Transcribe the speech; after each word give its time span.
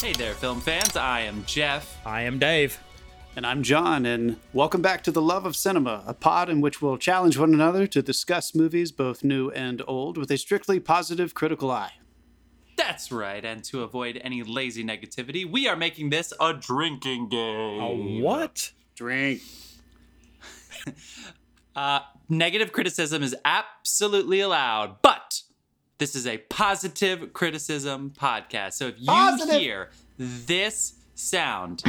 Hey 0.00 0.12
there, 0.12 0.34
film 0.34 0.60
fans. 0.60 0.96
I 0.96 1.22
am 1.22 1.44
Jeff. 1.44 1.98
I 2.06 2.22
am 2.22 2.38
Dave. 2.38 2.78
And 3.34 3.44
I'm 3.44 3.64
John, 3.64 4.06
and 4.06 4.36
welcome 4.52 4.80
back 4.80 5.02
to 5.02 5.10
The 5.10 5.20
Love 5.20 5.44
of 5.44 5.56
Cinema, 5.56 6.04
a 6.06 6.14
pod 6.14 6.48
in 6.48 6.60
which 6.60 6.80
we'll 6.80 6.98
challenge 6.98 7.36
one 7.36 7.52
another 7.52 7.88
to 7.88 8.00
discuss 8.00 8.54
movies, 8.54 8.92
both 8.92 9.24
new 9.24 9.50
and 9.50 9.82
old, 9.88 10.16
with 10.16 10.30
a 10.30 10.38
strictly 10.38 10.78
positive 10.78 11.34
critical 11.34 11.68
eye. 11.72 11.94
That's 12.76 13.10
right, 13.10 13.44
and 13.44 13.64
to 13.64 13.82
avoid 13.82 14.20
any 14.22 14.44
lazy 14.44 14.84
negativity, 14.84 15.44
we 15.44 15.66
are 15.66 15.74
making 15.76 16.10
this 16.10 16.32
a 16.40 16.54
drinking 16.54 17.30
game. 17.30 17.80
A 17.80 18.22
what? 18.22 18.70
Drink. 18.94 19.42
Uh, 21.76 22.00
negative 22.28 22.72
criticism 22.72 23.22
is 23.22 23.36
absolutely 23.44 24.40
allowed, 24.40 25.00
but 25.00 25.42
this 25.98 26.14
is 26.14 26.26
a 26.26 26.38
positive 26.38 27.32
criticism 27.32 28.12
podcast. 28.18 28.74
So 28.74 28.86
if 28.88 28.94
you 28.98 29.06
Positive. 29.06 29.60
hear 29.60 29.90
this 30.16 30.94
sound, 31.14 31.82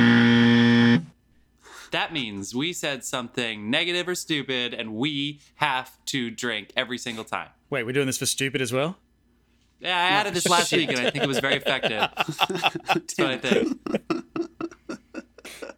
that 1.91 2.11
means 2.11 2.53
we 2.55 2.73
said 2.73 3.03
something 3.05 3.69
negative 3.69 4.07
or 4.07 4.15
stupid, 4.15 4.73
and 4.73 4.95
we 4.95 5.39
have 5.55 6.03
to 6.07 6.31
drink 6.31 6.71
every 6.75 6.97
single 6.97 7.23
time. 7.23 7.49
Wait, 7.69 7.83
we're 7.83 7.93
doing 7.93 8.07
this 8.07 8.17
for 8.17 8.25
stupid 8.25 8.61
as 8.61 8.73
well? 8.73 8.97
Yeah, 9.79 9.95
I 9.95 10.09
added 10.09 10.33
this 10.33 10.47
last 10.49 10.71
week, 10.75 10.89
and 10.89 10.99
I 10.99 11.11
think 11.11 11.23
it 11.23 11.27
was 11.27 11.39
very 11.39 11.55
effective. 11.55 11.99
That's 12.87 13.17
what 13.17 13.27
I 13.27 13.37
think. 13.37 13.79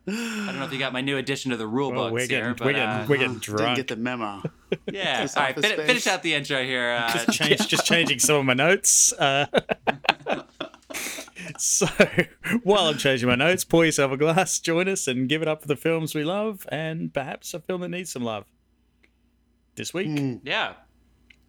I 0.07 0.11
don't 0.47 0.57
know 0.59 0.65
if 0.65 0.73
you 0.73 0.79
got 0.79 0.93
my 0.93 1.01
new 1.01 1.17
addition 1.17 1.51
to 1.51 1.57
the 1.57 1.67
rule 1.67 1.91
Well, 1.91 2.05
books 2.05 2.13
we're 2.13 2.27
getting, 2.27 2.45
here, 2.45 2.53
but 2.55 2.65
we're 2.65 2.73
getting, 2.73 2.89
uh, 2.89 3.05
we're 3.07 3.17
getting 3.17 3.37
Didn't 3.39 3.75
get 3.75 3.87
the 3.87 3.95
memo. 3.95 4.41
yeah. 4.91 5.27
All 5.35 5.43
right, 5.43 5.53
fin- 5.59 5.85
finish 5.85 6.07
out 6.07 6.23
the 6.23 6.33
intro 6.33 6.63
here. 6.63 6.91
Uh, 6.91 7.13
just, 7.13 7.29
change, 7.37 7.67
just 7.67 7.85
changing 7.85 8.17
some 8.19 8.37
of 8.37 8.45
my 8.45 8.53
notes. 8.55 9.13
Uh, 9.13 9.45
so, 11.57 11.85
while 12.63 12.85
I'm 12.85 12.97
changing 12.97 13.29
my 13.29 13.35
notes, 13.35 13.63
pour 13.63 13.85
yourself 13.85 14.11
a 14.11 14.17
glass, 14.17 14.57
join 14.59 14.87
us, 14.89 15.07
and 15.07 15.29
give 15.29 15.43
it 15.43 15.47
up 15.47 15.61
for 15.61 15.67
the 15.67 15.75
films 15.75 16.15
we 16.15 16.23
love, 16.23 16.65
and 16.71 17.13
perhaps 17.13 17.53
a 17.53 17.59
film 17.59 17.81
that 17.81 17.89
needs 17.89 18.11
some 18.11 18.23
love. 18.23 18.45
This 19.75 19.93
week, 19.93 20.07
Yeah, 20.43 20.73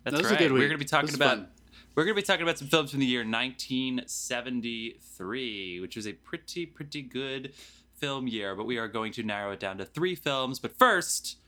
that's 0.05 0.17
That 0.17 0.19
was 0.19 0.27
a 0.27 0.31
right. 0.31 0.39
good 0.39 0.53
We're 0.53 0.59
going 0.59 0.73
to 0.73 0.79
be 0.79 0.85
talking 0.85 1.15
about 1.15 1.39
fun. 1.39 1.49
we're 1.97 2.05
going 2.05 2.15
to 2.15 2.21
be 2.23 2.27
talking 2.27 2.43
about 2.43 2.59
some 2.59 2.69
films 2.69 2.91
from 2.93 3.01
the 3.01 3.07
year 3.07 3.21
1973, 3.25 5.81
which 5.81 5.97
was 5.97 6.07
a 6.07 6.13
pretty 6.13 6.67
pretty 6.67 7.01
good 7.03 7.53
film 8.03 8.27
year. 8.27 8.55
But 8.57 8.67
we 8.67 8.79
are 8.79 8.89
going 8.89 9.13
to 9.13 9.23
narrow 9.23 9.53
it 9.53 9.61
down 9.61 9.79
to 9.79 9.85
three 9.85 10.17
films. 10.17 10.59
But 10.59 10.77
first, 10.77 11.39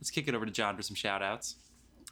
let's 0.00 0.10
kick 0.10 0.26
it 0.26 0.34
over 0.34 0.46
to 0.46 0.50
John 0.50 0.74
for 0.74 0.82
some 0.82 0.96
shout 0.96 1.22
outs. 1.22 1.56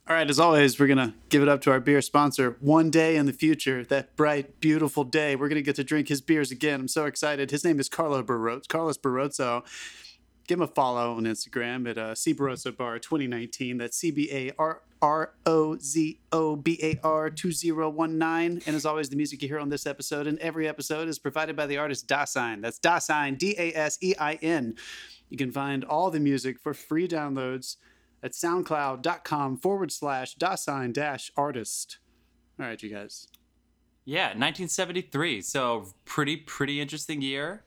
All 0.06 0.14
right, 0.14 0.28
as 0.28 0.38
always, 0.38 0.78
we're 0.78 0.86
going 0.86 0.98
to 0.98 1.14
give 1.28 1.42
it 1.42 1.48
up 1.48 1.60
to 1.62 1.70
our 1.70 1.80
beer 1.80 2.00
sponsor. 2.00 2.56
One 2.60 2.90
day 2.90 3.16
in 3.16 3.26
the 3.26 3.32
future, 3.32 3.84
that 3.84 4.16
bright, 4.16 4.58
beautiful 4.60 5.04
day, 5.04 5.36
we're 5.36 5.48
going 5.48 5.56
to 5.56 5.62
get 5.62 5.76
to 5.76 5.84
drink 5.84 6.08
his 6.08 6.22
beers 6.22 6.50
again. 6.50 6.80
I'm 6.80 6.88
so 6.88 7.04
excited. 7.04 7.50
His 7.50 7.64
name 7.64 7.78
is 7.78 7.88
Carlo. 7.88 8.22
Carlos 8.22 8.98
Barrozo. 8.98 9.64
Give 10.46 10.58
him 10.58 10.62
a 10.62 10.66
follow 10.66 11.14
on 11.14 11.24
Instagram 11.24 11.88
at 11.90 11.98
uh, 11.98 12.14
C 12.14 12.32
Barrozo 12.32 12.74
Bar 12.74 12.98
2019. 12.98 13.76
That's 13.78 13.98
C 13.98 14.10
B 14.10 14.30
A 14.32 14.52
R 14.58 14.80
R 15.02 15.34
O 15.46 15.76
Z 15.78 16.20
O 16.32 16.56
B 16.56 16.78
A 16.82 16.98
R 17.06 17.30
2019. 17.30 18.62
And 18.66 18.76
as 18.76 18.86
always, 18.86 19.08
the 19.08 19.16
music 19.16 19.42
you 19.42 19.48
hear 19.48 19.58
on 19.58 19.68
this 19.68 19.86
episode 19.86 20.26
and 20.26 20.38
every 20.38 20.68
episode 20.68 21.08
is 21.08 21.18
provided 21.18 21.56
by 21.56 21.66
the 21.66 21.76
artist 21.76 22.08
Dasein. 22.08 22.62
That's 22.62 22.78
Dasein, 22.78 23.38
D 23.38 23.54
A 23.58 23.72
S 23.74 23.98
E 24.02 24.14
I 24.18 24.34
N. 24.34 24.76
You 25.28 25.36
can 25.36 25.52
find 25.52 25.84
all 25.84 26.10
the 26.10 26.20
music 26.20 26.58
for 26.58 26.74
free 26.74 27.06
downloads 27.06 27.76
at 28.22 28.32
soundcloud.com 28.32 29.58
forward 29.58 29.92
slash 29.92 30.36
Dasein 30.36 30.92
dash 30.92 31.30
artist. 31.36 31.98
All 32.58 32.66
right, 32.66 32.82
you 32.82 32.90
guys. 32.90 33.28
Yeah, 34.04 34.28
1973. 34.28 35.42
So 35.42 35.88
pretty 36.04 36.36
pretty 36.36 36.80
interesting 36.80 37.20
year. 37.20 37.64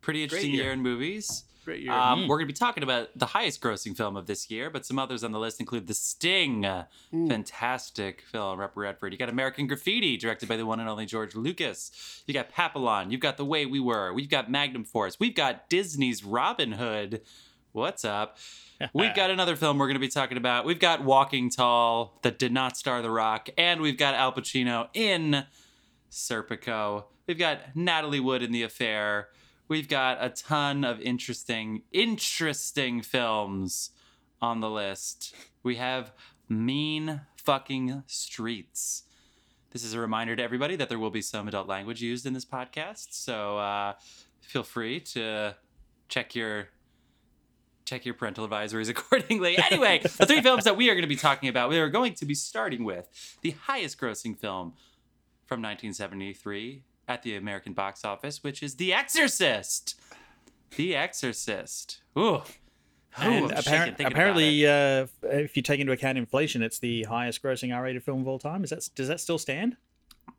Pretty 0.00 0.22
interesting 0.22 0.52
year. 0.52 0.64
year 0.64 0.72
in 0.72 0.82
movies. 0.82 1.45
Great 1.66 1.80
year. 1.80 1.92
Um, 1.92 2.28
We're 2.28 2.36
going 2.36 2.46
to 2.46 2.52
be 2.54 2.56
talking 2.56 2.84
about 2.84 3.08
the 3.16 3.26
highest 3.26 3.60
grossing 3.60 3.96
film 3.96 4.16
of 4.16 4.26
this 4.26 4.48
year, 4.52 4.70
but 4.70 4.86
some 4.86 5.00
others 5.00 5.24
on 5.24 5.32
the 5.32 5.40
list 5.40 5.58
include 5.58 5.88
The 5.88 5.94
Sting. 5.94 6.64
Fantastic 7.10 8.20
film, 8.20 8.60
Rep 8.60 8.76
Redford. 8.76 9.12
You 9.12 9.18
got 9.18 9.28
American 9.28 9.66
Graffiti, 9.66 10.16
directed 10.16 10.48
by 10.48 10.56
the 10.56 10.64
one 10.64 10.78
and 10.78 10.88
only 10.88 11.06
George 11.06 11.34
Lucas. 11.34 12.22
You 12.24 12.34
got 12.34 12.50
Papillon. 12.50 13.10
You've 13.10 13.20
got 13.20 13.36
The 13.36 13.44
Way 13.44 13.66
We 13.66 13.80
Were. 13.80 14.12
We've 14.12 14.30
got 14.30 14.48
Magnum 14.48 14.84
Force. 14.84 15.18
We've 15.18 15.34
got 15.34 15.68
Disney's 15.68 16.22
Robin 16.22 16.70
Hood. 16.70 17.22
What's 17.72 18.04
up? 18.04 18.38
We've 18.94 19.16
got 19.16 19.32
another 19.32 19.56
film 19.56 19.78
we're 19.78 19.88
going 19.88 19.94
to 19.94 20.00
be 20.00 20.06
talking 20.06 20.38
about. 20.38 20.66
We've 20.66 20.78
got 20.78 21.02
Walking 21.02 21.50
Tall, 21.50 22.16
that 22.22 22.38
did 22.38 22.52
not 22.52 22.76
star 22.76 23.02
The 23.02 23.10
Rock, 23.10 23.48
and 23.58 23.80
we've 23.80 23.98
got 23.98 24.14
Al 24.14 24.32
Pacino 24.32 24.86
in 24.94 25.46
Serpico. 26.12 27.06
We've 27.26 27.38
got 27.38 27.74
Natalie 27.74 28.20
Wood 28.20 28.44
in 28.44 28.52
The 28.52 28.62
Affair. 28.62 29.30
We've 29.68 29.88
got 29.88 30.18
a 30.20 30.28
ton 30.28 30.84
of 30.84 31.00
interesting, 31.00 31.82
interesting 31.92 33.02
films 33.02 33.90
on 34.40 34.60
the 34.60 34.70
list. 34.70 35.34
We 35.64 35.74
have 35.76 36.12
Mean 36.48 37.22
Fucking 37.36 38.04
Streets. 38.06 39.02
This 39.70 39.82
is 39.82 39.92
a 39.92 39.98
reminder 39.98 40.36
to 40.36 40.42
everybody 40.42 40.76
that 40.76 40.88
there 40.88 41.00
will 41.00 41.10
be 41.10 41.20
some 41.20 41.48
adult 41.48 41.66
language 41.66 42.00
used 42.00 42.26
in 42.26 42.32
this 42.32 42.44
podcast, 42.44 43.08
so 43.10 43.58
uh, 43.58 43.94
feel 44.40 44.62
free 44.62 45.00
to 45.00 45.56
check 46.08 46.36
your 46.36 46.68
check 47.84 48.04
your 48.04 48.14
parental 48.14 48.48
advisories 48.48 48.88
accordingly. 48.88 49.58
Anyway, 49.58 49.98
the 50.02 50.26
three 50.26 50.42
films 50.42 50.62
that 50.62 50.76
we 50.76 50.88
are 50.90 50.94
going 50.94 51.02
to 51.02 51.08
be 51.08 51.16
talking 51.16 51.48
about, 51.48 51.70
we 51.70 51.78
are 51.78 51.88
going 51.88 52.14
to 52.14 52.24
be 52.24 52.34
starting 52.34 52.84
with 52.84 53.38
the 53.42 53.50
highest 53.50 53.98
grossing 54.00 54.38
film 54.38 54.74
from 55.44 55.60
1973 55.60 56.84
at 57.08 57.22
the 57.22 57.36
American 57.36 57.72
box 57.72 58.04
office, 58.04 58.42
which 58.42 58.62
is 58.62 58.76
The 58.76 58.92
Exorcist. 58.92 59.98
The 60.76 60.96
Exorcist. 60.96 62.00
Ooh. 62.18 62.42
and 63.18 63.44
Ooh, 63.44 63.48
I'm 63.48 63.48
shaking 63.48 63.58
apparent, 63.58 63.62
thinking 63.62 63.72
about 63.72 63.98
it. 64.00 64.12
apparently, 64.12 64.66
uh, 64.66 65.06
if 65.22 65.56
you 65.56 65.62
take 65.62 65.80
into 65.80 65.92
account 65.92 66.18
inflation, 66.18 66.62
it's 66.62 66.78
the 66.78 67.04
highest 67.04 67.42
grossing 67.42 67.74
R-rated 67.74 68.02
film 68.02 68.20
of 68.22 68.28
all 68.28 68.38
time. 68.38 68.64
Is 68.64 68.70
that 68.70 68.88
does 68.94 69.08
that 69.08 69.20
still 69.20 69.38
stand? 69.38 69.76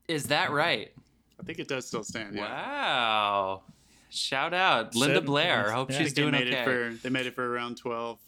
Is 0.07 0.25
that 0.25 0.51
right? 0.51 0.91
I 1.39 1.43
think 1.43 1.59
it 1.59 1.67
does 1.67 1.85
still 1.87 2.03
stand. 2.03 2.35
Yeah. 2.35 2.41
Wow. 2.41 3.61
Shout 4.09 4.53
out 4.53 4.95
Linda 4.95 5.15
Seven- 5.15 5.25
Blair. 5.25 5.71
Hope 5.71 5.91
yeah. 5.91 5.97
She's 5.97 6.13
think 6.13 6.15
they 6.15 6.21
doing 6.21 6.31
made 6.33 6.47
okay. 6.47 6.61
it 6.61 6.65
for 6.65 6.93
they 7.03 7.09
made 7.09 7.25
it 7.25 7.35
for 7.35 7.47
around 7.51 7.77
12 7.77 8.19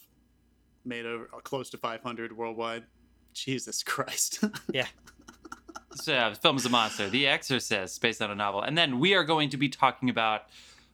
made 0.86 1.06
over 1.06 1.26
close 1.44 1.70
to 1.70 1.78
500 1.78 2.36
worldwide 2.36 2.84
jesus 3.34 3.84
christ 3.84 4.44
Yeah. 4.74 4.88
So, 5.96 6.14
uh, 6.14 6.16
yeah, 6.16 6.36
the 6.42 6.68
a 6.68 6.70
monster. 6.70 7.10
The 7.10 7.28
Exorcist, 7.28 8.02
based 8.02 8.22
on 8.22 8.32
a 8.32 8.36
novel. 8.36 8.62
And 8.62 8.78
then 8.78 9.00
we 9.00 9.14
are 9.14 9.24
going 9.24 9.50
to 9.50 9.58
be 9.58 9.70
talking 9.70 10.10
about 10.10 10.44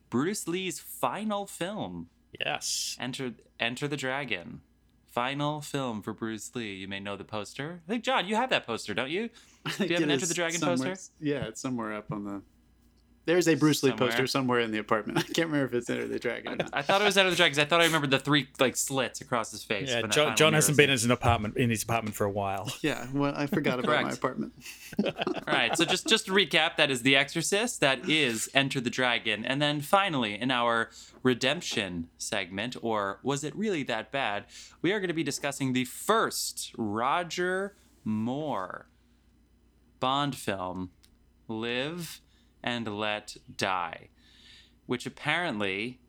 Bruce 0.09 0.47
Lee's 0.47 0.79
final 0.79 1.45
film, 1.45 2.09
Yes. 2.39 2.97
Enter 3.00 3.34
Enter 3.59 3.88
the 3.88 3.97
Dragon. 3.97 4.61
Final 5.07 5.61
film 5.61 6.01
for 6.01 6.11
Bruce 6.13 6.53
Lee. 6.55 6.73
You 6.73 6.88
may 6.89 7.00
know 7.00 7.16
the 7.16 7.23
poster. 7.23 7.81
I 7.88 7.91
think 7.91 8.03
John, 8.03 8.28
you 8.28 8.35
have 8.35 8.50
that 8.50 8.66
poster, 8.67 8.94
don't 8.94 9.09
you? 9.09 9.29
do 9.78 9.85
you 9.85 9.94
have 9.94 10.03
an 10.03 10.11
Enter 10.11 10.25
the 10.25 10.34
Dragon 10.34 10.59
poster? 10.59 10.95
yeah 11.22 11.45
it's 11.45 11.61
somewhere 11.61 11.94
up 11.94 12.11
on 12.11 12.25
the 12.25 12.41
there's 13.25 13.47
a 13.47 13.56
bruce 13.56 13.84
lee 13.84 13.90
Somewhere. 13.91 14.09
poster 14.09 14.28
somewhere 14.28 14.59
in 14.59 14.72
the 14.72 14.78
apartment 14.78 15.18
i 15.19 15.22
can't 15.22 15.50
remember 15.50 15.66
if 15.66 15.74
it's 15.74 15.90
enter 15.90 16.08
the 16.08 16.19
dragon 16.19 16.53
or 16.53 16.56
not. 16.58 16.69
I 16.74 16.81
thought 16.81 17.02
it 17.02 17.06
was 17.06 17.18
Enter 17.18 17.30
the 17.30 17.36
Dragon 17.36 17.53
'cause 17.53 17.59
I 17.59 17.66
thought 17.66 17.81
I 17.81 17.86
remembered 17.86 18.12
the 18.12 18.19
three 18.19 18.47
like 18.59 18.75
slits 18.75 19.22
across 19.22 19.52
his 19.52 19.63
face. 19.63 19.90
Yeah. 19.90 20.03
John, 20.08 20.36
John 20.36 20.53
hasn't 20.53 20.78
been 20.78 20.86
in 20.90 20.91
his 20.91 21.06
apartment 21.09 21.58
in 21.58 21.69
his 21.69 21.84
apartment 21.84 22.16
for 22.16 22.25
a 22.25 22.31
while. 22.31 22.72
yeah 22.81 23.08
well 23.14 23.34
i 23.35 23.46
forgot 23.47 23.80
about 23.80 24.03
my 24.03 24.12
apartment 24.12 24.53
All 25.03 25.14
right, 25.47 25.75
so 25.78 25.84
just 25.85 26.08
just 26.08 26.25
to 26.28 26.31
recap, 26.31 26.78
that 26.78 26.90
is 26.90 27.02
The 27.02 27.16
Exorcist, 27.16 27.81
that 27.81 28.08
is 28.09 28.50
Enter 28.53 28.80
the 28.80 28.90
Dragon, 28.90 29.44
and 29.46 29.61
then 29.61 29.82
finally 29.82 30.40
in 30.40 30.52
our 30.52 30.90
redemption 31.22 32.08
segment, 32.17 32.76
or 32.82 33.20
was 33.23 33.44
it 33.44 33.55
really 33.55 33.84
that 33.84 34.11
bad? 34.11 34.46
We 34.82 34.91
are 34.94 34.99
going 34.99 35.09
to 35.09 35.14
be 35.14 35.23
discussing 35.23 35.73
the 35.73 35.85
first 35.85 36.72
Roger 36.78 37.76
Moore 38.03 38.88
Bond 39.99 40.35
film, 40.35 40.91
Live 41.47 42.22
and 42.66 42.88
Let 42.97 43.38
Die, 43.56 44.09
which 44.88 45.06
apparently 45.06 46.00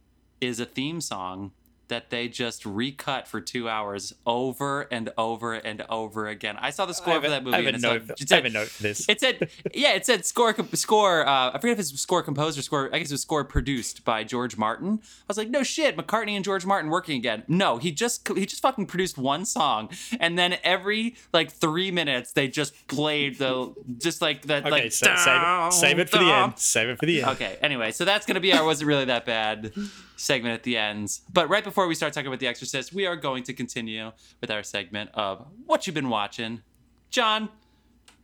is 0.40 0.58
a 0.58 0.66
theme 0.66 1.00
song 1.00 1.52
that 1.88 2.10
they 2.10 2.28
just 2.28 2.64
recut 2.66 3.28
for 3.28 3.40
two 3.40 3.68
hours 3.68 4.14
over 4.26 4.82
and 4.82 5.10
over 5.16 5.54
and 5.54 5.84
over 5.88 6.28
again. 6.28 6.56
I 6.60 6.70
saw 6.70 6.86
the 6.86 6.94
score 6.94 7.20
for 7.20 7.28
that 7.28 7.44
movie. 7.44 7.56
I 7.56 7.62
have, 7.62 7.66
and 7.74 7.76
a 7.76 7.80
note, 7.80 8.08
like- 8.08 8.20
it 8.20 8.32
I 8.32 8.36
have 8.36 8.44
a 8.44 8.50
note 8.50 8.68
for 8.68 8.82
this. 8.82 9.08
it 9.08 9.20
said, 9.20 9.50
yeah, 9.74 9.92
it 9.94 10.06
said 10.06 10.26
score, 10.26 10.54
score. 10.74 11.26
Uh, 11.26 11.50
I 11.52 11.58
forget 11.60 11.72
if 11.72 11.80
it's 11.80 12.00
score 12.00 12.22
composed 12.22 12.58
or 12.58 12.62
score. 12.62 12.90
I 12.92 12.98
guess 12.98 13.10
it 13.10 13.14
was 13.14 13.22
score 13.22 13.44
produced 13.44 14.04
by 14.04 14.24
George 14.24 14.56
Martin. 14.56 15.00
I 15.02 15.24
was 15.28 15.36
like, 15.36 15.50
no 15.50 15.62
shit, 15.62 15.96
McCartney 15.96 16.32
and 16.32 16.44
George 16.44 16.66
Martin 16.66 16.90
working 16.90 17.16
again. 17.16 17.44
No, 17.48 17.78
he 17.78 17.92
just 17.92 18.26
he 18.28 18.46
just 18.46 18.62
fucking 18.62 18.86
produced 18.86 19.18
one 19.18 19.44
song, 19.44 19.88
and 20.20 20.38
then 20.38 20.56
every 20.64 21.16
like 21.32 21.52
three 21.52 21.90
minutes 21.90 22.32
they 22.32 22.48
just 22.48 22.86
played 22.88 23.38
the 23.38 23.74
just 23.98 24.20
like 24.22 24.42
that. 24.42 24.62
Okay, 24.62 24.70
like, 24.70 24.92
sa- 24.92 25.16
save 25.16 25.40
it. 25.40 25.72
Save 25.72 25.98
it 25.98 26.10
for 26.10 26.18
the 26.18 26.32
end. 26.32 26.58
Save 26.58 26.88
it 26.88 26.98
for 26.98 27.06
the 27.06 27.22
end. 27.22 27.30
Okay, 27.32 27.56
anyway, 27.60 27.92
so 27.92 28.04
that's 28.04 28.26
going 28.26 28.34
to 28.34 28.40
be 28.40 28.52
our 28.52 28.64
Was 28.64 28.82
It 28.82 28.86
Really 28.86 29.04
That 29.06 29.24
Bad 29.26 29.72
segment 30.16 30.54
at 30.54 30.62
the 30.62 30.76
end. 30.76 31.18
But 31.32 31.48
right 31.48 31.62
before 31.64 31.86
we 31.86 31.94
start 31.94 32.12
talking 32.12 32.26
about 32.28 32.40
The 32.40 32.46
Exorcist, 32.46 32.92
we 32.92 33.06
are 33.06 33.16
going 33.16 33.42
to 33.44 33.52
continue 33.52 34.12
with 34.40 34.50
our 34.50 34.62
segment 34.62 35.10
of 35.14 35.46
What 35.66 35.86
You've 35.86 35.94
Been 35.94 36.08
Watching. 36.08 36.62
John, 37.10 37.48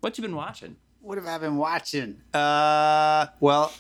what 0.01 0.19
you 0.19 0.23
been 0.23 0.37
watching? 0.37 0.77
what 1.01 1.19
have 1.19 1.27
I 1.27 1.37
been 1.39 1.57
watching? 1.57 2.21
Uh, 2.33 3.27
well, 3.41 3.73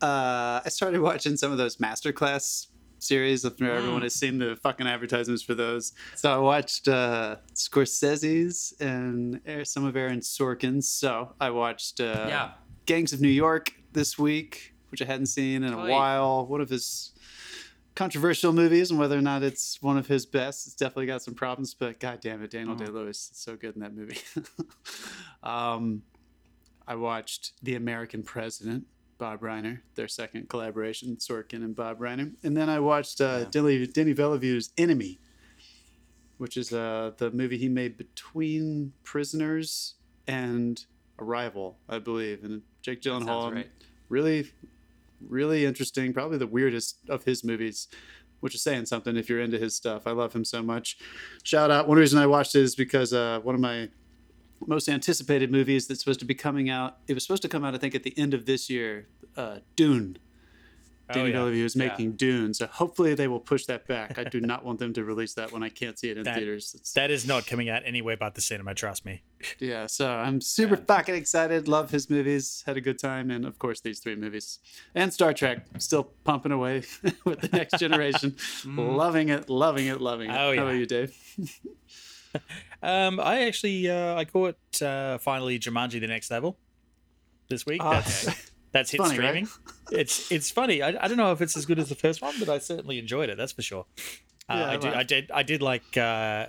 uh, 0.00 0.60
I 0.64 0.68
started 0.68 1.00
watching 1.00 1.36
some 1.36 1.52
of 1.52 1.58
those 1.58 1.76
masterclass 1.76 2.68
series. 2.98 3.44
If 3.44 3.60
everyone 3.60 4.00
has 4.02 4.14
seen 4.14 4.38
the 4.38 4.56
fucking 4.56 4.86
advertisements 4.86 5.42
for 5.42 5.54
those, 5.54 5.92
so 6.14 6.32
I 6.32 6.38
watched 6.38 6.88
uh, 6.88 7.36
Scorsese's 7.54 8.74
and 8.80 9.40
some 9.64 9.84
of 9.84 9.94
Aaron 9.96 10.20
Sorkin's. 10.20 10.88
So 10.88 11.34
I 11.40 11.50
watched 11.50 12.00
uh, 12.00 12.26
Yeah. 12.28 12.50
Gangs 12.86 13.12
of 13.12 13.20
New 13.20 13.28
York 13.28 13.72
this 13.92 14.18
week, 14.18 14.72
which 14.90 15.02
I 15.02 15.04
hadn't 15.04 15.26
seen 15.26 15.62
in 15.62 15.72
a 15.72 15.76
Right. 15.76 15.90
while. 15.90 16.46
One 16.46 16.60
of 16.60 16.68
his 16.70 17.12
controversial 17.94 18.52
movies, 18.52 18.90
and 18.90 19.00
whether 19.00 19.16
or 19.18 19.22
not 19.22 19.42
it's 19.42 19.80
one 19.82 19.96
of 19.96 20.06
his 20.06 20.26
best, 20.26 20.66
it's 20.66 20.76
definitely 20.76 21.06
got 21.06 21.22
some 21.22 21.34
problems. 21.34 21.74
But 21.74 21.98
god 22.00 22.20
damn 22.20 22.42
it, 22.42 22.50
Daniel 22.50 22.76
Day 22.76 22.86
Lewis 22.86 23.30
is 23.32 23.38
so 23.38 23.56
good 23.56 23.74
in 23.74 23.80
that 23.80 23.94
movie. 23.94 24.18
um, 25.42 26.02
I 26.86 26.94
watched 26.94 27.52
The 27.62 27.74
American 27.74 28.22
President, 28.22 28.86
Bob 29.18 29.40
Reiner, 29.40 29.80
their 29.94 30.08
second 30.08 30.48
collaboration, 30.48 31.16
Sorkin 31.16 31.64
and 31.64 31.74
Bob 31.74 31.98
Reiner, 31.98 32.32
and 32.42 32.56
then 32.56 32.68
I 32.68 32.80
watched 32.80 33.20
uh, 33.20 33.44
Denny, 33.44 33.86
Denny 33.86 34.12
Villeneuve's 34.12 34.72
Enemy, 34.76 35.18
which 36.38 36.56
is 36.56 36.72
uh, 36.72 37.12
the 37.16 37.30
movie 37.30 37.56
he 37.56 37.68
made 37.68 37.96
between 37.96 38.92
Prisoners 39.04 39.94
and 40.28 40.84
Arrival, 41.18 41.78
I 41.88 41.98
believe, 41.98 42.44
and 42.44 42.60
Jake 42.82 43.00
Gyllenhaal. 43.00 43.54
Right. 43.54 43.70
Really, 44.10 44.52
really 45.20 45.64
interesting. 45.64 46.12
Probably 46.12 46.38
the 46.38 46.46
weirdest 46.46 46.98
of 47.08 47.24
his 47.24 47.44
movies, 47.44 47.88
which 48.40 48.54
is 48.54 48.62
saying 48.62 48.86
something 48.86 49.16
if 49.16 49.28
you're 49.28 49.40
into 49.40 49.58
his 49.58 49.74
stuff. 49.74 50.06
I 50.06 50.12
love 50.12 50.32
him 50.32 50.44
so 50.44 50.62
much. 50.62 50.98
Shout 51.42 51.70
out. 51.70 51.88
One 51.88 51.98
reason 51.98 52.18
I 52.18 52.26
watched 52.26 52.54
it 52.54 52.62
is 52.62 52.74
because 52.74 53.12
uh, 53.12 53.40
one 53.42 53.54
of 53.54 53.60
my 53.60 53.88
most 54.66 54.88
anticipated 54.88 55.50
movies 55.50 55.86
that's 55.86 56.00
supposed 56.00 56.20
to 56.20 56.26
be 56.26 56.34
coming 56.34 56.70
out. 56.70 56.98
It 57.08 57.14
was 57.14 57.22
supposed 57.24 57.42
to 57.42 57.48
come 57.48 57.64
out, 57.64 57.74
I 57.74 57.78
think, 57.78 57.94
at 57.94 58.02
the 58.02 58.16
end 58.18 58.34
of 58.34 58.46
this 58.46 58.70
year. 58.70 59.08
Uh, 59.36 59.58
Dune. 59.74 60.18
Danny 61.12 61.20
Oh, 61.20 61.24
yeah. 61.26 61.32
Villeneuve 61.38 61.64
is 61.66 61.76
Yeah. 61.76 61.86
making 61.88 62.12
Dune, 62.12 62.52
so 62.54 62.66
hopefully 62.66 63.14
they 63.14 63.28
will 63.28 63.38
push 63.40 63.64
that 63.66 63.86
back. 63.86 64.18
I 64.18 64.24
do 64.24 64.40
not 64.40 64.64
want 64.64 64.78
them 64.80 64.92
to 64.94 65.04
release 65.04 65.34
that 65.34 65.52
when 65.52 65.62
I 65.62 65.68
can't 65.68 65.96
see 65.98 66.10
it 66.10 66.16
in 66.16 66.24
That- 66.24 66.36
theaters. 66.36 66.74
It's, 66.78 66.92
That 66.94 67.10
is 67.10 67.26
not 67.26 67.46
coming 67.46 67.68
out 67.68 67.82
anywhere 67.84 68.16
but 68.16 68.34
the 68.34 68.40
cinema. 68.40 68.74
Trust 68.74 69.04
me. 69.04 69.22
yeah, 69.60 69.86
so 69.86 70.10
I'm 70.10 70.40
super 70.40 70.76
fucking 70.76 71.14
excited. 71.14 71.68
Love 71.68 71.90
his 71.90 72.10
movies. 72.10 72.64
Had 72.66 72.76
a 72.76 72.80
good 72.80 72.98
time, 72.98 73.30
and 73.30 73.44
of 73.44 73.58
course 73.58 73.80
these 73.80 74.00
three 74.00 74.16
movies 74.16 74.58
and 74.94 75.12
Star 75.12 75.32
Trek. 75.32 75.64
Still 75.78 76.04
pumping 76.24 76.52
away 76.52 76.82
with 77.24 77.40
the 77.40 77.48
next 77.56 77.78
generation. 77.78 78.34
loving 78.66 79.28
it, 79.28 79.48
loving 79.48 79.86
it, 79.86 80.00
loving 80.00 80.30
it. 80.30 80.36
Oh, 80.36 80.50
yeah. 80.50 80.60
How 80.60 80.66
about 80.66 80.76
you, 80.78 80.86
Dave? 80.86 81.14
Um, 82.82 83.18
I 83.20 83.44
actually 83.46 83.88
uh, 83.90 84.14
I 84.16 84.24
caught 84.26 84.56
uh, 84.82 85.18
finally 85.18 85.58
Jumanji: 85.58 86.00
The 86.00 86.06
Next 86.06 86.30
Level 86.30 86.58
this 87.48 87.64
week. 87.64 87.80
That's 87.82 88.45
that's 88.76 88.90
hit 88.90 89.00
funny, 89.00 89.18
right? 89.18 89.28
streaming. 89.46 89.48
It's 89.90 90.30
it's 90.30 90.50
funny. 90.50 90.82
I, 90.82 90.88
I 91.04 91.08
don't 91.08 91.16
know 91.16 91.32
if 91.32 91.40
it's 91.40 91.56
as 91.56 91.66
good 91.66 91.78
as 91.78 91.88
the 91.88 91.94
first 91.94 92.22
one, 92.22 92.34
but 92.38 92.48
I 92.48 92.58
certainly 92.58 92.98
enjoyed 92.98 93.28
it. 93.28 93.36
That's 93.36 93.52
for 93.52 93.62
sure. 93.62 93.86
Uh, 94.48 94.54
Yeah, 94.54 94.64
I 94.64 94.72
I, 94.72 94.76
did, 94.76 94.94
I 94.94 95.02
did. 95.02 95.30
I 95.30 95.42
did 95.42 95.62
like. 95.62 95.96
Uh, 95.96 96.46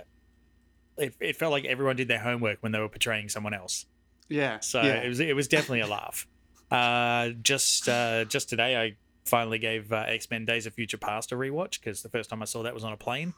it, 0.96 1.14
it 1.20 1.36
felt 1.36 1.52
like 1.52 1.64
everyone 1.64 1.96
did 1.96 2.08
their 2.08 2.18
homework 2.18 2.58
when 2.60 2.72
they 2.72 2.78
were 2.80 2.88
portraying 2.88 3.28
someone 3.28 3.54
else. 3.54 3.86
Yeah. 4.28 4.60
So 4.60 4.82
yeah. 4.82 5.02
it 5.02 5.08
was 5.08 5.20
it 5.20 5.34
was 5.36 5.48
definitely 5.48 5.80
a 5.80 5.86
laugh. 5.86 6.26
Uh, 6.70 7.30
just 7.42 7.88
uh, 7.88 8.26
just 8.26 8.50
today, 8.50 8.76
I 8.76 8.96
finally 9.24 9.58
gave 9.58 9.90
uh, 9.90 10.04
X 10.06 10.30
Men: 10.30 10.44
Days 10.44 10.66
of 10.66 10.74
Future 10.74 10.98
Past 10.98 11.32
a 11.32 11.34
rewatch 11.34 11.80
because 11.80 12.02
the 12.02 12.10
first 12.10 12.28
time 12.28 12.42
I 12.42 12.44
saw 12.44 12.62
that 12.64 12.74
was 12.74 12.84
on 12.84 12.92
a 12.92 12.96
plane. 12.98 13.32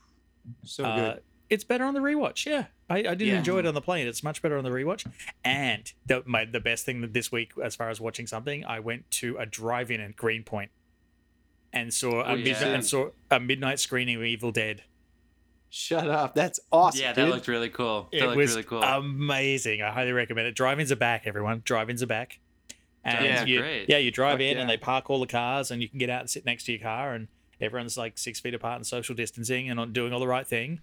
so 0.64 0.84
Uh, 0.84 0.96
good. 1.14 1.22
It's 1.50 1.64
better 1.64 1.84
on 1.84 1.94
the 1.94 2.00
rewatch. 2.00 2.46
Yeah, 2.46 2.66
I, 2.88 2.98
I 2.98 3.02
didn't 3.02 3.26
Yeah. 3.26 3.38
enjoy 3.38 3.58
it 3.58 3.66
on 3.66 3.74
the 3.74 3.80
plane. 3.82 4.06
It's 4.06 4.22
much 4.22 4.40
better 4.40 4.56
on 4.56 4.64
the 4.64 4.70
rewatch. 4.70 5.06
And 5.44 5.92
the, 6.06 6.22
my, 6.24 6.44
the 6.46 6.60
best 6.60 6.86
thing 6.86 7.00
that 7.02 7.12
this 7.12 7.30
week, 7.30 7.52
as 7.62 7.76
far 7.76 7.90
as 7.90 8.00
watching 8.00 8.26
something, 8.26 8.64
I 8.64 8.80
went 8.80 9.10
to 9.12 9.36
a 9.38 9.44
drive-in 9.46 10.00
at 10.00 10.16
Greenpoint 10.16 10.70
and 11.72 11.92
saw 11.92 12.20
a 12.22 12.32
Oh, 12.32 12.36
midnight, 12.36 12.60
yeah. 12.62 12.66
and 12.68 12.84
saw 12.86 13.10
a 13.30 13.38
midnight 13.40 13.78
screening 13.80 14.16
of 14.16 14.24
Evil 14.24 14.52
Dead. 14.52 14.82
Shut 15.72 16.08
up. 16.10 16.34
That's 16.34 16.58
awesome. 16.72 17.00
Yeah, 17.00 17.12
that 17.12 17.22
dude. 17.24 17.30
looked 17.34 17.46
really 17.46 17.68
cool. 17.68 18.08
That 18.10 18.18
It 18.18 18.24
looked 18.26 18.36
was 18.38 18.50
really 18.50 18.62
cool. 18.64 18.82
amazing. 18.82 19.82
I 19.82 19.90
highly 19.92 20.12
recommend 20.12 20.48
it. 20.48 20.54
Drive-ins 20.56 20.90
are 20.90 20.96
back, 20.96 21.22
everyone. 21.26 21.62
Drive-ins 21.64 22.02
are 22.02 22.06
back. 22.08 22.40
And 23.04 23.18
Drive-ins 23.18 23.48
you, 23.48 23.60
great. 23.60 23.86
yeah, 23.88 23.98
you 23.98 24.10
drive 24.10 24.34
Fuck 24.34 24.40
in 24.42 24.56
yeah. 24.56 24.60
and 24.62 24.68
they 24.68 24.76
park 24.76 25.08
all 25.10 25.20
the 25.20 25.26
cars, 25.28 25.70
and 25.70 25.80
you 25.80 25.88
can 25.88 25.98
get 25.98 26.10
out 26.10 26.20
and 26.22 26.28
sit 26.28 26.44
next 26.44 26.64
to 26.64 26.72
your 26.72 26.80
car, 26.80 27.14
and 27.14 27.28
everyone's 27.60 27.96
like 27.96 28.18
six 28.18 28.40
feet 28.40 28.52
apart 28.52 28.76
and 28.76 28.86
social 28.86 29.14
distancing 29.14 29.70
and 29.70 29.78
on 29.78 29.92
doing 29.92 30.12
all 30.12 30.20
the 30.20 30.26
right 30.26 30.46
thing. 30.46 30.80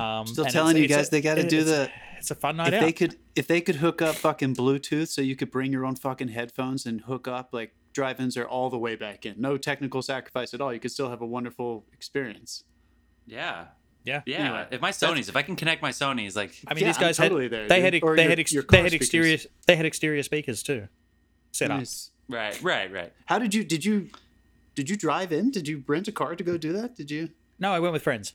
Um, 0.00 0.26
Still 0.26 0.44
telling 0.46 0.76
you 0.76 0.84
it's 0.84 0.92
a- 0.92 0.96
guys 0.96 1.10
they 1.10 1.20
gotta 1.20 1.42
do 1.48 1.60
it's- 1.60 1.66
the- 1.88 1.90
It's 2.18 2.30
a 2.30 2.34
fun 2.34 2.56
night 2.56 2.68
if 2.68 2.74
out. 2.74 2.80
they 2.86 2.92
could 2.92 3.16
if 3.34 3.46
they 3.46 3.60
could 3.60 3.76
hook 3.76 4.00
up 4.02 4.14
fucking 4.16 4.54
Bluetooth 4.56 5.08
so 5.08 5.20
you 5.20 5.36
could 5.36 5.50
bring 5.50 5.70
your 5.72 5.84
own 5.84 5.96
fucking 5.96 6.28
headphones 6.28 6.86
and 6.86 7.02
hook 7.02 7.28
up 7.28 7.50
like 7.52 7.74
drive-ins 7.92 8.36
are 8.36 8.46
all 8.46 8.68
the 8.70 8.78
way 8.78 8.94
back 8.96 9.24
in. 9.26 9.34
No 9.40 9.56
technical 9.56 10.02
sacrifice 10.02 10.52
at 10.54 10.60
all. 10.60 10.72
You 10.72 10.80
could 10.80 10.90
still 10.92 11.10
have 11.10 11.20
a 11.20 11.26
wonderful 11.26 11.84
experience. 11.92 12.64
yeah. 13.26 13.66
Yeah. 14.04 14.22
Yeah. 14.24 14.36
Anyway, 14.38 14.66
if 14.70 14.80
my 14.80 14.92
Sony's, 14.92 15.28
if 15.28 15.34
I 15.34 15.42
can 15.42 15.56
connect 15.56 15.82
my 15.82 15.90
Sony's, 15.90 16.36
like 16.36 16.52
I 16.68 16.74
mean, 16.74 16.82
Yeah, 16.82 16.90
these 16.90 16.98
guys 16.98 17.18
I'm 17.18 17.24
totally 17.24 17.44
had 17.44 17.52
there, 17.52 17.68
they 17.68 17.76
dude. 17.76 17.84
had 17.84 17.94
ex- 17.96 18.02
Or 18.04 18.14
they 18.16 18.22
your- 18.22 18.30
had 18.30 18.38
ex- 18.38 18.52
your 18.52 18.62
they 18.62 18.66
car 18.68 18.82
had 18.82 18.90
speakers. 18.92 19.06
exterior 19.08 19.38
they 19.66 19.76
had 19.76 19.84
exterior 19.86 20.22
speakers 20.22 20.62
too 20.62 20.88
set 21.50 21.70
up. 21.72 21.82
Right, 22.28 22.62
right, 22.62 22.92
right. 22.92 23.12
How 23.26 23.38
did 23.40 23.52
you 23.52 23.64
did 23.64 23.84
you 23.84 24.10
did 24.76 24.88
you 24.88 24.96
drive 24.96 25.32
in? 25.32 25.50
Did 25.50 25.66
you 25.66 25.82
rent 25.88 26.06
a 26.06 26.12
car 26.12 26.36
to 26.36 26.44
go 26.44 26.56
do 26.56 26.72
that? 26.74 26.94
Did 26.96 27.10
you? 27.10 27.30
No, 27.58 27.72
I 27.72 27.80
went 27.80 27.92
with 27.92 28.02
friends. 28.02 28.34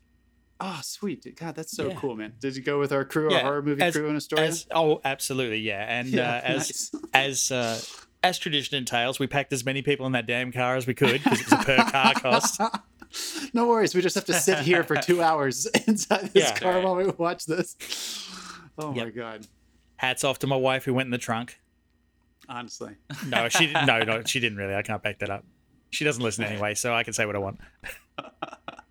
Oh, 0.64 0.80
sweet. 0.84 1.36
God, 1.36 1.56
that's 1.56 1.76
so 1.76 1.88
Yeah. 1.90 1.96
cool, 1.96 2.16
man. 2.16 2.34
Did 2.40 2.56
you 2.56 2.62
go 2.62 2.80
with 2.80 2.92
our 2.92 3.04
crew, 3.04 3.34
our 3.34 3.40
horror 3.42 3.62
movie 3.64 3.82
as- 3.82 3.96
crew 3.96 4.08
in 4.08 4.16
Astoria? 4.16 4.46
as- 4.48 4.68
oh, 4.72 5.02
absolutely, 5.04 5.58
yeah. 5.60 5.86
And 6.00 6.08
Yeah, 6.10 6.30
uh, 6.36 6.42
as 6.44 6.92
nice. 6.94 7.02
as 7.14 7.52
uh, 7.52 7.82
as 8.24 8.38
tradition 8.38 8.78
entails, 8.78 9.18
we 9.18 9.26
packed 9.26 9.52
as 9.54 9.66
many 9.66 9.82
people 9.82 10.06
in 10.06 10.12
that 10.12 10.28
damn 10.28 10.52
car 10.52 10.76
as 10.76 10.86
we 10.86 10.94
could 10.94 11.24
because 11.24 11.42
it 11.42 11.50
was 11.52 11.60
a 11.62 11.64
per 11.66 11.78
car 11.78 12.14
cost. 12.22 12.62
no 13.54 13.68
worries. 13.68 13.96
We 13.96 14.02
just 14.02 14.14
have 14.16 14.26
to 14.26 14.34
sit 14.34 14.60
here 14.60 14.84
for 14.84 14.96
two 14.98 15.24
hours 15.24 15.66
inside 15.88 16.30
this 16.34 16.50
Yeah. 16.50 16.56
car 16.60 16.82
while 16.82 16.96
we 16.96 17.06
watch 17.08 17.46
this. 17.48 17.76
Oh 18.78 18.94
my 18.94 19.10
god. 19.10 19.48
Hats 19.98 20.24
off 20.24 20.38
to 20.40 20.48
my 20.48 20.56
wife 20.56 20.86
who 20.86 20.94
went 20.94 21.08
in 21.08 21.12
the 21.12 21.18
trunk. 21.18 21.60
Honestly. 22.48 22.96
No, 23.28 23.50
she 23.50 23.66
didn't. 23.68 23.86
No, 23.88 24.04
no, 24.04 24.24
she 24.24 24.40
didn't 24.40 24.58
really. 24.60 24.76
I 24.76 24.82
can't 24.84 25.02
back 25.02 25.20
that 25.20 25.30
up. 25.32 25.44
She 25.90 26.06
doesn't 26.06 26.24
listen 26.24 26.44
anyway, 26.44 26.74
so 26.76 26.94
I 26.94 27.04
can 27.04 27.14
say 27.14 27.26
what 27.26 27.36
I 27.36 27.40
want. 27.40 27.60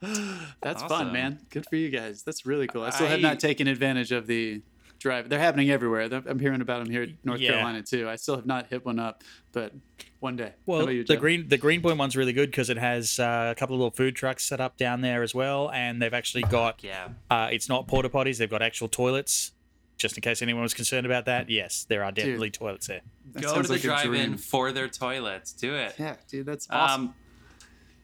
That's 0.62 0.83
Awesome. 0.83 0.88
fun, 0.88 1.12
man. 1.12 1.40
Good 1.50 1.66
for 1.69 1.76
you 1.76 1.90
guys. 1.90 2.23
That's 2.23 2.47
really 2.47 2.66
cool. 2.66 2.83
I 2.83 2.90
still 2.90 3.07
have 3.09 3.21
not 3.21 3.38
taken 3.40 3.66
advantage 3.69 4.12
of 4.12 4.26
the 4.26 4.62
drive. 4.99 5.28
They're 5.28 5.38
happening 5.38 5.71
everywhere. 5.71 6.09
I'm 6.26 6.38
hearing 6.38 6.61
about 6.61 6.83
them 6.85 6.90
here 6.92 7.02
in 7.04 7.19
North 7.25 7.40
Yeah. 7.40 7.52
Carolina 7.52 7.83
too. 7.83 8.09
I 8.09 8.16
still 8.16 8.37
have 8.37 8.47
not 8.47 8.66
hit 8.69 8.85
one 8.85 8.99
up, 8.99 9.23
but 9.52 9.73
one 10.21 10.37
day. 10.37 10.52
Well, 10.66 10.90
you, 10.90 11.04
the 11.04 11.16
green 11.16 11.49
the 11.49 11.57
Greenpoint 11.59 11.99
one's 11.99 12.16
really 12.16 12.33
good 12.33 12.50
because 12.50 12.71
it 12.71 12.76
has 12.78 13.19
uh, 13.19 13.49
a 13.50 13.59
couple 13.59 13.75
of 13.76 13.80
little 13.80 13.90
food 13.90 14.14
trucks 14.16 14.45
set 14.45 14.61
up 14.61 14.76
down 14.76 15.00
there 15.00 15.23
as 15.23 15.35
well, 15.35 15.71
and 15.71 16.00
they've 16.00 16.12
actually 16.14 16.42
got 16.45 16.83
Yeah. 16.83 17.09
uh, 17.30 17.49
it's 17.50 17.69
not 17.69 17.87
porta 17.87 18.09
potties; 18.09 18.38
they've 18.38 18.50
got 18.50 18.62
actual 18.62 18.88
toilets. 18.88 19.52
Just 19.99 20.16
in 20.16 20.23
case 20.23 20.40
anyone 20.40 20.62
was 20.62 20.73
concerned 20.73 21.04
about 21.04 21.26
that, 21.26 21.50
yes, 21.50 21.85
there 21.87 22.02
are 22.04 22.11
definitely 22.11 22.50
toilets 22.50 22.87
there. 22.87 23.02
Go 23.38 23.57
to 23.61 23.62
the 23.69 23.75
like 23.75 23.80
a 23.80 23.83
drive-in 23.83 24.38
for 24.38 24.73
their 24.73 24.88
toilets. 24.88 25.52
Do 25.52 25.75
it. 25.75 25.95
Yeah, 25.99 26.16
dude, 26.26 26.47
that's 26.47 26.66
awesome. 26.71 27.09
Um, 27.09 27.14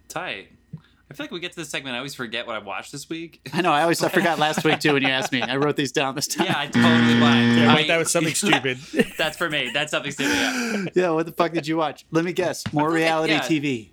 tight. 0.08 0.48
I 1.08 1.14
feel 1.14 1.25
like 1.25 1.30
we 1.30 1.38
get 1.38 1.52
to 1.52 1.56
this 1.60 1.68
segment. 1.68 1.94
I 1.94 1.98
always 1.98 2.14
forget 2.16 2.48
what 2.48 2.56
I 2.56 2.58
watched 2.58 2.90
this 2.90 3.08
week. 3.08 3.48
I 3.52 3.60
know. 3.60 3.72
I 3.72 3.82
always 3.82 4.02
I 4.02 4.08
forgot 4.08 4.40
last 4.40 4.64
week 4.64 4.80
too 4.80 4.92
when 4.92 5.02
you 5.02 5.08
asked 5.08 5.30
me. 5.30 5.40
I 5.40 5.56
wrote 5.56 5.76
these 5.76 5.92
down 5.92 6.16
this 6.16 6.26
time. 6.26 6.46
yeah, 6.46 6.58
I 6.58 6.66
totally 6.66 7.18
blind. 7.18 7.46
Yeah, 7.60 7.72
I- 7.72 7.86
that 7.86 7.98
was 7.98 8.10
something 8.10 8.34
stupid. 8.46 8.78
That's 9.16 9.36
for 9.36 9.48
me. 9.48 9.70
That's 9.72 9.92
something 9.92 10.10
stupid. 10.10 10.32
Yeah. 10.32 10.84
yeah. 10.94 11.10
What 11.10 11.26
the 11.26 11.32
fuck 11.32 11.52
did 11.52 11.66
you 11.66 11.76
watch? 11.76 12.04
Let 12.10 12.25
me 12.25 12.32
guess. 12.32 12.64
More 12.72 12.90
reality 12.90 13.34
yeah. 13.34 13.40
TV. 13.40 13.90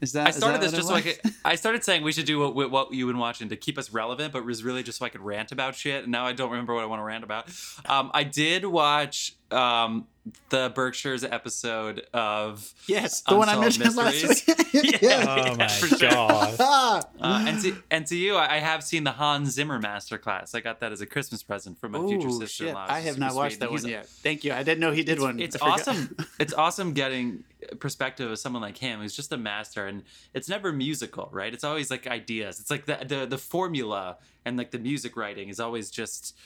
Is 0.00 0.12
that? 0.12 0.28
I 0.28 0.30
started 0.30 0.60
that 0.60 0.70
this 0.70 0.72
what 0.72 0.78
just 0.78 0.88
so 0.88 0.94
I 0.94 1.00
could. 1.00 1.34
I 1.44 1.54
started 1.56 1.82
saying 1.84 2.04
we 2.04 2.12
should 2.12 2.26
do 2.26 2.38
what, 2.52 2.70
what 2.70 2.92
you've 2.92 3.08
been 3.08 3.18
watching 3.18 3.48
to 3.48 3.56
keep 3.56 3.78
us 3.78 3.92
relevant, 3.92 4.32
but 4.32 4.40
it 4.40 4.44
was 4.44 4.62
really 4.62 4.82
just 4.84 4.98
so 4.98 5.04
I 5.04 5.08
could 5.08 5.20
rant 5.20 5.50
about 5.50 5.74
shit. 5.74 6.04
And 6.04 6.12
now 6.12 6.24
I 6.24 6.32
don't 6.32 6.50
remember 6.50 6.74
what 6.74 6.82
I 6.82 6.86
want 6.86 7.00
to 7.00 7.04
rant 7.04 7.24
about. 7.24 7.48
Um, 7.86 8.10
I 8.14 8.22
did 8.22 8.64
watch 8.64 9.34
um, 9.50 10.06
the 10.50 10.70
Berkshire's 10.74 11.24
episode 11.24 12.06
of 12.12 12.74
Yes, 12.86 13.22
the 13.22 13.34
one 13.36 13.48
I 13.48 13.54
Unsolved 13.54 13.78
mentioned 13.78 13.96
last 13.96 14.22
Mysteries. 14.26 14.46
week. 14.74 14.98
Yeah. 15.02 15.24
oh 15.50 15.56
my 15.56 15.68
for 15.68 15.86
sure. 15.86 16.10
god! 16.10 16.56
Ah. 16.60 17.02
Uh, 17.20 17.44
and 17.48 17.62
to 17.62 17.76
and 17.90 18.06
to 18.08 18.16
you, 18.16 18.36
I 18.36 18.56
I 18.56 18.58
have 18.58 18.84
seen 18.84 19.04
the 19.04 19.12
Hans 19.12 19.50
Zimmer 19.50 19.80
masterclass. 19.80 20.54
I 20.54 20.60
got 20.60 20.80
that 20.80 20.92
as 20.92 21.00
a 21.00 21.06
Christmas 21.06 21.42
present 21.42 21.78
from 21.78 21.92
my 21.92 22.06
future 22.06 22.30
sister-in-law. 22.30 22.84
shit. 22.86 22.92
I 22.92 23.00
have 23.00 23.18
not 23.18 23.34
watched 23.34 23.60
that 23.60 23.70
one 23.70 23.86
yet. 23.86 24.06
Thank 24.06 24.44
you. 24.44 24.52
I 24.52 24.62
didn't 24.62 24.80
know 24.80 24.92
he 24.92 25.02
did 25.02 25.20
one. 25.20 25.40
It's 25.40 25.56
awesome. 25.60 26.14
it's 26.38 26.52
awesome 26.52 26.92
getting 26.92 27.44
perspective 27.80 28.30
of 28.30 28.38
someone 28.38 28.60
like 28.62 28.76
him 28.76 29.00
who's 29.00 29.16
just 29.16 29.32
a 29.32 29.36
master, 29.38 29.86
and 29.86 30.02
it's 30.34 30.48
never 30.48 30.72
musical, 30.72 31.28
right? 31.32 31.52
It's 31.54 31.64
always 31.64 31.90
like 31.90 32.06
ideas. 32.06 32.60
It's 32.60 32.70
like 32.70 32.84
the 32.84 32.98
the, 33.06 33.26
the 33.26 33.38
formula 33.38 34.18
and 34.44 34.56
like 34.58 34.70
the 34.72 34.78
music 34.78 35.16
writing 35.16 35.48
is 35.48 35.58
always 35.58 35.90
just. 35.90 36.36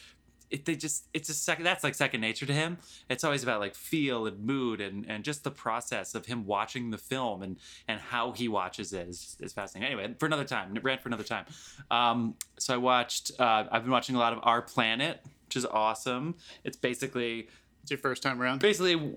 It, 0.52 0.66
they 0.66 0.76
just 0.76 1.06
it's 1.14 1.30
a 1.30 1.34
second 1.34 1.64
that's 1.64 1.82
like 1.82 1.94
second 1.94 2.20
nature 2.20 2.44
to 2.46 2.52
him 2.52 2.76
it's 3.08 3.24
always 3.24 3.42
about 3.42 3.58
like 3.60 3.74
feel 3.74 4.26
and 4.26 4.38
mood 4.44 4.82
and 4.82 5.06
and 5.08 5.24
just 5.24 5.44
the 5.44 5.50
process 5.50 6.14
of 6.14 6.26
him 6.26 6.44
watching 6.44 6.90
the 6.90 6.98
film 6.98 7.42
and 7.42 7.56
and 7.88 7.98
how 8.00 8.32
he 8.32 8.48
watches 8.48 8.92
it 8.92 9.08
is, 9.08 9.36
is 9.40 9.52
fascinating 9.54 9.90
anyway 9.90 10.14
for 10.18 10.26
another 10.26 10.44
time 10.44 10.76
rant 10.82 11.00
for 11.00 11.08
another 11.08 11.24
time 11.24 11.46
um 11.90 12.34
so 12.58 12.74
i 12.74 12.76
watched 12.76 13.32
uh 13.38 13.64
i've 13.72 13.82
been 13.82 13.90
watching 13.90 14.14
a 14.14 14.18
lot 14.18 14.34
of 14.34 14.40
our 14.42 14.60
planet 14.60 15.24
which 15.46 15.56
is 15.56 15.64
awesome 15.66 16.34
it's 16.64 16.76
basically 16.76 17.48
It's 17.82 17.90
your 17.90 17.98
first 17.98 18.22
time 18.22 18.40
around. 18.40 18.60
basically, 18.60 19.14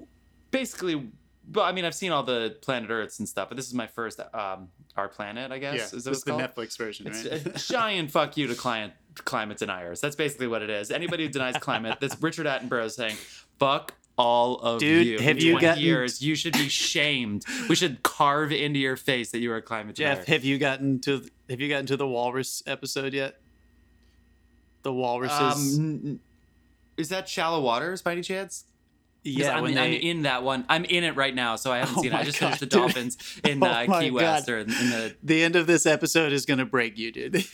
basically. 0.51 1.11
Well, 1.53 1.63
I 1.65 1.71
mean, 1.71 1.85
I've 1.85 1.95
seen 1.95 2.11
all 2.11 2.23
the 2.23 2.57
Planet 2.61 2.89
Earths 2.89 3.19
and 3.19 3.29
stuff, 3.29 3.49
but 3.49 3.55
this 3.55 3.67
is 3.67 3.73
my 3.73 3.87
first 3.87 4.19
um, 4.33 4.69
Our 4.97 5.07
Planet, 5.07 5.51
I 5.51 5.59
guess. 5.59 5.75
Yeah, 5.75 5.83
is 5.83 5.91
this 5.91 6.03
that 6.05 6.11
is 6.11 6.17
it's 6.17 6.23
the 6.25 6.31
called? 6.31 6.41
Netflix 6.43 6.77
version, 6.77 7.07
It's 7.07 7.25
right? 7.25 7.45
a 7.45 7.59
giant 7.59 8.11
fuck 8.11 8.35
you 8.37 8.47
to 8.47 8.55
client 8.55 8.93
climate 9.15 9.57
deniers. 9.57 10.01
That's 10.01 10.15
basically 10.15 10.47
what 10.47 10.61
it 10.61 10.69
is. 10.69 10.91
Anybody 10.91 11.25
who 11.25 11.29
denies 11.31 11.57
climate, 11.57 11.99
that's 12.01 12.19
Richard 12.21 12.45
Attenborough 12.47 12.89
saying, 12.91 13.15
"Fuck 13.59 13.93
all 14.17 14.57
of 14.59 14.79
Dude, 14.79 15.05
you." 15.05 15.19
have 15.19 15.39
you 15.39 15.59
gotten- 15.59 15.83
years? 15.83 16.21
You 16.21 16.35
should 16.35 16.53
be 16.53 16.67
shamed. 16.67 17.45
We 17.69 17.75
should 17.75 18.01
carve 18.03 18.51
into 18.51 18.79
your 18.79 18.95
face 18.97 19.31
that 19.31 19.39
you 19.39 19.51
are 19.51 19.57
a 19.57 19.61
climate 19.61 19.95
denier. 19.97 20.15
Jeff, 20.15 20.25
have 20.25 20.43
you 20.43 20.57
gotten 20.57 20.99
to 21.01 21.23
have 21.49 21.61
you 21.61 21.69
gotten 21.69 21.85
to 21.87 21.97
the 21.97 22.07
walrus 22.07 22.63
episode 22.65 23.13
yet? 23.13 23.39
The 24.83 24.91
walruses. 24.93 25.77
Um, 25.79 26.19
is 26.97 27.09
that 27.09 27.27
shallow 27.29 27.59
waters 27.61 28.01
by 28.01 28.13
any 28.13 28.21
chance? 28.21 28.65
'Cause 29.25 29.33
yeah, 29.33 29.55
I'm, 29.57 29.63
when 29.63 29.75
I'm 29.77 29.91
in 29.91 30.21
that 30.21 30.43
one. 30.43 30.65
I'm 30.69 30.85
in 30.85 31.03
it 31.03 31.15
right 31.15 31.33
now, 31.33 31.55
so 31.55 31.71
I 31.71 31.79
haven't 31.79 31.97
Oh 31.97 32.01
seen 32.03 32.13
it. 32.13 32.15
I 32.15 32.23
just 32.23 32.39
God, 32.39 32.45
finished 32.47 32.59
the 32.59 32.65
dude. 32.67 32.79
dolphins 32.81 33.17
in 33.43 33.61
Oh 33.63 33.65
uh, 33.65 33.85
my 33.87 34.01
Key 34.03 34.11
West 34.11 34.47
or 34.47 34.59
in, 34.59 34.69
in 34.71 34.89
the. 34.91 35.15
the 35.23 35.43
end 35.43 35.55
of 35.55 35.65
this 35.65 35.87
episode 35.87 36.31
is 36.31 36.45
gonna 36.45 36.65
break 36.65 36.97
you, 36.97 37.11
dude. 37.11 37.43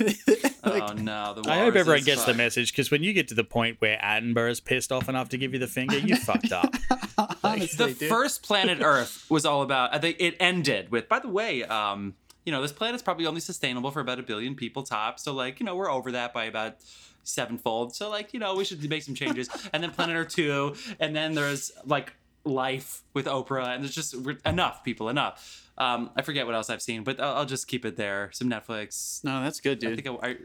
Like, 0.64 0.92
oh 0.92 0.94
no! 0.94 1.34
The 1.42 1.50
I 1.50 1.56
hope 1.56 1.70
everyone 1.70 1.86
walruses, 1.88 2.06
gets 2.06 2.26
the 2.26 2.36
message 2.36 2.72
because 2.72 2.92
when 2.92 3.02
you 3.02 3.14
get 3.14 3.28
to 3.30 3.34
the 3.34 3.44
point 3.44 3.78
where 3.80 3.98
Attenborough's 3.98 4.60
pissed 4.60 4.92
off 4.92 5.10
enough 5.10 5.30
to 5.30 5.38
give 5.40 5.54
you 5.54 5.60
the 5.60 5.66
finger, 5.66 5.98
you 5.98 6.16
fucked 6.18 6.52
up. 6.52 6.72
the 6.72 7.96
dude. 8.00 8.10
first 8.10 8.44
planet 8.44 8.78
Earth 8.82 9.26
was 9.28 9.44
all 9.44 9.64
about. 9.64 9.92
I 9.94 9.98
think 9.98 10.18
it 10.20 10.36
ended 10.40 10.92
with. 10.92 11.10
By 11.10 11.18
the 11.18 11.30
way, 11.30 11.64
um, 11.64 12.14
you 12.46 12.52
know, 12.52 12.62
this 12.62 12.72
planet's 12.72 13.02
probably 13.02 13.26
only 13.26 13.42
sustainable 13.42 13.90
for 13.90 14.02
about 14.02 14.20
a 14.20 14.24
billion 14.24 14.54
people 14.54 14.84
top. 14.84 15.20
So 15.20 15.34
like, 15.34 15.60
you 15.60 15.66
know, 15.66 15.76
we're 15.76 15.92
over 15.92 16.12
that 16.12 16.32
by 16.32 16.46
about 16.46 16.76
sevenfold. 17.24 17.96
So 17.96 18.10
like, 18.10 18.34
you 18.34 18.40
know, 18.40 18.56
we 18.56 18.66
should 18.66 18.88
make 18.90 19.04
some 19.04 19.16
changes. 19.16 19.50
and 19.74 19.82
then 19.84 19.92
Planet 19.92 20.16
Earth 20.16 20.30
two, 20.36 20.76
and 21.00 21.16
then 21.16 21.34
there's 21.34 21.72
like 21.86 22.14
life 22.44 23.04
with 23.14 23.26
Oprah, 23.28 23.76
and 23.76 23.84
there's 23.84 23.94
just 23.96 24.16
we're- 24.16 24.38
enough 24.46 24.84
people, 24.84 25.10
enough. 25.10 25.70
Um, 25.78 26.10
I 26.16 26.22
forget 26.22 26.46
what 26.46 26.54
else 26.56 26.70
I've 26.70 26.82
seen, 26.82 27.04
but 27.04 27.20
I'll, 27.20 27.38
I'll 27.38 27.46
just 27.46 27.68
keep 27.68 27.86
it 27.86 27.96
there. 27.98 28.30
Some 28.34 28.50
Netflix. 28.50 29.24
no, 29.24 29.42
that's 29.44 29.60
good, 29.60 29.84
I 29.84 29.90
dude. 29.96 30.04
think 30.04 30.20
I, 30.24 30.28
I, 30.30 30.36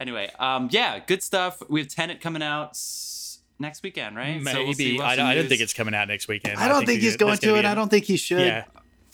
anyway, 0.00 0.30
um, 0.38 0.68
yeah, 0.70 0.98
good 0.98 1.22
stuff. 1.22 1.62
We 1.68 1.80
have 1.80 1.88
Tenet 1.88 2.20
coming 2.20 2.42
out 2.42 2.70
s- 2.70 3.38
next 3.58 3.82
weekend, 3.82 4.16
right? 4.16 4.42
So 4.44 4.64
we'll 4.64 4.72
see. 4.74 4.84
Maybe 4.84 4.98
We'll 4.98 5.06
I, 5.06 5.10
have 5.10 5.16
don't, 5.18 5.26
I 5.26 5.34
don't 5.34 5.48
think 5.48 5.60
it's 5.60 5.72
coming 5.74 5.94
out 5.94 6.08
next 6.08 6.28
weekend. 6.28 6.58
I 6.58 6.68
don't 6.68 6.84
think 6.86 7.00
he's 7.00 7.16
going 7.16 7.30
gonna 7.30 7.40
to, 7.40 7.52
be 7.52 7.58
and 7.58 7.66
a- 7.66 7.70
I 7.70 7.74
don't 7.74 7.88
think 7.88 8.04
he 8.04 8.16
should. 8.16 8.40
Yeah. 8.40 8.64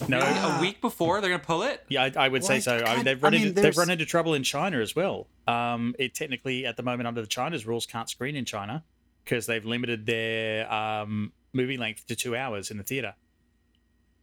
No. 0.07 0.19
a 0.19 0.57
week 0.59 0.81
before 0.81 1.21
they're 1.21 1.29
gonna 1.29 1.43
pull 1.43 1.61
it. 1.61 1.83
Yeah, 1.87 2.09
I, 2.15 2.25
I 2.25 2.27
would 2.27 2.43
say 2.43 2.55
What? 2.55 2.63
so. 2.63 2.77
I 2.77 2.95
mean, 2.95 3.05
they've 3.05 3.23
I 3.23 3.29
mean, 3.29 3.47
into, 3.49 3.61
they've 3.61 3.77
run 3.77 3.91
into 3.91 4.05
trouble 4.05 4.33
in 4.33 4.41
China 4.41 4.79
as 4.79 4.95
well. 4.95 5.27
Um, 5.51 5.95
it 5.99 6.13
technically 6.13 6.65
at 6.65 6.77
the 6.77 6.83
moment 6.83 7.07
under 7.07 7.21
the 7.21 7.27
China's 7.27 7.65
rules 7.65 7.85
can't 7.85 8.09
screen 8.09 8.35
in 8.35 8.45
China 8.45 8.83
because 9.23 9.45
they've 9.45 9.65
limited 9.65 10.05
their 10.05 10.71
um, 10.71 11.31
movie 11.53 11.77
length 11.77 12.05
to 12.07 12.15
two 12.15 12.35
hours 12.35 12.71
in 12.71 12.77
the 12.77 12.83
theater. 12.83 13.15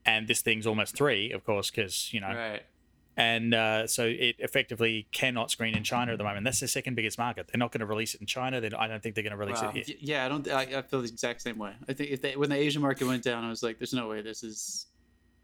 And 0.07 0.27
this 0.27 0.41
thing's 0.41 0.67
almost 0.67 0.97
three, 0.97 1.33
of 1.33 1.45
course, 1.45 1.71
because 1.71 2.13
you 2.15 2.21
know, 2.21 2.29
Right. 2.35 2.63
and 3.17 3.53
uh, 3.53 3.87
so 3.87 4.05
it 4.07 4.37
effectively 4.39 5.07
cannot 5.13 5.51
screen 5.51 5.77
in 5.77 5.85
China 5.85 6.13
at 6.13 6.19
the 6.19 6.25
moment. 6.25 6.45
That's 6.45 6.61
the 6.61 6.69
second 6.69 6.95
biggest 6.95 7.19
market. 7.19 7.49
They're 7.49 7.59
not 7.59 7.73
going 7.73 7.81
to 7.81 7.87
release 7.87 8.15
it 8.15 8.21
in 8.23 8.27
China. 8.27 8.61
Then 8.61 8.73
I 8.75 8.87
don't 8.89 9.03
think 9.03 9.15
they're 9.15 9.25
going 9.25 9.33
to 9.33 9.37
release 9.37 9.61
Wow. 9.61 9.73
it 9.75 9.87
here. 9.87 9.97
Yeah, 10.01 10.25
I 10.25 10.29
don't. 10.29 10.49
I, 10.49 10.63
I 10.79 10.83
feel 10.83 11.03
the 11.03 11.09
exact 11.09 11.43
same 11.43 11.59
way. 11.59 11.73
I 11.89 11.93
think 11.93 12.11
if 12.11 12.23
they, 12.23 12.37
when 12.37 12.49
the 12.49 12.57
Asian 12.57 12.81
market 12.81 13.07
went 13.07 13.23
down, 13.23 13.45
I 13.45 13.51
was 13.51 13.63
like, 13.63 13.79
"There's 13.79 13.93
no 13.93 14.09
way 14.09 14.23
this 14.23 14.43
is 14.43 14.87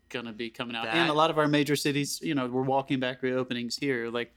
gonna 0.08 0.32
be 0.32 0.48
coming 0.50 0.76
out." 0.76 0.84
That- 0.84 0.94
And 0.96 1.10
a 1.10 1.14
lot 1.14 1.30
of 1.30 1.36
our 1.38 1.48
major 1.48 1.76
cities, 1.76 2.20
you 2.22 2.34
know, 2.34 2.46
we're 2.46 2.62
walking 2.62 3.00
back 3.00 3.20
reopenings 3.22 3.78
here. 3.78 4.08
Like, 4.08 4.32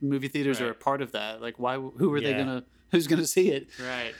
movie 0.00 0.28
theaters 0.28 0.60
are 0.60 0.70
a 0.70 0.74
part 0.74 1.02
of 1.02 1.12
that. 1.12 1.40
Like, 1.42 1.58
why? 1.58 1.76
Who 1.76 2.12
are 2.14 2.20
they 2.20 2.34
gonna? 2.34 2.64
Who's 2.90 3.06
gonna 3.06 3.26
see 3.26 3.50
it? 3.50 3.68
Right. 3.80 4.14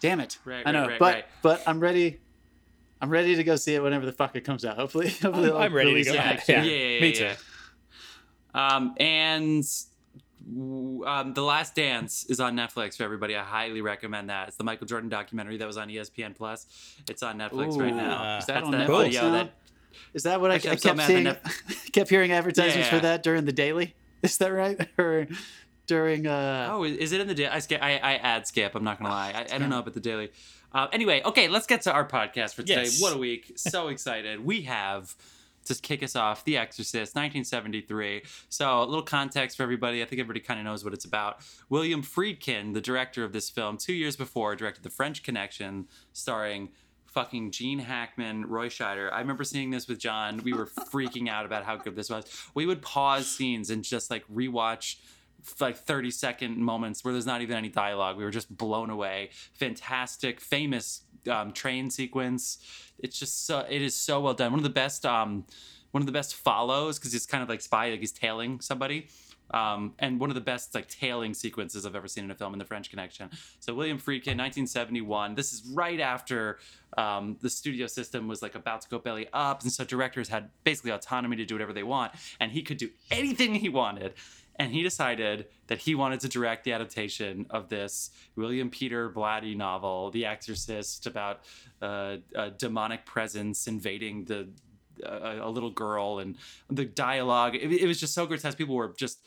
Damn 0.00 0.20
it! 0.20 0.38
Right, 0.44 0.62
I 0.66 0.72
know, 0.72 0.82
right, 0.82 0.90
right, 0.90 0.98
but 0.98 1.14
right. 1.14 1.24
but 1.42 1.62
I'm 1.66 1.80
ready. 1.80 2.20
I'm 3.00 3.10
ready 3.10 3.36
to 3.36 3.44
go 3.44 3.56
see 3.56 3.74
it 3.74 3.82
whenever 3.82 4.06
the 4.06 4.12
fuck 4.12 4.36
it 4.36 4.42
comes 4.42 4.64
out. 4.64 4.76
Hopefully, 4.76 5.08
hopefully 5.10 5.50
I'm- 5.50 5.56
I'm 5.62 5.72
ready 5.74 5.90
to 5.90 5.94
release 5.94 6.06
go. 6.08 6.14
it 6.14 6.42
Yeah. 6.48 6.62
Yeah. 6.62 6.62
yeah, 6.62 7.00
me 7.00 7.12
yeah, 7.18 7.34
too. 7.34 8.58
Um, 8.58 8.94
and 8.98 9.64
um, 10.46 11.32
the 11.34 11.42
Last 11.42 11.74
Dance 11.74 12.24
is 12.28 12.38
on 12.40 12.54
Netflix 12.54 12.96
for 12.96 13.02
everybody. 13.02 13.34
I 13.36 13.42
highly 13.42 13.80
recommend 13.80 14.30
that. 14.30 14.48
It's 14.48 14.56
the 14.56 14.64
Michael 14.64 14.86
Jordan 14.86 15.08
documentary 15.08 15.56
that 15.56 15.66
was 15.66 15.76
on 15.76 15.88
ESPN 15.88 16.36
Plus. 16.36 16.66
It's 17.08 17.22
on 17.22 17.38
Netflix 17.38 17.78
right 17.78 17.92
Ooh, 17.92 17.96
now. 17.96 18.38
is 18.38 18.46
that 18.46 18.54
That's 18.54 18.66
on 18.66 18.72
that 18.72 18.88
Netflix 18.88 19.04
video 19.04 19.22
now? 19.22 19.32
that 19.32 19.54
Is 20.12 20.22
that 20.24 20.40
what 20.40 20.50
I, 20.50 20.54
I 20.54 20.56
Actually, 20.56 20.70
I'm 20.90 20.96
kept 20.96 21.06
seeing? 21.08 21.24
mad 21.24 21.40
that 21.44 21.92
kept 21.92 22.10
hearing 22.10 22.32
advertisements 22.32 22.88
for 22.88 22.96
Yeah. 22.96 23.00
that 23.02 23.22
during 23.22 23.44
the 23.46 23.52
daily. 23.52 23.94
Is 24.24 24.38
that 24.38 24.48
right? 24.48 24.88
Or 24.98 25.26
during 25.86 26.26
uh? 26.26 26.70
Oh, 26.72 26.84
is 26.84 27.12
it 27.12 27.20
in 27.20 27.28
the 27.28 27.34
daily? 27.34 27.50
I, 27.50 27.58
skip, 27.58 27.82
I 27.82 27.98
I 27.98 28.14
ad 28.14 28.46
skip. 28.46 28.74
I'm 28.74 28.84
not 28.84 28.98
gonna 28.98 29.10
lie. 29.10 29.32
I, 29.34 29.54
I 29.54 29.58
don't 29.58 29.68
know 29.68 29.78
about 29.80 29.94
the 29.94 30.00
daily. 30.00 30.30
Uh, 30.72 30.88
anyway, 30.92 31.22
okay, 31.24 31.46
let's 31.46 31.66
get 31.66 31.82
to 31.82 31.92
our 31.92 32.08
podcast 32.08 32.54
for 32.54 32.62
today. 32.62 32.84
Yes. 32.84 33.00
What 33.00 33.14
a 33.14 33.18
week! 33.18 33.52
So 33.58 33.88
excited. 33.88 34.44
We 34.44 34.62
have 34.62 35.14
to 35.66 35.74
kick 35.74 36.02
us 36.02 36.16
off, 36.16 36.44
The 36.44 36.56
Exorcist, 36.56 37.14
1973. 37.14 38.22
So 38.48 38.82
a 38.82 38.84
little 38.84 39.02
context 39.02 39.56
for 39.56 39.62
everybody. 39.62 40.02
I 40.02 40.06
think 40.06 40.20
everybody 40.20 40.40
kind 40.40 40.60
of 40.60 40.64
knows 40.64 40.84
what 40.84 40.92
it's 40.92 41.04
about. 41.04 41.38
William 41.68 42.02
Friedkin, 42.02 42.74
the 42.74 42.80
director 42.80 43.24
of 43.24 43.32
this 43.32 43.48
film, 43.50 43.76
two 43.78 43.94
years 43.94 44.16
before, 44.16 44.56
directed 44.56 44.82
The 44.82 44.90
French 44.90 45.22
Connection, 45.22 45.86
starring 46.12 46.70
fucking 47.14 47.52
Gene 47.52 47.78
Hackman, 47.78 48.46
Roy 48.46 48.68
Scheider. 48.68 49.10
I 49.12 49.20
remember 49.20 49.44
seeing 49.44 49.70
this 49.70 49.86
with 49.86 49.98
John. 49.98 50.40
We 50.44 50.52
were 50.52 50.66
freaking 50.92 51.28
out 51.28 51.46
about 51.46 51.64
how 51.64 51.76
good 51.76 51.96
this 51.96 52.10
was. 52.10 52.24
We 52.54 52.66
would 52.66 52.82
pause 52.82 53.26
scenes 53.26 53.70
and 53.70 53.84
just 53.84 54.10
like 54.10 54.24
rewatch 54.28 54.96
like 55.60 55.76
30 55.76 56.10
second 56.10 56.58
moments 56.58 57.04
where 57.04 57.12
there's 57.12 57.26
not 57.26 57.42
even 57.42 57.56
any 57.56 57.68
dialogue. 57.68 58.16
We 58.16 58.24
were 58.24 58.30
just 58.30 58.54
blown 58.54 58.90
away. 58.90 59.30
Fantastic, 59.52 60.40
famous 60.40 61.02
um, 61.30 61.52
train 61.52 61.90
sequence. 61.90 62.58
It's 62.98 63.18
just 63.18 63.46
so 63.46 63.64
it 63.68 63.82
is 63.82 63.94
so 63.94 64.20
well 64.20 64.34
done. 64.34 64.52
One 64.52 64.58
of 64.58 64.64
the 64.64 64.70
best 64.70 65.06
um 65.06 65.44
one 65.90 66.02
of 66.02 66.06
the 66.06 66.12
best 66.12 66.34
follows 66.34 66.98
because 66.98 67.14
it's 67.14 67.26
kind 67.26 67.42
of 67.42 67.48
like 67.48 67.60
spy 67.60 67.90
like 67.90 68.00
he's 68.00 68.12
tailing 68.12 68.60
somebody. 68.60 69.08
Um, 69.50 69.94
and 69.98 70.18
one 70.18 70.30
of 70.30 70.34
the 70.34 70.40
best 70.40 70.74
like 70.74 70.88
tailing 70.88 71.34
sequences 71.34 71.86
I've 71.86 71.94
ever 71.94 72.08
seen 72.08 72.24
in 72.24 72.30
a 72.30 72.34
film 72.34 72.52
in 72.54 72.58
The 72.58 72.64
French 72.64 72.90
Connection. 72.90 73.30
So 73.60 73.74
William 73.74 73.98
Friedkin, 73.98 74.38
1971. 74.38 75.34
This 75.34 75.52
is 75.52 75.62
right 75.72 76.00
after 76.00 76.58
um, 76.96 77.36
the 77.40 77.50
studio 77.50 77.86
system 77.86 78.28
was 78.28 78.42
like 78.42 78.54
about 78.54 78.80
to 78.82 78.88
go 78.88 78.98
belly 78.98 79.28
up, 79.32 79.62
and 79.62 79.72
so 79.72 79.84
directors 79.84 80.28
had 80.28 80.50
basically 80.64 80.92
autonomy 80.92 81.36
to 81.36 81.44
do 81.44 81.54
whatever 81.54 81.72
they 81.72 81.82
want, 81.82 82.12
and 82.40 82.52
he 82.52 82.62
could 82.62 82.78
do 82.78 82.90
anything 83.10 83.54
he 83.54 83.68
wanted. 83.68 84.14
And 84.56 84.72
he 84.72 84.82
decided 84.82 85.46
that 85.66 85.78
he 85.78 85.94
wanted 85.94 86.20
to 86.20 86.28
direct 86.28 86.64
the 86.64 86.72
adaptation 86.72 87.46
of 87.50 87.68
this 87.68 88.10
William 88.36 88.70
Peter 88.70 89.10
Blatty 89.10 89.56
novel, 89.56 90.10
The 90.10 90.26
Exorcist, 90.26 91.06
about 91.06 91.40
uh, 91.82 92.18
a 92.36 92.50
demonic 92.50 93.04
presence 93.04 93.66
invading 93.66 94.26
the 94.26 94.48
a, 95.02 95.40
a 95.42 95.50
little 95.50 95.70
girl 95.70 96.18
and 96.18 96.36
the 96.70 96.84
dialogue. 96.84 97.54
It, 97.54 97.72
it 97.72 97.86
was 97.86 97.98
just 97.98 98.14
so 98.14 98.26
grotesque. 98.26 98.58
People 98.58 98.74
were 98.74 98.92
just 98.96 99.18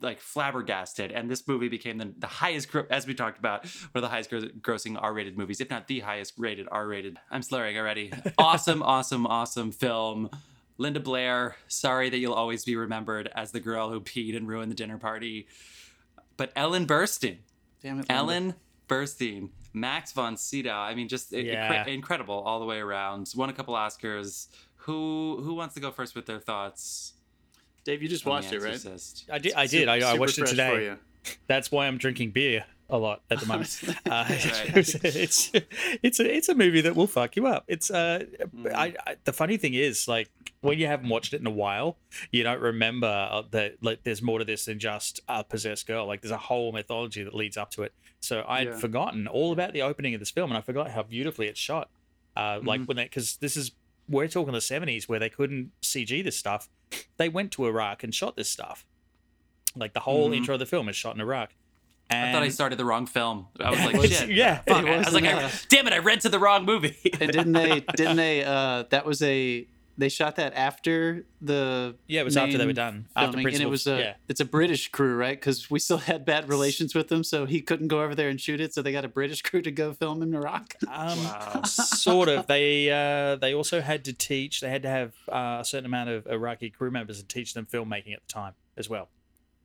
like 0.00 0.20
flabbergasted 0.20 1.12
and 1.12 1.30
this 1.30 1.46
movie 1.46 1.68
became 1.68 1.96
the, 1.96 2.12
the 2.18 2.26
highest 2.26 2.72
gro- 2.72 2.86
as 2.90 3.06
we 3.06 3.14
talked 3.14 3.38
about 3.38 3.64
one 3.64 3.90
of 3.94 4.02
the 4.02 4.08
highest 4.08 4.30
gro- 4.30 4.40
grossing 4.60 4.98
r-rated 5.00 5.38
movies 5.38 5.60
if 5.60 5.70
not 5.70 5.86
the 5.86 6.00
highest 6.00 6.32
rated 6.36 6.66
r-rated 6.72 7.18
i'm 7.30 7.40
slurring 7.40 7.78
already 7.78 8.12
awesome 8.38 8.82
awesome 8.82 9.28
awesome 9.28 9.70
film 9.70 10.28
linda 10.76 10.98
blair 10.98 11.54
sorry 11.68 12.10
that 12.10 12.18
you'll 12.18 12.32
always 12.34 12.64
be 12.64 12.74
remembered 12.74 13.30
as 13.36 13.52
the 13.52 13.60
girl 13.60 13.90
who 13.90 14.00
peed 14.00 14.36
and 14.36 14.48
ruined 14.48 14.72
the 14.72 14.74
dinner 14.74 14.98
party 14.98 15.46
but 16.36 16.50
ellen 16.56 16.84
burstyn 16.84 17.36
Damn 17.80 18.00
it, 18.00 18.08
Linda. 18.08 18.12
ellen 18.12 18.54
burstyn 18.88 19.50
max 19.72 20.12
von 20.12 20.36
sydow 20.36 20.70
i 20.74 20.94
mean 20.94 21.08
just 21.08 21.32
Yeah. 21.32 21.84
incre- 21.84 21.88
incredible 21.94 22.34
all 22.34 22.60
the 22.60 22.66
way 22.66 22.78
around 22.78 23.32
won 23.36 23.48
a 23.48 23.52
couple 23.52 23.74
oscars 23.74 24.48
who 24.76 25.40
who 25.42 25.54
wants 25.54 25.74
to 25.74 25.80
go 25.80 25.90
first 25.90 26.14
with 26.14 26.26
their 26.26 26.40
thoughts 26.40 27.14
Dave, 27.84 28.00
you 28.00 28.08
just 28.08 28.24
watched 28.24 28.52
it, 28.52 28.62
right? 28.62 28.78
I 29.28 29.38
did. 29.38 29.54
I 29.54 29.66
did. 29.66 29.88
I, 29.88 30.12
I 30.12 30.14
watched 30.16 30.38
it 30.38 30.46
today. 30.46 30.94
That's 31.48 31.72
why 31.72 31.88
I'm 31.88 31.98
drinking 31.98 32.30
beer 32.30 32.64
a 32.92 32.98
lot 32.98 33.22
at 33.30 33.40
the 33.40 33.46
moment. 33.46 33.82
Uh, 34.06 34.24
it's, 34.28 34.94
it's 34.96 35.50
it's 36.02 36.20
a 36.20 36.36
it's 36.36 36.48
a 36.48 36.54
movie 36.54 36.82
that 36.82 36.94
will 36.94 37.06
fuck 37.06 37.34
you 37.36 37.46
up. 37.46 37.64
It's 37.66 37.90
uh, 37.90 38.24
Mm. 38.54 38.72
I, 38.74 38.94
I 39.06 39.16
the 39.24 39.32
funny 39.32 39.56
thing 39.56 39.74
is 39.74 40.06
like 40.06 40.28
when 40.60 40.78
you 40.78 40.86
haven't 40.86 41.08
watched 41.08 41.32
it 41.32 41.40
in 41.40 41.46
a 41.46 41.50
while, 41.50 41.96
you 42.30 42.42
don't 42.42 42.60
remember 42.60 43.06
uh, 43.06 43.42
that 43.52 43.76
like 43.82 44.02
there's 44.04 44.20
more 44.22 44.38
to 44.38 44.44
this 44.44 44.66
than 44.66 44.78
just 44.78 45.20
a 45.28 45.42
possessed 45.42 45.86
girl. 45.86 46.06
Like 46.06 46.20
there's 46.20 46.30
a 46.32 46.36
whole 46.36 46.70
mythology 46.72 47.22
that 47.24 47.34
leads 47.34 47.56
up 47.56 47.70
to 47.72 47.82
it. 47.82 47.92
So 48.20 48.44
I'd 48.46 48.68
Yeah. 48.68 48.76
forgotten 48.78 49.26
all 49.26 49.52
about 49.52 49.72
the 49.72 49.82
opening 49.82 50.12
of 50.14 50.20
this 50.20 50.30
film, 50.30 50.50
and 50.50 50.58
I 50.58 50.60
forgot 50.60 50.90
how 50.90 51.02
beautifully 51.02 51.46
it's 51.48 51.58
shot. 51.58 51.88
Uh, 52.36 52.60
like 52.62 52.82
Mhm. 52.82 52.86
when 52.88 52.96
they 52.98 53.04
because 53.04 53.36
this 53.38 53.56
is 53.56 53.72
we're 54.08 54.28
talking 54.28 54.52
the 54.52 54.60
70s 54.60 55.08
where 55.08 55.18
they 55.18 55.30
couldn't 55.30 55.70
CG 55.80 56.22
this 56.22 56.36
stuff. 56.36 56.68
They 57.16 57.28
went 57.30 57.52
to 57.52 57.66
Iraq 57.66 58.02
and 58.04 58.14
shot 58.14 58.36
this 58.36 58.50
stuff. 58.50 58.84
Like 59.74 59.94
the 59.94 60.00
whole 60.00 60.28
Mhm. 60.30 60.36
intro 60.38 60.54
of 60.54 60.60
the 60.60 60.66
film 60.66 60.88
is 60.88 60.96
shot 60.96 61.14
in 61.14 61.20
Iraq. 61.20 61.54
And 62.10 62.28
I 62.28 62.32
thought 62.32 62.42
I 62.42 62.48
started 62.50 62.78
the 62.78 62.84
wrong 62.84 63.06
film. 63.06 63.46
I 63.58 63.70
was 63.70 63.80
like, 63.84 63.96
was- 63.96 64.16
shit. 64.18 64.30
yeah, 64.30 64.58
Fuck. 64.66 64.84
it 64.84 64.90
I 64.90 64.98
was 64.98 65.12
like, 65.14 65.24
I, 65.24 65.50
damn 65.68 65.86
it, 65.86 65.92
I 65.92 65.98
rented 65.98 66.30
the 66.32 66.38
wrong 66.38 66.64
movie. 66.64 66.96
And 67.20 67.32
didn't 67.32 67.52
they? 67.52 67.80
Didn't 67.96 68.16
they? 68.16 68.44
Uh, 68.52 68.84
that 68.90 69.06
was 69.06 69.22
a 69.22 69.66
they 69.98 70.08
shot 70.08 70.36
that 70.36 70.54
after 70.54 71.26
the 71.42 71.94
Yeah, 72.06 72.22
it 72.22 72.24
was 72.24 72.36
after 72.36 72.56
they 72.58 72.64
were 72.66 72.72
done. 72.72 73.06
After 73.14 73.32
filming, 73.36 73.54
and 73.54 73.62
it 73.62 73.68
was 73.68 73.86
a 73.86 73.98
yeah. 73.98 74.14
it's 74.28 74.40
a 74.40 74.44
British 74.44 74.88
crew, 74.90 75.16
right? 75.16 75.38
Because 75.38 75.70
we 75.70 75.78
still 75.78 75.98
had 75.98 76.24
bad 76.24 76.48
relations 76.48 76.94
with 76.94 77.08
them, 77.08 77.22
so 77.22 77.44
he 77.44 77.60
couldn't 77.60 77.88
go 77.88 78.02
over 78.02 78.14
there 78.14 78.28
and 78.30 78.40
shoot 78.40 78.60
it. 78.60 78.72
So 78.74 78.80
they 78.82 78.90
got 78.92 79.04
a 79.04 79.08
British 79.08 79.42
crew 79.42 79.60
to 79.62 79.70
go 79.70 79.92
film 79.92 80.22
in 80.22 80.34
Iraq. 80.34 80.76
Um, 80.88 81.18
Wow. 81.24 81.62
sort 81.64 82.28
of. 82.30 82.46
They 82.46 82.90
uh, 82.90 83.36
they 83.36 83.54
also 83.54 83.80
had 83.82 84.04
to 84.06 84.12
teach. 84.14 84.60
They 84.60 84.70
had 84.70 84.82
to 84.82 84.88
have 84.88 85.12
uh, 85.30 85.58
a 85.60 85.64
certain 85.64 85.86
amount 85.86 86.08
of 86.10 86.26
Iraqi 86.26 86.70
crew 86.70 86.90
members 86.90 87.18
to 87.20 87.26
teach 87.26 87.52
them 87.54 87.66
filmmaking 87.66 88.14
at 88.14 88.22
the 88.26 88.32
time 88.32 88.54
as 88.78 88.88
well. 88.88 89.08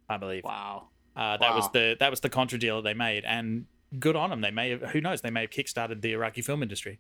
I 0.10 0.18
believe. 0.18 0.44
Wow. 0.44 0.90
Uh, 1.18 1.36
that 1.38 1.56
was 1.56 1.70
the 1.72 1.98
that 2.00 2.12
was 2.12 2.20
the 2.22 2.30
contra 2.30 2.60
deal 2.60 2.78
that 2.82 2.88
they 2.90 2.94
made, 2.94 3.26
and 3.26 3.66
good 4.00 4.16
on 4.16 4.30
them. 4.30 4.42
They 4.42 4.52
may 4.52 4.70
have. 4.70 4.82
Who 4.92 5.02
knows? 5.02 5.22
They 5.22 5.32
may 5.32 5.42
have 5.42 5.50
kickstarted 5.50 6.02
the 6.02 6.14
Iraqi 6.14 6.42
film 6.42 6.62
industry, 6.62 7.00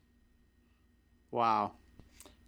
Wow. 1.31 1.73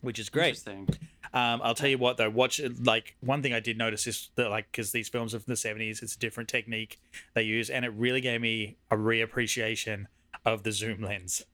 which 0.01 0.17
is 0.19 0.29
great. 0.29 0.49
Interesting. 0.49 0.87
Um, 1.31 1.61
I'll 1.63 1.75
tell 1.75 1.89
you 1.89 1.97
what 1.99 2.17
though. 2.17 2.29
Watch 2.29 2.59
like 2.81 3.15
one 3.19 3.43
thing 3.43 3.53
I 3.53 3.59
did 3.59 3.77
notice 3.77 4.07
is 4.07 4.29
that 4.35 4.49
like 4.49 4.71
because 4.71 4.91
these 4.91 5.09
films 5.09 5.35
are 5.35 5.39
from 5.39 5.51
the 5.51 5.55
seventies, 5.57 6.01
it's 6.01 6.15
a 6.15 6.19
different 6.19 6.49
technique 6.49 6.99
they 7.35 7.43
use, 7.43 7.69
and 7.69 7.85
it 7.85 7.89
really 7.89 8.21
gave 8.21 8.41
me 8.41 8.77
a 8.89 8.95
reappreciation 8.95 10.05
of 10.45 10.63
the 10.63 10.71
zoom 10.71 11.01
lens. 11.03 11.45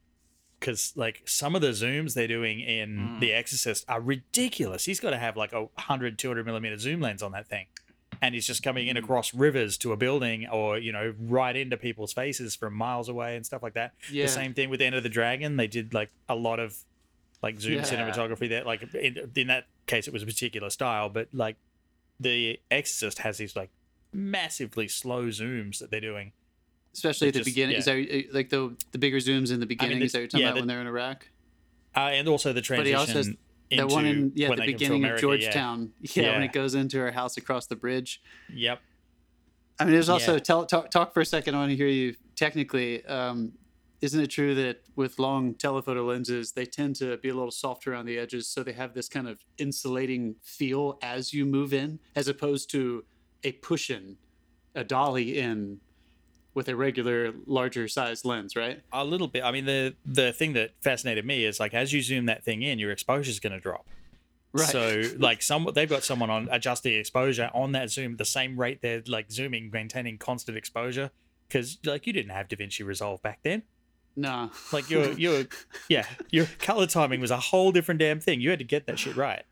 Because 0.60 0.94
like 0.96 1.24
some 1.26 1.56
of 1.56 1.62
the 1.62 1.72
zooms 1.72 2.14
they're 2.14 2.28
doing 2.30 2.62
in 2.62 3.18
The 3.20 3.34
Exorcist 3.34 3.84
are 3.90 4.00
ridiculous. 4.00 4.86
He's 4.86 5.02
got 5.02 5.10
to 5.10 5.18
have 5.18 5.36
like 5.36 5.52
a 5.52 5.64
100, 5.64 6.18
200 6.18 6.46
millimeter 6.46 6.78
zoom 6.78 7.02
lens 7.02 7.22
on 7.22 7.34
that 7.34 7.48
thing, 7.48 7.66
and 8.22 8.36
he's 8.36 8.48
just 8.48 8.64
coming 8.64 8.88
in 8.88 8.98
across 8.98 9.34
rivers 9.34 9.78
to 9.80 9.92
a 9.92 9.98
building, 9.98 10.48
or 10.48 10.78
you 10.78 10.92
know, 10.92 11.14
right 11.20 11.56
into 11.56 11.78
people's 11.78 12.14
faces 12.14 12.56
from 12.56 12.74
miles 12.74 13.10
away 13.10 13.36
and 13.36 13.46
stuff 13.46 13.62
like 13.64 13.74
that. 13.74 13.94
Yeah. 14.12 14.26
The 14.26 14.32
same 14.32 14.54
thing 14.54 14.70
with 14.70 14.80
the 14.80 14.86
end 14.86 14.96
of 14.96 15.04
the 15.04 15.10
Dragon. 15.10 15.58
They 15.58 15.68
did 15.68 15.94
like 15.94 16.10
a 16.30 16.36
lot 16.36 16.60
of 16.60 16.78
like 17.44 17.60
zoom 17.60 17.76
Yeah. 17.76 17.82
cinematography 17.84 18.50
there. 18.50 18.64
Like 18.64 18.94
in, 18.96 19.32
in 19.36 19.48
that 19.48 19.66
case, 19.88 20.08
it 20.08 20.14
was 20.14 20.24
a 20.24 20.26
particular 20.26 20.70
style, 20.70 21.10
but 21.10 21.28
like 21.34 21.58
the 22.20 22.60
Exorcist 22.72 23.20
has 23.20 23.38
these 23.38 23.56
like 23.56 23.70
massively 24.14 24.88
slow 24.88 25.26
zooms 25.28 25.80
that 25.80 25.92
they're 25.92 26.00
doing. 26.02 26.32
Especially 26.94 27.28
at 27.28 27.34
the 27.34 27.42
just- 27.42 27.46
beginning. 27.50 27.74
yeah. 27.74 27.80
Is 27.80 27.86
that 27.86 28.34
like 28.34 28.50
the 28.50 28.76
the 28.92 28.98
bigger 28.98 29.18
zooms 29.18 29.52
in 29.52 29.60
the 29.60 29.66
beginning? 29.66 30.00
the- 30.00 30.06
is 30.06 30.12
that 30.14 30.20
you're 30.20 30.28
talking 30.28 30.42
yeah, 30.46 30.48
about 30.52 30.56
the- 30.56 30.62
when 30.62 30.68
they're 30.68 30.82
in 30.82 30.88
Iraq? 30.88 31.28
Uh, 31.96 32.10
and 32.14 32.28
also 32.28 32.52
the 32.54 32.62
transition 32.62 33.38
That 33.72 33.88
one 33.90 34.06
in 34.06 34.32
yeah 34.36 34.54
the 34.54 34.66
beginning 34.66 35.06
of 35.06 35.20
Georgetown. 35.20 35.92
Yeah. 36.02 36.32
when 36.34 36.42
Yeah. 36.42 36.46
it 36.48 36.54
goes 36.54 36.76
into 36.76 36.98
her 37.00 37.12
house 37.12 37.38
across 37.38 37.68
the 37.68 37.76
bridge. 37.76 38.22
Yep. 38.54 38.80
I 39.80 39.84
mean, 39.86 39.94
there's 39.94 40.10
also 40.10 40.34
Yeah. 40.34 40.40
tell, 40.40 40.66
talk 40.66 40.92
talk 40.92 41.14
for 41.14 41.22
a 41.22 41.26
second. 41.26 41.56
I 41.56 41.60
want 41.60 41.72
to 41.72 41.76
hear 41.76 41.88
you. 41.88 42.16
Technically, 42.36 43.04
um, 43.06 43.54
isn't 44.02 44.20
it 44.22 44.28
true 44.28 44.54
that 44.56 44.82
with 44.96 45.18
long 45.20 45.54
telephoto 45.56 46.06
lenses, 46.06 46.52
they 46.52 46.66
tend 46.66 46.96
to 46.98 47.18
be 47.18 47.30
a 47.30 47.34
little 47.34 47.52
softer 47.52 47.92
around 47.94 48.06
the 48.06 48.18
edges, 48.18 48.48
so 48.48 48.62
they 48.62 48.74
have 48.74 48.94
this 48.94 49.10
kind 49.10 49.28
of 49.28 49.44
insulating 49.58 50.36
feel 50.44 50.98
as 51.02 51.34
you 51.34 51.46
move 51.46 51.74
in, 51.74 52.00
as 52.16 52.28
opposed 52.28 52.70
to 52.72 53.04
a 53.44 53.54
push 53.54 53.90
in, 53.90 54.18
a 54.76 54.84
dolly 54.84 55.38
in, 55.40 55.80
with 56.56 56.70
a 56.70 56.76
regular 56.76 57.34
larger 57.46 57.88
size 57.88 58.26
lens, 58.26 58.56
right? 58.56 58.82
A 58.92 59.06
little 59.06 59.28
bit. 59.28 59.44
I 59.44 59.52
mean, 59.52 59.66
the 59.66 59.94
the 60.06 60.34
thing 60.34 60.54
that 60.54 60.72
fascinated 60.82 61.26
me 61.26 61.46
is 61.46 61.60
like 61.60 61.76
as 61.76 61.94
you 61.94 62.02
zoom 62.02 62.26
that 62.26 62.44
thing 62.44 62.64
in, 62.64 62.80
your 62.80 62.92
exposure 62.92 63.30
is 63.30 63.40
going 63.40 63.54
to 63.54 63.60
drop. 63.60 63.86
Right. 64.54 64.68
So 64.68 65.04
like 65.20 65.44
some 65.44 65.70
they've 65.76 65.90
got 65.90 66.04
someone 66.04 66.32
on 66.32 66.48
adjusting 66.50 66.96
exposure 66.96 67.52
on 67.54 67.74
that 67.74 67.92
zoom 67.92 68.14
at 68.14 68.18
the 68.18 68.26
same 68.26 68.60
rate 68.60 68.82
they're 68.82 69.04
like 69.06 69.30
zooming, 69.30 69.70
maintaining 69.72 70.18
constant 70.18 70.58
exposure 70.58 71.12
because 71.48 71.78
like 71.86 72.08
you 72.08 72.14
didn't 72.14 72.32
have 72.32 72.48
DaVinci 72.48 72.84
Resolve 72.86 73.22
back 73.22 73.40
then. 73.44 73.64
no, 74.16 74.50
Like 74.72 74.90
your 74.90 75.12
your 75.20 75.44
yeah 75.90 76.08
your 76.32 76.48
color 76.58 76.88
timing 76.88 77.20
was 77.20 77.32
a 77.32 77.38
whole 77.38 77.72
different 77.72 78.00
damn 78.00 78.22
thing. 78.22 78.40
You 78.40 78.50
had 78.50 78.60
to 78.60 78.66
get 78.66 78.88
that 78.88 78.98
shit 78.98 79.18
right. 79.18 79.44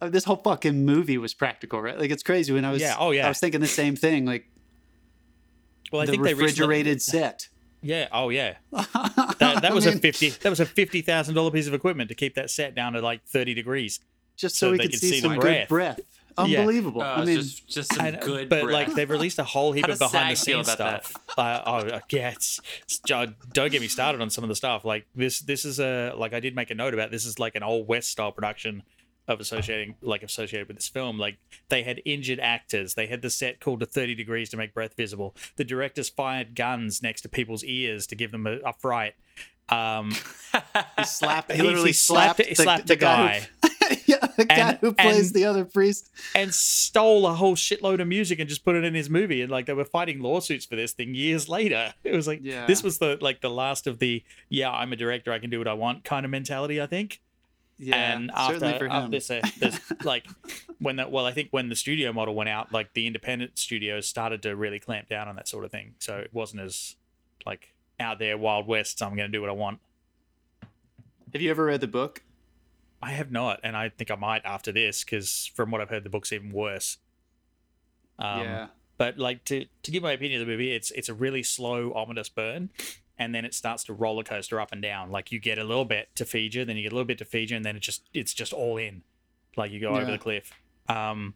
Uh, 0.00 0.08
this 0.08 0.24
whole 0.24 0.36
fucking 0.36 0.84
movie 0.84 1.16
was 1.16 1.32
practical, 1.32 1.80
right? 1.80 1.96
Like 1.96 2.10
it's 2.10 2.24
crazy 2.24 2.52
when 2.52 2.64
I 2.64 2.72
was. 2.72 2.82
Yeah, 2.82 2.96
oh, 2.98 3.12
yeah. 3.12 3.26
I 3.26 3.28
was 3.28 3.38
thinking 3.38 3.60
the 3.60 3.68
same 3.68 3.94
thing. 3.94 4.26
Like 4.26 4.48
Well, 5.92 6.02
I 6.02 6.06
the 6.06 6.12
think 6.12 6.24
they 6.24 6.34
reached 6.34 6.58
refrigerated 6.58 7.02
set. 7.12 7.48
Yeah. 7.82 8.08
Oh 8.12 8.30
yeah. 8.30 8.56
That, 9.38 9.62
that 9.62 9.74
was 9.74 9.86
I 9.86 9.90
a 9.90 9.92
mean, 9.94 10.00
fifty. 10.00 10.28
That 10.30 10.50
was 10.50 10.60
a 10.60 10.66
fifty 10.66 11.02
thousand 11.02 11.34
dollar 11.34 11.50
piece 11.50 11.66
of 11.66 11.74
equipment 11.74 12.08
to 12.10 12.14
keep 12.14 12.36
that 12.36 12.48
set 12.48 12.74
down 12.76 12.92
to 12.92 13.00
like 13.00 13.24
thirty 13.26 13.54
degrees. 13.54 13.98
just 14.36 14.56
so, 14.56 14.68
so 14.68 14.72
we 14.72 14.78
could 14.78 14.90
could 14.92 15.00
see, 15.00 15.10
see 15.10 15.20
some 15.20 15.30
the 15.32 15.36
good 15.36 15.42
breath. 15.42 15.68
breath. 15.68 16.00
Yeah. 16.46 16.60
Unbelievable. 16.60 17.02
Oh, 17.02 17.04
I 17.04 17.24
mean, 17.24 17.36
just 17.36 17.68
just 17.68 17.92
some 17.92 18.06
I 18.06 18.10
know, 18.12 18.20
good. 18.20 18.48
but 18.48 18.62
breath. 18.62 18.72
like 18.72 18.94
they've 18.94 19.10
released 19.10 19.38
a 19.40 19.44
whole 19.44 19.72
heap 19.72 19.86
How 19.86 19.92
of 19.92 19.98
behind 19.98 20.32
the 20.32 20.36
scenes 20.36 20.68
about 20.72 21.04
stuff. 21.04 21.22
Uh, 21.36 21.62
oh 21.66 22.00
yeah, 22.10 22.30
it's, 22.30 22.60
it's 22.84 23.00
uh, 23.10 23.26
don't 23.52 23.70
get 23.72 23.80
me 23.80 23.88
started 23.88 24.20
on 24.22 24.30
some 24.30 24.44
of 24.44 24.48
the 24.48 24.54
stuff. 24.56 24.84
Like 24.84 25.06
this, 25.14 25.40
this 25.40 25.64
is 25.64 25.80
a 25.80 26.14
like 26.16 26.32
I 26.32 26.40
did 26.40 26.54
make 26.54 26.70
a 26.70 26.74
note 26.74 26.94
about. 26.94 27.10
This 27.10 27.26
is 27.26 27.38
like 27.38 27.56
an 27.56 27.62
old 27.64 27.88
west 27.88 28.10
style 28.10 28.32
production 28.32 28.82
of 29.28 29.40
associating 29.40 29.94
like 30.02 30.22
associated 30.22 30.68
with 30.68 30.76
this 30.76 30.88
film. 30.88 31.18
Like 31.18 31.38
they 31.68 31.82
had 31.82 32.00
injured 32.04 32.40
actors. 32.40 32.94
They 32.94 33.06
had 33.06 33.22
the 33.22 33.30
set 33.30 33.60
cooled 33.60 33.80
to 33.80 33.86
thirty 33.86 34.14
degrees 34.14 34.50
to 34.50 34.56
make 34.56 34.74
breath 34.74 34.94
visible. 34.96 35.34
The 35.56 35.64
directors 35.64 36.08
fired 36.08 36.54
guns 36.54 37.02
next 37.02 37.20
to 37.22 37.28
people's 37.28 37.64
ears 37.64 38.06
to 38.08 38.16
give 38.16 38.32
them 38.32 38.46
a, 38.46 38.72
fright. 38.78 39.14
Um, 39.68 40.10
he 40.98 41.04
slapped. 41.04 41.52
He, 41.52 41.62
literally 41.62 41.88
he 41.90 41.92
slapped- 41.92 42.36
slapped, 42.38 42.48
he 42.48 42.54
slapped 42.56 42.86
the, 42.88 42.94
the 42.94 43.00
guy. 43.00 43.46
who, 43.62 43.68
yeah, 44.06 44.26
the 44.36 44.44
guy 44.44 44.54
And- 44.70 44.78
who 44.78 44.92
plays 44.92 45.26
and- 45.28 45.34
the 45.36 45.44
other 45.44 45.64
priest. 45.64 46.10
and 46.34 46.52
stole 46.52 47.26
a 47.26 47.32
whole 47.34 47.54
shitload 47.54 48.00
of 48.00 48.08
music 48.08 48.38
and 48.40 48.48
just 48.48 48.64
put 48.64 48.74
it 48.74 48.84
in 48.84 48.92
his 48.94 49.08
movie 49.08 49.40
and 49.40 49.50
like 49.50 49.66
they 49.66 49.72
were 49.72 49.84
fighting 49.84 50.20
lawsuits 50.20 50.66
for 50.66 50.76
this 50.76 50.92
thing 50.92 51.14
years 51.14 51.48
later 51.48 51.94
it 52.04 52.12
was 52.14 52.26
like 52.26 52.40
Yeah. 52.42 52.66
this 52.66 52.82
was 52.82 52.98
the 52.98 53.18
like 53.20 53.40
the 53.40 53.50
last 53.50 53.86
of 53.86 53.98
the 53.98 54.22
yeah 54.48 54.70
i'm 54.70 54.92
a 54.92 54.96
director 54.96 55.32
i 55.32 55.38
can 55.38 55.48
do 55.50 55.58
what 55.58 55.68
i 55.68 55.72
want 55.74 56.04
kind 56.04 56.24
of 56.24 56.30
mentality 56.30 56.80
i 56.80 56.86
think 56.86 57.20
Yeah, 57.78 58.14
and 58.14 58.30
after, 58.30 58.54
certainly 58.54 58.78
for 58.78 58.86
after 58.88 59.04
him. 59.06 59.10
this, 59.10 59.30
uh, 59.30 59.40
there's 59.58 59.80
like 60.04 60.26
when 60.78 60.96
that 60.96 61.10
well 61.10 61.26
i 61.26 61.32
think 61.32 61.48
when 61.50 61.68
the 61.68 61.76
studio 61.76 62.12
model 62.12 62.34
went 62.34 62.48
out 62.48 62.72
like 62.72 62.94
the 62.94 63.06
independent 63.06 63.58
studios 63.58 64.06
started 64.06 64.42
to 64.42 64.54
really 64.54 64.78
clamp 64.78 65.08
down 65.08 65.28
on 65.28 65.36
that 65.36 65.48
sort 65.48 65.64
of 65.64 65.70
thing. 65.70 65.94
So 65.98 66.18
it 66.18 66.30
wasn't 66.32 66.62
as 66.62 66.96
like 67.44 67.74
out 67.98 68.18
there 68.18 68.38
wild 68.38 68.66
west 68.66 68.98
so 68.98 69.06
i'm 69.06 69.16
going 69.16 69.30
to 69.30 69.36
do 69.36 69.40
what 69.40 69.50
i 69.50 69.54
want. 69.54 69.80
Have 71.32 71.42
you 71.42 71.50
ever 71.50 71.64
read 71.64 71.80
the 71.80 71.88
book? 71.88 72.22
i 73.04 73.10
have 73.10 73.32
not 73.32 73.58
and 73.64 73.76
i 73.76 73.88
think 73.88 74.12
i 74.12 74.14
might 74.14 74.42
after 74.44 74.70
this 74.70 75.02
because 75.02 75.50
from 75.56 75.72
what 75.72 75.80
i've 75.80 75.90
heard 75.90 76.04
the 76.04 76.10
book's 76.10 76.32
even 76.32 76.52
worse. 76.52 76.98
Um, 78.18 78.40
yeah, 78.40 78.66
but 78.98 79.18
like 79.18 79.44
to 79.46 79.66
to 79.82 79.90
give 79.90 80.02
my 80.02 80.12
opinion 80.12 80.40
of 80.40 80.46
the 80.46 80.52
movie, 80.52 80.72
it's 80.72 80.92
it's 80.92 81.08
a 81.08 81.14
really 81.14 81.42
slow, 81.42 81.92
ominous 81.94 82.28
burn, 82.28 82.70
and 83.22 83.32
then 83.32 83.44
it 83.44 83.54
starts 83.54 83.84
to 83.84 83.92
roller 83.92 84.24
coaster 84.24 84.60
up 84.60 84.72
and 84.72 84.82
down. 84.82 85.12
Like 85.12 85.30
you 85.30 85.38
get 85.38 85.56
a 85.56 85.64
little 85.64 85.84
bit 85.84 86.08
to 86.16 86.24
feed 86.24 86.54
you, 86.54 86.64
then 86.64 86.76
you 86.76 86.82
get 86.82 86.90
a 86.90 86.94
little 86.96 87.06
bit 87.06 87.18
to 87.18 87.24
feed 87.24 87.50
you, 87.50 87.56
and 87.56 87.64
then 87.64 87.76
it 87.76 87.82
just 87.82 88.08
it's 88.12 88.34
just 88.34 88.52
all 88.52 88.76
in, 88.76 89.02
like 89.56 89.70
you 89.70 89.80
go 89.80 89.90
over 89.90 90.10
the 90.10 90.18
cliff. 90.18 90.50
Um, 90.88 91.34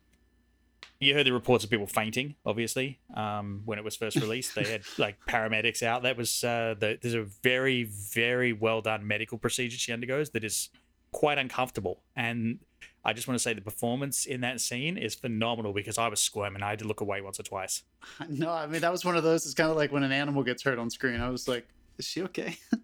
you 0.98 1.14
heard 1.14 1.26
the 1.26 1.32
reports 1.32 1.62
of 1.62 1.70
people 1.70 1.86
fainting, 1.86 2.34
obviously, 2.44 2.98
um, 3.14 3.62
when 3.66 3.78
it 3.78 3.84
was 3.84 3.94
first 3.94 4.16
released. 4.16 4.56
They 4.56 4.64
had 4.64 4.82
like 4.98 5.24
paramedics 5.26 5.82
out. 5.82 6.02
That 6.02 6.16
was 6.16 6.42
uh, 6.42 6.74
the, 6.78 6.98
there's 7.00 7.14
a 7.14 7.22
very 7.22 7.84
very 7.84 8.52
well 8.52 8.80
done 8.80 9.06
medical 9.06 9.38
procedure 9.38 9.78
she 9.78 9.92
undergoes 9.92 10.30
that 10.30 10.42
is 10.42 10.70
quite 11.12 11.38
uncomfortable 11.38 12.02
and. 12.16 12.58
I 13.04 13.12
just 13.12 13.28
want 13.28 13.36
to 13.38 13.42
say 13.42 13.54
the 13.54 13.60
performance 13.60 14.26
in 14.26 14.40
that 14.40 14.60
scene 14.60 14.98
is 14.98 15.14
phenomenal 15.14 15.72
because 15.72 15.96
I 15.96 16.08
was 16.08 16.20
squirming. 16.20 16.60
I 16.60 16.70
had 16.70 16.80
to 16.80 16.88
look 16.88 17.00
away 17.00 17.20
once 17.20 17.38
or 17.38 17.44
twice. 17.44 17.84
no, 18.28 18.50
I 18.50 18.66
mean 18.66 18.80
that 18.80 18.90
was 18.90 19.04
one 19.04 19.16
of 19.16 19.22
those. 19.22 19.46
It's 19.46 19.54
kind 19.54 19.70
of 19.70 19.76
like 19.76 19.92
when 19.92 20.02
an 20.02 20.10
animal 20.10 20.42
gets 20.42 20.64
hurt 20.64 20.76
on 20.76 20.90
screen. 20.90 21.20
I 21.20 21.30
was 21.30 21.46
like, 21.46 21.68
is 21.98 22.04
she 22.06 22.22
okay? 22.22 22.56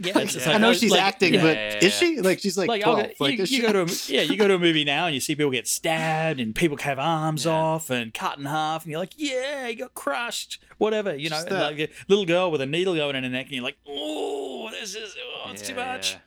Yeah, 0.00 0.24
just 0.24 0.46
I 0.46 0.58
know 0.58 0.72
she's 0.74 0.90
like- 0.90 1.00
acting, 1.00 1.34
yeah, 1.34 1.42
but 1.42 1.56
yeah, 1.56 1.78
is 1.82 1.94
she? 1.94 2.20
Like 2.20 2.40
she's 2.40 2.58
like, 2.58 2.68
like, 2.68 2.82
12. 2.82 2.98
okay, 2.98 3.14
like 3.20 3.38
you, 3.38 3.44
you 3.44 3.62
go 3.62 3.72
to 3.72 3.80
a, 3.82 3.86
yeah, 4.12 4.22
you 4.22 4.36
go 4.36 4.46
to 4.48 4.54
a 4.54 4.58
movie 4.58 4.84
now 4.84 5.06
and 5.06 5.14
you 5.14 5.20
see 5.20 5.34
people 5.34 5.50
get 5.50 5.66
stabbed 5.66 6.40
and 6.40 6.54
people 6.54 6.76
have 6.78 6.98
arms 6.98 7.46
off 7.46 7.90
and 7.90 8.12
cut 8.12 8.38
in 8.38 8.44
half 8.44 8.84
and 8.84 8.90
you're 8.90 9.00
like, 9.00 9.12
yeah, 9.16 9.66
you 9.68 9.76
got 9.76 9.94
crushed, 9.94 10.60
whatever, 10.78 11.14
you 11.14 11.30
know, 11.30 11.42
like 11.50 11.78
a 11.78 11.88
little 12.08 12.26
girl 12.26 12.50
with 12.50 12.60
a 12.60 12.66
needle 12.66 12.94
going 12.94 13.16
in 13.16 13.24
her 13.24 13.30
neck 13.30 13.46
and 13.46 13.54
you're 13.54 13.64
like, 13.64 13.78
oh, 13.88 14.68
this 14.70 14.94
is 14.94 15.16
oh, 15.44 15.50
it's 15.52 15.62
too 15.66 15.74
much. 15.74 16.12
yeah. 16.12 16.18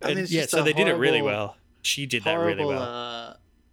I 0.00 0.08
mean, 0.08 0.18
And 0.18 0.30
yeah, 0.30 0.46
so 0.46 0.62
they 0.62 0.72
did 0.72 0.86
it 0.88 0.94
really 0.94 1.22
well. 1.22 1.56
She 1.82 2.06
did 2.06 2.24
that 2.24 2.34
really 2.34 2.64
well. 2.64 2.82
Uh, 2.82 3.27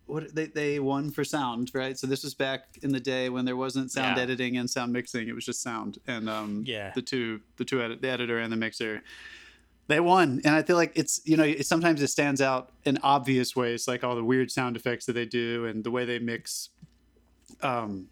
what 0.07 0.33
they 0.35 0.45
they 0.47 0.79
won 0.79 1.09
for 1.11 1.23
sound, 1.23 1.71
right? 1.73 1.97
So 1.97 2.05
this 2.07 2.23
was 2.23 2.33
back 2.33 2.77
in 2.83 2.91
the 2.91 2.99
day 2.99 3.29
when 3.29 3.45
there 3.45 3.55
wasn't 3.57 3.91
sound 3.91 4.17
Yeah. 4.17 4.23
editing 4.23 4.57
and 4.57 4.69
sound 4.69 4.93
mixing; 4.93 5.27
it 5.27 5.33
was 5.35 5.45
just 5.45 5.61
sound. 5.61 5.97
And 6.07 6.29
um, 6.29 6.63
Yeah. 6.65 6.91
the 6.93 7.01
two 7.01 7.41
the 7.57 7.65
two 7.65 7.81
edit, 7.81 8.01
the 8.01 8.09
editor 8.09 8.37
and 8.39 8.51
the 8.51 8.57
mixer, 8.57 9.01
they 9.87 9.99
won. 9.99 10.41
And 10.45 10.53
I 10.55 10.61
feel 10.63 10.75
like 10.75 10.91
it's 10.95 11.21
you 11.25 11.35
know 11.37 11.43
it, 11.43 11.65
sometimes 11.65 12.01
it 12.01 12.07
stands 12.09 12.39
out 12.41 12.71
in 12.85 12.99
obvious 13.03 13.55
ways, 13.55 13.87
like 13.87 14.03
all 14.03 14.15
the 14.15 14.23
weird 14.23 14.51
sound 14.51 14.75
effects 14.75 15.05
that 15.07 15.13
they 15.13 15.25
do 15.25 15.65
and 15.65 15.83
the 15.83 15.91
way 15.91 16.05
they 16.05 16.19
mix. 16.19 16.69
Um, 17.61 18.07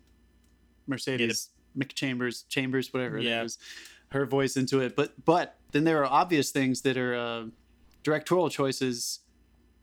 Mercedes 0.87 1.49
McChambers 1.77 2.43
Chambers 2.49 2.93
whatever 2.93 3.19
Yeah. 3.19 3.41
it 3.41 3.45
is, 3.45 3.57
her 4.09 4.25
voice 4.25 4.57
into 4.57 4.79
it. 4.79 4.95
But 4.95 5.25
but 5.25 5.57
then 5.71 5.83
there 5.83 6.03
are 6.03 6.11
obvious 6.11 6.51
things 6.51 6.81
that 6.81 6.97
are 6.97 7.15
uh, 7.15 7.45
directorial 8.03 8.49
choices 8.49 9.19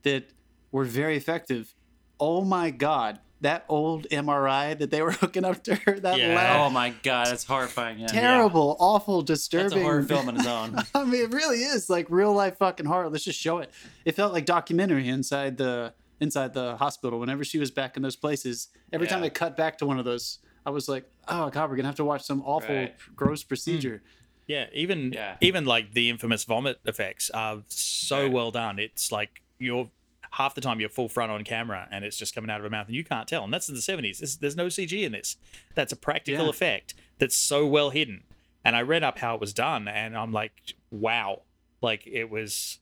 that 0.03 0.31
were 0.73 0.85
very 0.85 1.17
effective. 1.17 1.75
Oh 2.21 2.43
my 2.45 2.71
god, 2.71 3.19
that 3.41 3.65
old 3.69 4.07
MRI 4.11 4.79
that 4.79 4.91
they 4.91 5.01
were 5.03 5.13
hooking 5.23 5.45
up 5.45 5.65
to 5.65 5.75
her, 5.75 5.99
that 6.01 6.19
Yeah. 6.19 6.35
loud, 6.35 6.67
Oh 6.67 6.71
my 6.71 6.91
god, 7.03 7.29
that's 7.29 7.45
horrifying. 7.45 7.99
Yeah. 8.01 8.07
terrible, 8.09 8.77
awful, 8.79 9.23
disturbing. 9.23 9.71
That's 9.71 9.81
a 9.81 9.83
horror 9.83 10.03
film 10.03 10.29
on 10.29 10.37
its 10.37 10.47
own. 10.59 10.77
I 10.95 11.05
mean, 11.05 11.23
it 11.25 11.33
really 11.33 11.63
is 11.63 11.89
like 11.89 12.07
real 12.11 12.33
life 12.35 12.59
fucking 12.59 12.87
horror. 12.87 13.09
Let's 13.09 13.25
just 13.25 13.41
show 13.41 13.59
it. 13.59 13.71
It 14.05 14.15
felt 14.15 14.33
like 14.33 14.45
documentary 14.45 15.09
inside 15.09 15.57
the 15.57 15.95
inside 16.21 16.53
the 16.53 16.77
hospital. 16.77 17.19
Whenever 17.19 17.43
she 17.45 17.59
was 17.59 17.71
back 17.71 17.97
in 17.97 18.03
those 18.03 18.17
places, 18.17 18.69
every 18.93 19.07
time 19.07 19.21
Yeah. 19.21 19.29
it 19.29 19.35
cut 19.35 19.57
back 19.57 19.79
to 19.79 19.87
one 19.87 19.99
of 19.99 20.05
those, 20.05 20.39
I 20.67 20.71
was 20.71 20.87
like, 20.87 21.11
"Oh 21.27 21.49
God, 21.49 21.71
we're 21.71 21.77
gonna 21.77 21.89
have 21.89 21.95
to 21.97 22.05
watch 22.05 22.23
some 22.25 22.43
awful, 22.45 22.75
Right. 22.75 22.95
gross 23.17 23.43
procedure." 23.43 24.03
Hmm. 24.05 24.07
Yeah, 24.47 24.67
even 24.75 25.13
Yeah. 25.15 25.37
even 25.41 25.65
like 25.65 25.95
the 25.95 26.11
infamous 26.11 26.45
vomit 26.45 26.79
effects 26.85 27.31
are 27.31 27.63
so 27.69 28.25
Right. 28.25 28.33
well 28.33 28.51
done. 28.51 28.79
It's 28.79 29.11
like 29.11 29.41
you're 29.59 29.89
half 30.31 30.55
the 30.55 30.61
time 30.61 30.79
you're 30.81 30.89
full 30.89 31.09
front 31.09 31.33
on 31.33 31.43
camera 31.45 31.89
and 31.91 32.05
it's 32.05 32.17
just 32.17 32.35
coming 32.35 32.51
out 32.51 32.59
of 32.59 32.65
her 32.65 32.71
mouth 32.71 32.87
and 32.87 32.95
you 32.95 33.03
can't 33.05 33.27
tell. 33.29 33.43
And 33.45 33.53
that's 33.53 33.69
in 33.69 33.75
the 33.75 33.83
seventies. 33.83 34.19
There's, 34.21 34.37
there's 34.37 34.57
no 34.57 34.67
CG 34.67 35.03
in 35.03 35.13
this. 35.13 35.37
That's 35.75 35.93
a 35.93 35.97
practical 35.97 36.45
Yeah. 36.45 36.51
effect 36.51 36.95
that's 37.19 37.37
so 37.37 37.67
well 37.67 37.91
hidden. 37.91 38.23
And 38.65 38.77
I 38.77 38.83
read 38.83 39.03
up 39.03 39.19
how 39.19 39.35
it 39.35 39.41
was 39.41 39.53
done 39.55 39.89
and 39.89 40.17
I'm 40.17 40.33
like, 40.33 40.53
wow. 40.91 41.43
Like 41.83 42.07
it 42.07 42.31
was 42.31 42.79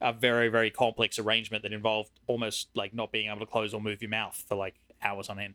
a 0.00 0.12
very, 0.12 0.48
very 0.48 0.70
complex 0.70 1.18
arrangement 1.18 1.62
that 1.62 1.72
involved 1.72 2.10
almost 2.26 2.68
like 2.74 2.92
not 2.94 3.10
being 3.10 3.28
able 3.28 3.40
to 3.40 3.46
close 3.46 3.72
or 3.74 3.80
move 3.80 4.00
your 4.02 4.10
mouth 4.10 4.42
for 4.48 4.54
like 4.54 4.74
hours 5.02 5.28
on 5.28 5.38
end. 5.38 5.54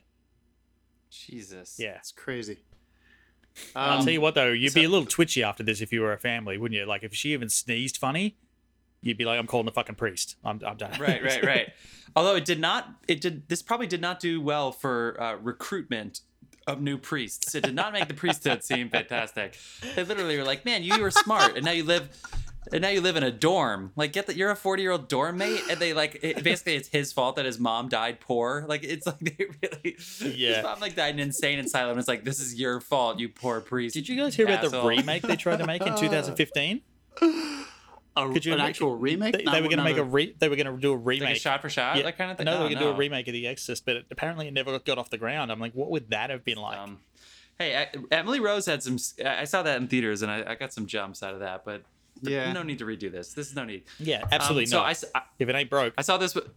Jesus. 1.10 1.76
Yeah. 1.78 1.96
It's 1.96 2.12
crazy. 2.12 2.58
I'll 3.74 3.98
Um, 3.98 4.04
tell 4.04 4.12
you 4.12 4.20
what 4.20 4.34
though, 4.34 4.52
you'd 4.52 4.74
be 4.74 4.84
a 4.84 4.88
little 4.88 5.06
twitchy 5.06 5.42
after 5.42 5.62
this 5.62 5.80
if 5.80 5.92
you 5.92 6.00
were 6.02 6.12
a 6.12 6.18
family, 6.18 6.56
wouldn't 6.56 6.78
you? 6.78 6.86
Like 6.86 7.02
if 7.02 7.14
she 7.14 7.32
even 7.32 7.48
sneezed 7.48 7.96
funny, 7.96 8.36
you'd 9.02 9.18
be 9.18 9.24
like, 9.24 9.38
I'm 9.38 9.46
calling 9.46 9.66
the 9.66 9.72
fucking 9.72 9.94
priest. 9.96 10.36
I'm, 10.44 10.60
I'm 10.66 10.76
done. 10.76 10.92
right, 11.00 11.22
right, 11.22 11.44
right. 11.54 11.68
Although 12.16 12.36
it 12.36 12.44
did 12.44 12.60
not, 12.60 12.88
it 13.08 13.20
did. 13.20 13.48
This 13.48 13.62
probably 13.62 13.86
did 13.86 14.00
not 14.00 14.20
do 14.20 14.40
well 14.40 14.72
for 14.72 15.16
uh, 15.20 15.36
recruitment 15.36 16.20
of 16.66 16.80
new 16.80 16.98
priests. 16.98 17.54
It 17.54 17.62
did 17.64 17.74
not 17.74 17.92
make 17.92 18.08
the 18.08 18.14
priesthood 18.14 18.62
seem 18.64 18.88
fantastic. 18.90 19.56
They 19.94 20.04
literally 20.04 20.36
were 20.36 20.44
like, 20.44 20.64
"Man, 20.64 20.82
you 20.82 21.00
were 21.00 21.10
smart, 21.10 21.56
and 21.56 21.64
now 21.64 21.72
you 21.72 21.84
live." 21.84 22.08
And 22.72 22.82
now 22.82 22.90
you 22.90 23.00
live 23.00 23.16
in 23.16 23.22
a 23.22 23.30
dorm. 23.32 23.90
Like, 23.96 24.12
get 24.12 24.26
that 24.26 24.36
you're 24.36 24.50
a 24.50 24.54
40 24.54 24.82
year 24.82 24.90
old 24.92 25.08
dorm 25.08 25.38
mate, 25.38 25.62
and 25.70 25.80
they 25.80 25.94
like 25.94 26.20
it, 26.22 26.44
basically 26.44 26.74
it's 26.76 26.88
his 26.88 27.10
fault 27.10 27.36
that 27.36 27.46
his 27.46 27.58
mom 27.58 27.88
died 27.88 28.20
poor. 28.20 28.66
Like, 28.68 28.84
it's 28.84 29.06
like 29.06 29.18
they 29.20 29.46
really, 29.62 29.96
Yeah. 30.36 30.56
his 30.56 30.62
mom 30.62 30.78
like 30.78 30.94
died 30.94 31.14
in 31.14 31.20
insane 31.20 31.58
asylum. 31.58 31.98
It's 31.98 32.06
like 32.06 32.22
this 32.22 32.38
is 32.38 32.54
your 32.60 32.78
fault, 32.80 33.18
you 33.18 33.30
poor 33.30 33.60
priest. 33.62 33.94
Did 33.94 34.08
you 34.10 34.16
guys 34.16 34.34
hear 34.36 34.46
about 34.46 34.70
the 34.70 34.82
remake 34.84 35.22
they 35.22 35.36
tried 35.36 35.56
to 35.60 35.66
make 35.66 35.80
in 35.82 35.96
2015? 35.96 36.82
A, 38.16 38.28
Could 38.32 38.44
you 38.44 38.52
an 38.52 38.58
make- 38.58 38.68
actual 38.70 38.96
remake? 38.96 39.36
They, 39.36 39.42
Not- 39.44 39.52
they 39.52 39.60
were 39.60 39.68
going 39.68 39.78
to 39.78 39.84
not 39.84 39.90
make 39.90 39.96
a 39.98 40.04
re- 40.04 40.34
they 40.38 40.48
were 40.48 40.56
going 40.56 40.66
to 40.74 40.76
do 40.80 40.92
a 40.92 40.96
Like 40.96 41.06
remake. 41.06 41.36
a 41.36 41.38
shot 41.40 41.62
for 41.62 41.68
shot, 41.68 41.96
Yeah. 41.96 42.02
that 42.02 42.18
kind 42.18 42.30
of 42.30 42.36
thing. 42.36 42.46
No, 42.46 42.52
they 42.52 42.56
Oh, 42.58 42.62
were 42.62 42.68
going 42.68 42.78
to 42.78 42.84
do 42.84 42.90
a 42.90 42.94
remake 42.96 43.28
of 43.28 43.32
The 43.32 43.46
Exorcist, 43.46 43.84
but 43.86 43.96
it, 43.96 44.06
apparently 44.10 44.48
it 44.48 44.52
never 44.54 44.78
got 44.80 44.98
off 44.98 45.10
the 45.10 45.18
ground. 45.18 45.50
I'm 45.52 45.60
like, 45.60 45.72
what 45.74 45.90
would 45.90 46.10
that 46.10 46.30
have 46.30 46.44
been 46.44 46.58
like? 46.58 46.76
Um, 46.78 46.98
hey, 47.58 47.76
I, 47.76 47.88
Emily 48.10 48.40
Rose 48.40 48.66
had 48.66 48.82
some. 48.82 48.96
I 49.24 49.44
saw 49.44 49.62
that 49.62 49.80
in 49.80 49.86
theaters, 49.88 50.22
and 50.22 50.30
I, 50.30 50.52
I 50.52 50.54
got 50.56 50.72
some 50.72 50.86
jumps 50.86 51.22
out 51.22 51.34
of 51.34 51.40
that. 51.40 51.64
But 51.64 51.82
Yeah. 52.22 52.52
no 52.52 52.62
need 52.62 52.78
to 52.80 52.84
redo 52.84 53.10
this. 53.12 53.32
This 53.34 53.48
is 53.48 53.54
no 53.54 53.64
need. 53.64 53.84
yeah, 53.98 54.24
absolutely 54.32 54.64
Um, 54.74 54.94
so. 54.94 55.08
I, 55.14 55.18
I- 55.20 55.22
if 55.38 55.48
it 55.48 55.54
ain't 55.54 55.70
broke, 55.70 55.94
I 55.96 56.02
saw 56.02 56.16
this 56.18 56.34
with. 56.34 56.48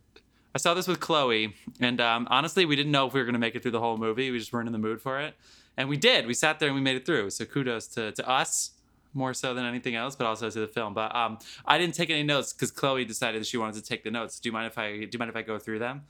I 0.55 0.59
saw 0.59 0.75
this 0.75 0.87
with 0.87 0.99
Chloe, 0.99 1.55
and 1.79 1.99
um, 1.99 2.27
honestly, 2.29 2.65
we 2.65 2.75
didn't 2.75 2.91
know 2.91 3.07
if 3.07 3.13
we 3.13 3.19
were 3.19 3.25
going 3.25 3.33
to 3.33 3.39
make 3.39 3.55
it 3.55 3.63
through 3.63 3.71
the 3.71 3.79
whole 3.79 3.97
movie. 3.97 4.29
We 4.29 4.37
just 4.37 4.53
weren't 4.53 4.67
in 4.67 4.71
the 4.73 4.77
mood 4.77 5.01
for 5.01 5.19
it, 5.19 5.33
and 5.77 5.89
we 5.89 5.97
did. 5.97 6.27
We 6.27 6.35
sat 6.35 6.59
there 6.59 6.67
and 6.69 6.75
we 6.75 6.81
made 6.81 6.95
it 6.95 7.07
through. 7.07 7.31
So 7.31 7.43
kudos 7.45 7.87
to, 7.87 8.11
to 8.11 8.29
us 8.29 8.69
more 9.13 9.33
so 9.33 9.53
than 9.53 9.65
anything 9.65 9.95
else, 9.95 10.15
but 10.15 10.27
also 10.27 10.49
to 10.49 10.59
the 10.59 10.67
film. 10.67 10.93
But 10.93 11.15
um, 11.15 11.37
I 11.65 11.77
didn't 11.77 11.95
take 11.95 12.09
any 12.09 12.23
notes 12.23 12.53
because 12.53 12.71
Chloe 12.71 13.05
decided 13.05 13.41
that 13.41 13.47
she 13.47 13.57
wanted 13.57 13.75
to 13.75 13.81
take 13.81 14.03
the 14.03 14.11
notes. 14.11 14.39
Do 14.39 14.49
you 14.49 14.53
mind 14.53 14.67
if 14.67 14.77
I 14.77 14.91
do 14.91 15.09
you 15.11 15.19
mind 15.19 15.29
if 15.29 15.35
I 15.35 15.41
go 15.41 15.59
through 15.59 15.79
them? 15.79 16.03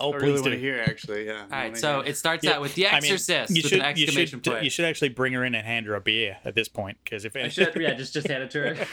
oh, 0.00 0.12
I 0.12 0.18
please 0.18 0.22
really 0.22 0.36
do. 0.36 0.42
want 0.42 0.52
to 0.54 0.58
hear. 0.58 0.80
Actually, 0.80 1.26
yeah. 1.26 1.42
All 1.42 1.48
right, 1.50 1.76
so 1.76 2.00
it 2.00 2.16
starts 2.16 2.46
out 2.46 2.60
with 2.60 2.74
The 2.74 2.88
I 2.88 3.00
mean, 3.00 3.12
Exorcist 3.12 3.50
you 3.50 3.62
with 3.62 3.70
should, 3.70 3.78
an 3.80 3.84
exclamation 3.84 4.20
you 4.20 4.26
should, 4.26 4.44
point. 4.44 4.64
You 4.64 4.70
should 4.70 4.84
actually 4.84 5.08
bring 5.10 5.32
her 5.32 5.44
in 5.44 5.54
and 5.54 5.66
hand 5.66 5.86
her 5.86 5.94
a 5.94 6.00
beer 6.00 6.36
at 6.44 6.54
this 6.54 6.68
point, 6.68 6.98
because 7.04 7.24
if 7.24 7.36
I 7.36 7.48
should, 7.48 7.74
yeah, 7.76 7.94
just 7.94 8.12
just 8.12 8.28
hand 8.28 8.42
it 8.42 8.50
to 8.52 8.74
her. 8.74 8.86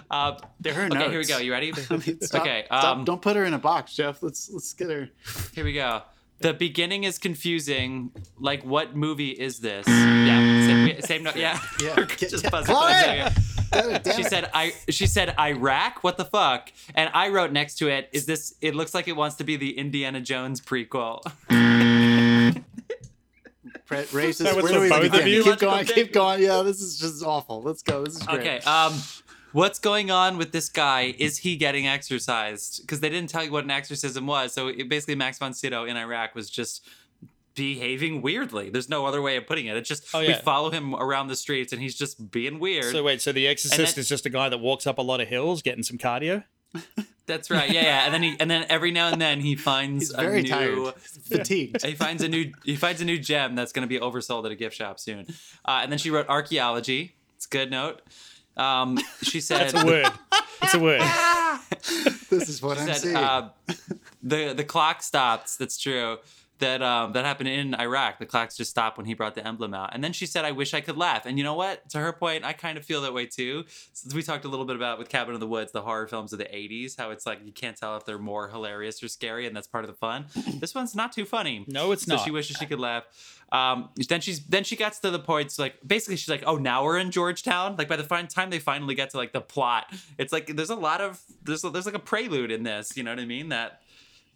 uh, 0.10 0.38
They're 0.60 0.74
her 0.74 0.86
okay, 0.86 1.10
here 1.10 1.18
we 1.18 1.26
go. 1.26 1.38
You 1.38 1.52
ready? 1.52 1.72
I 1.90 1.96
mean, 1.96 2.20
stop, 2.20 2.42
okay, 2.42 2.64
stop. 2.66 2.84
um, 2.84 3.04
don't 3.04 3.22
put 3.22 3.36
her 3.36 3.44
in 3.44 3.54
a 3.54 3.58
box, 3.58 3.94
Jeff. 3.94 4.22
Let's 4.22 4.50
let's 4.50 4.72
get 4.72 4.90
her. 4.90 5.08
here 5.54 5.64
we 5.64 5.72
go. 5.72 6.02
The 6.38 6.52
beginning 6.52 7.04
is 7.04 7.18
confusing. 7.18 8.12
Like, 8.38 8.62
what 8.62 8.94
movie 8.94 9.30
is 9.30 9.60
this? 9.60 9.88
Yeah, 9.88 10.45
same, 10.86 11.02
same 11.02 11.22
note. 11.22 11.36
Yeah, 11.36 11.58
Yeah. 11.82 12.04
just 12.04 12.42
Get- 12.42 12.52
buzzing. 12.52 12.74
Chloe! 12.74 12.90
buzzing. 12.92 13.42
Damn 13.72 13.90
it, 13.90 14.04
damn 14.04 14.16
She 14.16 14.22
said, 14.22 14.48
"I." 14.54 14.72
She 14.88 15.06
said, 15.06 15.34
"Iraq." 15.38 16.04
What 16.04 16.16
the 16.18 16.24
fuck? 16.24 16.70
And 16.94 17.10
I 17.12 17.28
wrote 17.30 17.50
next 17.52 17.76
to 17.78 17.88
it, 17.88 18.08
"Is 18.12 18.24
this? 18.26 18.54
It 18.60 18.74
looks 18.74 18.94
like 18.94 19.08
it 19.08 19.16
wants 19.16 19.36
to 19.36 19.44
be 19.44 19.56
the 19.56 19.76
Indiana 19.76 20.20
Jones 20.20 20.60
prequel." 20.60 21.22
Pre- 23.86 23.98
racist. 23.98 24.44
Where 24.54 24.62
for 24.62 24.68
do 24.68 24.80
we 24.80 24.88
both 24.88 25.12
begin? 25.12 25.42
Keep 25.44 25.58
going. 25.58 25.72
Logical 25.72 25.94
Keep 25.94 26.12
going. 26.12 26.42
Yeah, 26.42 26.62
this 26.62 26.80
is 26.80 26.98
just 26.98 27.24
awful. 27.24 27.62
Let's 27.62 27.82
go. 27.82 28.04
This 28.04 28.16
is 28.16 28.22
great. 28.22 28.40
Okay. 28.40 28.58
Um, 28.60 28.94
what's 29.52 29.78
going 29.78 30.10
on 30.10 30.38
with 30.38 30.50
this 30.50 30.68
guy? 30.68 31.14
Is 31.18 31.38
he 31.38 31.56
getting 31.56 31.86
exorcised? 31.86 32.80
Because 32.82 33.00
they 33.00 33.08
didn't 33.08 33.30
tell 33.30 33.44
you 33.44 33.52
what 33.52 33.62
an 33.64 33.70
exorcism 33.70 34.26
was. 34.26 34.52
So 34.52 34.68
it, 34.68 34.88
basically, 34.88 35.14
Max 35.14 35.38
von 35.38 35.54
Sydow 35.54 35.84
in 35.84 35.96
Iraq 35.96 36.34
was 36.34 36.50
just 36.50 36.84
behaving 37.56 38.22
weirdly. 38.22 38.70
There's 38.70 38.88
no 38.88 39.04
other 39.06 39.20
way 39.20 39.36
of 39.36 39.46
putting 39.48 39.66
it. 39.66 39.76
It's 39.76 39.88
just 39.88 40.04
Oh, 40.14 40.20
we 40.20 40.32
follow 40.34 40.70
him 40.70 40.94
around 40.94 41.26
the 41.26 41.34
streets 41.36 41.72
and 41.72 41.82
he's 41.82 41.96
just 41.96 42.30
being 42.30 42.60
weird. 42.60 42.92
So 42.92 43.02
wait, 43.02 43.20
so 43.20 43.32
the 43.32 43.48
Exorcist 43.48 43.96
then- 43.96 44.00
is 44.02 44.08
just 44.08 44.24
a 44.26 44.30
guy 44.30 44.48
that 44.48 44.58
walks 44.58 44.86
up 44.86 44.98
a 44.98 45.02
lot 45.02 45.20
of 45.20 45.26
hills, 45.26 45.62
getting 45.62 45.82
some 45.82 45.98
cardio. 45.98 46.44
That's 47.26 47.50
right. 47.50 47.68
Yeah, 47.68 47.82
yeah. 47.82 48.04
And 48.04 48.14
then 48.14 48.22
he 48.22 48.36
and 48.38 48.48
then 48.48 48.66
every 48.68 48.92
now 48.92 49.08
and 49.08 49.20
then 49.20 49.40
he 49.40 49.56
finds 49.70 50.10
He's 50.10 50.14
a 50.14 50.18
very 50.18 50.42
new. 50.42 50.48
tired. 50.50 50.94
Fatigued. 51.28 51.82
He 51.84 51.94
finds 51.94 52.22
a 52.22 52.28
new 52.28 52.52
he 52.64 52.76
finds 52.76 53.00
a 53.00 53.04
new 53.04 53.18
gem 53.18 53.56
that's 53.56 53.72
going 53.72 53.82
to 53.82 53.88
be 53.88 53.98
oversold 53.98 54.44
at 54.46 54.52
a 54.52 54.54
gift 54.54 54.76
shop 54.76 55.00
soon. 55.00 55.26
Uh, 55.64 55.80
and 55.82 55.90
then 55.90 55.98
she 55.98 56.10
wrote 56.10 56.28
archaeology. 56.28 57.16
It's 57.36 57.46
a 57.46 57.48
good 57.48 57.70
note. 57.72 58.02
Um, 58.56 58.98
she 59.22 59.40
said 59.40 59.62
It's 59.62 59.74
a 59.74 59.84
word. 59.84 60.06
It's 60.62 60.74
a 60.74 60.78
word. 60.78 61.00
This 62.30 62.48
is 62.48 62.62
what 62.62 62.78
I'm 62.78 62.86
said 62.86 62.96
seeing. 62.96 63.16
uh, 63.16 63.50
the 64.22 64.52
the 64.54 64.64
clock 64.64 65.02
stops. 65.02 65.56
That's 65.56 65.78
true. 65.78 66.18
That 66.58 66.82
um, 66.82 67.12
that 67.12 67.24
happened 67.24 67.50
in 67.50 67.74
Iraq. 67.74 68.18
The 68.18 68.26
clocks 68.26 68.56
just 68.56 68.70
stopped 68.70 68.96
when 68.96 69.06
he 69.06 69.12
brought 69.12 69.34
the 69.34 69.46
emblem 69.46 69.74
out. 69.74 69.90
And 69.92 70.02
then 70.02 70.12
she 70.12 70.24
said, 70.24 70.44
"I 70.44 70.52
wish 70.52 70.72
I 70.72 70.80
could 70.80 70.96
laugh." 70.96 71.26
And 71.26 71.36
you 71.36 71.44
know 71.44 71.54
what? 71.54 71.88
To 71.90 71.98
her 71.98 72.12
point, 72.12 72.44
I 72.44 72.54
kind 72.54 72.78
of 72.78 72.84
feel 72.84 73.02
that 73.02 73.12
way 73.12 73.26
too. 73.26 73.64
Since 73.92 74.14
we 74.14 74.22
talked 74.22 74.44
a 74.44 74.48
little 74.48 74.64
bit 74.64 74.76
about 74.76 74.98
with 74.98 75.08
Cabin 75.08 75.34
in 75.34 75.40
the 75.40 75.46
Woods, 75.46 75.72
the 75.72 75.82
horror 75.82 76.06
films 76.06 76.32
of 76.32 76.38
the 76.38 76.46
'80s, 76.46 76.96
how 76.96 77.10
it's 77.10 77.26
like 77.26 77.40
you 77.44 77.52
can't 77.52 77.76
tell 77.76 77.96
if 77.96 78.06
they're 78.06 78.18
more 78.18 78.48
hilarious 78.48 79.02
or 79.02 79.08
scary, 79.08 79.46
and 79.46 79.54
that's 79.54 79.66
part 79.66 79.84
of 79.84 79.90
the 79.90 79.96
fun. 79.96 80.26
This 80.66 80.74
one's 80.74 80.94
not 80.94 81.12
too 81.12 81.26
funny. 81.26 81.64
No, 81.68 81.92
it's 81.92 82.06
so 82.06 82.14
not. 82.16 82.24
she 82.24 82.30
wishes 82.30 82.56
she 82.56 82.66
could 82.66 82.80
laugh. 82.80 83.04
Um, 83.52 83.90
then 84.08 84.20
she's 84.20 84.44
then 84.46 84.64
she 84.64 84.74
gets 84.74 84.98
to 85.00 85.10
the 85.10 85.18
points 85.18 85.58
like 85.58 85.76
basically 85.86 86.16
she's 86.16 86.28
like, 86.28 86.42
oh, 86.46 86.56
now 86.56 86.84
we're 86.84 86.98
in 86.98 87.10
Georgetown. 87.10 87.76
Like 87.76 87.88
by 87.88 87.96
the 87.96 88.02
time 88.02 88.50
they 88.50 88.58
finally 88.58 88.94
get 88.94 89.10
to 89.10 89.18
like 89.18 89.32
the 89.32 89.40
plot, 89.40 89.92
it's 90.18 90.32
like 90.32 90.56
there's 90.56 90.70
a 90.70 90.74
lot 90.74 91.00
of 91.00 91.20
there's 91.44 91.62
there's 91.62 91.86
like 91.86 91.94
a 91.94 92.00
prelude 92.00 92.50
in 92.50 92.62
this. 92.64 92.96
You 92.96 93.02
know 93.02 93.10
what 93.12 93.20
I 93.20 93.26
mean? 93.26 93.50
That 93.50 93.82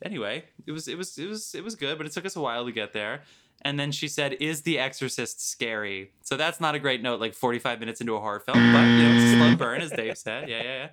anyway, 0.05 0.45
it 0.67 0.73
was 0.73 0.89
it 0.89 0.97
was 0.99 1.17
it 1.19 1.29
was 1.29 1.55
it 1.55 1.65
was 1.65 1.75
good, 1.75 1.99
but 1.99 2.07
it 2.07 2.13
took 2.13 2.27
us 2.27 2.37
a 2.37 2.41
while 2.41 2.65
to 2.65 2.73
get 2.73 2.93
there. 2.93 3.23
And 3.63 3.79
then 3.79 3.93
she 3.93 4.09
said, 4.09 4.35
"Is 4.41 4.63
The 4.63 4.79
Exorcist 4.79 5.47
scary?" 5.47 6.13
So 6.23 6.37
that's 6.37 6.61
not 6.61 6.75
a 6.75 6.79
great 6.79 7.03
note. 7.03 7.21
Like 7.21 7.35
45 7.35 7.79
minutes 7.79 8.01
into 8.01 8.15
a 8.15 8.21
horror 8.21 8.41
film, 8.41 8.57
but 8.73 8.85
you 8.85 9.03
know, 9.03 9.37
slow 9.37 9.57
burn, 9.57 9.83
as 9.83 9.91
Dave 9.91 10.17
said. 10.17 10.49
Yeah, 10.49 10.63
yeah, 10.63 10.77
yeah. 10.77 10.89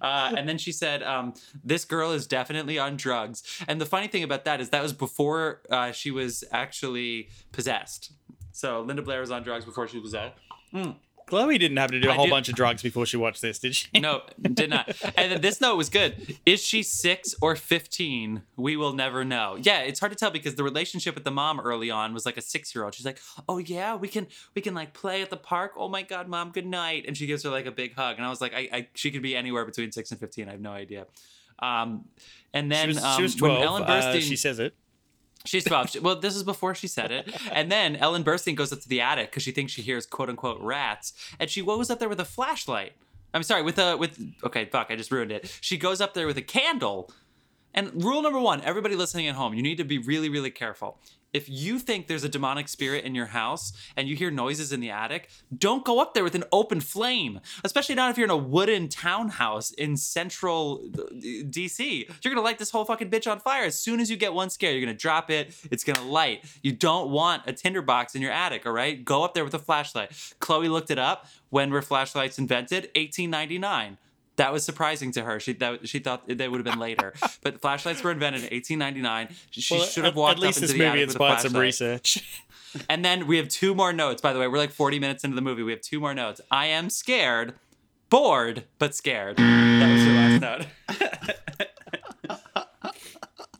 Uh, 0.00 0.32
and 0.36 0.48
then 0.48 0.56
she 0.58 0.70
said, 0.72 1.02
um, 1.02 1.34
"This 1.64 1.84
girl 1.84 2.12
is 2.12 2.26
definitely 2.26 2.78
on 2.78 2.96
drugs." 2.96 3.42
And 3.66 3.80
the 3.80 3.86
funny 3.86 4.06
thing 4.06 4.22
about 4.22 4.44
that 4.44 4.60
is 4.60 4.70
that 4.70 4.82
was 4.82 4.92
before 4.92 5.62
uh, 5.68 5.90
she 5.92 6.10
was 6.12 6.44
actually 6.52 7.28
possessed. 7.50 8.12
So 8.52 8.82
Linda 8.82 9.02
Blair 9.02 9.20
was 9.20 9.30
on 9.30 9.42
drugs 9.42 9.64
before 9.64 9.88
she 9.88 9.98
was 9.98 10.12
possessed. 10.12 10.38
Chloe 11.26 11.58
didn't 11.58 11.76
have 11.78 11.90
to 11.90 12.00
do 12.00 12.08
a 12.08 12.12
I 12.12 12.14
whole 12.14 12.24
do- 12.26 12.30
bunch 12.30 12.48
of 12.48 12.54
drugs 12.54 12.82
before 12.82 13.06
she 13.06 13.16
watched 13.16 13.40
this, 13.42 13.58
did 13.58 13.74
she? 13.74 13.88
No, 14.00 14.22
did 14.40 14.70
not. 14.70 14.94
And 15.16 15.32
then 15.32 15.40
this 15.40 15.60
note 15.60 15.76
was 15.76 15.88
good. 15.88 16.36
Is 16.44 16.62
she 16.62 16.82
six 16.82 17.34
or 17.40 17.56
15? 17.56 18.42
We 18.56 18.76
will 18.76 18.92
never 18.92 19.24
know. 19.24 19.56
Yeah, 19.60 19.80
it's 19.80 20.00
hard 20.00 20.12
to 20.12 20.16
tell 20.18 20.30
because 20.30 20.54
the 20.56 20.64
relationship 20.64 21.14
with 21.14 21.24
the 21.24 21.30
mom 21.30 21.60
early 21.60 21.90
on 21.90 22.12
was 22.14 22.26
like 22.26 22.36
a 22.36 22.42
six 22.42 22.74
year 22.74 22.84
old. 22.84 22.94
She's 22.94 23.06
like, 23.06 23.20
oh, 23.48 23.58
yeah, 23.58 23.94
we 23.94 24.08
can, 24.08 24.26
we 24.54 24.62
can 24.62 24.74
like 24.74 24.92
play 24.94 25.22
at 25.22 25.30
the 25.30 25.36
park. 25.36 25.72
Oh 25.76 25.88
my 25.88 26.02
God, 26.02 26.28
mom, 26.28 26.50
good 26.50 26.66
night. 26.66 27.04
And 27.06 27.16
she 27.16 27.26
gives 27.26 27.42
her 27.44 27.50
like 27.50 27.66
a 27.66 27.72
big 27.72 27.94
hug. 27.94 28.16
And 28.16 28.26
I 28.26 28.28
was 28.30 28.40
like, 28.40 28.54
I, 28.54 28.68
I 28.72 28.88
she 28.94 29.10
could 29.10 29.22
be 29.22 29.34
anywhere 29.36 29.64
between 29.64 29.92
six 29.92 30.10
and 30.10 30.20
15. 30.20 30.48
I 30.48 30.52
have 30.52 30.60
no 30.60 30.72
idea. 30.72 31.06
Um, 31.58 32.06
and 32.52 32.70
then 32.70 32.88
She 32.88 32.94
was, 32.94 33.04
um, 33.04 33.16
she 33.16 33.22
was 33.22 33.40
when 33.40 33.50
12. 33.52 33.64
Ellen 33.64 33.82
uh, 33.84 33.86
Burstyn, 33.86 34.20
she 34.22 34.36
says 34.36 34.58
it. 34.58 34.74
She's 35.44 35.64
12. 35.64 35.90
She- 35.90 35.98
well, 35.98 36.16
this 36.16 36.36
is 36.36 36.42
before 36.42 36.74
she 36.74 36.86
said 36.86 37.10
it. 37.10 37.34
And 37.52 37.70
then 37.70 37.96
Ellen 37.96 38.24
Burstyn 38.24 38.54
goes 38.54 38.72
up 38.72 38.80
to 38.80 38.88
the 38.88 39.00
attic 39.00 39.30
because 39.30 39.42
she 39.42 39.50
thinks 39.52 39.72
she 39.72 39.82
hears 39.82 40.06
quote 40.06 40.28
unquote 40.28 40.60
rats. 40.60 41.12
And 41.40 41.50
she 41.50 41.62
goes 41.62 41.90
up 41.90 41.98
there 41.98 42.08
with 42.08 42.20
a 42.20 42.24
flashlight. 42.24 42.92
I'm 43.34 43.42
sorry, 43.42 43.62
with 43.62 43.78
a, 43.78 43.96
with, 43.96 44.20
okay, 44.44 44.66
fuck, 44.66 44.88
I 44.90 44.96
just 44.96 45.10
ruined 45.10 45.32
it. 45.32 45.50
She 45.60 45.78
goes 45.78 46.00
up 46.00 46.12
there 46.14 46.26
with 46.26 46.36
a 46.36 46.42
candle. 46.42 47.10
And 47.74 48.04
rule 48.04 48.20
number 48.20 48.38
one 48.38 48.60
everybody 48.62 48.94
listening 48.96 49.26
at 49.28 49.34
home, 49.34 49.54
you 49.54 49.62
need 49.62 49.78
to 49.78 49.84
be 49.84 49.98
really, 49.98 50.28
really 50.28 50.50
careful. 50.50 50.98
If 51.32 51.48
you 51.48 51.78
think 51.78 52.06
there's 52.06 52.24
a 52.24 52.28
demonic 52.28 52.68
spirit 52.68 53.04
in 53.04 53.14
your 53.14 53.26
house 53.26 53.72
and 53.96 54.08
you 54.08 54.16
hear 54.16 54.30
noises 54.30 54.72
in 54.72 54.80
the 54.80 54.90
attic, 54.90 55.30
don't 55.56 55.84
go 55.84 56.00
up 56.00 56.12
there 56.14 56.24
with 56.24 56.34
an 56.34 56.44
open 56.52 56.80
flame, 56.80 57.40
especially 57.64 57.94
not 57.94 58.10
if 58.10 58.18
you're 58.18 58.26
in 58.26 58.30
a 58.30 58.36
wooden 58.36 58.88
townhouse 58.88 59.70
in 59.70 59.96
central 59.96 60.82
uh, 60.94 61.02
DC. 61.14 62.06
You're 62.22 62.34
gonna 62.34 62.44
light 62.44 62.58
this 62.58 62.70
whole 62.70 62.84
fucking 62.84 63.10
bitch 63.10 63.30
on 63.30 63.40
fire. 63.40 63.64
As 63.64 63.78
soon 63.78 64.00
as 64.00 64.10
you 64.10 64.16
get 64.16 64.34
one 64.34 64.50
scare, 64.50 64.72
you're 64.72 64.84
gonna 64.84 64.94
drop 64.94 65.30
it, 65.30 65.54
it's 65.70 65.84
gonna 65.84 66.04
light. 66.04 66.44
You 66.62 66.72
don't 66.72 67.10
want 67.10 67.42
a 67.46 67.52
tinderbox 67.52 68.14
in 68.14 68.22
your 68.22 68.32
attic, 68.32 68.66
all 68.66 68.72
right? 68.72 69.02
Go 69.04 69.24
up 69.24 69.34
there 69.34 69.44
with 69.44 69.54
a 69.54 69.58
flashlight. 69.58 70.12
Chloe 70.38 70.68
looked 70.68 70.90
it 70.90 70.98
up. 70.98 71.26
When 71.48 71.70
were 71.70 71.82
flashlights 71.82 72.38
invented? 72.38 72.90
1899 72.94 73.98
That 74.36 74.52
was 74.52 74.64
surprising 74.64 75.12
to 75.12 75.22
her. 75.24 75.38
She 75.40 75.52
that 75.54 75.86
she 75.88 75.98
thought 75.98 76.26
they 76.26 76.48
would 76.48 76.58
have 76.58 76.64
been 76.64 76.78
later, 76.80 77.12
but 77.42 77.60
flashlights 77.60 78.02
were 78.02 78.10
invented 78.10 78.40
in 78.42 78.54
1899. 78.56 79.28
She 79.50 79.74
Well, 79.74 79.84
should 79.84 80.04
have 80.04 80.12
at- 80.14 80.16
walked 80.16 80.38
At 80.38 80.42
least 80.42 80.58
up 80.58 80.62
this 80.62 80.70
into 80.70 80.78
the 80.82 80.88
movie 80.88 81.02
attic 81.02 81.08
with 81.08 81.20
a 81.20 81.24
inspired 81.24 81.52
some 81.52 81.60
research. 81.60 82.40
And 82.88 83.04
then 83.04 83.26
we 83.26 83.36
have 83.36 83.48
two 83.50 83.74
more 83.74 83.92
notes. 83.92 84.22
By 84.22 84.32
the 84.32 84.38
way, 84.38 84.48
we're 84.48 84.56
like 84.56 84.70
40 84.72 84.98
minutes 84.98 85.24
into 85.24 85.34
the 85.34 85.42
movie. 85.42 85.62
We 85.62 85.72
have 85.72 85.82
two 85.82 86.00
more 86.00 86.14
notes. 86.14 86.40
I 86.50 86.68
am 86.68 86.88
scared, 86.88 87.52
bored, 88.08 88.64
but 88.78 88.94
scared. 88.94 89.36
That 89.36 89.92
was 89.92 90.02
your 90.02 90.14
last 90.14 90.40
note. 90.40 90.66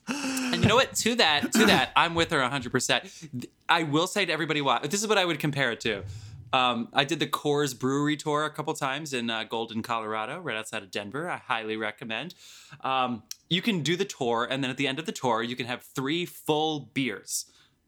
and 0.08 0.62
you 0.62 0.68
know 0.68 0.74
what? 0.76 0.94
To 0.94 1.14
that, 1.16 1.52
to 1.52 1.66
that, 1.66 1.90
I'm 1.96 2.14
with 2.14 2.30
her 2.30 2.38
100%. 2.40 3.46
I 3.68 3.82
will 3.82 4.06
say 4.06 4.24
to 4.24 4.32
everybody, 4.32 4.60
watch. 4.60 4.84
This 4.88 5.02
is 5.02 5.08
what 5.08 5.18
I 5.18 5.24
would 5.26 5.38
compare 5.38 5.72
it 5.72 5.80
to. 5.80 6.04
Um, 6.52 6.88
I 6.92 7.04
did 7.04 7.18
the 7.18 7.26
Coors 7.26 7.78
Brewery 7.78 8.16
tour 8.16 8.44
a 8.44 8.50
couple 8.50 8.74
times 8.74 9.12
in 9.12 9.30
uh, 9.30 9.44
Golden, 9.44 9.82
Colorado, 9.82 10.38
right 10.38 10.56
outside 10.56 10.82
of 10.82 10.90
Denver. 10.90 11.30
I 11.30 11.38
highly 11.38 11.76
recommend. 11.76 12.34
Um, 12.82 13.22
you 13.48 13.62
can 13.62 13.82
do 13.82 13.96
the 13.96 14.04
tour, 14.04 14.46
and 14.50 14.62
then 14.62 14.70
at 14.70 14.76
the 14.76 14.86
end 14.86 14.98
of 14.98 15.06
the 15.06 15.12
tour, 15.12 15.42
you 15.42 15.56
can 15.56 15.66
have 15.66 15.82
three 15.82 16.26
full 16.26 16.90
beers 16.92 17.46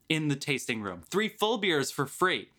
in 0.09 0.27
the 0.27 0.35
tasting 0.35 0.81
room. 0.81 1.01
Three 1.09 1.29
full 1.29 1.57
beers 1.57 1.91
for 1.91 2.05
free. 2.05 2.49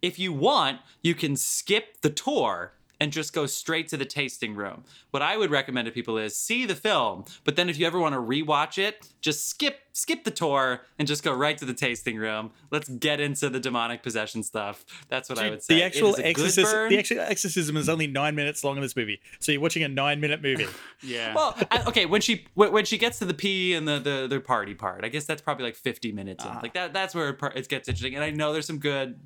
If 0.00 0.18
you 0.18 0.32
want, 0.32 0.80
you 1.02 1.14
can 1.14 1.36
skip 1.36 2.00
the 2.00 2.10
tour 2.10 2.72
and 3.02 3.10
just 3.12 3.32
go 3.32 3.46
straight 3.46 3.88
to 3.88 3.96
the 3.96 4.04
tasting 4.04 4.54
room. 4.54 4.84
What 5.10 5.22
I 5.24 5.36
would 5.36 5.50
recommend 5.50 5.86
to 5.86 5.92
people 5.92 6.16
is 6.18 6.36
see 6.38 6.66
the 6.66 6.76
film, 6.76 7.24
but 7.42 7.56
then 7.56 7.68
if 7.68 7.76
you 7.76 7.84
ever 7.84 7.98
want 7.98 8.14
to 8.14 8.20
rewatch 8.20 8.78
it, 8.78 9.08
just 9.20 9.48
skip 9.48 9.80
skip 9.94 10.22
the 10.22 10.30
tour 10.30 10.82
and 11.00 11.08
just 11.08 11.22
go 11.24 11.34
right 11.34 11.58
to 11.58 11.64
the 11.64 11.74
tasting 11.74 12.16
room. 12.16 12.52
Let's 12.70 12.88
get 12.88 13.18
into 13.20 13.50
the 13.50 13.58
demonic 13.58 14.04
possession 14.04 14.44
stuff. 14.44 14.84
That's 15.08 15.28
what 15.28 15.38
I 15.40 15.50
would 15.50 15.62
say. 15.64 15.74
the 15.74 15.82
actual 15.82 16.10
is 16.10 16.18
a 16.20 16.22
good 16.22 16.28
exorcism, 16.28 16.88
the 16.90 16.98
actual 16.98 17.20
exorcism 17.20 17.76
is 17.76 17.88
only 17.88 18.06
nine 18.06 18.36
minutes 18.36 18.62
long 18.62 18.76
in 18.76 18.82
this 18.82 18.94
movie, 18.94 19.20
so 19.40 19.50
you're 19.50 19.60
watching 19.60 19.82
a 19.82 19.88
nine-minute 19.88 20.40
movie. 20.42 20.66
Yeah. 21.04 21.34
Well, 21.34 21.56
I- 21.72 21.82
okay, 21.88 22.06
when 22.06 22.20
she 22.20 22.46
when 22.54 22.70
when 22.70 22.84
she 22.84 22.96
gets 22.96 23.18
to 23.18 23.24
the 23.24 23.34
pee 23.34 23.74
and 23.74 23.88
the 23.88 23.98
the, 23.98 24.26
the 24.30 24.38
party 24.40 24.74
part, 24.74 25.04
I 25.04 25.08
guess 25.08 25.24
that's 25.24 25.42
probably 25.42 25.64
like 25.64 25.74
50 25.74 26.12
minutes 26.12 26.44
in. 26.44 26.50
Ah. 26.52 26.60
Like 26.62 26.74
that 26.74 26.92
that's 26.92 27.12
where 27.12 27.30
it, 27.30 27.38
par- 27.40 27.52
it 27.56 27.68
gets 27.68 27.88
interesting. 27.88 28.14
And 28.14 28.22
I 28.22 28.30
know 28.30 28.52
there's 28.52 28.66
some 28.68 28.78
good. 28.78 29.18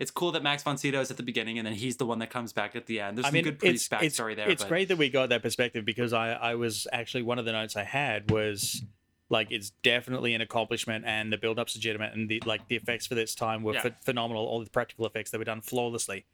It's 0.00 0.10
cool 0.10 0.32
that 0.32 0.42
Max 0.42 0.62
von 0.62 0.78
Sydow 0.78 1.00
is 1.00 1.10
at 1.10 1.16
the 1.16 1.22
beginning 1.22 1.58
and 1.58 1.66
then 1.66 1.74
he's 1.74 1.96
the 1.96 2.06
one 2.06 2.18
that 2.20 2.30
comes 2.30 2.52
back 2.52 2.74
at 2.76 2.86
the 2.86 3.00
end. 3.00 3.16
There's 3.18 3.26
I 3.26 3.30
some 3.30 3.42
good 3.42 3.54
it's, 3.54 3.88
priest 3.88 3.92
it's, 4.02 4.16
backstory 4.18 4.36
there. 4.36 4.48
it's 4.48 4.62
but 4.62 4.68
great 4.68 4.88
that 4.88 4.98
we 4.98 5.08
got 5.10 5.28
that 5.30 5.42
perspective 5.42 5.84
because 5.84 6.12
I, 6.12 6.30
I 6.32 6.54
was 6.54 6.86
actually 6.92 7.22
one 7.22 7.38
of 7.38 7.44
the 7.44 7.52
notes 7.52 7.76
I 7.76 7.84
had 7.84 8.30
was 8.30 8.82
like 9.28 9.48
it's 9.50 9.70
definitely 9.82 10.34
an 10.34 10.40
accomplishment 10.40 11.04
and 11.06 11.32
the 11.32 11.36
build-up's 11.36 11.74
legitimate 11.74 12.14
and 12.14 12.28
the 12.28 12.40
like 12.46 12.68
the 12.68 12.76
effects 12.76 13.06
for 13.06 13.14
this 13.16 13.34
time 13.34 13.62
were 13.62 13.74
Yeah. 13.74 13.82
ph- 13.82 13.94
phenomenal. 14.04 14.44
All 14.46 14.62
the 14.62 14.70
practical 14.70 15.04
effects 15.06 15.30
they 15.30 15.38
were 15.38 15.44
done 15.44 15.60
flawlessly, 15.60 16.26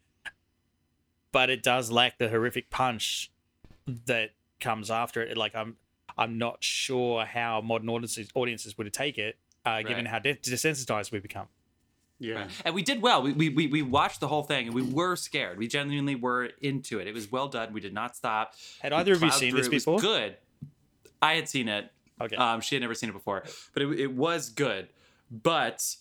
but 1.31 1.49
it 1.49 1.63
does 1.63 1.89
lack 1.91 2.17
the 2.19 2.29
horrific 2.29 2.69
punch 2.69 3.31
that 4.05 4.31
comes 4.59 4.91
after 4.91 5.21
it. 5.21 5.37
Like 5.37 5.55
I'm 5.55 5.77
I'm 6.17 6.37
not 6.37 6.63
sure 6.63 7.25
how 7.25 7.61
modern 7.61 7.89
audiences 7.89 8.29
audiences 8.35 8.77
would 8.77 8.91
take 8.93 9.17
it, 9.17 9.37
uh, 9.65 9.81
given 9.81 10.05
Right. 10.05 10.07
how 10.07 10.19
de- 10.19 10.35
desensitized 10.35 11.11
we've 11.11 11.23
become. 11.23 11.47
Yeah. 12.23 12.47
And 12.65 12.73
we 12.73 12.81
did 12.81 13.01
well. 13.01 13.21
We, 13.21 13.33
we, 13.33 13.49
we, 13.49 13.67
we 13.67 13.81
watched 13.81 14.19
the 14.19 14.27
whole 14.27 14.43
thing 14.43 14.67
and 14.67 14.73
we 14.75 14.81
were 14.81 15.15
scared. 15.15 15.57
We 15.57 15.67
genuinely 15.67 16.15
were 16.15 16.49
into 16.61 16.99
it. 16.99 17.07
It 17.07 17.13
was 17.13 17.31
well 17.31 17.47
done. 17.49 17.73
We 17.73 17.81
did 17.81 17.93
not 17.93 18.15
stop. 18.15 18.53
Had 18.79 18.93
either 18.93 19.13
of 19.13 19.21
you 19.21 19.31
seen 19.31 19.51
through. 19.51 19.59
this 19.59 19.67
It 19.67 19.73
was 19.73 19.83
before? 19.85 19.99
good. 19.99 20.37
I 21.21 21.33
had 21.35 21.49
seen 21.49 21.67
it. 21.67 21.91
Okay. 22.21 22.35
Um, 22.35 22.61
she 22.61 22.75
had 22.75 22.81
never 22.81 22.95
seen 22.95 23.09
it 23.09 23.13
before, 23.13 23.43
but 23.73 23.83
it, 23.83 23.99
it 23.99 24.13
was 24.13 24.49
good. 24.49 24.87
But 25.29 25.95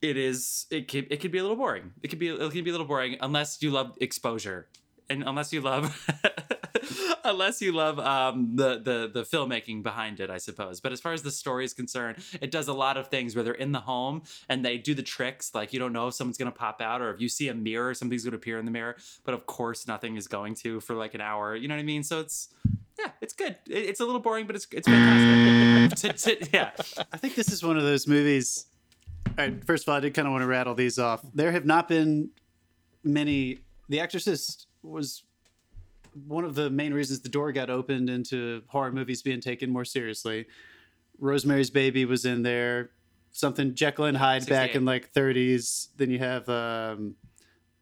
it 0.00 0.16
is 0.16 0.66
it 0.70 0.86
could 0.86 1.06
it 1.10 1.20
could 1.20 1.32
be 1.32 1.38
a 1.38 1.42
little 1.42 1.56
boring. 1.56 1.92
It 2.02 2.08
could 2.08 2.18
be 2.18 2.28
it 2.28 2.52
can 2.52 2.62
be 2.64 2.70
a 2.70 2.72
little 2.72 2.86
boring 2.86 3.16
unless 3.20 3.60
you 3.62 3.70
love 3.70 3.96
exposure 4.00 4.68
and 5.10 5.24
unless 5.26 5.52
you 5.52 5.60
love 5.60 6.08
unless 7.28 7.62
you 7.62 7.72
love 7.72 7.98
um, 7.98 8.56
the 8.56 8.78
the 8.78 9.10
the 9.12 9.22
filmmaking 9.22 9.82
behind 9.82 10.20
it, 10.20 10.30
I 10.30 10.38
suppose. 10.38 10.80
But 10.80 10.92
as 10.92 11.00
far 11.00 11.12
as 11.12 11.22
the 11.22 11.30
story 11.30 11.64
is 11.64 11.74
concerned, 11.74 12.18
it 12.40 12.50
does 12.50 12.68
a 12.68 12.72
lot 12.72 12.96
of 12.96 13.08
things 13.08 13.34
where 13.34 13.44
they're 13.44 13.54
in 13.54 13.72
the 13.72 13.80
home 13.80 14.22
and 14.48 14.64
they 14.64 14.78
do 14.78 14.94
the 14.94 15.02
tricks 15.02 15.54
like 15.54 15.72
you 15.72 15.78
don't 15.78 15.92
know 15.92 16.08
if 16.08 16.14
someone's 16.14 16.38
gonna 16.38 16.50
pop 16.50 16.80
out 16.80 17.00
or 17.00 17.12
if 17.12 17.20
you 17.20 17.28
see 17.28 17.48
a 17.48 17.54
mirror, 17.54 17.94
something's 17.94 18.24
gonna 18.24 18.36
appear 18.36 18.58
in 18.58 18.64
the 18.64 18.70
mirror. 18.70 18.96
But 19.24 19.34
of 19.34 19.46
course, 19.46 19.86
nothing 19.86 20.16
is 20.16 20.28
going 20.28 20.54
to 20.56 20.80
for 20.80 20.94
like 20.94 21.14
an 21.14 21.20
hour. 21.20 21.54
You 21.54 21.68
know 21.68 21.74
what 21.74 21.80
I 21.80 21.84
mean? 21.84 22.02
So 22.02 22.20
it's 22.20 22.48
yeah, 22.98 23.10
it's 23.20 23.32
good. 23.32 23.56
It, 23.68 23.86
it's 23.86 24.00
a 24.00 24.04
little 24.04 24.20
boring, 24.20 24.46
but 24.46 24.56
it's 24.56 24.66
it's 24.72 24.88
fantastic. 24.88 26.48
Yeah, 26.52 26.70
I 27.12 27.16
think 27.16 27.34
this 27.34 27.52
is 27.52 27.62
one 27.62 27.76
of 27.76 27.82
those 27.82 28.06
movies. 28.06 28.66
All 29.26 29.44
right, 29.44 29.64
first 29.64 29.84
of 29.84 29.90
all, 29.90 29.96
I 29.96 30.00
did 30.00 30.14
kind 30.14 30.26
of 30.26 30.32
want 30.32 30.42
to 30.42 30.46
rattle 30.46 30.74
these 30.74 30.98
off. 30.98 31.20
There 31.34 31.52
have 31.52 31.64
not 31.64 31.88
been 31.88 32.30
many. 33.04 33.58
The 33.88 34.00
Exorcist 34.00 34.66
was 34.82 35.22
one 36.26 36.44
of 36.44 36.54
the 36.54 36.70
main 36.70 36.92
reasons 36.94 37.20
the 37.20 37.28
door 37.28 37.52
got 37.52 37.70
opened 37.70 38.10
into 38.10 38.62
horror 38.68 38.92
movies 38.92 39.22
being 39.22 39.40
taken 39.40 39.70
more 39.70 39.84
seriously. 39.84 40.46
Rosemary's 41.18 41.70
Baby 41.70 42.04
was 42.04 42.24
in 42.24 42.42
there. 42.42 42.90
Something 43.32 43.74
Jekyll 43.74 44.06
and 44.06 44.16
Hyde 44.16 44.46
back 44.46 44.74
in 44.74 44.84
like 44.84 45.12
30s. 45.12 45.88
Then 45.96 46.10
you 46.10 46.18
have 46.18 46.48
um, 46.48 47.14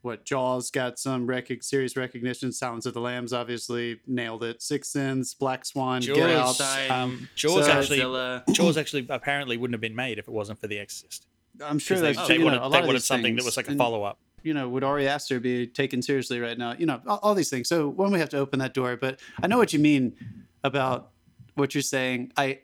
what 0.01 0.25
Jaws 0.25 0.71
got 0.71 0.99
some 0.99 1.25
rec- 1.25 1.63
serious 1.63 1.95
recognition. 1.95 2.51
Silence 2.51 2.85
of 2.85 2.93
the 2.93 2.99
Lambs 3.01 3.33
obviously 3.33 3.99
nailed 4.05 4.43
it. 4.43 4.61
Six 4.61 4.89
Sense, 4.89 5.33
Black 5.33 5.65
Swan, 5.65 6.01
Get 6.01 6.17
Out. 6.31 6.57
Jaws. 6.57 6.89
um, 6.89 7.29
Jaws 7.35 7.65
So- 7.65 7.71
actually 7.71 7.99
Godzilla. 7.99 8.43
Jaws 8.53 8.77
actually 8.77 9.05
apparently 9.09 9.57
wouldn't 9.57 9.73
have 9.75 9.81
been 9.81 9.95
made 9.95 10.19
if 10.19 10.27
it 10.27 10.31
wasn't 10.31 10.59
for 10.59 10.67
The 10.67 10.79
Exorcist. 10.79 11.25
I'm 11.63 11.79
sure 11.79 11.97
Because 11.97 12.01
they, 12.01 12.13
that 12.21 12.27
they 12.27 12.33
you 12.35 12.39
know, 12.41 12.45
wanted, 12.45 12.57
a 12.59 12.61
lot 12.63 12.71
they 12.71 12.77
of 12.79 12.85
wanted 12.85 12.95
these 12.99 13.05
something 13.05 13.35
that 13.37 13.45
was 13.45 13.57
like 13.57 13.67
a 13.67 13.75
follow 13.75 14.03
up. 14.03 14.19
You 14.43 14.53
know, 14.53 14.69
would 14.69 14.83
Ari 14.83 15.07
Aster 15.07 15.39
be 15.39 15.67
taken 15.67 16.01
seriously 16.01 16.39
right 16.39 16.57
now? 16.57 16.73
You 16.77 16.85
know, 16.85 17.01
all, 17.07 17.19
all 17.23 17.35
these 17.35 17.49
things. 17.49 17.67
So 17.67 17.87
when 17.89 18.11
we 18.11 18.19
have 18.19 18.29
to 18.29 18.37
open 18.37 18.59
that 18.59 18.73
door, 18.73 18.95
but 18.95 19.19
I 19.41 19.47
know 19.47 19.57
what 19.57 19.73
you 19.73 19.79
mean 19.79 20.15
about 20.63 21.11
what 21.55 21.73
you're 21.73 21.81
saying. 21.81 22.31
I 22.37 22.59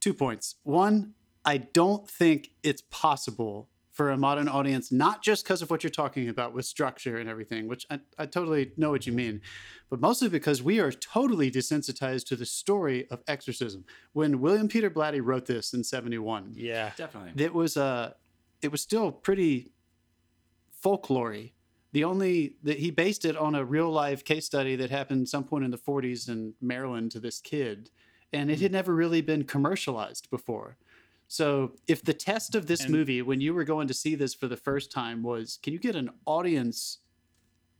two 0.00 0.14
points. 0.14 0.56
One, 0.62 1.14
I 1.44 1.58
don't 1.58 2.08
think 2.08 2.50
it's 2.62 2.82
possible 2.90 3.68
for 3.90 4.10
a 4.10 4.16
modern 4.16 4.48
audience, 4.48 4.92
not 4.92 5.22
just 5.22 5.44
because 5.44 5.62
of 5.62 5.70
what 5.70 5.82
you're 5.82 5.90
talking 5.90 6.28
about 6.28 6.54
with 6.54 6.64
structure 6.64 7.16
and 7.18 7.28
everything, 7.28 7.66
which 7.66 7.84
I, 7.90 8.00
I 8.18 8.26
totally 8.26 8.72
know 8.76 8.90
what 8.90 9.06
you 9.06 9.12
mean, 9.12 9.42
but 9.90 10.00
mostly 10.00 10.28
because 10.28 10.62
we 10.62 10.80
are 10.80 10.92
totally 10.92 11.50
desensitized 11.50 12.26
to 12.28 12.36
the 12.36 12.46
story 12.46 13.08
of 13.10 13.20
exorcism. 13.26 13.84
When 14.12 14.40
William 14.40 14.68
Peter 14.68 14.88
Blatty 14.90 15.20
wrote 15.22 15.44
this 15.46 15.74
in 15.74 15.82
71, 15.84 16.52
Yeah. 16.54 16.92
Definitely. 16.96 17.42
it 17.44 17.52
was 17.52 17.76
uh 17.76 18.12
it 18.62 18.70
was 18.70 18.80
still 18.80 19.10
pretty 19.10 19.70
folklore 20.80 21.50
the 21.92 22.04
only 22.04 22.54
that 22.62 22.78
he 22.78 22.90
based 22.90 23.24
it 23.24 23.36
on 23.36 23.54
a 23.54 23.64
real 23.64 23.90
life 23.90 24.24
case 24.24 24.46
study 24.46 24.76
that 24.76 24.90
happened 24.90 25.28
some 25.28 25.44
point 25.44 25.64
in 25.64 25.70
the 25.70 25.78
40s 25.78 26.28
in 26.28 26.54
maryland 26.60 27.10
to 27.12 27.20
this 27.20 27.40
kid 27.40 27.90
and 28.32 28.50
it 28.50 28.60
had 28.60 28.70
hmm. 28.70 28.76
never 28.76 28.94
really 28.94 29.20
been 29.20 29.44
commercialized 29.44 30.30
before 30.30 30.76
so 31.28 31.72
if 31.86 32.02
the 32.02 32.14
test 32.14 32.54
of 32.54 32.66
this 32.66 32.82
And- 32.82 32.90
movie 32.90 33.22
when 33.22 33.40
you 33.40 33.54
were 33.54 33.64
going 33.64 33.88
to 33.88 33.94
see 33.94 34.14
this 34.14 34.34
for 34.34 34.48
the 34.48 34.56
first 34.56 34.92
time 34.92 35.22
was 35.22 35.58
can 35.62 35.72
you 35.72 35.78
get 35.78 35.96
an 35.96 36.10
audience 36.26 36.98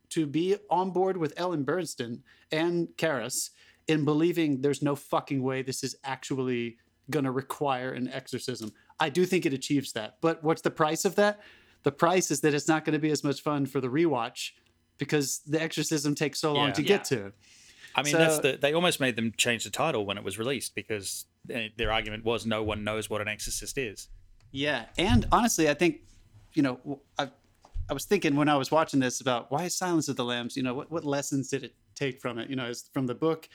to 0.09 0.25
be 0.25 0.57
on 0.69 0.91
board 0.91 1.17
with 1.17 1.33
ellen 1.37 1.65
burstyn 1.65 2.21
and 2.51 2.89
Karras 2.97 3.51
in 3.87 4.05
believing 4.05 4.61
there's 4.61 4.81
no 4.81 4.95
fucking 4.95 5.41
way 5.41 5.61
this 5.61 5.83
is 5.83 5.95
actually 6.03 6.77
going 7.09 7.25
to 7.25 7.31
require 7.31 7.91
an 7.91 8.07
exorcism. 8.07 8.71
I 8.99 9.09
do 9.09 9.25
think 9.25 9.45
it 9.45 9.53
achieves 9.53 9.91
that. 9.93 10.17
But 10.21 10.43
what's 10.43 10.61
the 10.61 10.71
price 10.71 11.05
of 11.05 11.15
that? 11.15 11.41
The 11.83 11.91
price 11.91 12.31
is 12.31 12.41
that 12.41 12.53
it's 12.53 12.67
not 12.67 12.85
going 12.85 12.93
to 12.93 12.99
be 12.99 13.11
as 13.11 13.23
much 13.23 13.41
fun 13.41 13.65
for 13.65 13.81
the 13.81 13.87
rewatch 13.89 14.51
because 14.97 15.39
the 15.47 15.61
exorcism 15.61 16.13
takes 16.15 16.39
so 16.39 16.53
long 16.53 16.67
Yeah. 16.67 16.73
to 16.73 16.83
get 16.83 17.05
to. 17.05 17.33
I 17.95 18.03
mean, 18.03 18.11
So- 18.13 18.17
that's 18.19 18.39
the. 18.39 18.57
They 18.61 18.73
almost 18.73 18.99
made 18.99 19.15
them 19.15 19.33
change 19.35 19.63
the 19.63 19.69
title 19.69 20.05
when 20.05 20.17
it 20.17 20.23
was 20.23 20.37
released 20.37 20.75
because 20.75 21.25
uh, 21.53 21.59
their 21.77 21.91
argument 21.91 22.23
was 22.23 22.45
no 22.45 22.63
one 22.63 22.83
knows 22.83 23.09
what 23.09 23.19
an 23.21 23.27
exorcist 23.27 23.77
is. 23.77 24.07
Yeah, 24.51 24.85
and 24.97 25.27
honestly, 25.31 25.69
I 25.69 25.73
think 25.73 26.01
you 26.53 26.61
know, 26.61 27.01
I 27.17 27.29
I 27.89 27.93
was 27.93 28.05
thinking 28.05 28.35
when 28.35 28.47
I 28.49 28.55
was 28.57 28.69
watching 28.71 28.99
this 28.99 29.19
about 29.21 29.51
why 29.51 29.67
Silence 29.69 30.07
of 30.07 30.15
the 30.17 30.23
Lambs. 30.25 30.55
You 30.55 30.63
know, 30.63 30.73
what 30.73 30.91
what 30.91 31.03
lessons 31.03 31.49
did 31.49 31.63
it 31.63 31.75
take 31.95 32.21
from 32.21 32.37
it? 32.37 32.49
You 32.49 32.55
know, 32.55 32.65
is 32.67 32.89
from 32.93 33.07
the 33.07 33.15
book 33.15 33.49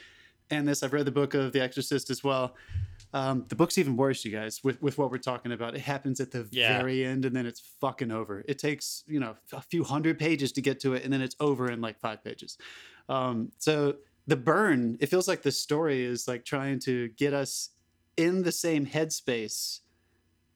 and 0.50 0.66
this. 0.66 0.82
I've 0.82 0.92
read 0.92 1.04
the 1.06 1.10
book 1.12 1.34
of 1.34 1.52
The 1.52 1.60
Exorcist 1.62 2.10
as 2.10 2.22
well. 2.24 2.54
Um, 3.16 3.46
the 3.48 3.56
book's 3.56 3.78
even 3.78 3.96
worse, 3.96 4.26
you 4.26 4.30
guys, 4.30 4.60
with, 4.62 4.82
with 4.82 4.98
what 4.98 5.10
we're 5.10 5.16
talking 5.16 5.50
about. 5.50 5.74
It 5.74 5.80
happens 5.80 6.20
at 6.20 6.32
the 6.32 6.46
Yeah. 6.52 6.76
very 6.76 7.02
end 7.02 7.24
and 7.24 7.34
then 7.34 7.46
it's 7.46 7.60
fucking 7.80 8.10
over. 8.10 8.44
It 8.46 8.58
takes, 8.58 9.04
you 9.06 9.18
know, 9.18 9.36
a 9.52 9.62
few 9.62 9.84
hundred 9.84 10.18
pages 10.18 10.52
to 10.52 10.60
get 10.60 10.80
to 10.80 10.92
it 10.92 11.02
and 11.02 11.10
then 11.10 11.22
it's 11.22 11.34
over 11.40 11.70
in 11.70 11.80
like 11.80 11.98
five 11.98 12.22
pages. 12.22 12.58
Um, 13.08 13.52
so 13.56 13.96
the 14.26 14.36
burn, 14.36 14.98
it 15.00 15.06
feels 15.06 15.28
like 15.28 15.40
the 15.40 15.50
story 15.50 16.04
is 16.04 16.28
like 16.28 16.44
trying 16.44 16.78
to 16.80 17.08
get 17.16 17.32
us 17.32 17.70
in 18.18 18.42
the 18.42 18.52
same 18.52 18.84
headspace 18.84 19.80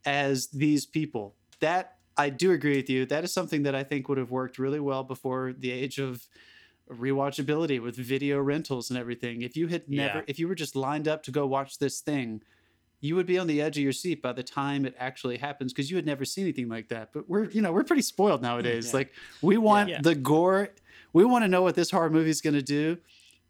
as 0.04 0.48
these 0.48 0.84
people. 0.84 1.36
That 1.60 1.96
I 2.18 2.28
do 2.28 2.52
agree 2.52 2.76
with 2.76 2.90
you. 2.90 3.06
That 3.06 3.24
is 3.24 3.32
something 3.32 3.62
that 3.62 3.74
I 3.74 3.84
think 3.84 4.06
would 4.10 4.18
have 4.18 4.30
worked 4.30 4.58
really 4.58 4.80
well 4.80 5.02
before 5.02 5.54
the 5.56 5.70
age 5.70 5.98
of 5.98 6.28
rewatchability 6.92 7.81
with 7.83 7.96
video 7.96 8.38
rentals 8.40 8.90
and 8.90 8.98
everything. 8.98 9.42
If 9.42 9.57
you 9.57 9.68
had 9.68 9.88
never, 9.88 10.18
Yeah. 10.18 10.24
if 10.26 10.38
you 10.38 10.48
were 10.48 10.55
just 10.55 10.74
lined 10.76 11.07
up 11.09 11.22
to 11.24 11.31
go 11.31 11.46
watch 11.46 11.79
this 11.79 12.00
thing, 12.00 12.42
you 13.00 13.14
would 13.16 13.26
be 13.26 13.38
on 13.38 13.46
the 13.46 13.62
edge 13.62 13.79
of 13.79 13.83
your 13.83 13.92
seat 13.92 14.20
by 14.20 14.33
the 14.33 14.42
time 14.42 14.85
it 14.85 14.94
actually 14.98 15.38
happens 15.38 15.72
because 15.72 15.90
you 15.90 15.96
had 15.96 16.05
never 16.05 16.24
seen 16.24 16.44
anything 16.44 16.68
like 16.68 16.88
that. 16.88 17.12
But 17.12 17.29
we're, 17.31 17.48
you 17.50 17.62
know, 17.62 17.72
we're 17.72 17.85
pretty 17.85 18.03
spoiled 18.03 18.42
nowadays. 18.48 18.88
Yeah. 18.88 18.96
Like 18.98 19.12
we 19.40 19.57
want 19.57 19.88
Yeah. 19.88 20.00
the 20.03 20.14
gore. 20.14 20.70
we 21.12 21.24
want 21.24 21.42
to 21.44 21.48
know 21.48 21.62
what 21.62 21.74
this 21.74 21.90
horror 21.90 22.11
movie 22.11 22.31
is 22.31 22.40
going 22.40 22.55
to 22.55 22.62
do 22.62 22.98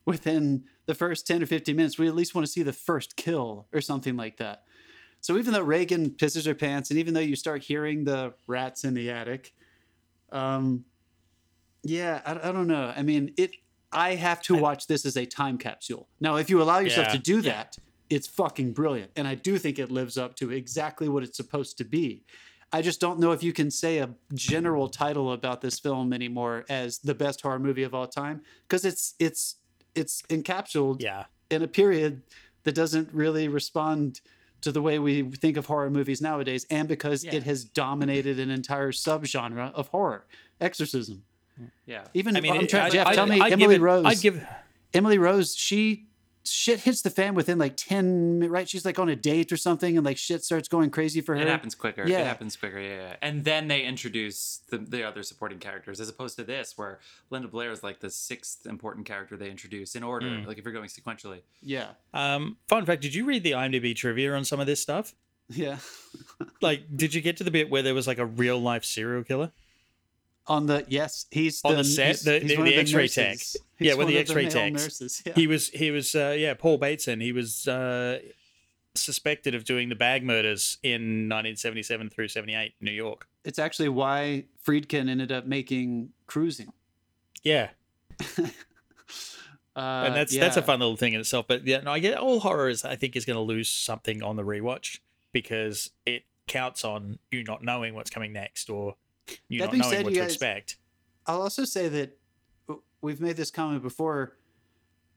within 0.07 0.65
the 0.87 0.95
first 0.95 1.27
10 1.27 1.43
or 1.43 1.47
15 1.47 1.77
minutes. 1.77 1.99
We 1.99 2.09
at 2.09 2.15
least 2.15 2.35
want 2.35 2.47
to 2.47 2.51
see 2.53 2.63
the 2.63 2.73
first 2.73 3.17
kill 3.17 3.67
or 3.73 3.81
something 3.81 4.17
like 4.17 4.37
that. 4.39 4.63
So 5.21 5.37
even 5.37 5.53
though 5.53 5.61
Regan 5.63 6.11
pisses 6.11 6.47
her 6.47 6.55
pants, 6.55 6.89
and 6.91 6.99
even 6.99 7.13
though 7.13 7.21
you 7.21 7.37
start 7.37 7.63
hearing 7.63 8.05
the 8.05 8.33
rats 8.47 8.85
in 8.85 8.95
the 8.95 9.11
attic, 9.11 9.53
um, 10.33 10.85
yeah, 11.83 12.21
I, 12.25 12.33
I 12.49 12.53
don't 12.53 12.67
know. 12.67 12.93
I 12.97 13.03
mean, 13.03 13.33
it. 13.37 13.53
I 13.93 14.15
have 14.15 14.41
to 14.43 14.55
watch 14.57 14.87
this 14.87 15.05
as 15.05 15.17
a 15.17 15.27
time 15.27 15.59
capsule. 15.59 16.09
Now, 16.21 16.37
if 16.37 16.49
you 16.49 16.63
allow 16.63 16.79
yourself 16.79 17.09
Yeah. 17.09 17.13
to 17.15 17.19
do 17.19 17.41
that, 17.43 17.77
it's 18.09 18.29
fucking 18.29 18.73
brilliant, 18.73 19.11
and 19.17 19.27
I 19.27 19.35
do 19.35 19.59
think 19.59 19.79
it 19.81 19.91
lives 19.91 20.17
up 20.17 20.37
to 20.37 20.51
exactly 20.53 21.09
what 21.09 21.23
it's 21.25 21.37
supposed 21.37 21.77
to 21.79 21.85
be. 21.85 22.23
I 22.73 22.83
just 22.83 23.01
don't 23.01 23.19
know 23.19 23.33
if 23.33 23.43
you 23.43 23.53
can 23.53 23.69
say 23.69 23.99
a 23.99 24.11
general 24.33 24.89
title 24.89 25.33
about 25.33 25.61
this 25.61 25.81
film 25.81 26.13
anymore 26.13 26.65
as 26.69 26.99
the 26.99 27.15
best 27.17 27.41
horror 27.41 27.59
movie 27.59 27.83
of 27.83 27.95
all 27.95 28.07
time 28.07 28.43
because 28.69 28.85
it's 28.85 29.15
it's 29.19 29.57
it's 29.97 30.23
encapsulated 30.29 31.03
Yeah. 31.03 31.25
in 31.51 31.63
a 31.63 31.69
period 31.69 32.23
that 32.63 32.77
doesn't 32.77 33.09
really 33.13 33.49
respond 33.49 34.21
to 34.61 34.71
the 34.71 34.81
way 34.83 35.01
we 35.01 35.23
think 35.23 35.57
of 35.57 35.67
horror 35.67 35.91
movies 35.91 36.21
nowadays, 36.21 36.65
and 36.71 36.87
because 36.87 37.25
Yeah. 37.25 37.35
it 37.35 37.43
has 37.43 37.65
dominated 37.65 38.39
an 38.39 38.51
entire 38.51 38.93
subgenre 38.93 39.73
of 39.75 39.89
horror, 39.89 40.27
exorcism. 40.61 41.25
Yeah. 41.87 42.05
Even 42.15 42.37
I 42.37 42.41
mean, 42.41 42.53
I'm 42.53 42.67
trying, 42.67 42.85
I- 42.87 42.91
Jeff, 42.91 43.07
I'd- 43.09 43.17
tell 43.17 43.27
me, 43.27 43.41
I'd 43.41 43.53
Emily 43.53 43.77
it- 43.77 43.81
Rose. 43.81 44.05
I'd 44.07 44.21
give. 44.21 44.45
Emily 44.93 45.19
Rose, 45.19 45.55
she 45.55 46.07
shit 46.43 46.81
hits 46.81 47.03
the 47.03 47.11
fan 47.11 47.35
within 47.35 47.59
like 47.59 47.77
ten. 47.77 48.41
Right, 48.51 48.69
she's 48.69 48.85
like 48.85 48.99
on 48.99 49.09
a 49.09 49.15
date 49.15 49.53
or 49.53 49.57
something, 49.57 49.97
and 49.97 50.05
like 50.05 50.17
shit 50.17 50.43
starts 50.43 50.69
going 50.69 50.91
crazy 50.91 51.21
for 51.21 51.37
her. 51.37 51.41
It 51.43 51.47
happens 51.49 51.75
quicker. 51.75 52.07
Yeah. 52.07 52.21
It 52.21 52.27
happens 52.27 52.57
quicker. 52.57 52.81
Yeah, 52.81 52.97
yeah. 52.97 53.17
And 53.23 53.45
then 53.45 53.69
they 53.69 53.83
introduce 53.83 54.61
the, 54.71 54.79
the 54.79 55.05
other 55.07 55.23
supporting 55.23 55.59
characters, 55.59 56.01
as 56.01 56.09
opposed 56.09 56.37
to 56.39 56.45
this, 56.45 56.77
where 56.77 56.99
Linda 57.29 57.47
Blair 57.47 57.71
is 57.71 57.83
like 57.83 58.01
the 58.01 58.11
sixth 58.11 58.67
important 58.67 59.07
character 59.07 59.37
they 59.37 59.51
introduce 59.51 59.95
in 59.95 60.03
order. 60.03 60.27
Mm. 60.27 60.47
Like 60.47 60.59
if 60.59 60.65
you're 60.65 60.73
going 60.73 60.89
sequentially. 60.89 61.43
Yeah, 61.63 61.89
Um, 62.15 62.57
fun 62.69 62.85
fact: 62.87 63.03
Did 63.03 63.15
you 63.15 63.25
read 63.27 63.45
the 63.45 63.53
IMDb 63.53 63.95
trivia 63.95 64.35
on 64.35 64.45
some 64.45 64.59
of 64.61 64.67
this 64.67 64.81
stuff? 64.81 65.15
yeah. 65.51 65.77
Like, 66.63 66.83
did 66.95 67.13
you 67.15 67.21
get 67.21 67.37
to 67.39 67.45
the 67.45 67.51
bit 67.51 67.71
where 67.71 67.83
there 67.83 67.95
was 67.95 68.07
like 68.07 68.19
a 68.19 68.27
real 68.27 68.59
life 68.61 68.85
serial 68.85 69.23
killer 69.25 69.53
On 70.51 70.67
the 70.67 70.85
yes, 70.89 71.27
he's 71.31 71.61
on 71.65 71.77
the 71.77 71.85
set? 71.85 72.07
he's- 72.07 72.23
The, 72.25 72.41
he's 72.41 72.57
the, 72.57 72.63
the 72.63 72.75
X-ray 72.75 73.09
tech. 73.09 73.39
Yeah, 73.79 73.95
with 73.95 74.09
the 74.09 74.19
X-ray 74.19 74.49
techs. 74.49 75.23
Yeah. 75.25 75.33
He 75.35 75.47
was 75.47 75.69
he 75.71 75.91
was 75.91 76.15
uh, 76.15 76.35
yeah 76.37 76.55
Paul 76.55 76.77
Bateson. 76.77 77.21
He 77.21 77.31
was 77.33 77.67
uh, 77.69 78.19
suspected 78.97 79.55
of 79.55 79.65
doing 79.65 79.89
the 79.89 79.95
bag 79.95 80.25
murders 80.25 80.79
in 80.83 81.29
1977 81.29 82.11
through 82.11 82.27
78 82.29 82.75
New 82.81 82.91
York. 82.91 83.29
it's 83.45 83.59
actually 83.61 83.89
why 83.89 84.45
Friedkin 84.67 85.09
ended 85.09 85.31
up 85.33 85.47
making 85.47 86.11
Cruising. 86.27 86.73
Yeah, 87.45 87.71
Uh, 89.77 90.03
and 90.07 90.17
that's 90.17 90.37
that's 90.37 90.57
a 90.57 90.63
fun 90.63 90.81
little 90.81 90.97
thing 90.97 91.13
in 91.13 91.21
itself. 91.21 91.47
But 91.47 91.65
yeah, 91.65 91.79
no, 91.81 91.93
I 91.93 92.01
get 92.01 92.19
all 92.19 92.41
horror 92.41 92.69
is 92.69 92.85
I 92.85 92.97
think 92.97 93.15
is 93.15 93.25
going 93.25 93.37
to 93.37 93.41
lose 93.41 93.69
something 93.69 94.21
on 94.23 94.35
the 94.35 94.43
rewatch 94.43 94.99
because 95.33 95.91
it 96.05 96.25
counts 96.49 96.85
on 96.85 97.21
you 97.31 97.45
not 97.45 97.63
knowing 97.63 97.95
what's 97.95 98.11
coming 98.11 98.33
next 98.33 98.69
or 98.69 98.97
you 99.49 99.61
That 99.61 99.71
being 99.71 99.81
knowing 99.83 99.93
said, 99.95 100.05
what 100.05 100.13
you 100.13 100.21
to 100.21 100.25
guys- 100.27 100.33
expect. 100.33 100.77
I'll 101.27 101.43
also 101.43 101.65
say 101.65 101.89
that 101.89 102.19
we've 103.03 103.21
made 103.21 103.37
this 103.37 103.51
comment 103.51 103.83
before. 103.83 104.37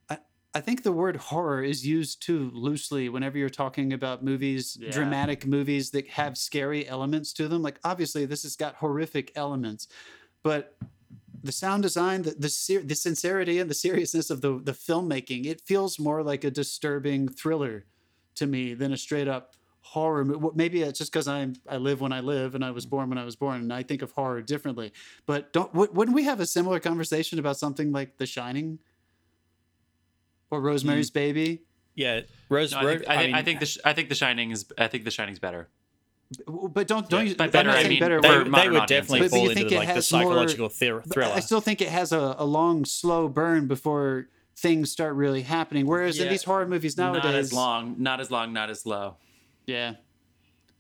I, 0.10 0.18
I 0.54 0.62
think 0.62 0.84
the 0.84 0.92
word 0.92 1.16
horror 1.16 1.64
is 1.64 1.86
used 1.86 2.22
too 2.22 2.52
loosely 2.54 3.10
whenever 3.10 3.38
you're 3.38 3.50
talking 3.50 3.94
about 3.94 4.24
movies, 4.24 4.78
Yeah. 4.80 4.92
dramatic 4.92 5.46
movies 5.46 5.90
that 5.92 6.08
have 6.10 6.38
scary 6.38 6.88
elements 6.88 7.34
to 7.34 7.48
them. 7.48 7.62
Like, 7.62 7.80
obviously, 7.84 8.26
this 8.26 8.44
has 8.44 8.56
got 8.56 8.76
horrific 8.76 9.32
elements, 9.36 9.88
but 10.44 10.78
the 11.44 11.52
sound 11.52 11.84
design, 11.84 12.22
the 12.22 12.32
the, 12.32 12.50
ser- 12.50 12.84
the 12.84 12.96
sincerity 12.96 13.60
and 13.60 13.70
the 13.70 13.74
seriousness 13.74 14.30
of 14.30 14.42
the, 14.42 14.60
the 14.64 14.72
filmmaking, 14.72 15.46
it 15.46 15.60
feels 15.62 16.00
more 16.00 16.24
like 16.24 16.44
a 16.44 16.52
disturbing 16.52 17.28
thriller 17.28 17.86
to 18.36 18.46
me 18.48 18.74
than 18.74 18.94
a 18.94 18.98
straight 18.98 19.28
up 19.28 19.56
horror. 19.84 20.26
Maybe 20.56 20.82
it's 20.82 20.98
just 20.98 21.12
because 21.12 21.28
I'm 21.28 21.54
I 21.70 21.78
live 21.78 22.02
when 22.02 22.12
I 22.12 22.22
live 22.22 22.56
and 22.56 22.66
I 22.66 22.72
was 22.72 22.86
mm-hmm. 22.86 22.90
born 22.96 23.10
when 23.10 23.18
I 23.18 23.26
was 23.26 23.36
born, 23.36 23.62
and 23.62 23.72
I 23.72 23.84
think 23.84 24.02
of 24.02 24.12
horror 24.12 24.42
differently. 24.42 24.92
But 25.26 25.54
don't 25.54 25.72
w- 25.74 25.92
wouldn't 25.94 26.16
we 26.16 26.24
have 26.24 26.40
a 26.40 26.46
similar 26.46 26.80
conversation 26.80 27.38
about 27.38 27.58
something 27.58 27.92
like 27.92 28.18
The 28.18 28.26
Shining 28.26 28.80
or 30.50 30.62
Rosemary's 30.62 31.12
mm. 31.12 31.16
Baby? 31.16 31.64
Yeah, 31.96 32.22
Rose. 32.50 32.72
No, 32.72 32.80
I, 32.80 32.86
think, 32.86 33.08
I, 33.08 33.16
think, 33.18 33.26
mean, 33.28 33.36
I 33.36 33.42
think 33.44 33.60
the 33.60 33.66
Sh- 33.68 33.78
I 33.86 33.94
think 33.94 34.10
the 34.10 34.16
Shining 34.16 34.52
is 34.52 34.66
I 34.78 34.88
think 34.88 35.04
the 35.04 35.12
Shining's 35.12 35.40
better. 35.40 35.70
But 36.48 36.88
don't 36.88 37.08
don't 37.10 37.26
Yeah, 37.26 37.30
you? 37.32 37.36
by 37.36 37.48
better, 37.48 37.70
I 37.70 37.88
mean 37.88 38.00
better. 38.00 38.20
they, 38.20 38.30
they 38.30 38.40
would 38.40 38.56
audiences. 38.56 38.88
definitely 38.88 39.20
But- 39.20 39.26
but 39.26 39.30
fall 39.32 39.40
you 39.44 39.50
into 39.50 39.56
think 39.56 39.70
the, 39.70 39.76
like 39.76 39.88
the 39.88 39.94
has 39.94 40.12
more- 40.12 40.22
psychological 40.22 40.70
thriller. 40.70 41.04
I 41.18 41.40
still 41.42 41.62
think 41.62 41.82
it 41.82 41.90
has 41.90 42.12
a, 42.12 42.36
a 42.40 42.46
long, 42.46 42.86
slow 42.86 43.28
burn 43.28 43.68
before 43.68 44.30
things 44.56 44.92
start 44.92 45.14
really 45.16 45.42
happening. 45.42 45.86
Whereas 45.86 46.20
in 46.20 46.30
these 46.30 46.44
horror 46.44 46.68
movies 46.68 46.98
nowadays, 46.98 47.24
Not 47.24 47.36
as 47.36 47.54
long, 47.54 47.96
not 48.00 48.20
as 48.20 48.32
long, 48.32 48.54
not 48.54 48.70
as 48.70 48.86
low. 48.86 49.18
Yeah. 49.66 49.94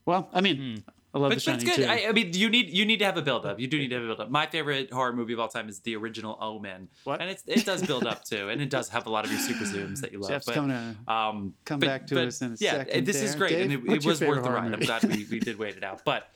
Well, 0.05 0.29
I 0.33 0.41
mean, 0.41 0.83
I 1.13 1.19
love 1.19 1.29
But, 1.29 1.29
The 1.29 1.29
but 1.29 1.33
it's 1.35 1.43
Shining 1.43 1.65
good. 1.65 1.75
too. 1.75 1.85
I, 1.85 2.09
I 2.09 2.11
mean, 2.11 2.33
you 2.33 2.49
need 2.49 2.69
you 2.71 2.85
need 2.85 2.97
to 2.99 3.05
have 3.05 3.17
a 3.17 3.21
build 3.21 3.45
up. 3.45 3.59
You 3.59 3.67
do 3.67 3.77
need 3.77 3.89
to 3.89 3.95
have 3.95 4.03
a 4.03 4.07
build 4.07 4.19
up. 4.19 4.29
My 4.29 4.47
favorite 4.47 4.91
horror 4.91 5.13
movie 5.13 5.33
of 5.33 5.39
all 5.39 5.47
time 5.47 5.69
is 5.69 5.79
the 5.79 5.95
original 5.95 6.37
Omen. 6.41 6.89
What? 7.03 7.21
And 7.21 7.29
it's, 7.29 7.43
it 7.47 7.65
does 7.65 7.83
build 7.85 8.05
up 8.05 8.23
too, 8.25 8.49
and 8.49 8.61
it 8.61 8.69
does 8.69 8.89
have 8.89 9.05
a 9.05 9.09
lot 9.09 9.23
of 9.25 9.31
your 9.31 9.39
super 9.39 9.63
zooms 9.63 10.01
that 10.01 10.11
you 10.11 10.19
love. 10.19 10.29
Jeff's 10.31 10.45
but, 10.47 10.55
coming 10.55 10.71
to 11.05 11.13
um, 11.13 11.53
come 11.65 11.79
but- 11.79 11.85
back 11.85 12.07
to 12.07 12.15
but, 12.15 12.27
us 12.27 12.41
in 12.41 12.53
a 12.53 12.55
yeah, 12.59 12.71
second 12.71 13.05
this 13.05 13.21
is 13.21 13.31
there. 13.31 13.39
great, 13.39 13.61
and 13.61 13.71
it, 13.71 13.79
it 13.93 14.05
was 14.05 14.19
worth 14.19 14.19
the 14.19 14.49
horror 14.49 14.55
ride. 14.55 14.73
I'm 14.73 14.79
glad 14.79 15.03
we, 15.03 15.25
we 15.31 15.39
did 15.39 15.57
wait 15.57 15.77
it 15.77 15.83
out. 15.83 16.01
But 16.03 16.27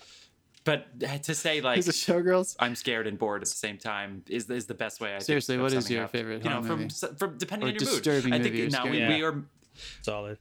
but 0.63 0.99
to 1.23 1.33
say 1.35 1.59
like 1.61 1.77
Is 1.79 1.87
it 1.87 1.95
Showgirls? 1.95 2.55
I'm 2.59 2.75
scared 2.75 3.07
and 3.07 3.17
bored 3.17 3.41
at 3.41 3.47
the 3.49 3.55
same 3.55 3.77
time 3.77 4.23
is 4.29 4.49
is 4.49 4.67
the 4.67 4.73
best 4.75 5.01
way. 5.01 5.09
I 5.09 5.13
think, 5.17 5.23
Seriously, 5.25 5.55
of 5.55 5.61
what 5.61 5.73
is 5.73 5.89
your 5.89 6.03
up. 6.05 6.11
favorite 6.11 6.43
You 6.43 6.49
know, 6.51 6.61
from 6.61 6.79
movie? 6.81 6.85
s- 6.85 7.03
from 7.17 7.37
depending 7.37 7.67
Or 7.67 7.71
on 7.71 7.75
your 7.75 7.83
mood. 7.89 8.03
disturbing 8.03 8.31
I 8.33 8.41
think 8.41 8.55
or 8.55 8.69
now 8.69 8.85
we, 8.85 8.99
we 9.05 9.23
are 9.23 9.43
Solid. 10.01 10.37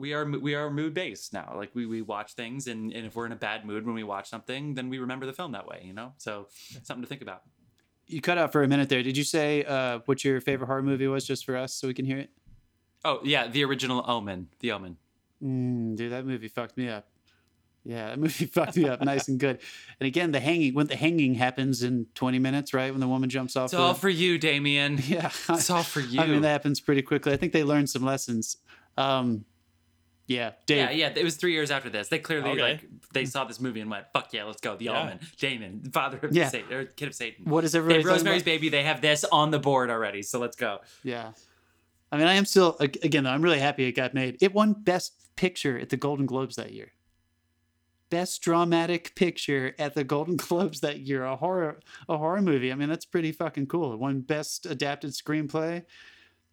We 0.00 0.14
are 0.14 0.24
we 0.24 0.54
are 0.54 0.70
mood 0.70 0.94
based 0.94 1.32
now. 1.32 1.52
Like 1.54 1.70
we, 1.74 1.84
we 1.86 2.00
watch 2.00 2.32
things, 2.32 2.66
and, 2.66 2.92
and 2.92 3.06
if 3.06 3.14
we're 3.14 3.26
in 3.26 3.32
a 3.32 3.36
bad 3.36 3.64
mood 3.66 3.84
when 3.84 3.94
we 3.94 4.02
watch 4.02 4.28
something, 4.28 4.74
then 4.74 4.88
we 4.88 4.98
remember 4.98 5.26
the 5.26 5.32
film 5.32 5.52
that 5.52 5.66
way. 5.66 5.82
You 5.84 5.92
know, 5.92 6.14
so 6.16 6.48
something 6.82 7.02
to 7.02 7.08
think 7.08 7.22
about. 7.22 7.42
You 8.06 8.20
cut 8.20 8.38
out 8.38 8.50
for 8.50 8.62
a 8.62 8.68
minute 8.68 8.88
there. 8.88 9.02
Did 9.02 9.16
you 9.16 9.22
say 9.22 9.62
uh, 9.64 10.00
what 10.06 10.24
your 10.24 10.40
favorite 10.40 10.66
horror 10.66 10.82
movie 10.82 11.06
was, 11.06 11.24
just 11.24 11.44
for 11.44 11.56
us, 11.56 11.74
so 11.74 11.86
we 11.86 11.94
can 11.94 12.06
hear 12.06 12.18
it? 12.18 12.30
Oh 13.04 13.20
yeah, 13.22 13.46
the 13.46 13.62
original 13.64 14.02
Omen, 14.06 14.48
the 14.60 14.72
Omen. 14.72 14.96
Mm, 15.42 15.96
dude, 15.96 16.12
that 16.12 16.24
movie 16.24 16.48
fucked 16.48 16.76
me 16.76 16.88
up. 16.88 17.06
Yeah, 17.84 18.08
that 18.08 18.18
movie 18.24 18.46
fucked 18.46 18.76
me 18.76 18.88
up 18.88 19.02
nice 19.02 19.28
and 19.28 19.38
good. 19.38 19.60
And 20.00 20.06
again, 20.06 20.32
the 20.32 20.40
hanging 20.40 20.74
when 20.74 20.86
the 20.86 20.96
hanging 20.96 21.34
happens 21.34 21.82
in 21.82 22.06
20 22.14 22.38
minutes, 22.38 22.72
right? 22.72 22.90
When 22.90 23.00
the 23.00 23.08
woman 23.08 23.28
jumps 23.28 23.54
off. 23.54 23.66
It's 23.66 23.72
the- 23.72 23.78
all 23.80 23.94
for 23.94 24.08
you, 24.08 24.38
Damien. 24.38 24.98
yeah, 25.06 25.30
It's 25.50 25.68
all 25.68 25.82
for 25.82 26.00
you. 26.00 26.20
I 26.20 26.26
mean, 26.26 26.40
that 26.42 26.48
happens 26.48 26.80
pretty 26.80 27.02
quickly. 27.02 27.32
I 27.32 27.36
think 27.36 27.52
they 27.52 27.64
learned 27.64 27.90
some 27.90 28.04
lessons. 28.04 28.56
Um, 28.96 29.44
yeah, 30.30 30.52
Dave. 30.66 30.78
yeah, 30.78 30.90
yeah. 30.90 31.12
It 31.16 31.24
was 31.24 31.34
three 31.36 31.52
years 31.52 31.70
after 31.70 31.90
this. 31.90 32.08
They 32.08 32.18
clearly 32.20 32.50
Okay. 32.50 32.62
like 32.62 32.86
they 33.12 33.24
saw 33.24 33.44
this 33.44 33.60
movie 33.60 33.80
and 33.80 33.90
went, 33.90 34.06
"Fuck 34.12 34.32
yeah, 34.32 34.44
let's 34.44 34.60
go." 34.60 34.76
The 34.76 34.84
Yeah. 34.86 35.02
Omen, 35.02 35.20
Damon, 35.38 35.90
father 35.92 36.18
of 36.22 36.32
Yeah. 36.34 36.48
Satan, 36.48 36.72
or 36.72 36.84
kid 36.84 37.08
of 37.08 37.14
Satan. 37.14 37.44
What 37.46 37.64
is 37.64 37.72
They 37.72 37.78
everybody 37.78 38.02
have 38.02 38.06
Rosemary's 38.06 38.42
about? 38.42 38.44
Baby. 38.52 38.68
They 38.68 38.84
have 38.84 39.00
this 39.00 39.24
on 39.24 39.50
the 39.50 39.58
board 39.58 39.90
already, 39.90 40.22
so 40.22 40.38
let's 40.38 40.56
go. 40.56 40.78
Yeah. 41.02 41.32
I 42.12 42.16
mean, 42.18 42.26
I 42.28 42.34
am 42.34 42.44
still 42.44 42.76
ag- 42.80 42.98
again. 43.02 43.26
I'm 43.26 43.42
really 43.42 43.58
happy 43.60 43.84
it 43.84 43.92
got 43.92 44.14
made. 44.14 44.36
It 44.40 44.52
won 44.54 44.72
Best 44.72 45.14
Picture 45.36 45.78
at 45.78 45.88
the 45.90 45.96
Golden 45.96 46.26
Globes 46.26 46.56
that 46.56 46.72
year. 46.72 46.92
Best 48.10 48.42
dramatic 48.42 49.14
picture 49.14 49.74
at 49.78 49.94
the 49.94 50.02
Golden 50.04 50.36
Globes 50.48 50.80
that 50.80 50.98
year. 51.00 51.24
A 51.24 51.36
horror, 51.36 51.78
a 52.08 52.18
horror 52.18 52.42
movie. 52.42 52.72
I 52.72 52.74
mean, 52.74 52.88
that's 52.88 53.04
pretty 53.04 53.30
fucking 53.32 53.66
cool. 53.68 53.92
It 53.92 53.98
won 54.00 54.20
Best 54.20 54.66
Adapted 54.66 55.10
Screenplay. 55.12 55.84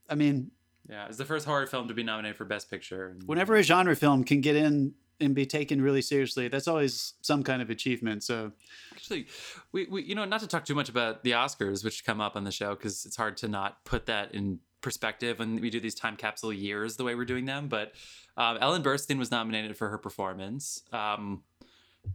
I 0.10 0.16
mean, 0.16 0.52
Yeah, 0.89 1.08
it's 1.08 1.17
the 1.17 1.26
first 1.26 1.45
horror 1.45 1.67
film 1.67 1.88
to 1.89 1.93
be 1.93 2.04
nominated 2.04 2.38
for 2.38 2.45
Best 2.45 2.69
Picture. 2.69 3.17
Whenever 3.26 3.56
a 3.56 3.63
genre 3.63 3.95
film 3.95 4.23
can 4.23 4.41
get 4.41 4.56
in 4.56 4.93
and 5.19 5.36
be 5.36 5.45
taken 5.45 5.82
really 5.82 6.02
seriously, 6.02 6.47
that's 6.47 6.67
always 6.67 7.13
some 7.21 7.43
kind 7.43 7.62
of 7.62 7.69
achievement. 7.69 8.23
So, 8.23 8.52
Actually, 8.93 9.28
we, 9.71 9.88
we 9.88 10.04
you 10.04 10.15
know 10.15 10.26
not 10.26 10.39
to 10.41 10.47
talk 10.47 10.65
too 10.65 10.76
much 10.76 10.90
about 10.90 11.23
the 11.23 11.31
Oscars, 11.31 11.83
which 11.83 12.06
come 12.06 12.21
up 12.21 12.35
on 12.35 12.44
the 12.44 12.52
show 12.52 12.75
because 12.75 13.06
it's 13.06 13.15
hard 13.15 13.38
to 13.38 13.48
not 13.48 13.83
put 13.83 14.06
that 14.06 14.33
in 14.33 14.60
perspective 14.81 15.40
when 15.40 15.60
we 15.60 15.69
do 15.69 15.79
these 15.79 15.96
time 15.96 16.15
capsule 16.15 16.54
years 16.54 16.96
the 16.96 17.04
way 17.04 17.15
we're 17.15 17.25
doing 17.25 17.46
them. 17.46 17.67
But 17.67 17.94
um, 18.38 18.58
Ellen 18.62 18.83
Burstyn 18.83 19.17
was 19.17 19.31
nominated 19.31 19.75
for 19.75 19.90
her 19.90 19.98
performance. 19.98 20.83
Um, 20.94 21.44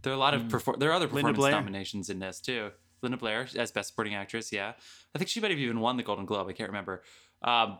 there 0.01 0.11
are 0.11 0.15
a 0.15 0.19
lot 0.19 0.33
of 0.33 0.43
perfor- 0.43 0.79
there 0.79 0.89
are 0.89 0.93
other 0.93 1.07
performance 1.07 1.37
nominations 1.37 2.09
in 2.09 2.19
this 2.19 2.39
too. 2.39 2.71
Linda 3.03 3.17
Blair 3.17 3.47
as 3.57 3.71
Best 3.71 3.89
Supporting 3.89 4.15
Actress, 4.15 4.51
yeah, 4.51 4.73
I 5.13 5.17
think 5.17 5.29
she 5.29 5.41
might 5.41 5.51
have 5.51 5.59
even 5.59 5.81
won 5.81 5.97
the 5.97 6.03
Golden 6.03 6.25
Globe. 6.25 6.47
I 6.47 6.53
can't 6.53 6.69
remember. 6.69 7.03
Um, 7.43 7.79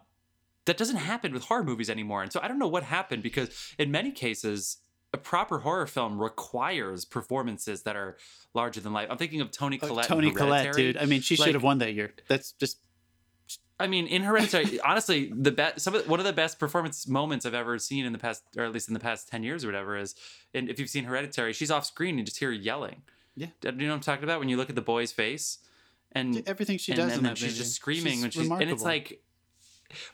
that 0.66 0.78
doesn't 0.78 0.98
happen 0.98 1.34
with 1.34 1.44
horror 1.44 1.64
movies 1.64 1.90
anymore, 1.90 2.24
and 2.24 2.32
so 2.32 2.40
I 2.42 2.48
don't 2.48 2.60
know 2.60 2.68
what 2.68 2.84
happened 2.84 3.24
because 3.24 3.50
in 3.78 3.92
many 3.92 4.12
cases 4.12 4.78
a 5.14 5.18
proper 5.18 5.60
horror 5.60 5.86
film 5.86 6.20
requires 6.20 7.06
performances 7.06 7.84
that 7.84 7.96
are 7.96 8.18
larger 8.56 8.82
than 8.82 8.94
life. 8.94 9.08
I'm 9.12 9.18
thinking 9.18 9.42
of 9.42 9.52
Toni 9.52 9.80
uh, 9.80 9.86
Collette. 9.86 10.08
Toni 10.08 10.32
Collette, 10.32 10.74
dude. 10.76 10.98
I 10.98 11.06
mean, 11.06 11.22
she 11.22 11.36
Like- 11.36 11.48
should 11.48 11.54
have 11.56 11.64
won 11.64 11.78
that 11.80 11.94
year. 11.94 12.14
That's 12.28 12.54
just 12.54 12.78
I 13.80 13.88
mean, 13.88 14.08
in 14.08 14.24
Hereditary, 14.24 14.80
honestly, 14.86 15.32
the 15.36 15.52
best, 15.52 15.82
some 15.82 15.96
of 15.96 16.08
one 16.08 16.20
of 16.20 16.26
the 16.26 16.34
best 16.34 16.60
performance 16.60 17.08
moments 17.08 17.46
I've 17.46 17.54
ever 17.54 17.78
seen 17.80 18.06
in 18.06 18.14
the 18.14 18.20
past, 18.20 18.44
or 18.58 18.64
at 18.64 18.72
least 18.72 18.88
in 18.88 18.94
the 18.94 19.00
past 19.00 19.28
ten 19.28 19.44
years 19.44 19.64
or 19.64 19.68
whatever, 19.68 19.98
is, 19.98 20.16
and 20.54 20.70
if 20.70 20.80
you've 20.80 20.90
seen 20.90 21.04
Hereditary, 21.04 21.54
she's 21.54 21.72
off 21.72 21.86
screen 21.86 22.12
and 22.12 22.20
you 22.20 22.26
just 22.26 22.38
hear 22.38 22.50
her 22.50 22.56
yelling. 22.56 23.02
Yeah. 23.36 23.48
Do 23.62 23.70
you 23.70 23.76
know 23.76 23.88
what 23.90 23.96
I'm 23.96 24.00
talking 24.02 24.24
about? 24.24 24.40
When 24.40 24.48
you 24.48 24.58
look 24.58 24.70
at 24.70 24.76
the 24.76 24.82
boy's 24.82 25.12
face, 25.12 25.58
and 26.12 26.44
Everything 26.48 26.78
she 26.78 26.92
and 26.92 26.98
does 27.02 27.18
in 27.18 27.24
then 27.24 27.34
that 27.34 27.38
she's 27.38 27.58
just 27.58 27.74
screaming 27.74 28.14
She's 28.14 28.22
when 28.22 28.32
she's 28.32 28.50
and 28.50 28.70
it's 28.70 28.84
like 28.84 29.23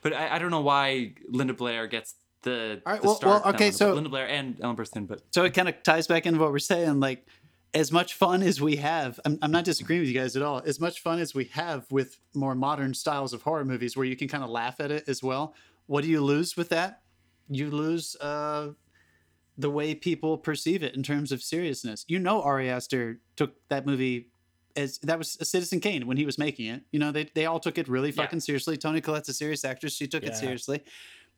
but 0.02 0.14
I, 0.14 0.36
I 0.36 0.40
don't 0.40 0.52
know 0.52 0.62
why 0.62 1.14
Linda 1.30 1.54
Blair 1.54 1.88
gets 1.88 2.16
the, 2.44 2.82
All 2.86 2.94
right, 2.94 3.02
the 3.02 3.08
well- 3.08 3.20
well, 3.24 3.42
okay, 3.48 3.66
Linda, 3.66 3.78
so- 3.78 3.94
Linda 3.94 4.10
Blair 4.10 4.28
and 4.28 4.60
Ellen 4.62 4.76
Burstyn 4.76 5.08
but 5.08 5.22
so 5.32 5.44
it 5.44 5.54
kind 5.54 5.68
of 5.70 5.82
ties 5.84 6.08
back 6.08 6.26
into 6.26 6.40
what 6.40 6.52
we're 6.52 6.60
saying 6.60 7.00
like 7.00 7.26
as 7.74 7.92
much 7.92 8.14
fun 8.16 8.42
as 8.42 8.60
we 8.62 8.78
have 8.78 9.20
I'm, 9.26 9.38
I'm 9.42 9.52
not 9.52 9.64
disagreeing 9.66 10.02
with 10.02 10.10
you 10.10 10.20
guys 10.20 10.36
at 10.36 10.42
all 10.42 10.62
as 10.66 10.80
much 10.80 11.02
fun 11.02 11.20
as 11.20 11.36
we 11.36 11.46
have 11.46 11.86
with 11.92 12.18
more 12.34 12.56
modern 12.56 12.94
styles 12.94 13.34
of 13.34 13.42
horror 13.42 13.66
movies 13.66 13.96
where 13.98 14.06
you 14.06 14.16
can 14.16 14.28
kind 14.28 14.44
of 14.44 14.50
laugh 14.50 14.80
at 14.80 14.90
it 14.90 15.04
as 15.08 15.22
well 15.22 15.54
what 15.86 16.04
do 16.04 16.10
you 16.10 16.22
lose 16.22 16.56
with 16.56 16.70
that? 16.70 17.02
You 17.50 17.70
lose 17.72 18.16
uh 18.18 18.74
the 19.58 19.70
way 19.70 19.94
people 19.94 20.38
perceive 20.38 20.82
it 20.84 20.96
in 20.96 21.04
terms 21.04 21.32
of 21.34 21.42
seriousness. 21.44 22.06
You 22.08 22.20
know 22.20 22.42
ari 22.42 22.70
aster 22.70 23.20
took 23.36 23.56
that 23.70 23.86
movie 23.86 24.30
as 24.80 24.98
that 25.00 25.18
was 25.18 25.38
a 25.40 25.46
citizen 25.46 25.80
kane 25.80 26.04
when 26.08 26.18
he 26.18 26.26
was 26.26 26.38
making 26.38 26.68
it 26.74 26.82
you 26.92 27.00
know 27.00 27.12
they, 27.12 27.26
they 27.36 27.46
all 27.46 27.60
took 27.60 27.78
it 27.78 27.88
really 27.88 28.10
Yeah. 28.10 28.22
fucking 28.24 28.40
seriously 28.40 28.76
toni 28.78 29.02
collette's 29.02 29.30
a 29.30 29.34
serious 29.34 29.64
actress 29.66 29.94
she 29.94 30.08
took 30.08 30.24
Yeah. 30.24 30.30
it 30.32 30.36
seriously 30.36 30.80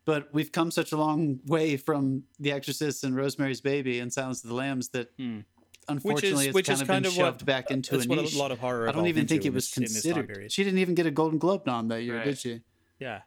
but 0.06 0.22
we've 0.34 0.52
come 0.52 0.72
such 0.72 0.92
a 0.92 0.98
long 0.98 1.40
way 1.46 1.78
from 1.78 2.24
The 2.40 2.52
Exorcist 2.52 3.04
and 3.04 3.16
Rosemary's 3.16 3.62
Baby 3.62 4.00
and 4.00 4.12
Silence 4.12 4.44
of 4.44 4.50
the 4.50 4.56
Lambs 4.56 4.90
that 4.90 5.08
Hmm. 5.18 5.40
unfortunately 5.88 6.48
it's 6.48 6.54
which 6.56 6.68
kind 6.68 6.76
is 6.78 6.82
of 6.82 6.88
kind 6.88 7.04
been 7.04 7.12
of 7.12 7.18
what- 7.18 7.26
shoved 7.34 7.46
back 7.46 7.70
into 7.72 7.92
That's 7.92 8.06
a 8.06 8.10
what 8.10 8.20
niche. 8.20 8.34
a 8.36 8.38
lot 8.40 8.52
of 8.52 8.60
horror. 8.60 8.90
I 8.90 8.94
don't 8.94 9.08
even 9.08 9.28
think 9.28 9.46
it 9.46 9.54
was 9.54 9.66
in 9.78 9.84
this- 9.84 9.92
in 9.92 10.14
this 10.14 10.14
considered. 10.26 10.52
She 10.52 10.64
didn't 10.64 10.80
even 10.80 10.96
get 10.96 11.06
a 11.06 11.12
Golden 11.12 11.38
Globe 11.38 11.66
nom 11.66 11.88
that 11.90 12.02
year, 12.04 12.16
Right. 12.18 12.26
did 12.26 12.40
she? 12.40 12.62
Yeah. 13.00 13.22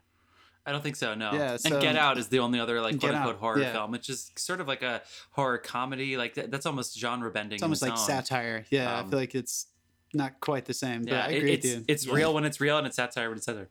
I 0.65 0.71
don't 0.71 0.81
think 0.81 0.95
so. 0.95 1.13
No. 1.13 1.31
Yeah, 1.31 1.57
and 1.63 1.79
Get 1.81 1.95
Out 1.95 2.17
is 2.17 2.27
the 2.29 2.39
only 2.39 2.59
other 2.59 2.81
like 2.81 2.99
quote 2.99 3.13
unquote 3.13 3.35
Out, 3.35 3.39
horror 3.39 3.61
yeah. 3.61 3.71
film, 3.71 3.91
which 3.91 4.09
is 4.09 4.31
sort 4.35 4.59
of 4.59 4.67
like 4.67 4.81
a 4.81 5.01
horror 5.31 5.59
comedy. 5.59 6.17
Like 6.17 6.33
that, 6.33 6.49
that's 6.49 6.65
almost 6.65 6.97
genre 6.99 7.29
bending. 7.31 7.55
It's 7.57 7.63
almost 7.63 7.83
like 7.83 7.97
satire. 7.99 8.65
Yeah, 8.71 8.91
I 8.95 8.99
Um, 9.01 9.09
feel 9.11 9.19
like 9.19 9.35
it's 9.35 9.67
not 10.15 10.39
quite 10.39 10.65
the 10.65 10.73
same. 10.73 11.03
But 11.03 11.11
Yeah, 11.11 11.25
I 11.25 11.29
it- 11.29 11.37
agree 11.37 11.53
it's 11.53 11.65
with 11.65 11.73
you. 11.79 11.85
it's 11.87 12.05
Yeah. 12.05 12.13
real 12.15 12.33
when 12.33 12.45
it's 12.45 12.59
real, 12.61 12.77
and 12.77 12.87
it's 12.87 12.95
satire 12.95 13.29
when 13.29 13.37
it's 13.37 13.45
satire. 13.45 13.69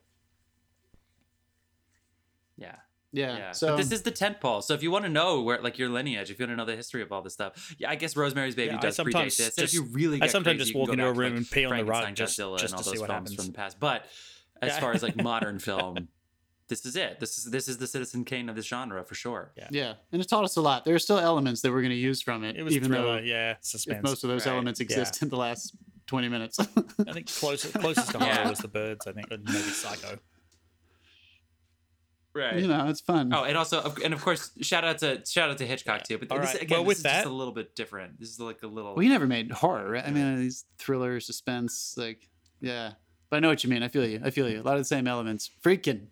Yeah. 2.57 2.75
Yeah. 3.11 3.37
Yeah, 3.37 3.51
So 3.53 3.67
but 3.67 3.77
this 3.77 3.91
is 3.93 4.01
the 4.01 4.11
tent 4.11 4.41
pole. 4.41 4.61
So 4.61 4.73
if 4.73 4.83
you 4.83 4.91
want 4.91 5.05
to 5.05 5.09
know 5.09 5.41
where, 5.41 5.61
like, 5.61 5.77
your 5.77 5.87
lineage, 5.89 6.29
if 6.31 6.37
you 6.39 6.43
want 6.43 6.51
to 6.51 6.55
know 6.57 6.65
the 6.65 6.75
history 6.75 7.01
of 7.01 7.11
all 7.13 7.21
this 7.21 7.33
stuff, 7.33 7.73
yeah, 7.79 7.89
I 7.89 7.95
guess 7.95 8.17
Rosemary's 8.17 8.55
Baby 8.55 8.73
Yeah, 8.73 8.79
does 8.81 8.95
predate 8.95 8.97
sometimes 8.97 9.37
this. 9.37 9.57
And 9.57 9.63
if 9.63 9.71
just- 9.71 9.73
you 9.73 9.83
really, 9.93 10.21
I 10.21 10.27
sometimes 10.27 10.57
crazy, 10.57 10.71
just 10.73 10.75
walk 10.75 10.89
into 10.89 11.03
a 11.03 11.07
back 11.07 11.15
to, 11.15 11.19
room 11.21 11.29
like, 11.31 11.37
and 11.37 11.51
pee 11.51 11.65
on 11.65 11.77
the 11.77 11.85
rug 11.85 12.01
Frankenstein, 12.03 12.15
just- 12.15 12.37
Godzilla, 12.39 12.59
just 12.59 12.63
and 12.65 12.73
all 12.73 12.77
to 12.79 12.83
see 12.83 12.89
those 12.91 12.99
what 12.99 13.09
films 13.09 13.29
happens. 13.31 13.35
from 13.35 13.45
the 13.47 13.51
past. 13.53 13.79
But 13.79 14.05
as 14.61 14.69
Yeah. 14.73 14.79
far 14.81 14.91
as 14.93 15.01
like 15.03 15.15
modern 15.23 15.59
film, 15.59 16.09
this 16.67 16.85
is 16.85 16.95
it. 16.97 17.19
This 17.21 17.37
is 17.37 17.45
this 17.45 17.69
is 17.69 17.77
the 17.77 17.87
Citizen 17.87 18.25
Kane 18.25 18.49
of 18.49 18.55
this 18.57 18.65
genre 18.65 19.03
for 19.05 19.15
sure. 19.15 19.53
Yeah. 19.55 19.67
yeah, 19.71 19.93
and 20.11 20.21
it 20.21 20.27
taught 20.27 20.43
us 20.43 20.57
a 20.57 20.61
lot. 20.61 20.83
There 20.83 20.95
are 20.95 20.99
still 20.99 21.19
elements 21.19 21.61
that 21.61 21.71
we're 21.71 21.81
going 21.81 21.91
to 21.91 21.95
use 21.95 22.21
from 22.21 22.43
it, 22.43 22.57
It 22.57 22.63
was 22.63 22.75
even 22.75 22.89
thriller. 22.89 23.17
though 23.21 23.23
yeah. 23.23 23.55
Suspense. 23.61 23.97
if 23.99 24.03
most 24.03 24.23
of 24.25 24.29
those 24.29 24.45
Right. 24.45 24.51
elements 24.53 24.79
exist 24.81 25.21
in 25.21 25.29
the 25.29 25.37
last 25.37 25.73
twenty 26.07 26.29
minutes. 26.29 26.59
I 27.07 27.13
think 27.13 27.27
closest 27.33 27.73
closest 27.73 28.11
to 28.11 28.19
horror 28.19 28.31
Yeah. 28.31 28.49
was 28.49 28.59
the 28.59 28.67
birds. 28.67 29.05
I 29.07 29.11
think, 29.13 29.31
or 29.31 29.37
maybe 29.37 29.57
Psycho. 29.59 30.17
Right. 32.33 32.57
you 32.59 32.67
know, 32.67 32.89
it's 32.89 32.99
fun. 32.99 33.31
Oh, 33.33 33.45
and 33.45 33.57
also, 33.57 33.79
of- 33.79 33.97
and 34.03 34.13
of 34.13 34.21
course, 34.21 34.51
shout 34.59 34.83
out 34.83 34.97
to 34.97 35.21
shout 35.25 35.49
out 35.49 35.57
to 35.59 35.65
Hitchcock 35.65 36.03
too. 36.03 36.17
But 36.17 36.31
All 36.31 36.39
this, 36.39 36.53
right. 36.53 36.63
again, 36.63 36.79
Well, 36.79 36.83
this 36.83 36.87
with 36.89 36.97
is 36.97 37.03
that- 37.03 37.13
just 37.23 37.27
a 37.27 37.31
little 37.33 37.53
bit 37.53 37.75
different. 37.77 38.19
This 38.19 38.29
is 38.29 38.39
like 38.41 38.61
a 38.63 38.67
little. 38.67 38.93
Well, 38.93 39.03
he 39.03 39.07
never 39.09 39.25
made 39.25 39.51
horror, 39.51 39.89
right? 39.91 40.03
I 40.05 40.11
mean, 40.11 40.33
uh, 40.33 40.37
these 40.37 40.65
thriller, 40.77 41.19
suspense, 41.21 41.95
like, 41.97 42.27
yeah. 42.59 42.93
But 43.29 43.37
I 43.37 43.39
know 43.39 43.47
what 43.49 43.63
you 43.63 43.69
mean. 43.69 43.83
I 43.83 43.87
feel 43.87 44.05
you. 44.05 44.19
I 44.23 44.31
feel 44.31 44.49
you. 44.49 44.61
A 44.61 44.63
lot 44.63 44.73
of 44.75 44.81
the 44.81 44.85
same 44.85 45.07
elements. 45.07 45.49
Freaking. 45.63 46.07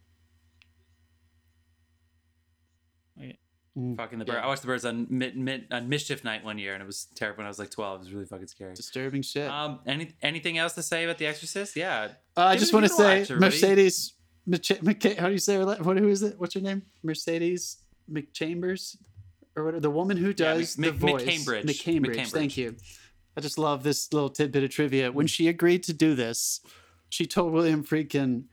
Fucking 3.76 4.20
the 4.20 4.26
Yeah. 4.26 4.34
bird. 4.36 4.44
I 4.44 4.48
watched 4.48 4.62
the 4.62 4.68
birds 4.68 4.86
on 4.86 5.08
mid, 5.10 5.36
mid, 5.36 5.66
on 5.72 5.90
mischief 5.90 6.24
night 6.24 6.44
one 6.44 6.60
year, 6.60 6.74
and 6.76 6.84
it 6.84 6.86
was 6.86 7.08
terrible. 7.16 7.38
When 7.38 7.48
I 7.48 7.50
was 7.50 7.58
like 7.58 7.72
twelve, 7.72 8.02
it 8.02 8.04
was 8.04 8.14
really 8.14 8.26
fucking 8.28 8.46
scary. 8.48 8.76
Disturbing 8.76 9.24
shit. 9.24 9.50
Um, 9.50 9.80
any 9.88 10.14
anything 10.22 10.60
else 10.60 10.74
to 10.74 10.84
say 10.84 11.04
about 11.04 11.18
The 11.18 11.26
Exorcist? 11.26 11.76
Yeah, 11.76 12.10
Uh, 12.38 12.42
I 12.42 12.56
just 12.56 12.72
want 12.72 12.86
to 12.86 12.90
give 12.90 13.00
it 13.00 13.22
a 13.22 13.26
say 13.26 13.34
watch. 13.34 13.40
Mercedes. 13.42 14.14
Mc- 14.46 14.84
Mc- 14.84 15.18
how 15.18 15.28
do 15.28 15.32
you 15.32 15.40
say 15.40 15.56
her? 15.56 15.66
What? 15.66 15.98
Who 15.98 16.08
is 16.08 16.22
it? 16.22 16.38
What's 16.40 16.54
her 16.54 16.60
name? 16.62 16.84
Mercedes 17.02 17.78
McChambers, 18.12 18.98
or 19.56 19.64
what? 19.66 19.82
The 19.82 19.90
woman 19.90 20.18
who 20.18 20.28
Yeah, 20.28 20.34
does 20.34 20.78
Mc- 20.78 21.00
the 21.00 21.06
Mc- 21.06 21.12
voice. 21.12 21.24
McCambridge. 21.24 21.64
McCambridge. 21.64 22.16
McCambridge. 22.16 22.32
Thank 22.32 22.58
you. 22.58 22.76
I 23.36 23.42
just 23.42 23.58
love 23.58 23.82
this 23.82 24.14
little 24.14 24.30
tidbit 24.30 24.64
of 24.64 24.70
trivia. 24.70 25.12
When 25.12 25.26
she 25.26 25.48
agreed 25.48 25.82
to 25.86 25.94
do 25.94 26.14
this, 26.14 26.62
she 27.10 27.26
told 27.26 27.54
William 27.54 27.84
Friedkin 27.84 28.44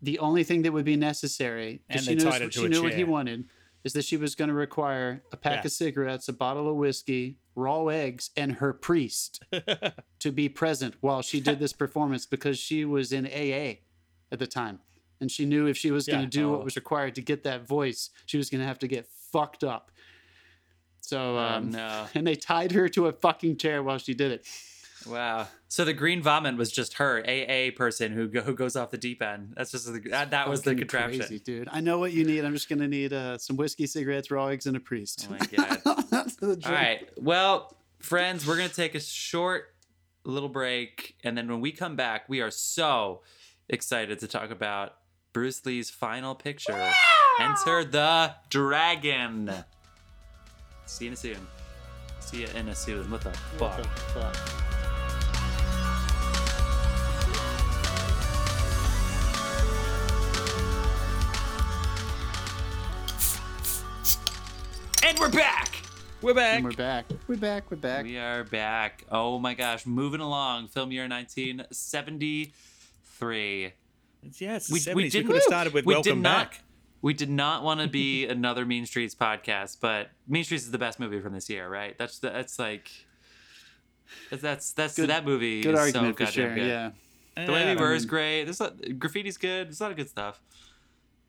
the 0.00 0.20
only 0.20 0.44
thing 0.44 0.62
that 0.62 0.72
would 0.72 0.84
be 0.84 0.94
necessary. 0.96 1.82
And 1.88 2.00
she 2.00 2.14
they 2.14 2.14
knew, 2.24 2.30
tied 2.30 2.42
it 2.42 2.52
to 2.52 2.60
she 2.60 2.66
a 2.66 2.68
knew 2.68 2.82
what 2.84 2.94
he 2.94 3.02
wanted, 3.02 3.46
is 3.84 3.92
that 3.92 4.04
she 4.04 4.16
was 4.16 4.34
going 4.34 4.48
to 4.48 4.54
require 4.54 5.22
a 5.32 5.36
pack 5.36 5.62
Yeah. 5.62 5.66
of 5.66 5.72
cigarettes, 5.72 6.28
a 6.28 6.32
bottle 6.32 6.68
of 6.68 6.76
whiskey, 6.76 7.38
raw 7.54 7.86
eggs, 7.86 8.30
and 8.36 8.54
her 8.54 8.72
priest 8.72 9.42
to 10.20 10.32
be 10.32 10.48
present 10.48 10.94
while 11.00 11.22
she 11.22 11.40
did 11.40 11.58
this 11.58 11.72
performance 11.72 12.26
because 12.26 12.58
she 12.58 12.84
was 12.84 13.12
in 13.12 13.24
AA 13.26 13.78
at 14.32 14.38
the 14.38 14.46
time. 14.46 14.80
And 15.20 15.30
she 15.30 15.46
knew 15.46 15.66
if 15.66 15.76
she 15.76 15.90
was 15.90 16.06
going 16.06 16.22
to 16.22 16.26
do 16.28 16.48
Oh. 16.48 16.52
what 16.52 16.64
was 16.64 16.76
required 16.76 17.14
to 17.16 17.20
get 17.22 17.42
that 17.44 17.66
voice, 17.66 18.10
she 18.26 18.36
was 18.36 18.50
going 18.50 18.60
to 18.60 18.66
have 18.66 18.78
to 18.80 18.88
get 18.88 19.06
fucked 19.32 19.64
up. 19.64 19.90
So, 21.00 21.36
Oh, 21.36 21.38
um, 21.38 21.70
no. 21.70 22.06
and 22.14 22.26
they 22.26 22.34
tied 22.36 22.72
her 22.72 22.88
to 22.90 23.06
a 23.06 23.12
fucking 23.12 23.56
chair 23.56 23.82
while 23.82 23.98
she 23.98 24.14
did 24.14 24.30
it. 24.32 24.46
Wow. 25.06 25.46
So 25.68 25.84
the 25.84 25.92
green 25.92 26.22
vomit 26.22 26.56
was 26.56 26.72
just 26.72 26.94
her 26.94 27.22
AA 27.26 27.70
person 27.76 28.12
who 28.12 28.28
go, 28.28 28.40
who 28.40 28.54
goes 28.54 28.76
off 28.76 28.90
the 28.90 28.98
deep 28.98 29.22
end. 29.22 29.54
That's 29.56 29.70
just 29.70 29.86
the, 29.86 30.00
that, 30.10 30.30
that 30.30 30.48
was 30.48 30.62
the 30.62 30.74
contraption. 30.74 31.20
Crazy, 31.20 31.38
dude. 31.38 31.68
I 31.70 31.80
know 31.80 31.98
what 31.98 32.12
you 32.12 32.24
need. 32.24 32.44
I'm 32.44 32.54
just 32.54 32.68
going 32.68 32.80
to 32.80 32.88
need 32.88 33.12
uh, 33.12 33.38
some 33.38 33.56
whiskey, 33.56 33.86
cigarettes, 33.86 34.30
raw 34.30 34.46
eggs, 34.48 34.66
and 34.66 34.76
a 34.76 34.80
priest. 34.80 35.28
Oh 35.28 35.32
my 35.32 35.38
god. 35.38 36.04
That's 36.10 36.36
the 36.36 36.48
All 36.48 36.54
drink. 36.56 37.08
Well, 37.16 37.76
friends, 37.98 38.46
we're 38.46 38.56
going 38.56 38.68
to 38.68 38.74
take 38.74 38.94
a 38.94 39.00
short 39.00 39.74
little 40.24 40.48
break. 40.48 41.16
And 41.24 41.36
then 41.36 41.48
when 41.48 41.60
we 41.60 41.72
come 41.72 41.96
back, 41.96 42.28
we 42.28 42.40
are 42.40 42.50
so 42.50 43.22
excited 43.68 44.18
to 44.20 44.26
talk 44.26 44.50
about 44.50 44.94
Bruce 45.32 45.64
Lee's 45.66 45.90
final 45.90 46.34
picture 46.34 46.90
Enter 47.40 47.84
the 47.84 48.34
Dragon. 48.50 49.52
See 50.86 51.04
you 51.04 51.10
in 51.10 51.14
a 51.14 51.16
soon. 51.16 51.46
See 52.20 52.40
you 52.40 52.48
in 52.56 52.68
a 52.68 52.74
soon. 52.74 53.10
What 53.10 53.20
the 53.20 53.30
What 53.58 53.76
the 53.76 53.84
fuck? 53.84 54.67
And 65.08 65.18
we're 65.18 65.30
back. 65.30 65.74
We're 66.20 66.34
back. 66.34 66.56
And 66.56 66.64
we're 66.66 66.72
back. 66.72 67.06
We're 67.26 67.36
back. 67.36 67.70
We're 67.70 67.78
back. 67.78 68.04
We 68.04 68.18
are 68.18 68.44
back. 68.44 69.04
Oh 69.10 69.38
my 69.38 69.54
gosh. 69.54 69.86
Moving 69.86 70.20
along. 70.20 70.68
Film 70.68 70.92
year 70.92 71.08
1973. 71.08 73.72
yeah, 74.38 74.56
it's 74.56 74.66
the 74.68 74.74
we, 74.74 74.80
70s. 74.80 74.94
we 74.94 75.02
We, 75.04 75.08
did 75.08 75.24
could 75.26 75.36
have 75.36 75.44
started 75.44 75.72
with 75.72 75.86
we 75.86 75.94
Welcome 75.94 76.20
not, 76.20 76.50
Back. 76.50 76.62
We 77.00 77.14
did 77.14 77.30
not 77.30 77.62
want 77.64 77.80
to 77.80 77.88
be 77.88 78.26
another 78.28 78.66
Mean 78.66 78.84
Streets 78.84 79.14
podcast, 79.14 79.78
but 79.80 80.10
Mean 80.26 80.44
Streets 80.44 80.64
is 80.64 80.72
the 80.72 80.78
best 80.78 81.00
movie 81.00 81.20
from 81.20 81.32
this 81.32 81.48
year, 81.48 81.70
right? 81.70 81.96
That's 81.96 82.18
the, 82.18 82.28
that's 82.28 82.58
like 82.58 82.90
that's 84.30 84.42
that's, 84.42 84.72
that's 84.74 84.94
Good- 84.96 85.08
that 85.08 85.24
movie. 85.24 85.62
Good 85.62 85.72
is 85.72 85.80
argument 85.80 86.18
so 86.18 86.18
for 86.18 86.24
goddamn 86.26 86.48
sure. 86.48 86.54
good. 86.54 86.68
Yeah. 86.68 86.90
The 87.46 87.52
way 87.52 87.64
Yeah, 87.64 87.74
we 87.76 87.80
were 87.80 87.94
is 87.94 88.04
great. 88.04 88.44
There's 88.44 88.60
a, 88.60 88.72
graffiti's 88.72 89.38
good. 89.38 89.68
There's 89.68 89.80
a 89.80 89.84
lot 89.84 89.92
of 89.92 89.96
good 89.96 90.10
stuff. 90.10 90.38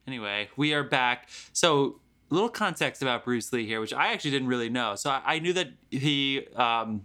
Anyway, 0.05 0.49
we 0.57 0.73
are 0.73 0.83
back. 0.83 1.29
So, 1.53 1.85
a 1.85 1.93
little 2.29 2.49
context 2.49 3.01
about 3.01 3.23
Bruce 3.23 3.51
Lee 3.51 3.65
here, 3.65 3.79
which 3.79 3.93
I 3.93 4.13
actually 4.13 4.31
didn't 4.31 4.47
really 4.47 4.69
know. 4.69 4.95
So, 4.95 5.09
I, 5.09 5.21
I 5.25 5.39
knew 5.39 5.53
that 5.53 5.69
he 5.89 6.45
um, 6.55 7.03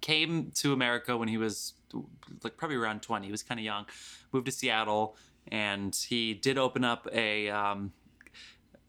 came 0.00 0.50
to 0.56 0.72
America 0.72 1.16
when 1.16 1.28
he 1.28 1.38
was 1.38 1.74
like 2.42 2.56
probably 2.56 2.76
around 2.76 3.02
20. 3.02 3.26
He 3.26 3.30
was 3.30 3.42
kind 3.42 3.60
of 3.60 3.64
young. 3.64 3.86
Moved 4.32 4.46
to 4.46 4.52
Seattle, 4.52 5.16
and 5.48 5.94
he 6.08 6.34
did 6.34 6.58
open 6.58 6.84
up 6.84 7.08
a. 7.12 7.50
Um, 7.50 7.92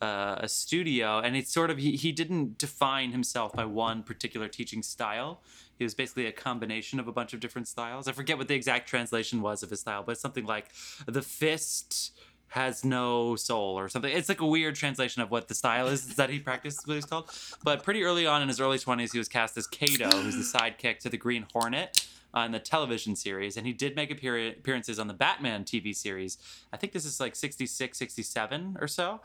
uh, 0.02 0.36
a 0.42 0.48
studio, 0.48 1.20
and 1.20 1.36
it's 1.36 1.52
sort 1.52 1.70
of 1.70 1.78
he, 1.78 1.96
he 1.96 2.12
didn't 2.12 2.58
define 2.58 3.12
himself 3.12 3.54
by 3.54 3.66
one 3.66 4.04
particular 4.04 4.48
teaching 4.48 4.84
style. 4.84 5.42
He 5.78 5.84
was 5.84 5.94
basically 5.94 6.26
a 6.26 6.32
combination 6.32 7.00
of 7.00 7.08
a 7.08 7.12
bunch 7.12 7.34
of 7.34 7.40
different 7.40 7.68
styles. 7.68 8.08
I 8.08 8.12
forget 8.12 8.38
what 8.38 8.48
the 8.48 8.56
exact 8.56 8.88
translation 8.88 9.42
was 9.42 9.64
of 9.64 9.70
his 9.70 9.82
style, 9.82 10.04
but 10.04 10.18
something 10.18 10.46
like 10.46 10.68
the 11.06 11.22
fist 11.22 12.12
has 12.50 12.86
no 12.86 13.36
soul 13.36 13.78
or 13.78 13.90
something. 13.90 14.16
It's 14.16 14.30
like 14.30 14.42
a 14.42 14.46
weird 14.46 14.76
translation 14.76 15.22
of 15.22 15.32
what 15.32 15.48
the 15.48 15.56
style 15.56 15.88
is 15.88 16.16
that 16.16 16.30
he 16.30 16.40
practiced, 16.40 16.88
what 16.88 16.96
he's 16.96 17.06
called. 17.06 17.30
But 17.64 17.84
pretty 17.84 18.04
early 18.04 18.26
on 18.26 18.42
in 18.42 18.48
his 18.48 18.60
early 18.60 18.78
20s, 18.78 19.12
he 19.12 19.18
was 19.18 19.28
cast 19.28 19.58
as 19.58 19.68
Kato, 19.68 20.10
who's 20.10 20.36
the 20.36 20.58
sidekick 20.58 21.00
to 21.00 21.10
the 21.10 21.18
Green 21.18 21.46
Hornet 21.54 22.08
on 22.34 22.52
the 22.52 22.60
television 22.60 23.16
series. 23.16 23.58
And 23.58 23.66
he 23.66 23.74
did 23.74 23.96
make 23.96 24.12
appear- 24.12 24.50
appearances 24.50 25.00
on 25.00 25.08
the 25.08 25.14
Batman 25.14 25.64
TV 25.64 25.96
series. 25.96 26.38
I 26.72 26.78
think 26.78 26.94
this 26.94 27.06
is 27.06 27.20
like 27.20 27.36
66, 27.36 27.98
67 27.98 28.78
or 28.80 28.88
so. 28.88 29.22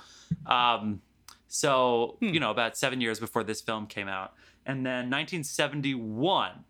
Um, 0.46 1.02
so, 1.48 2.16
you 2.20 2.38
know, 2.38 2.52
about 2.52 2.76
seven 2.76 3.00
years 3.00 3.18
before 3.18 3.42
this 3.42 3.60
film 3.60 3.86
came 3.86 4.06
out. 4.06 4.34
And 4.64 4.86
then 4.86 5.10
1971 5.10 6.64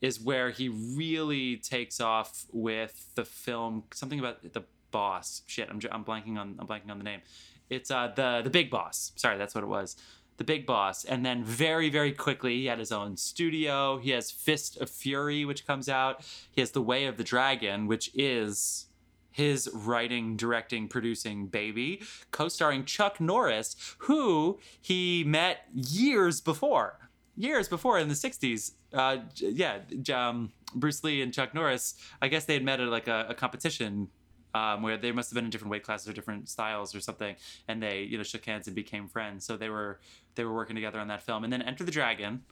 is 0.00 0.20
where 0.20 0.50
he 0.50 0.68
really 0.68 1.56
takes 1.56 2.00
off 2.00 2.46
with 2.52 3.10
the 3.14 3.24
film 3.24 3.84
something 3.92 4.18
about 4.18 4.52
the 4.52 4.64
boss 4.90 5.42
shit 5.46 5.68
i'm, 5.70 5.80
I'm 5.90 6.04
blanking 6.04 6.38
on 6.38 6.56
i'm 6.58 6.66
blanking 6.66 6.90
on 6.90 6.98
the 6.98 7.04
name 7.04 7.20
it's 7.68 7.90
uh 7.90 8.12
the 8.14 8.40
the 8.42 8.50
big 8.50 8.70
boss 8.70 9.12
sorry 9.16 9.38
that's 9.38 9.54
what 9.54 9.64
it 9.64 9.68
was 9.68 9.96
the 10.40 10.44
big 10.44 10.64
boss. 10.64 11.04
And 11.04 11.24
then 11.24 11.44
very, 11.44 11.90
very 11.90 12.12
quickly, 12.12 12.56
he 12.56 12.64
had 12.64 12.78
his 12.78 12.90
own 12.90 13.18
studio. 13.18 13.98
He 13.98 14.08
has 14.12 14.30
Fist 14.30 14.78
of 14.78 14.88
Fury, 14.88 15.44
which 15.44 15.66
comes 15.66 15.86
out. 15.86 16.24
He 16.50 16.62
has 16.62 16.70
The 16.70 16.80
Way 16.80 17.04
of 17.04 17.18
the 17.18 17.24
Dragon, 17.24 17.86
which 17.86 18.10
is 18.14 18.86
his 19.30 19.68
writing, 19.74 20.38
directing, 20.38 20.88
producing 20.88 21.48
baby, 21.48 22.02
co 22.30 22.48
starring 22.48 22.86
Chuck 22.86 23.20
Norris, 23.20 23.76
who 23.98 24.58
he 24.80 25.24
met 25.24 25.66
years 25.74 26.40
before. 26.40 27.10
Years 27.36 27.68
before 27.68 27.98
in 27.98 28.08
the 28.08 28.14
60s. 28.14 28.72
Uh, 28.94 29.18
yeah, 29.36 29.80
um, 30.10 30.52
Bruce 30.74 31.04
Lee 31.04 31.20
and 31.20 31.34
Chuck 31.34 31.52
Norris, 31.52 31.96
I 32.22 32.28
guess 32.28 32.46
they 32.46 32.54
had 32.54 32.64
met 32.64 32.80
at 32.80 32.88
like 32.88 33.08
a, 33.08 33.26
a 33.28 33.34
competition 33.34 34.08
um, 34.54 34.82
where 34.82 34.96
they 34.96 35.12
must 35.12 35.30
have 35.30 35.34
been 35.34 35.44
in 35.44 35.50
different 35.50 35.70
weight 35.70 35.84
classes 35.84 36.08
or 36.08 36.12
different 36.12 36.48
styles 36.48 36.94
or 36.94 37.00
something, 37.00 37.36
and 37.68 37.82
they 37.82 38.02
you 38.02 38.16
know 38.16 38.24
shook 38.24 38.44
hands 38.44 38.66
and 38.66 38.74
became 38.74 39.08
friends. 39.08 39.44
So 39.44 39.56
they 39.56 39.68
were 39.68 40.00
they 40.34 40.44
were 40.44 40.54
working 40.54 40.76
together 40.76 40.98
on 40.98 41.08
that 41.08 41.22
film, 41.22 41.44
and 41.44 41.52
then 41.52 41.62
Enter 41.62 41.84
the 41.84 41.92
Dragon, 41.92 42.42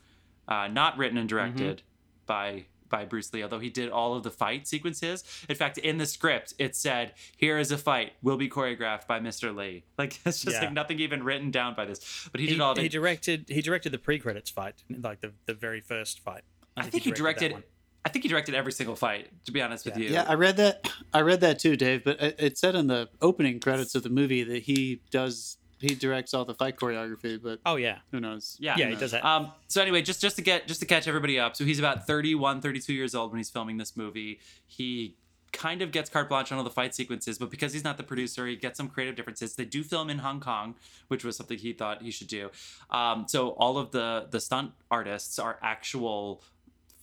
uh, 0.47 0.69
not 0.69 0.97
written 0.99 1.19
and 1.19 1.29
directed 1.29 1.79
mm-hmm. 1.79 2.27
by 2.27 2.67
by 2.89 3.05
Bruce 3.05 3.33
Lee, 3.33 3.43
although 3.43 3.59
he 3.59 3.71
did 3.71 3.91
all 3.91 4.15
of 4.15 4.23
the 4.23 4.31
fight 4.31 4.67
sequences. 4.67 5.25
In 5.49 5.57
fact, 5.57 5.79
in 5.79 5.99
the 5.99 6.07
script, 6.07 6.55
it 6.59 6.75
said, 6.75 7.13
"Here 7.37 7.59
is 7.59 7.71
a 7.71 7.79
fight, 7.79 8.13
will 8.23 8.37
be 8.37 8.49
choreographed 8.49 9.07
by 9.07 9.21
Mr. 9.21 9.55
Lee." 9.55 9.85
Like 9.99 10.21
it's 10.25 10.43
just 10.43 10.57
yeah. 10.57 10.61
like 10.67 10.73
nothing 10.73 11.01
even 11.01 11.25
written 11.25 11.51
down 11.51 11.75
by 11.75 11.85
this, 11.85 12.29
but 12.31 12.41
he, 12.41 12.47
he 12.47 12.53
did 12.53 12.61
all. 12.61 12.77
He 12.77 12.89
directed 12.89 13.47
he 13.49 13.61
directed 13.61 13.91
the 13.91 13.99
pre-credits 13.99 14.49
fight, 14.49 14.85
like 14.89 15.21
the 15.21 15.33
the 15.47 15.55
very 15.55 15.81
first 15.81 16.21
fight. 16.21 16.43
I, 16.77 16.83
I 16.83 16.85
think, 16.85 17.03
he 17.03 17.11
directed. 17.11 17.43
He 17.43 17.49
directed 17.49 17.78
I 18.05 18.11
think 18.11 18.23
he 18.25 18.29
directed 18.29 18.55
every 18.55 18.73
single 18.73 18.97
fight. 18.97 19.29
To 19.47 19.53
be 19.53 19.61
honest 19.61 19.85
with 19.85 19.97
you. 19.99 20.09
Yeah, 20.09 20.25
I 20.29 20.35
read 20.35 20.57
that. 20.57 20.91
I 21.13 21.21
read 21.21 21.41
that 21.41 21.59
too, 21.59 21.77
Dave. 21.77 22.05
But 22.05 22.21
it 22.21 22.59
said 22.59 22.75
in 22.75 22.87
the 22.87 23.09
opening 23.21 23.61
credits 23.61 23.95
of 23.95 24.03
the 24.03 24.11
movie 24.11 24.43
that 24.45 24.63
he 24.63 25.03
does 25.11 25.59
he 25.81 25.95
directs 25.95 26.35
all 26.35 26.45
the 26.45 26.55
fight 26.55 26.77
choreography, 26.77 27.41
but 27.41 27.61
oh 27.65 27.77
yeah, 27.77 27.99
who 28.11 28.21
knows? 28.21 28.57
Yeah, 28.59 28.75
yeah, 28.77 28.89
he 28.89 28.97
does 28.97 29.13
that. 29.13 29.25
Um, 29.25 29.53
so 29.69 29.81
anyway, 29.81 30.03
just 30.03 30.21
just 30.21 30.37
to 30.37 30.43
get 30.43 30.67
just 30.67 30.81
to 30.81 30.87
catch 30.87 31.07
everybody 31.07 31.39
up, 31.39 31.57
so 31.57 31.65
he's 31.65 31.79
about 31.79 32.07
31, 32.07 32.61
32 32.61 32.93
years 32.93 33.15
old 33.15 33.31
when 33.31 33.39
he's 33.39 33.51
filming 33.51 33.77
this 33.77 33.97
movie. 33.97 34.41
He 34.67 35.17
kind 35.53 35.81
of 35.81 35.93
gets 35.93 36.11
carte 36.11 36.29
blanche 36.29 36.53
on 36.53 36.59
all 36.59 36.65
the 36.65 36.71
fight 36.71 36.95
sequences, 36.95 37.39
but 37.39 37.51
because 37.51 37.73
he's 37.73 37.85
not 37.85 37.97
the 37.97 38.03
producer, 38.03 38.47
he 38.47 38.57
gets 38.57 38.77
some 38.77 38.89
creative 38.89 39.15
differences. 39.15 39.55
They 39.55 39.65
do 39.65 39.83
film 39.83 40.11
in 40.11 40.19
Hong 40.19 40.41
Kong, 40.41 40.75
which 41.09 41.25
was 41.25 41.37
something 41.37 41.59
he 41.59 41.73
thought 41.73 42.03
he 42.03 42.11
should 42.11 42.29
do. 42.29 42.51
Um, 42.91 43.27
so 43.29 43.51
all 43.51 43.79
of 43.79 43.93
the 43.93 44.27
the 44.31 44.41
stunt 44.41 44.73
artists 44.91 45.39
are 45.39 45.59
actual 45.63 46.43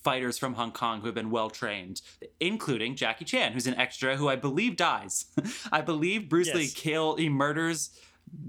fighters 0.05 0.37
from 0.37 0.53
Hong 0.53 0.71
Kong 0.71 0.99
who 1.01 1.07
have 1.07 1.15
been 1.15 1.31
well 1.31 1.49
trained, 1.49 2.01
including 2.39 2.95
Jackie 2.95 3.25
Chan, 3.25 3.53
who's 3.53 3.65
an 3.65 3.73
extra 3.73 4.15
who 4.15 4.29
I 4.29 4.35
believe 4.35 4.77
dies. 4.77 5.25
I 5.71 5.81
believe 5.81 6.29
Bruce 6.29 6.47
yes. 6.47 6.55
Lee 6.55 6.67
kill 6.67 7.15
he 7.15 7.27
murders 7.27 7.89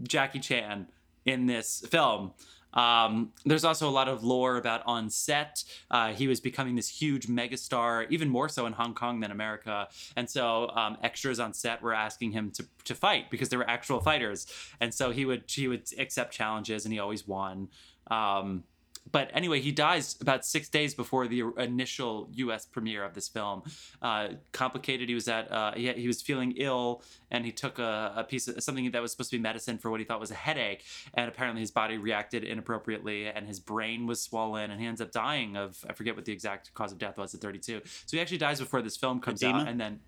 Jackie 0.02 0.38
Chan 0.38 0.86
in 1.24 1.46
this 1.46 1.82
film. 1.88 2.32
Um, 2.74 3.32
there's 3.46 3.64
also 3.64 3.88
a 3.88 3.90
lot 3.90 4.07
of 4.07 4.22
lore 4.22 4.59
about 4.59 4.82
on 4.84 5.09
set. 5.09 5.64
Uh, 5.90 6.12
he 6.12 6.28
was 6.28 6.40
becoming 6.40 6.76
this 6.76 6.88
huge 6.88 7.26
megastar, 7.26 8.07
even 8.11 8.28
more 8.28 8.50
so 8.50 8.66
in 8.66 8.74
Hong 8.74 8.92
Kong 8.92 9.20
than 9.20 9.30
America. 9.30 9.88
And 10.14 10.28
so 10.28 10.68
um, 10.76 10.98
extras 11.02 11.40
on 11.40 11.54
set 11.54 11.80
were 11.80 11.94
asking 11.94 12.32
him 12.32 12.50
to, 12.50 12.66
to 12.84 12.94
fight 12.94 13.30
because 13.30 13.48
they 13.48 13.57
were 13.57 13.68
actual 13.68 14.00
fighters. 14.00 14.46
And 14.78 14.92
so 14.92 15.11
he 15.11 15.24
would 15.24 15.44
he 15.48 15.68
would 15.68 15.88
accept 15.98 16.34
challenges 16.34 16.84
and 16.84 16.92
he 16.92 17.00
always 17.00 17.26
won. 17.26 17.68
Um, 18.09 18.64
but 19.11 19.30
anyway, 19.32 19.61
he 19.61 19.72
dies 19.72 20.16
about 20.20 20.44
six 20.44 20.68
days 20.68 20.94
before 20.94 21.28
the 21.28 21.44
initial 21.59 22.28
U.S. 22.32 22.66
premiere 22.66 23.04
of 23.04 23.14
this 23.14 23.28
film. 23.28 23.62
Uh, 24.02 24.28
complicated. 24.52 25.09
He 25.09 25.14
was 25.14 25.28
at 25.28 25.50
uh, 25.50 25.72
he, 25.74 25.92
he 25.92 26.07
was 26.07 26.22
feeling 26.22 26.54
ill, 26.57 27.02
and 27.30 27.44
he 27.44 27.52
took 27.52 27.78
a, 27.78 28.12
a, 28.16 28.24
piece 28.24 28.48
of 28.48 28.62
something 28.62 28.90
that 28.90 29.02
was 29.02 29.12
supposed 29.12 29.30
to 29.30 29.36
be 29.36 29.42
medicine 29.42 29.78
for 29.78 29.90
what 29.90 30.00
he 30.00 30.07
thought 30.07 30.20
was 30.20 30.30
a 30.30 30.34
headache, 30.34 30.84
and 31.14 31.28
apparently 31.28 31.61
his 31.61 31.70
body 31.70 31.98
reacted 31.98 32.44
inappropriately, 32.44 33.26
and 33.26 33.46
his 33.46 33.61
brain 33.61 34.07
was 34.07 34.20
swollen, 34.22 34.70
and 34.70 34.80
he 34.80 34.86
ends 34.86 35.00
up 35.00 35.12
dying 35.12 35.57
of 35.57 35.84
I 35.88 35.92
forget 35.92 36.16
what 36.16 36.24
the 36.24 36.32
exact 36.32 36.74
cause 36.74 36.92
of 36.92 36.98
death 36.98 37.16
was 37.16 37.34
at 37.34 37.40
32. 37.40 37.82
So 37.84 38.16
he 38.16 38.20
actually 38.20 38.38
dies 38.38 38.59
before 38.59 38.82
this 38.82 38.96
film 38.96 39.20
comes 39.20 39.42
edema? 39.42 39.61
out, 39.61 39.68
and 39.68 39.80
then 39.80 40.00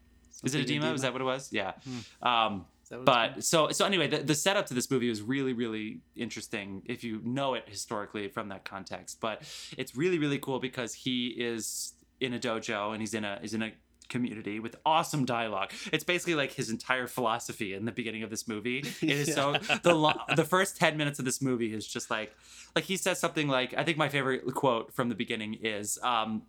is 0.44 0.54
it 0.54 0.62
edema? 0.62 0.86
edema? 0.86 0.94
Is 0.94 1.02
that 1.02 1.12
what 1.12 1.22
it 1.22 1.24
was? 1.24 1.52
Yeah. 1.52 1.72
Hmm. 1.84 2.26
Um, 2.26 2.66
but 3.04 3.44
so 3.44 3.70
so 3.70 3.84
anyway, 3.84 4.06
the, 4.08 4.18
the 4.18 4.34
setup 4.34 4.66
to 4.66 4.74
this 4.74 4.90
movie 4.90 5.08
was 5.08 5.22
really 5.22 5.52
really 5.52 6.00
interesting 6.16 6.82
if 6.86 7.04
you 7.04 7.20
know 7.24 7.54
it 7.54 7.64
historically 7.66 8.28
from 8.28 8.48
that 8.48 8.64
context. 8.64 9.20
But 9.20 9.42
it's 9.76 9.96
really 9.96 10.18
really 10.18 10.38
cool 10.38 10.58
because 10.58 10.94
he 10.94 11.28
is 11.28 11.92
in 12.20 12.34
a 12.34 12.38
dojo 12.38 12.92
and 12.92 13.00
he's 13.00 13.14
in 13.14 13.24
a 13.24 13.38
he's 13.40 13.54
in 13.54 13.62
a 13.62 13.72
community 14.08 14.58
with 14.58 14.76
awesome 14.86 15.24
dialogue. 15.24 15.70
It's 15.92 16.04
basically 16.04 16.34
like 16.34 16.52
his 16.52 16.70
entire 16.70 17.06
philosophy 17.06 17.74
in 17.74 17.84
the 17.84 17.92
beginning 17.92 18.22
of 18.22 18.30
this 18.30 18.48
movie. 18.48 18.78
It 19.02 19.10
is 19.10 19.28
yeah. 19.28 19.34
so 19.34 19.56
the 19.82 19.94
lo- 19.94 20.20
the 20.34 20.44
first 20.44 20.76
10 20.76 20.96
minutes 20.96 21.18
of 21.18 21.24
this 21.24 21.40
movie 21.40 21.72
is 21.72 21.86
just 21.86 22.10
like 22.10 22.34
like 22.74 22.84
he 22.84 22.96
says 22.96 23.18
something 23.20 23.48
like 23.48 23.74
I 23.76 23.84
think 23.84 23.98
my 23.98 24.08
favorite 24.08 24.44
quote 24.54 24.92
from 24.94 25.08
the 25.08 25.14
beginning 25.14 25.54
is 25.62 25.98
um 26.02 26.42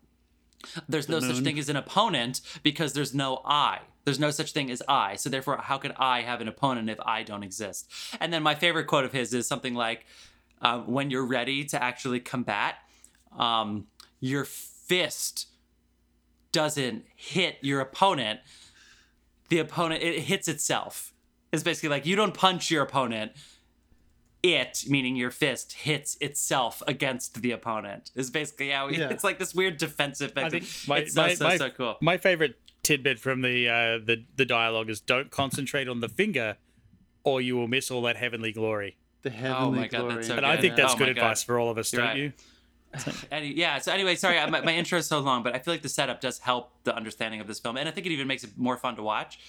there's 0.88 1.06
the 1.06 1.14
no 1.14 1.22
moon. 1.22 1.36
such 1.36 1.44
thing 1.44 1.60
as 1.60 1.70
an 1.70 1.76
opponent 1.76 2.42
because 2.64 2.94
there's 2.94 3.14
no 3.14 3.42
I. 3.46 3.80
There's 4.06 4.20
no 4.20 4.32
such 4.32 4.54
thing 4.54 4.72
as 4.72 4.82
I. 4.88 5.16
So 5.16 5.30
therefore, 5.30 5.58
how 5.58 5.78
could 5.78 5.94
I 5.98 6.22
have 6.22 6.42
an 6.42 6.48
opponent 6.48 6.90
if 6.90 7.00
I 7.06 7.24
don't 7.24 7.44
exist? 7.44 7.92
And 8.20 8.34
then 8.34 8.44
my 8.44 8.56
favorite 8.56 8.88
quote 8.88 9.06
of 9.06 9.12
his 9.12 9.34
is 9.34 9.48
something 9.48 9.76
like, 9.76 10.06
uh, 10.62 10.80
"When 10.80 11.10
you're 11.10 11.26
ready 11.26 11.66
to 11.66 11.82
actually 11.82 12.20
combat, 12.20 12.76
um, 13.38 13.88
your 14.20 14.46
fist 14.46 15.48
doesn't 16.52 17.06
hit 17.16 17.58
your 17.62 17.82
opponent. 17.82 18.40
The 19.50 19.60
opponent 19.60 20.04
it 20.04 20.22
hits 20.22 20.48
itself." 20.48 21.14
It's 21.52 21.64
basically 21.64 21.90
like 21.90 22.06
you 22.06 22.16
don't 22.16 22.34
punch 22.34 22.72
your 22.72 22.84
opponent 22.84 23.34
it 24.42 24.86
meaning 24.88 25.16
your 25.16 25.32
fist 25.32 25.74
hits 25.74 26.16
itself 26.22 26.82
against 26.88 27.42
the 27.42 27.52
opponent 27.52 28.12
is 28.16 28.30
basically 28.30 28.70
how 28.70 28.88
yeah. 28.88 29.10
it's 29.10 29.24
like 29.24 29.38
this 29.38 29.54
weird 29.54 29.78
defensive 29.78 30.32
I 30.36 30.50
think 30.50 30.64
my, 30.88 31.00
it's 31.00 31.14
so, 31.14 31.22
my, 31.22 31.34
so, 31.34 31.44
my, 31.44 31.58
so 31.58 31.70
cool 31.70 31.98
my 32.02 32.18
favorite 32.18 32.56
tidbit 32.84 33.20
from 33.20 33.42
the 33.42 33.68
uh 33.68 33.98
the, 34.04 34.24
the 34.36 34.46
dialogue 34.46 34.90
is 34.90 35.00
don't 35.02 35.32
concentrate 35.32 35.88
on 35.88 36.00
the 36.00 36.10
finger 36.10 36.58
or 37.24 37.42
you 37.42 37.56
will 37.56 37.68
miss 37.68 37.92
all 37.92 38.02
that 38.02 38.16
heavenly 38.16 38.52
glory 38.52 38.98
the 39.22 39.30
heavenly 39.30 39.78
oh 39.78 39.82
my 39.82 39.88
god 39.88 40.00
glory. 40.00 40.16
that's 40.16 40.28
so 40.28 40.34
and 40.34 40.42
good. 40.42 40.50
i 40.50 40.58
think 40.58 40.76
that's 40.76 40.94
oh 40.94 40.98
good 40.98 41.10
advice 41.10 41.44
for 41.44 41.60
all 41.60 41.70
of 41.70 41.78
us 41.78 41.92
You're 41.92 42.02
don't 42.02 42.10
right. 42.10 42.18
you 42.18 42.34
Any, 43.32 43.54
yeah. 43.54 43.78
So 43.80 43.92
anyway, 43.92 44.16
sorry, 44.16 44.44
my, 44.50 44.62
my 44.62 44.74
intro 44.74 44.98
is 44.98 45.06
so 45.06 45.20
long, 45.20 45.44
but 45.44 45.56
I 45.56 45.60
feel 45.60 45.74
like 45.74 45.82
the 45.84 45.90
setup 45.90 46.22
does 46.22 46.40
help 46.40 46.72
the 46.84 46.96
understanding 46.96 47.40
of 47.40 47.48
this 47.48 47.60
film, 47.60 47.78
and 47.78 47.88
I 47.88 47.92
think 47.92 48.08
it 48.08 48.12
even 48.12 48.28
makes 48.28 48.44
it 48.44 48.52
more 48.58 48.78
fun 48.78 48.96
to 48.96 49.04
watch. 49.04 49.40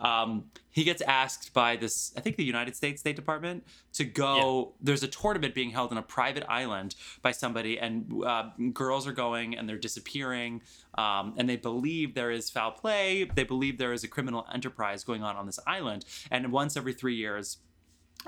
Um, 0.00 0.44
he 0.70 0.84
gets 0.84 1.02
asked 1.02 1.52
by 1.52 1.76
this, 1.76 2.12
I 2.16 2.20
think 2.20 2.36
the 2.36 2.44
United 2.44 2.76
States 2.76 3.00
State 3.00 3.16
Department, 3.16 3.64
to 3.94 4.04
go. 4.04 4.72
Yeah. 4.80 4.86
There's 4.86 5.02
a 5.02 5.08
tournament 5.08 5.54
being 5.54 5.70
held 5.70 5.90
on 5.90 5.98
a 5.98 6.02
private 6.02 6.44
island 6.48 6.94
by 7.22 7.32
somebody, 7.32 7.78
and 7.78 8.22
uh, 8.24 8.50
girls 8.72 9.06
are 9.06 9.12
going 9.12 9.56
and 9.56 9.68
they're 9.68 9.78
disappearing. 9.78 10.62
Um, 10.96 11.34
and 11.36 11.48
they 11.48 11.56
believe 11.56 12.14
there 12.14 12.30
is 12.30 12.50
foul 12.50 12.72
play. 12.72 13.24
They 13.24 13.44
believe 13.44 13.78
there 13.78 13.92
is 13.92 14.04
a 14.04 14.08
criminal 14.08 14.46
enterprise 14.52 15.04
going 15.04 15.22
on 15.22 15.36
on 15.36 15.46
this 15.46 15.58
island. 15.66 16.04
And 16.30 16.52
once 16.52 16.76
every 16.76 16.92
three 16.92 17.16
years, 17.16 17.58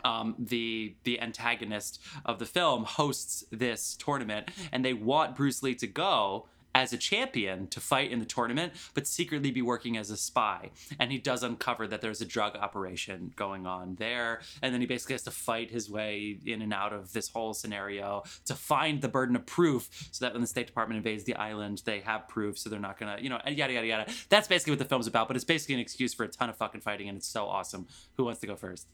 um, 0.04 0.34
the 0.38 0.94
the 1.04 1.20
antagonist 1.20 2.00
of 2.24 2.38
the 2.38 2.46
film 2.46 2.84
hosts 2.84 3.44
this 3.50 3.96
tournament, 3.96 4.50
and 4.72 4.84
they 4.84 4.94
want 4.94 5.36
Bruce 5.36 5.62
Lee 5.62 5.74
to 5.76 5.86
go 5.86 6.48
as 6.74 6.92
a 6.92 6.96
champion 6.96 7.66
to 7.68 7.80
fight 7.80 8.10
in 8.10 8.18
the 8.18 8.24
tournament, 8.24 8.72
but 8.94 9.06
secretly 9.06 9.50
be 9.50 9.62
working 9.62 9.96
as 9.96 10.10
a 10.10 10.16
spy. 10.16 10.70
And 10.98 11.12
he 11.12 11.18
does 11.18 11.42
uncover 11.42 11.86
that 11.86 12.00
there's 12.00 12.20
a 12.20 12.24
drug 12.24 12.56
operation 12.56 13.32
going 13.36 13.66
on 13.66 13.96
there. 13.96 14.40
And 14.62 14.72
then 14.72 14.80
he 14.80 14.86
basically 14.86 15.14
has 15.14 15.22
to 15.22 15.30
fight 15.30 15.70
his 15.70 15.90
way 15.90 16.38
in 16.44 16.62
and 16.62 16.72
out 16.72 16.92
of 16.92 17.12
this 17.12 17.28
whole 17.28 17.54
scenario 17.54 18.22
to 18.46 18.54
find 18.54 19.00
the 19.02 19.08
burden 19.08 19.36
of 19.36 19.46
proof 19.46 20.08
so 20.12 20.24
that 20.24 20.32
when 20.32 20.40
the 20.40 20.46
State 20.46 20.66
Department 20.66 20.96
invades 20.96 21.24
the 21.24 21.34
island, 21.36 21.82
they 21.84 22.00
have 22.00 22.28
proof. 22.28 22.58
So 22.58 22.70
they're 22.70 22.80
not 22.80 22.98
going 22.98 23.16
to, 23.16 23.22
you 23.22 23.28
know, 23.28 23.40
yada, 23.46 23.72
yada, 23.72 23.86
yada. 23.86 24.12
That's 24.28 24.48
basically 24.48 24.72
what 24.72 24.78
the 24.78 24.84
film's 24.86 25.06
about, 25.06 25.28
but 25.28 25.36
it's 25.36 25.44
basically 25.44 25.74
an 25.74 25.80
excuse 25.80 26.14
for 26.14 26.24
a 26.24 26.28
ton 26.28 26.48
of 26.48 26.56
fucking 26.56 26.80
fighting. 26.80 27.08
And 27.08 27.18
it's 27.18 27.28
so 27.28 27.46
awesome. 27.46 27.86
Who 28.16 28.24
wants 28.24 28.40
to 28.40 28.46
go 28.46 28.56
first? 28.56 28.86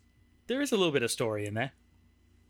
There 0.49 0.61
is 0.61 0.73
a 0.73 0.77
little 0.77 0.93
bit 0.93 1.03
of 1.03 1.11
story 1.11 1.47
in 1.47 1.55
there. 1.55 1.73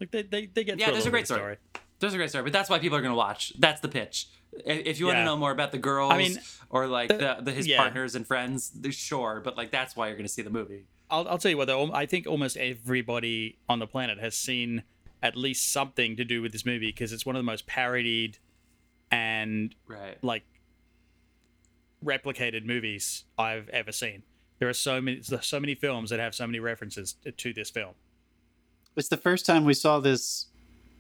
Like 0.01 0.11
they, 0.11 0.23
they, 0.23 0.47
they 0.47 0.65
get 0.65 0.79
yeah, 0.79 0.91
there's 0.91 1.07
a, 1.07 1.11
great 1.11 1.27
story. 1.27 1.41
story. 1.41 1.57
There's 1.99 2.15
a 2.15 2.17
great 2.17 2.31
story, 2.31 2.45
but 2.45 2.53
that's 2.53 2.71
why 2.71 2.79
people 2.79 2.97
are 2.97 3.01
going 3.01 3.13
to 3.13 3.17
watch. 3.17 3.53
That's 3.59 3.81
the 3.81 3.89
pitch. 3.89 4.29
If 4.53 4.99
you 4.99 5.07
want 5.07 5.19
to 5.19 5.25
know 5.25 5.37
more 5.37 5.51
about 5.51 5.73
the 5.73 5.79
girls, 5.79 6.13
I 6.13 6.19
mean, 6.19 6.39
or 6.71 6.87
like 6.87 7.09
the, 7.09 7.39
the 7.41 7.53
his 7.53 7.67
yeah. 7.67 7.79
partners 7.79 8.15
and 8.15 8.27
friends, 8.27 8.73
sure, 8.91 9.41
but 9.45 9.57
like 9.57 9.71
that's 9.71 9.95
why 9.95 10.09
you're 10.09 10.17
going 10.17 10.27
to 10.27 10.33
see 10.33 10.43
the 10.43 10.51
movie. 10.51 10.87
I'll, 11.11 11.29
I'll 11.29 11.39
tell 11.39 11.51
you 11.51 11.57
what 11.57 11.67
though, 11.67 11.93
I 11.93 12.07
think 12.07 12.27
almost 12.27 12.57
everybody 12.57 13.59
on 13.69 13.79
the 13.79 13.87
planet 13.87 14.19
has 14.19 14.37
seen 14.37 14.83
at 15.23 15.37
least 15.37 15.73
something 15.73 16.17
to 16.17 16.25
do 16.25 16.43
with 16.43 16.53
this 16.53 16.65
movie 16.65 16.89
because 16.89 17.13
it's 17.13 17.27
one 17.27 17.35
of 17.35 17.41
the 17.41 17.45
most 17.45 17.67
parodied 17.67 18.39
and 19.11 19.75
right. 19.87 20.23
like 20.23 20.45
replicated 22.05 22.65
movies 22.65 23.25
I've 23.39 23.69
ever 23.71 23.93
seen. 23.93 24.23
There 24.59 24.69
are 24.69 24.75
so 24.75 25.01
many, 25.01 25.23
so 25.23 25.61
many 25.61 25.75
films 25.75 26.11
that 26.11 26.21
have 26.21 26.35
so 26.35 26.47
many 26.47 26.61
references 26.61 27.17
to 27.37 27.53
this 27.53 27.71
film. 27.71 27.95
It's 28.97 29.09
the 29.09 29.17
first 29.17 29.47
time 29.47 29.65
we 29.65 29.75
saw 29.75 30.01
this 30.01 30.47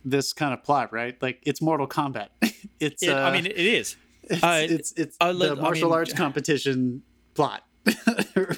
this 0.04 0.32
kind 0.32 0.52
of 0.54 0.62
plot, 0.62 0.92
right? 0.92 1.20
Like 1.22 1.40
it's 1.44 1.60
Mortal 1.62 1.86
Kombat. 1.88 2.28
it's. 2.80 3.02
It, 3.02 3.10
uh, 3.10 3.20
I 3.20 3.32
mean, 3.32 3.46
it 3.46 3.56
is. 3.56 3.96
It's 4.30 4.44
uh, 4.44 4.66
it's, 4.68 4.92
it's 4.92 5.16
uh, 5.22 5.32
the 5.32 5.56
martial 5.56 5.88
I 5.88 5.90
mean, 5.90 5.98
arts 6.00 6.12
competition 6.24 7.02
plot. 7.32 7.62
right? 7.86 7.96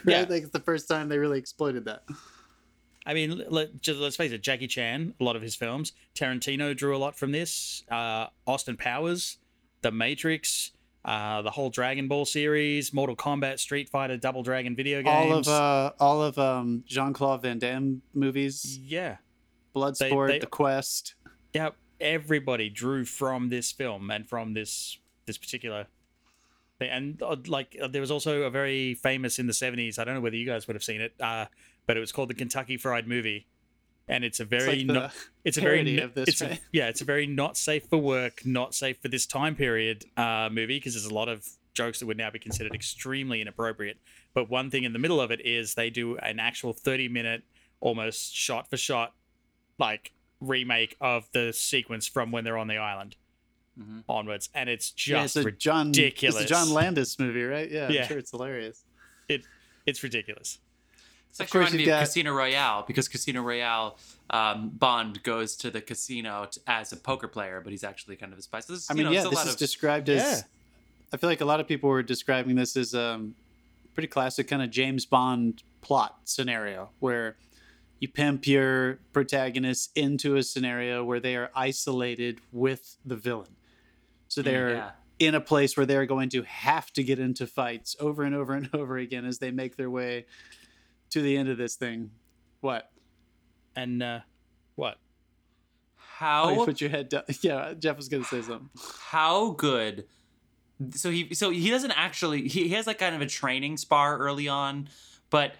Yeah. 0.05 0.27
Like 0.29 0.43
it's 0.43 0.51
the 0.51 0.59
first 0.65 0.89
time 0.89 1.09
they 1.09 1.17
really 1.17 1.39
exploited 1.39 1.85
that. 1.85 2.03
I 3.07 3.15
mean, 3.15 3.41
let, 3.49 3.81
just, 3.81 4.01
let's 4.01 4.17
face 4.17 4.33
it, 4.33 4.43
Jackie 4.43 4.67
Chan, 4.67 5.15
a 5.21 5.23
lot 5.25 5.37
of 5.37 5.43
his 5.43 5.55
films. 5.55 5.93
Tarantino 6.17 6.77
drew 6.77 6.97
a 6.97 6.99
lot 6.99 7.17
from 7.17 7.31
this. 7.31 7.85
Uh, 7.89 8.27
Austin 8.49 8.77
Powers, 8.77 9.39
The 9.83 9.93
Matrix, 9.93 10.73
uh, 11.05 11.43
the 11.43 11.51
whole 11.51 11.71
Dragon 11.71 12.09
Ball 12.09 12.25
series, 12.25 12.93
Mortal 12.93 13.15
Kombat, 13.15 13.59
Street 13.61 13.89
Fighter, 13.89 14.17
Double 14.17 14.43
Dragon 14.43 14.75
video 14.75 15.03
games. 15.03 15.31
All 15.31 15.39
of 15.39 15.49
uh, 15.49 15.93
all 16.01 16.23
of 16.23 16.37
um, 16.39 16.83
Jean 16.87 17.13
Claude 17.13 17.43
Van 17.43 17.59
Damme 17.59 18.03
movies, 18.13 18.79
yeah, 18.83 19.17
Bloodsport, 19.75 20.29
they- 20.29 20.39
The 20.41 20.47
Quest. 20.47 21.15
Yeah. 21.53 21.71
Everybody 22.01 22.71
drew 22.71 23.05
from 23.05 23.51
this 23.51 23.73
film 23.73 24.11
and 24.11 24.27
from 24.29 24.55
this 24.55 24.99
this 25.27 25.37
particular. 25.37 25.87
thing. 26.79 26.91
And 26.91 27.23
uh, 27.23 27.37
like, 27.47 27.77
uh, 27.81 27.89
there 27.89 28.01
was 28.01 28.11
also 28.11 28.43
a 28.43 28.51
very 28.51 28.95
famous 28.95 29.39
in 29.39 29.47
the 29.47 29.53
seventies. 29.53 29.99
I 29.99 30.05
don't 30.05 30.15
know 30.15 30.21
whether 30.21 30.37
you 30.37 30.47
guys 30.47 30.67
would 30.67 30.75
have 30.75 30.85
seen 30.85 31.01
it, 31.01 31.15
uh, 31.21 31.47
but 31.87 31.97
it 31.97 32.01
was 32.01 32.13
called 32.13 32.31
the 32.31 32.35
Kentucky 32.35 32.77
Fried 32.77 33.07
Movie, 33.07 33.47
and 34.09 34.25
it's 34.25 34.41
a 34.41 34.45
very 34.45 34.79
like 34.79 34.87
the 34.87 34.93
not, 34.93 35.13
it's 35.45 35.59
a 35.59 35.61
very 35.61 35.97
this, 36.15 36.29
it's 36.29 36.43
a- 36.43 36.59
yeah, 36.73 36.89
it's 36.89 37.01
a 37.01 37.05
very 37.05 37.27
not 37.27 37.57
safe 37.57 37.87
for 37.89 37.99
work, 37.99 38.47
not 38.47 38.75
safe 38.75 38.99
for 39.01 39.09
this 39.09 39.27
time 39.27 39.55
period 39.55 40.05
uh, 40.17 40.49
movie 40.51 40.79
because 40.79 40.95
there's 40.95 41.05
a 41.05 41.15
lot 41.15 41.29
of 41.29 41.47
jokes 41.75 42.01
that 42.01 42.07
would 42.07 42.17
now 42.17 42.31
be 42.31 42.39
considered 42.39 42.75
extremely 42.75 43.41
inappropriate. 43.41 43.99
But 44.35 44.49
one 44.51 44.71
thing 44.71 44.85
in 44.85 44.93
the 44.93 44.99
middle 44.99 45.21
of 45.21 45.31
it 45.31 45.41
is 45.45 45.75
they 45.75 45.91
do 45.91 46.17
an 46.19 46.39
actual 46.41 46.73
30 46.73 47.09
minute, 47.09 47.43
almost 47.81 48.35
shot 48.35 48.69
for 48.69 48.77
shot, 48.77 49.15
like 49.79 50.13
remake 50.41 50.97
of 51.01 51.29
the 51.33 51.53
sequence 51.53 52.07
from 52.07 52.31
when 52.33 52.45
they're 52.45 52.59
on 52.59 52.67
the 52.69 52.77
island 52.79 53.17
Mhm. 53.79 54.05
onwards, 54.09 54.49
and 54.55 54.69
it's 54.69 54.93
Yeah, 55.07 55.25
it's 55.25 55.35
just 55.35 55.47
a 55.47 55.51
John 55.53 55.89
ridiculous. 55.89 56.37
It's 56.37 56.45
a 56.45 56.49
John 56.49 56.71
Landis 56.71 57.19
movie, 57.19 57.43
right? 57.45 57.71
Yeah, 57.71 57.89
Yeah. 57.91 58.03
I'm 58.03 58.09
sure 58.09 58.19
it's 58.19 58.31
hilarious. 58.31 58.85
it 59.29 59.45
it's 59.87 60.03
ridiculous. 60.03 60.59
It's 61.31 61.41
actually 61.41 61.53
course 61.61 61.71
reminded 61.71 61.77
me 61.77 61.83
you've 61.85 61.93
of 61.95 62.01
got- 62.01 62.07
Casino 62.07 62.33
Royale 62.33 62.83
because 62.87 63.09
Casino 63.09 63.43
Royale, 63.43 63.97
um, 64.31 64.71
Bond 64.71 65.23
goes 65.23 65.55
to 65.57 65.71
the 65.71 65.81
casino 65.81 66.47
t- 66.51 66.61
as 66.67 66.93
a 66.93 66.97
poker 66.97 67.29
player, 67.29 67.61
but 67.61 67.71
he's 67.71 67.85
actually 67.85 68.17
kind 68.17 68.33
of 68.33 68.39
a 68.39 68.43
spy. 68.43 68.59
So 68.61 68.73
this, 68.73 68.91
I 68.91 68.95
mean, 68.95 69.05
know, 69.05 69.13
yeah, 69.13 69.21
a 69.21 69.31
this 69.31 69.35
lot 69.35 69.47
is 69.47 69.53
of 69.55 69.59
described 69.59 70.09
as. 70.11 70.21
Yeah. 70.23 70.43
I 71.13 71.17
feel 71.17 71.31
like 71.31 71.41
a 71.41 71.45
lot 71.45 71.61
of 71.61 71.69
people 71.69 71.89
were 71.89 72.03
describing 72.03 72.57
this 72.57 72.77
as 72.77 72.95
um, 72.95 73.35
pretty 73.95 74.09
classic 74.09 74.49
kind 74.49 74.61
of 74.63 74.71
James 74.71 75.07
Bond 75.07 75.63
plot 75.81 76.19
scenario 76.25 76.91
where 76.99 77.37
you 78.01 78.09
pimp 78.09 78.47
your 78.47 78.99
protagonist 79.13 79.91
into 79.95 80.37
a 80.37 80.43
scenario 80.43 81.05
where 81.05 81.21
they 81.21 81.37
are 81.37 81.51
isolated 81.55 82.41
with 82.51 82.97
the 83.05 83.15
villain. 83.15 83.55
So 84.29 84.41
they're 84.41 84.71
yeah. 84.71 84.91
in 85.19 85.35
a 85.35 85.41
place 85.41 85.77
where 85.77 85.85
they're 85.85 86.07
going 86.07 86.31
to 86.31 86.43
have 86.43 86.91
to 86.95 87.03
get 87.03 87.19
into 87.19 87.47
fights 87.47 87.95
over 88.01 88.23
and 88.23 88.35
over 88.35 88.55
and 88.55 88.71
over 88.75 88.97
again 88.97 89.27
as 89.27 89.39
they 89.39 89.51
make 89.51 89.77
their 89.77 89.91
way 89.91 90.25
to 91.11 91.21
the 91.21 91.37
end 91.37 91.51
of 91.51 91.59
this 91.59 91.77
thing. 91.77 92.11
What? 92.61 92.91
And 93.77 94.03
uh, 94.03 94.21
what? 94.77 94.97
Oh, 96.23 96.51
you 96.51 96.59
how 96.59 96.65
put 96.65 96.81
your 96.81 96.91
head 96.91 97.11
down. 97.11 97.23
Yeah, 97.43 97.75
Jeff 97.79 97.97
was 97.97 98.09
going 98.09 98.23
to 98.23 98.29
say 98.29 98.43
something. 98.43 98.71
how 99.11 99.51
good. 99.53 100.07
So 100.93 101.11
he 101.11 101.35
so 101.35 101.51
he 101.51 101.69
doesn't 101.69 101.93
actually 101.93 102.49
he, 102.49 102.69
he 102.69 102.71
has 102.71 102.87
like 102.87 102.99
kind 102.99 103.15
of 103.15 103.21
a 103.21 103.27
training 103.27 103.77
spar 103.77 104.17
early 104.19 104.49
on, 104.49 104.89
but 105.29 105.55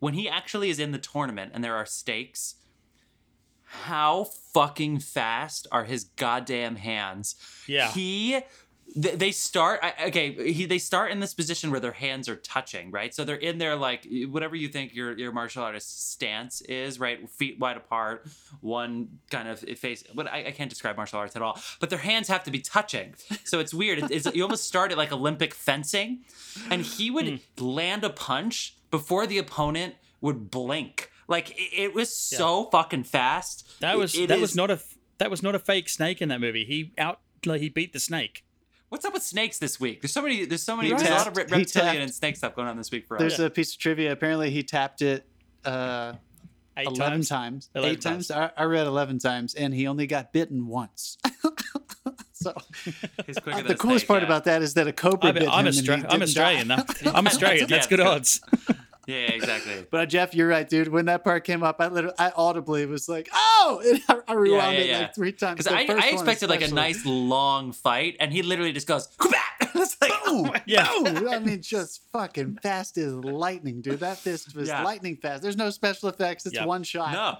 when 0.00 0.14
he 0.14 0.28
actually 0.28 0.70
is 0.70 0.80
in 0.80 0.90
the 0.90 0.98
tournament 0.98 1.52
and 1.54 1.62
there 1.62 1.76
are 1.76 1.86
stakes, 1.86 2.56
how 3.64 4.24
fucking 4.24 4.98
fast 4.98 5.68
are 5.70 5.84
his 5.84 6.04
goddamn 6.04 6.76
hands? 6.76 7.36
Yeah. 7.68 7.92
He 7.92 8.40
they 8.96 9.30
start 9.30 9.80
okay 10.04 10.52
he, 10.52 10.66
they 10.66 10.78
start 10.78 11.12
in 11.12 11.20
this 11.20 11.32
position 11.32 11.70
where 11.70 11.78
their 11.78 11.92
hands 11.92 12.28
are 12.28 12.34
touching 12.34 12.90
right? 12.90 13.14
So 13.14 13.22
they're 13.22 13.36
in 13.36 13.58
there 13.58 13.76
like 13.76 14.04
whatever 14.28 14.56
you 14.56 14.66
think 14.66 14.92
your 14.92 15.16
your 15.16 15.30
martial 15.30 15.62
artist 15.62 16.10
stance 16.10 16.60
is 16.62 16.98
right? 16.98 17.30
Feet 17.30 17.60
wide 17.60 17.76
apart 17.76 18.26
one 18.60 19.20
kind 19.30 19.48
of 19.48 19.60
face 19.60 20.02
but 20.12 20.26
I, 20.26 20.46
I 20.46 20.50
can't 20.50 20.68
describe 20.68 20.96
martial 20.96 21.20
arts 21.20 21.36
at 21.36 21.42
all. 21.42 21.60
But 21.78 21.90
their 21.90 22.00
hands 22.00 22.26
have 22.26 22.42
to 22.44 22.50
be 22.50 22.58
touching. 22.58 23.14
So 23.44 23.60
it's 23.60 23.72
weird. 23.72 24.00
It, 24.00 24.10
it's, 24.10 24.34
you 24.34 24.42
almost 24.42 24.64
start 24.64 24.90
at 24.90 24.98
like 24.98 25.12
olympic 25.12 25.54
fencing. 25.54 26.24
And 26.68 26.82
he 26.82 27.12
would 27.12 27.28
hmm. 27.28 27.64
land 27.64 28.02
a 28.02 28.10
punch 28.10 28.76
before 28.90 29.26
the 29.26 29.38
opponent 29.38 29.94
would 30.20 30.50
blink 30.50 31.10
like 31.28 31.50
it, 31.50 31.70
it 31.82 31.94
was 31.94 32.14
so 32.16 32.64
fucking 32.70 33.04
fast 33.04 33.68
That 33.80 33.96
was 33.96 34.14
It- 34.14 34.22
it 34.22 34.26
that 34.28 34.40
was 34.40 34.54
not 34.56 34.70
a 34.70 34.80
that 35.18 35.30
was 35.30 35.42
not 35.42 35.54
a 35.54 35.58
fake 35.58 35.88
snake 35.88 36.20
in 36.22 36.28
that 36.30 36.40
movie. 36.40 36.64
He 36.64 36.92
out 36.98 37.20
like 37.44 37.60
he 37.60 37.68
beat 37.68 37.92
the 37.92 38.00
snake. 38.00 38.44
What's 38.88 39.04
up 39.04 39.12
with 39.12 39.22
snakes 39.22 39.58
this 39.58 39.78
week? 39.78 40.00
There's 40.02 40.12
so 40.12 40.22
many. 40.22 40.44
There's 40.46 40.62
so 40.62 40.74
many. 40.76 40.88
He 40.88 40.94
There's 40.94 41.08
a 41.08 41.12
lot 41.12 41.26
of 41.28 41.36
re- 41.36 41.42
reptilian 41.44 41.66
tapped- 41.66 41.98
and 41.98 42.14
snake 42.14 42.36
stuff 42.36 42.56
going 42.56 42.66
on 42.68 42.76
this 42.76 42.90
week 42.90 43.06
for 43.06 43.16
us. 43.16 43.20
There's 43.20 43.38
a 43.38 43.48
piece 43.50 43.72
of 43.74 43.78
trivia. 43.78 44.12
Apparently, 44.12 44.50
he 44.50 44.62
tapped 44.62 45.02
it 45.02 45.26
uh, 45.64 46.14
Eight 46.76 46.86
11 46.86 46.98
times. 46.98 47.28
times. 47.28 47.70
11 47.74 47.90
Eight 47.96 48.00
times. 48.00 48.30
I, 48.30 48.50
I 48.56 48.64
read 48.64 48.86
11 48.86 49.18
times, 49.20 49.54
and 49.54 49.72
he 49.74 49.86
only 49.86 50.06
got 50.06 50.32
bitten 50.32 50.66
once. 50.66 51.18
so 52.40 52.54
He's 53.26 53.38
quicker 53.38 53.62
the 53.62 53.74
coolest 53.74 54.06
part 54.08 54.22
yeah. 54.22 54.26
about 54.26 54.44
that 54.44 54.62
is 54.62 54.74
that 54.74 54.86
a 54.86 54.92
cobra 54.92 55.28
I'm, 55.28 55.34
bit 55.34 55.48
I'm, 55.48 55.66
him 55.66 55.66
and 55.66 55.74
he 55.74 55.82
Austra- 55.82 55.94
I'm 55.94 56.00
didn't 56.02 56.22
Australian. 56.22 56.68
die. 56.68 56.84
I'm 57.14 57.26
Australian. 57.26 57.68
That's 57.68 57.86
good 57.86 58.00
odds. 58.00 58.40
Yeah, 59.06 59.16
yeah, 59.16 59.32
exactly. 59.32 59.86
But 59.90 60.00
uh, 60.00 60.06
Jeff, 60.06 60.34
you're 60.34 60.46
right, 60.48 60.68
dude. 60.68 60.88
When 60.88 61.06
that 61.06 61.24
part 61.24 61.44
came 61.44 61.62
up, 61.62 61.76
I 61.80 61.88
literally, 61.88 62.14
I 62.18 62.30
audibly 62.36 62.86
was 62.86 63.08
like, 63.08 63.28
"Oh!" 63.32 63.82
And 63.84 64.00
I, 64.08 64.32
I 64.32 64.34
rewound 64.34 64.76
yeah, 64.76 64.80
it 64.82 64.88
yeah. 64.88 64.98
like 65.00 65.14
three 65.14 65.32
times. 65.32 65.58
Because 65.58 65.72
I, 65.72 65.86
first 65.86 66.02
I 66.04 66.06
one 66.06 66.14
expected 66.14 66.48
like 66.50 66.62
a 66.62 66.68
nice 66.72 67.04
long 67.04 67.72
fight, 67.72 68.16
and 68.20 68.32
he 68.32 68.42
literally 68.42 68.72
just 68.72 68.86
goes. 68.86 69.08
it's 69.74 69.96
like, 70.00 70.12
Boom! 70.24 70.52
Yeah. 70.66 70.86
Boom! 70.88 71.28
I 71.28 71.38
mean, 71.40 71.60
just 71.60 72.02
fucking 72.12 72.58
fast 72.62 72.98
as 72.98 73.12
lightning, 73.14 73.80
dude. 73.80 74.00
That 74.00 74.18
fist 74.18 74.54
was 74.54 74.68
Yeah. 74.68 74.84
lightning 74.84 75.16
fast. 75.16 75.42
There's 75.42 75.56
no 75.56 75.70
special 75.70 76.08
effects. 76.08 76.46
It's 76.46 76.54
Yep. 76.54 76.66
one 76.66 76.82
shot. 76.84 77.12
no. 77.12 77.36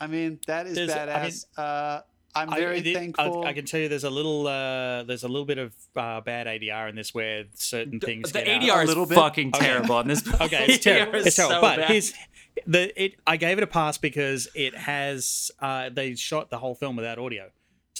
I 0.00 0.06
mean, 0.06 0.40
that 0.46 0.66
is 0.66 0.76
There's- 0.76 0.90
I 0.90 1.06
badass. 1.06 1.44
uh, 1.58 2.00
I'm 2.34 2.50
very 2.50 2.78
it- 2.78 2.86
I- 2.86 2.94
thankful. 2.94 3.44
I, 3.44 3.52
can 3.52 3.64
tell 3.64 3.80
you, 3.80 3.88
there's 3.88 4.04
a 4.04 4.10
little, 4.10 4.46
uh, 4.46 5.02
there's 5.04 5.24
a 5.24 5.28
little 5.28 5.44
bit 5.46 5.58
of 5.58 5.72
uh, 5.96 6.20
bad 6.20 6.46
ADR 6.46 6.88
in 6.88 6.94
this 6.96 7.12
where 7.14 7.44
certain 7.54 7.98
things. 8.00 8.30
The 8.32 8.40
get 8.42 8.48
out. 8.48 8.62
ADR 8.62 8.82
A 8.82 8.86
little 8.86 9.02
is 9.04 9.08
bit? 9.10 9.14
fucking 9.16 9.48
Okay. 9.54 9.66
terrible 9.66 9.96
on 9.96 10.08
this. 10.08 10.22
Okay, 10.40 10.66
it's 10.68 10.84
terrible. 10.84 11.12
ADR 11.12 11.16
is 11.20 11.26
It's 11.26 11.36
terrible. 11.36 11.56
so 11.56 11.60
but 11.60 11.76
bad. 11.78 11.90
here's 11.90 12.14
the 12.66 13.02
it. 13.02 13.14
I 13.26 13.36
gave 13.36 13.58
it 13.58 13.62
a 13.64 13.66
pass 13.66 13.98
because 13.98 14.48
it 14.54 14.76
has. 14.76 15.50
Uh, 15.60 15.88
they 15.88 16.14
shot 16.14 16.50
the 16.50 16.58
whole 16.58 16.74
film 16.74 16.96
without 16.96 17.18
audio, 17.18 17.50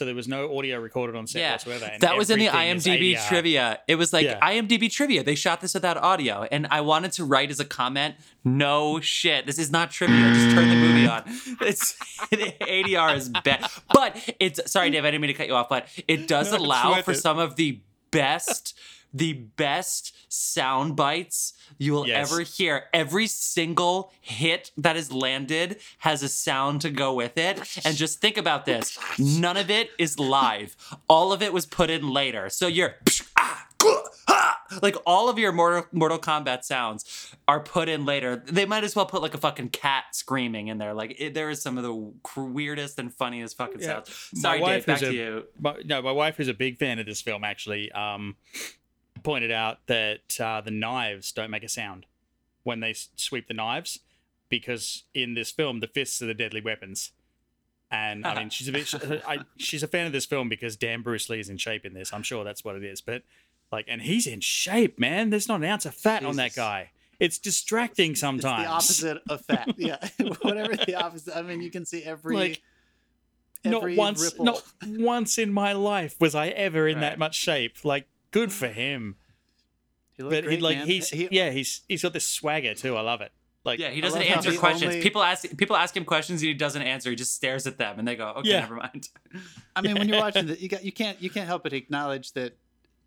so 0.00 0.06
there 0.06 0.14
was 0.14 0.26
no 0.28 0.56
audio 0.56 0.80
recorded 0.80 1.14
on 1.14 1.26
set 1.26 1.40
Yeah, 1.40 1.52
whatsoever. 1.52 1.90
that 2.00 2.16
was 2.16 2.30
in 2.30 2.38
the 2.38 2.46
IMDb 2.46 3.18
trivia. 3.28 3.80
It 3.86 3.96
was 3.96 4.14
like 4.14 4.24
Yeah. 4.24 4.40
IMDb 4.40 4.90
trivia. 4.90 5.22
They 5.22 5.34
shot 5.34 5.60
this 5.60 5.74
without 5.74 5.98
audio, 5.98 6.46
and 6.50 6.66
I 6.70 6.80
wanted 6.80 7.12
to 7.12 7.24
write 7.26 7.50
as 7.50 7.60
a 7.60 7.66
comment, 7.66 8.14
"No 8.42 8.98
shit, 9.00 9.44
this 9.44 9.58
is 9.58 9.70
not 9.70 9.90
trivia. 9.90 10.32
Just 10.32 10.56
turn 10.56 10.70
the 10.70 10.74
movie 10.76 11.06
on." 11.06 11.22
It's 11.60 11.94
ADR 12.32 13.14
is 13.14 13.28
bad, 13.28 13.66
but 13.92 14.16
it's 14.40 14.72
sorry, 14.72 14.88
Dave. 14.90 15.04
I 15.04 15.10
didn't 15.10 15.20
mean 15.20 15.28
to 15.28 15.34
cut 15.34 15.48
you 15.48 15.54
off, 15.54 15.68
but 15.68 15.86
it 16.08 16.26
does 16.26 16.50
No, 16.52 16.58
allow 16.58 17.02
for 17.02 17.12
it. 17.12 17.16
some 17.18 17.38
of 17.38 17.56
the 17.56 17.80
best, 18.10 18.74
the 19.12 19.32
best 19.32 20.14
sound 20.32 20.94
bites 20.96 21.52
you 21.78 21.92
will 21.92 22.06
Yes. 22.06 22.30
ever 22.30 22.42
hear. 22.42 22.84
Every 22.92 23.26
single 23.26 24.12
hit 24.20 24.70
that 24.76 24.96
is 24.96 25.10
landed 25.12 25.80
has 25.98 26.22
a 26.22 26.28
sound 26.28 26.80
to 26.82 26.90
go 26.90 27.12
with 27.14 27.36
it. 27.36 27.58
And 27.84 27.96
just 27.96 28.20
think 28.20 28.36
about 28.36 28.66
this 28.66 28.98
none 29.18 29.56
of 29.56 29.70
it 29.70 29.90
is 29.98 30.18
live, 30.18 30.76
all 31.08 31.32
of 31.32 31.42
it 31.42 31.52
was 31.52 31.66
put 31.66 31.90
in 31.90 32.08
later. 32.10 32.48
So 32.50 32.66
you're. 32.68 32.96
ah, 33.36 33.66
Like 34.82 34.96
all 35.06 35.28
of 35.28 35.38
your 35.38 35.52
Mortal, 35.52 35.86
Mortal 35.92 36.18
Kombat 36.18 36.64
sounds 36.64 37.34
are 37.48 37.60
put 37.60 37.88
in 37.88 38.04
later. 38.04 38.42
They 38.46 38.66
might 38.66 38.84
as 38.84 38.94
well 38.94 39.06
put 39.06 39.22
like 39.22 39.34
a 39.34 39.38
fucking 39.38 39.70
cat 39.70 40.04
screaming 40.12 40.68
in 40.68 40.78
there. 40.78 40.94
Like 40.94 41.16
it, 41.18 41.34
there 41.34 41.50
is 41.50 41.60
some 41.62 41.76
of 41.78 41.82
the 41.84 42.40
weirdest 42.40 42.98
and 42.98 43.12
funniest 43.12 43.56
fucking 43.56 43.80
Yeah. 43.80 44.02
sounds. 44.04 44.30
Sorry, 44.34 44.60
Dave. 44.60 44.86
Back 44.86 45.00
who's 45.00 45.08
to 45.08 45.14
you. 45.14 45.44
My, 45.58 45.76
no, 45.84 46.02
my 46.02 46.12
wife, 46.12 46.36
who's 46.36 46.48
a 46.48 46.54
big 46.54 46.78
fan 46.78 46.98
of 46.98 47.06
this 47.06 47.20
film, 47.20 47.42
actually 47.44 47.90
um, 47.92 48.36
pointed 49.22 49.50
out 49.50 49.86
that 49.86 50.40
uh, 50.40 50.60
the 50.60 50.70
knives 50.70 51.32
don't 51.32 51.50
make 51.50 51.62
a 51.64 51.68
sound 51.68 52.06
when 52.62 52.80
they 52.80 52.94
sweep 53.16 53.48
the 53.48 53.54
knives, 53.54 54.00
because 54.48 55.04
in 55.14 55.34
this 55.34 55.50
film, 55.50 55.80
the 55.80 55.86
fists 55.88 56.20
are 56.22 56.26
the 56.26 56.34
deadly 56.34 56.60
weapons. 56.60 57.12
And 57.92 58.24
I 58.24 58.38
mean, 58.38 58.50
she's 58.50 58.68
a 58.68 58.72
bit, 58.72 58.94
I, 59.26 59.38
she's 59.56 59.82
a 59.82 59.88
fan 59.88 60.06
of 60.06 60.12
this 60.12 60.26
film 60.26 60.48
because 60.48 60.76
Dan 60.76 61.02
Bruce 61.02 61.28
Lee 61.28 61.40
is 61.40 61.48
in 61.48 61.56
shape 61.56 61.84
in 61.84 61.92
this. 61.94 62.12
I'm 62.12 62.22
sure 62.22 62.44
that's 62.44 62.64
what 62.64 62.76
it 62.76 62.84
is. 62.84 63.00
But 63.00 63.22
like, 63.72 63.86
and 63.88 64.02
he's 64.02 64.26
in 64.26 64.40
shape, 64.40 64.98
man. 64.98 65.30
There's 65.30 65.48
not 65.48 65.60
an 65.60 65.64
ounce 65.64 65.86
of 65.86 65.94
fat 65.94 66.24
on 66.24 66.36
that 66.36 66.54
guy. 66.54 66.90
It's 67.18 67.38
distracting 67.38 68.12
it's 68.12 68.20
sometimes. 68.20 68.64
the 68.64 68.70
opposite 68.70 69.22
of 69.28 69.44
fat. 69.44 69.74
Yeah, 69.78 69.96
whatever 70.42 70.74
the 70.76 70.94
opposite. 70.94 71.36
I 71.36 71.42
mean, 71.42 71.60
you 71.60 71.70
can 71.70 71.84
see 71.84 72.02
every 72.02 72.34
Like, 72.34 72.62
every 73.64 73.94
not 73.94 73.98
once, 73.98 74.22
ripple. 74.22 74.44
not 74.46 74.62
once 74.86 75.36
in 75.38 75.52
my 75.52 75.72
life 75.72 76.16
was 76.20 76.34
I 76.34 76.48
ever 76.48 76.88
in 76.88 76.96
Right. 76.96 77.00
that 77.02 77.18
much 77.18 77.34
shape. 77.34 77.84
Like, 77.84 78.08
good 78.30 78.52
for 78.52 78.68
him. 78.68 79.16
he 80.16 80.22
looked 80.22 80.34
But 80.34 80.44
great, 80.44 80.56
he, 80.56 80.62
like 80.62 80.78
man. 80.78 80.86
he's 80.86 81.10
He- 81.10 81.28
yeah, 81.30 81.50
he's 81.50 81.82
he's 81.88 82.02
got 82.02 82.12
this 82.14 82.26
swagger 82.26 82.74
too. 82.74 82.96
I 82.96 83.02
love 83.02 83.20
it. 83.20 83.32
Like 83.64 83.78
Yeah, 83.78 83.90
he 83.90 84.00
doesn't 84.00 84.22
answer 84.22 84.56
questions. 84.56 84.94
only- 84.94 85.02
People 85.02 85.22
ask 85.22 85.44
people 85.58 85.76
ask 85.76 85.94
him 85.94 86.06
questions 86.06 86.40
and 86.40 86.48
he 86.48 86.54
doesn't 86.54 86.80
answer. 86.82 87.10
He 87.10 87.16
just 87.16 87.34
stares 87.34 87.66
at 87.66 87.76
them 87.76 87.98
and 87.98 88.08
they 88.08 88.16
go, 88.16 88.28
"Okay, 88.38 88.48
Yeah. 88.50 88.60
never 88.60 88.76
mind." 88.76 89.08
I 89.76 89.82
mean, 89.82 89.94
when 89.98 90.08
you're 90.08 90.18
watching 90.26 90.46
that, 90.46 90.60
you 90.60 90.68
got 90.70 90.82
you 90.82 90.92
can't 90.92 91.20
you 91.20 91.28
can't 91.28 91.46
help 91.46 91.62
but 91.64 91.74
acknowledge 91.74 92.32
that 92.32 92.56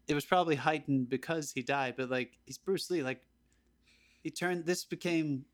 it 0.07 0.13
was 0.13 0.25
probably 0.25 0.55
heightened 0.55 1.09
because 1.09 1.51
he 1.51 1.61
died. 1.61 1.95
But 1.97 2.09
like, 2.09 2.37
he's 2.45 2.57
Bruce 2.57 2.89
Lee. 2.89 3.03
Like, 3.03 3.21
he 4.23 4.29
turned. 4.29 4.65
This 4.65 4.83
became 4.85 5.45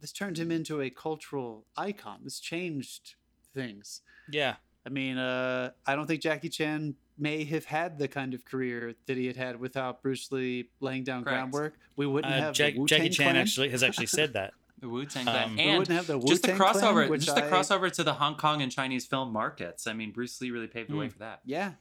this 0.00 0.12
turned 0.12 0.38
him 0.38 0.50
into 0.50 0.80
a 0.80 0.90
cultural 0.90 1.64
icon. 1.76 2.20
This 2.24 2.38
changed 2.40 3.14
things. 3.54 4.02
Yeah. 4.30 4.56
I 4.86 4.90
mean, 4.90 5.16
uh, 5.16 5.70
I 5.86 5.96
don't 5.96 6.06
think 6.06 6.20
Jackie 6.20 6.50
Chan 6.50 6.94
may 7.16 7.44
have 7.44 7.64
had 7.64 7.98
the 7.98 8.08
kind 8.08 8.34
of 8.34 8.44
career 8.44 8.94
that 9.06 9.16
he 9.16 9.26
had 9.26 9.36
had 9.36 9.58
without 9.58 10.02
Bruce 10.02 10.30
Lee 10.32 10.68
laying 10.80 11.04
down 11.04 11.22
Correct. 11.24 11.36
groundwork. 11.36 11.74
We 11.96 12.06
wouldn't 12.06 12.34
Uh, 12.34 12.38
have 12.40 12.54
Jack- 12.54 12.74
the 12.74 12.84
Jackie 12.84 13.08
Chan 13.08 13.24
Clan. 13.32 13.36
actually 13.36 13.70
has 13.70 13.82
actually 13.82 14.06
said 14.06 14.34
that. 14.34 14.52
The 14.80 14.88
Wu 14.90 15.06
Tang 15.06 15.24
Clan, 15.24 15.44
Um, 15.50 15.56
We 15.56 15.62
and 15.62 15.78
wouldn't 15.78 15.96
have 15.96 16.06
the 16.08 16.18
just 16.26 16.42
the 16.42 16.52
Wu-Tang 16.52 16.72
Clan, 16.72 16.74
crossover, 16.94 17.08
which 17.08 17.24
just 17.24 17.36
the 17.36 17.44
I- 17.46 17.48
crossover 17.48 17.90
to 17.92 18.02
the 18.02 18.14
Hong 18.14 18.34
Kong 18.36 18.60
and 18.60 18.70
Chinese 18.70 19.06
film 19.06 19.32
markets. 19.32 19.86
I 19.86 19.94
mean, 19.94 20.10
Bruce 20.10 20.38
Lee 20.42 20.50
really 20.50 20.66
paved 20.66 20.90
the 20.90 20.96
way 20.96 21.06
Mm. 21.06 21.12
for 21.12 21.18
that. 21.20 21.40
Yeah. 21.46 21.74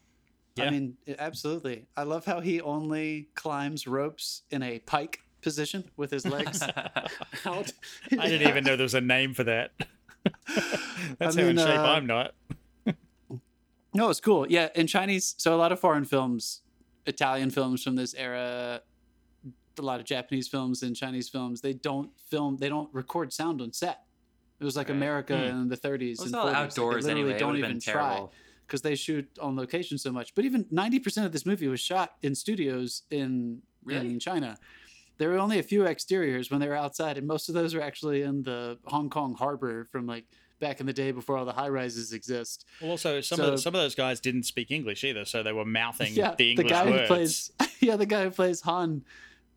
Yeah. 0.56 0.66
I 0.66 0.70
mean, 0.70 0.97
absolutely. 1.20 1.88
I 1.97 2.04
love 2.04 2.26
how 2.26 2.39
he 2.39 2.62
only 2.62 3.30
climbs 3.36 3.88
ropes 3.88 4.43
in 4.51 4.62
a 4.62 4.80
pike 4.80 5.20
position 5.41 5.84
with 5.97 6.12
his 6.12 6.26
legs 6.26 6.62
out. 7.45 7.72
I 8.20 8.28
didn't 8.30 8.47
even 8.47 8.64
know 8.64 8.76
there 8.76 8.84
was 8.84 8.93
a 8.93 9.01
name 9.01 9.34
for 9.34 9.43
that. 9.45 9.72
That's 11.18 11.36
I 11.38 11.41
how 11.41 11.47
in 11.47 11.58
shape 11.58 11.68
uh, 11.80 11.84
I'm 11.84 12.06
not. 12.06 12.34
No, 13.95 14.10
it's 14.10 14.20
cool. 14.20 14.47
Yeah, 14.49 14.70
in 14.74 14.88
Chinese, 14.88 15.36
so 15.38 15.54
a 15.54 15.58
lot 15.58 15.72
of 15.72 15.80
foreign 15.80 16.04
films, 16.06 16.62
Italian 17.06 17.51
films 17.51 17.84
from 17.84 17.95
this 17.95 18.16
era, 18.16 18.82
a 19.78 19.82
lot 19.84 19.99
of 19.99 20.06
Japanese 20.08 20.47
films 20.47 20.82
and 20.82 20.95
Chinese 20.95 21.30
films, 21.30 21.62
they 21.62 21.74
don't 21.74 22.10
film, 22.18 22.58
they 22.58 22.70
don't 22.70 22.89
record 22.91 23.32
sound 23.32 23.62
on 23.62 23.72
set. 23.72 23.99
It 24.60 24.64
was 24.66 24.76
like 24.76 24.89
Right. 24.89 24.95
America 24.95 25.38
Hmm. 25.38 25.62
in 25.62 25.68
the 25.70 25.78
30s 25.78 26.20
It 26.20 26.24
was 26.24 26.26
and 26.28 26.36
all 26.36 26.47
40s. 26.47 26.54
Like, 26.54 26.56
outdoors 26.56 27.06
literally 27.06 27.22
anyway. 27.22 27.38
Don't 27.39 27.51
would 27.51 27.56
have 27.60 27.66
even 27.66 27.72
been 27.78 27.82
try 27.82 27.93
terrible. 28.14 28.34
Because 28.74 28.82
they 28.82 28.96
shoot 28.96 29.30
on 29.40 29.56
location 29.56 30.00
so 30.00 30.12
much. 30.12 30.34
But 30.34 30.46
even 30.46 30.64
90% 30.66 31.26
of 31.28 31.32
this 31.32 31.46
movie 31.46 31.68
was 31.68 31.80
shot 31.80 32.14
in 32.24 32.34
studios 32.34 33.04
in 33.12 33.62
Really? 33.86 34.08
in 34.08 34.20
China. 34.20 34.58
There 35.20 35.30
were 35.30 35.38
only 35.38 35.60
a 35.60 35.64
few 35.64 35.86
exteriors 35.86 36.50
when 36.50 36.60
they 36.60 36.68
were 36.68 36.76
outside, 36.76 37.20
and 37.20 37.28
most 37.28 37.50
of 37.50 37.54
those 37.54 37.76
were 37.76 37.82
actually 37.82 38.24
in 38.24 38.42
the 38.42 38.80
Hong 38.86 39.12
Kong 39.12 39.36
harbor 39.36 39.88
from 39.92 40.08
like 40.08 40.26
back 40.60 40.80
in 40.80 40.88
the 40.88 40.94
day 40.94 41.12
before 41.12 41.38
all 41.38 41.46
the 41.46 41.52
high 41.54 41.70
rises 41.70 42.14
exist. 42.14 42.66
Well, 42.82 42.90
also 42.92 43.22
some 43.22 43.38
so- 43.38 43.46
of 43.46 43.52
the, 43.52 43.58
some 43.60 43.76
of 43.76 43.82
those 43.82 43.94
guys 43.94 44.20
didn't 44.20 44.44
speak 44.44 44.72
English 44.72 45.04
either, 45.04 45.24
so 45.26 45.44
they 45.44 45.54
were 45.54 45.66
mouthing 45.66 46.14
yeah, 46.16 46.34
the 46.36 46.50
English 46.50 46.70
guy 46.72 46.86
words. 46.90 47.02
who 47.02 47.08
plays 47.08 47.52
yeah, 47.80 47.96
the 47.96 48.08
guy 48.08 48.24
who 48.24 48.32
plays 48.32 48.62
Han. 48.62 49.04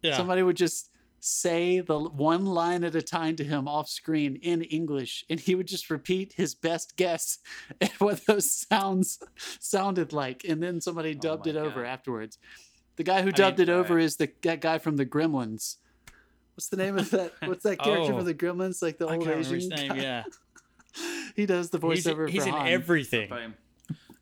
yeah. 0.02 0.14
Somebody 0.18 0.42
would 0.42 0.56
just 0.58 0.90
say 1.20 1.80
the 1.80 1.98
one 1.98 2.44
line 2.46 2.84
at 2.84 2.94
a 2.94 3.02
time 3.02 3.36
to 3.36 3.44
him 3.44 3.66
off 3.66 3.88
screen 3.88 4.36
in 4.36 4.62
English, 4.62 5.24
and 5.28 5.40
he 5.40 5.54
would 5.54 5.66
just 5.66 5.90
repeat 5.90 6.32
his 6.34 6.54
best 6.54 6.96
guess 6.96 7.38
at 7.80 7.92
what 8.00 8.24
those 8.26 8.50
sounds 8.50 9.18
sounded 9.60 10.12
like, 10.12 10.44
and 10.48 10.62
then 10.62 10.80
somebody 10.80 11.14
dubbed 11.14 11.48
Oh 11.48 11.52
my 11.52 11.58
it 11.58 11.62
over 11.66 11.84
afterwards. 11.84 12.38
The 12.96 13.02
guy 13.02 13.22
who 13.22 13.28
I 13.28 13.32
dubbed 13.32 13.58
mean, 13.58 13.68
it 13.68 13.72
over 13.72 13.96
right. 13.96 14.04
is 14.04 14.16
the 14.16 14.30
that 14.42 14.60
guy 14.60 14.78
from 14.78 14.96
the 14.96 15.06
Gremlins. 15.06 15.76
What's 16.54 16.68
the 16.68 16.76
name 16.78 16.96
of 16.98 17.10
that? 17.10 17.32
What's 17.44 17.64
that 17.64 17.78
character 17.78 18.12
Oh. 18.12 18.16
from 18.18 18.24
the 18.24 18.34
Gremlins? 18.34 18.80
Like 18.82 18.96
the 18.98 19.06
I 19.06 19.16
old 19.16 19.24
can't 19.24 19.38
Asian 19.40 19.54
his 19.56 19.68
name. 19.68 19.88
guy? 19.88 19.96
Yeah, 19.96 20.24
He 21.36 21.44
does 21.44 21.68
the 21.70 21.78
voiceover 21.78 22.28
he's 22.28 22.44
for 22.44 22.48
in 22.50 22.54
Han. 22.54 22.68
everything. 22.68 23.30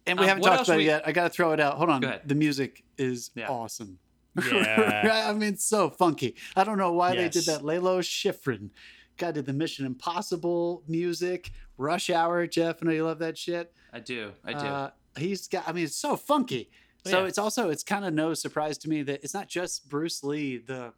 And 0.06 0.18
we 0.18 0.24
Um, 0.24 0.28
haven't 0.28 0.42
talked 0.42 0.68
about 0.68 0.76
we- 0.78 0.84
it 0.84 0.86
yet. 0.86 1.06
I 1.06 1.12
gotta 1.12 1.30
throw 1.30 1.52
it 1.52 1.60
out. 1.60 1.76
Hold 1.76 1.90
on. 1.90 2.20
The 2.26 2.34
music 2.34 2.82
is 2.98 3.30
Yeah. 3.34 3.48
awesome. 3.48 3.98
Yeah. 4.52 5.26
I 5.28 5.32
mean, 5.32 5.56
so 5.56 5.90
funky. 5.90 6.34
I 6.56 6.64
don't 6.64 6.78
know 6.78 6.92
why 6.92 7.10
they 7.16 7.28
did 7.28 7.36
Yes. 7.36 7.46
that. 7.46 7.64
Lalo 7.64 8.00
Schifrin. 8.00 8.70
Guy 9.16 9.30
did 9.30 9.46
the 9.46 9.52
Mission 9.52 9.86
Impossible 9.86 10.82
music, 10.88 11.52
Rush 11.78 12.10
Hour. 12.10 12.46
Jeff, 12.48 12.78
I 12.82 12.86
know 12.86 12.92
you 12.92 13.04
love 13.04 13.20
that 13.20 13.38
shit. 13.38 13.72
I 13.92 14.00
do. 14.00 14.32
I 14.44 14.52
do. 14.52 14.58
Uh, 14.58 14.90
he's 15.16 15.46
got. 15.46 15.68
I 15.68 15.72
mean, 15.72 15.84
it's 15.84 15.94
so 15.96 16.16
funky. 16.16 16.68
So 17.06 17.20
Yeah. 17.20 17.26
it's 17.28 17.38
also 17.38 17.68
it's 17.70 17.84
kind 17.84 18.04
of 18.04 18.12
no 18.14 18.34
surprise 18.34 18.76
to 18.78 18.88
me 18.88 19.02
that 19.02 19.22
it's 19.22 19.34
not 19.34 19.46
just 19.46 19.88
Bruce 19.88 20.24
Lee, 20.24 20.56
the 20.58 20.92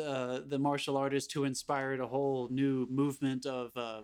uh, 0.00 0.40
the 0.46 0.58
martial 0.58 0.96
artist 0.96 1.32
who 1.32 1.44
inspired 1.44 1.98
a 1.98 2.06
whole 2.06 2.48
new 2.50 2.86
movement 2.88 3.46
of 3.46 3.76
uh, 3.76 4.02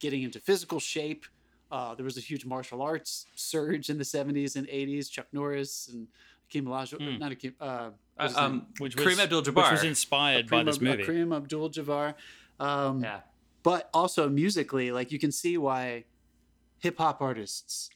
getting 0.00 0.22
into 0.22 0.38
physical 0.38 0.78
shape. 0.80 1.24
Uh, 1.72 1.94
there 1.94 2.04
was 2.04 2.18
a 2.18 2.20
huge 2.20 2.44
martial 2.44 2.82
arts 2.82 3.26
surge 3.34 3.88
in 3.88 3.96
the 3.96 4.04
70s 4.04 4.54
and 4.56 4.66
80s. 4.68 5.10
Chuck 5.10 5.26
Norris 5.32 5.88
and 5.90 6.08
Akeem 6.54 6.64
Olajuwon, 6.64 7.12
Hmm. 7.14 7.18
not 7.18 7.32
Akeem, 7.32 7.54
uh, 7.60 7.64
Uh, 7.64 7.90
what's 8.16 8.32
his 8.32 8.36
name? 8.36 8.44
um, 8.46 8.66
Which 8.78 8.96
Kareem 8.96 9.06
was, 9.06 9.18
Abdul-Jabbar. 9.20 9.56
which 9.62 9.72
was 9.72 9.84
inspired 9.84 10.48
by 10.48 10.62
Kareem 10.62 10.66
this 10.66 10.76
Ab- 10.76 10.82
movie. 10.82 11.02
Kareem 11.04 11.36
Abdul-Jabbar. 11.36 12.14
Um, 12.60 13.02
yeah. 13.02 13.20
but 13.64 13.90
also 13.92 14.28
musically, 14.28 14.92
like 14.92 15.10
you 15.10 15.18
can 15.18 15.32
see 15.32 15.58
why 15.58 16.04
hip 16.78 16.98
hop 16.98 17.20
artists 17.20 17.90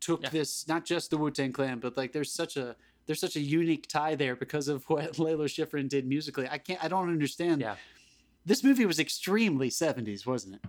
took 0.00 0.22
Yeah. 0.22 0.28
this 0.28 0.68
not 0.68 0.84
just 0.84 1.10
the 1.10 1.16
Wu 1.16 1.30
Tang 1.30 1.52
Clan, 1.52 1.80
but 1.80 1.96
like 1.96 2.12
there's 2.12 2.30
such 2.30 2.56
a 2.56 2.76
there's 3.06 3.20
such 3.20 3.34
a 3.36 3.40
unique 3.40 3.86
tie 3.88 4.14
there 4.14 4.36
because 4.36 4.68
of 4.68 4.84
what 4.88 5.12
Layla 5.14 5.46
Schifrin 5.46 5.88
did 5.88 6.06
musically. 6.06 6.48
I 6.48 6.58
can't 6.58 6.82
I 6.84 6.88
don't 6.88 7.08
understand. 7.08 7.60
Yeah. 7.62 7.76
This 8.46 8.62
movie 8.62 8.84
was 8.86 8.98
extremely 9.00 9.70
70s, 9.70 10.26
wasn't 10.26 10.56
it? 10.56 10.60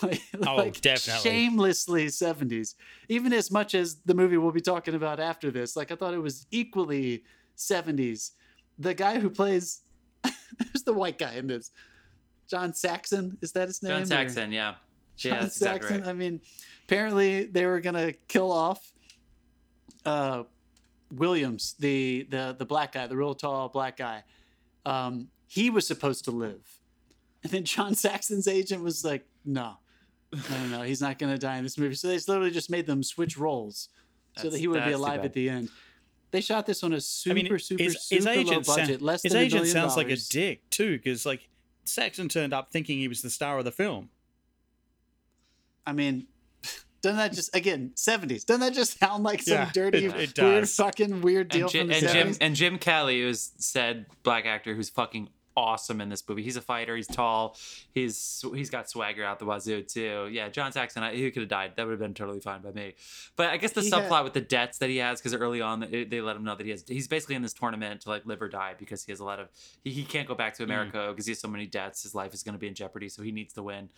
like, 0.02 0.22
Oh, 0.46 0.56
like, 0.56 0.80
definitely. 0.80 1.30
Shamelessly 1.30 2.06
70s. 2.06 2.74
Even 3.08 3.32
as 3.32 3.50
much 3.50 3.74
as 3.74 3.96
the 4.04 4.14
movie 4.14 4.36
we'll 4.36 4.52
be 4.52 4.60
talking 4.60 4.94
about 4.94 5.20
after 5.20 5.50
this. 5.50 5.76
Like 5.76 5.90
I 5.92 5.96
thought 5.96 6.14
it 6.14 6.18
was 6.22 6.46
equally 6.50 7.24
70s. 7.56 8.30
The 8.78 8.94
guy 8.94 9.18
who 9.18 9.30
plays 9.30 9.80
who's 10.72 10.82
the 10.84 10.92
white 10.92 11.18
guy 11.18 11.34
in 11.34 11.46
this? 11.46 11.70
John 12.48 12.74
Saxon, 12.74 13.38
is 13.42 13.52
that 13.52 13.68
his 13.68 13.82
name? 13.82 13.92
John 13.92 14.02
or- 14.02 14.06
Saxon. 14.06 14.52
Yeah. 14.52 14.74
John 15.16 15.32
yeah, 15.34 15.40
that's 15.40 15.56
exactly 15.56 15.88
Saxon. 15.88 16.02
right. 16.04 16.10
I 16.10 16.12
mean, 16.14 16.40
apparently 16.84 17.44
they 17.44 17.66
were 17.66 17.80
gonna 17.80 18.12
kill 18.26 18.50
off 18.50 18.90
uh, 20.06 20.44
Williams, 21.12 21.74
the 21.78 22.26
the 22.30 22.56
the 22.58 22.64
black 22.64 22.92
guy, 22.92 23.06
the 23.06 23.16
real 23.16 23.34
tall 23.34 23.68
black 23.68 23.96
guy. 23.96 24.24
Um, 24.86 25.28
he 25.46 25.68
was 25.68 25.86
supposed 25.86 26.24
to 26.24 26.30
live, 26.30 26.80
and 27.42 27.52
then 27.52 27.64
John 27.64 27.94
Saxon's 27.94 28.48
agent 28.48 28.82
was 28.82 29.04
like, 29.04 29.26
"No, 29.44 29.74
no, 30.32 30.40
no, 30.50 30.66
no, 30.78 30.82
he's 30.82 31.00
not 31.00 31.18
gonna 31.18 31.38
die 31.38 31.56
in 31.58 31.64
this 31.64 31.76
movie." 31.78 31.94
So 31.94 32.08
they 32.08 32.14
literally 32.18 32.50
just 32.50 32.70
made 32.70 32.86
them 32.86 33.02
switch 33.02 33.36
roles 33.36 33.88
so 34.36 34.48
that 34.50 34.58
he 34.58 34.68
would 34.68 34.84
be 34.84 34.92
alive 34.92 35.24
at 35.24 35.32
the 35.32 35.48
end. 35.50 35.68
They 36.30 36.40
shot 36.40 36.64
this 36.66 36.84
on 36.84 36.92
a 36.92 37.00
super, 37.00 37.32
I 37.32 37.34
mean, 37.42 37.58
super, 37.58 37.82
his, 37.82 38.00
super 38.04 38.16
his 38.16 38.24
low 38.26 38.32
agent, 38.32 38.66
budget, 38.66 38.86
sound- 38.88 39.02
less 39.02 39.22
his 39.24 39.32
than 39.32 39.42
agent 39.42 39.54
million 39.62 39.72
sounds 39.74 39.96
like 39.96 40.10
a 40.10 40.16
dick 40.16 40.68
too, 40.70 40.96
because 40.96 41.26
like 41.26 41.48
Saxon 41.84 42.28
turned 42.28 42.52
up 42.52 42.70
thinking 42.70 42.98
he 42.98 43.08
was 43.08 43.22
the 43.22 43.30
star 43.30 43.58
of 43.58 43.64
the 43.64 43.72
film. 43.72 44.10
I 45.86 45.92
mean, 45.92 46.26
doesn't 47.02 47.16
that 47.18 47.32
just 47.32 47.54
again 47.56 47.92
seventies? 47.96 48.44
Doesn't 48.44 48.60
that 48.60 48.74
just 48.74 48.98
sound 49.00 49.24
like 49.24 49.42
some 49.42 49.54
Yeah, 49.54 49.70
dirty, 49.72 50.04
it- 50.06 50.14
it 50.14 50.38
weird, 50.40 50.68
fucking 50.68 51.20
weird 51.22 51.48
deal 51.48 51.62
and, 51.62 51.70
Jim, 51.72 51.80
from 51.80 51.88
the 51.88 51.94
and 51.94 52.00
Jim 52.02 52.10
seventies? 52.12 52.38
and 52.40 52.54
Jim 52.56 52.78
Kelly 52.78 53.24
was 53.24 53.50
said 53.58 54.06
black 54.22 54.46
actor 54.46 54.74
who's 54.74 54.88
fucking 54.90 55.28
awesome 55.60 56.00
in 56.00 56.08
this 56.08 56.26
movie. 56.26 56.42
He's 56.42 56.56
a 56.56 56.60
fighter. 56.62 56.96
He's 56.96 57.06
tall. 57.06 57.56
He's 57.92 58.42
he's 58.54 58.70
got 58.70 58.88
swagger 58.88 59.22
out 59.24 59.38
the 59.38 59.44
wazoo 59.44 59.82
too. 59.82 60.28
Yeah, 60.32 60.48
John 60.48 60.72
Saxon. 60.72 61.02
I, 61.02 61.14
he 61.14 61.30
could 61.30 61.42
have 61.42 61.48
died. 61.50 61.72
That 61.76 61.84
would 61.86 61.92
have 61.92 62.00
been 62.00 62.14
totally 62.14 62.40
fine 62.40 62.62
by 62.62 62.70
me. 62.72 62.94
But 63.36 63.50
I 63.50 63.58
guess 63.58 63.72
the 63.72 63.82
He 63.82 63.90
subplot 63.90 64.10
had- 64.10 64.22
with 64.24 64.32
the 64.32 64.40
debts 64.40 64.78
that 64.78 64.88
he 64.88 64.96
has, 64.96 65.20
because 65.20 65.34
early 65.34 65.60
on 65.60 65.80
they, 65.80 66.04
they 66.04 66.20
let 66.20 66.36
him 66.36 66.44
know 66.44 66.56
that 66.56 66.64
he 66.64 66.70
has. 66.70 66.84
He's 66.88 67.06
basically 67.08 67.34
in 67.36 67.42
this 67.42 67.52
tournament 67.52 68.00
to 68.02 68.08
like 68.08 68.24
live 68.26 68.40
or 68.40 68.48
die 68.48 68.74
because 68.78 69.04
he 69.04 69.12
has 69.12 69.20
a 69.20 69.24
lot 69.24 69.38
of. 69.38 69.48
He, 69.84 69.90
he 69.90 70.04
can't 70.04 70.26
go 70.26 70.34
back 70.34 70.54
to 70.54 70.64
America 70.64 71.08
because 71.10 71.26
he 71.26 71.32
has 71.32 71.40
so 71.40 71.48
many 71.48 71.66
debts. 71.66 72.02
His 72.02 72.14
life 72.14 72.32
is 72.32 72.42
going 72.42 72.54
to 72.54 72.58
be 72.58 72.66
in 72.68 72.74
jeopardy, 72.74 73.08
so 73.10 73.22
he 73.22 73.30
needs 73.32 73.52
to 73.54 73.62
win. 73.62 73.90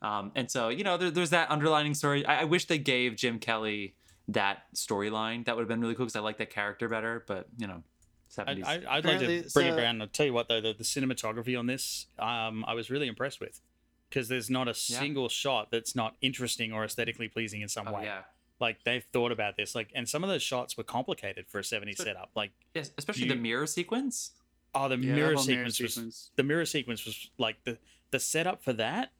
Um, 0.00 0.30
and 0.36 0.48
so 0.48 0.68
you 0.68 0.84
know, 0.84 0.96
there, 0.96 1.10
there's 1.10 1.30
that 1.30 1.50
underlining 1.50 1.94
story. 1.94 2.24
I, 2.24 2.42
I 2.42 2.44
wish 2.44 2.66
they 2.66 2.78
gave 2.78 3.16
Jim 3.16 3.40
Kelly 3.40 3.94
that 4.28 4.62
storyline. 4.74 5.44
That 5.46 5.56
would 5.56 5.62
have 5.62 5.68
been 5.68 5.80
really 5.80 5.94
cool 5.94 6.04
because 6.06 6.14
I 6.16 6.20
like 6.20 6.36
that 6.38 6.50
character 6.50 6.88
better. 6.88 7.24
But 7.26 7.48
you 7.58 7.66
know, 7.66 7.82
I, 8.30 8.34
seventies. 8.34 8.64
I, 8.66 8.74
I'd 8.88 9.04
like 9.04 9.18
to 9.20 9.26
bring 9.26 9.48
so- 9.48 9.60
it 9.60 9.70
around. 9.70 10.00
I'll 10.02 10.08
tell 10.08 10.26
you 10.26 10.32
what 10.32 10.48
though, 10.48 10.60
the, 10.60 10.72
the 10.72 10.84
cinematography 10.84 11.58
on 11.58 11.66
this, 11.66 12.06
um, 12.18 12.64
I 12.66 12.74
was 12.74 12.90
really 12.90 13.08
impressed 13.08 13.40
with, 13.40 13.60
because 14.08 14.28
there's 14.28 14.50
not 14.50 14.66
a 14.68 14.70
Yeah. 14.70 14.98
single 15.00 15.28
shot 15.28 15.70
that's 15.70 15.94
not 15.96 16.16
interesting 16.20 16.72
or 16.72 16.84
aesthetically 16.84 17.28
pleasing 17.28 17.60
in 17.60 17.68
some 17.68 17.88
Oh 17.88 17.94
way. 17.94 18.04
yeah, 18.04 18.22
Like 18.60 18.84
they've 18.84 19.04
thought 19.12 19.32
about 19.32 19.56
this, 19.56 19.74
like, 19.74 19.90
and 19.94 20.08
some 20.08 20.22
of 20.24 20.30
those 20.30 20.42
shots 20.42 20.76
were 20.76 20.84
complicated 20.84 21.46
for 21.48 21.58
a 21.58 21.62
70s 21.64 21.96
So- 21.96 22.04
setup. 22.04 22.30
Like, 22.34 22.52
yes, 22.74 22.90
especially 22.98 23.24
You- 23.24 23.30
the 23.34 23.36
mirror 23.40 23.66
sequence. 23.66 24.32
oh, 24.74 24.88
the 24.88 24.96
Yeah, 24.98 25.14
mirror 25.14 25.28
that 25.30 25.36
whole 25.36 25.46
mirror 25.46 25.70
sequence 25.70 25.80
was 25.80 25.94
sequence. 25.94 26.30
the 26.36 26.42
mirror 26.42 26.66
sequence 26.66 27.04
was 27.06 27.30
like 27.38 27.64
the 27.64 27.78
the 28.10 28.20
setup 28.20 28.62
for 28.62 28.72
that 28.74 29.12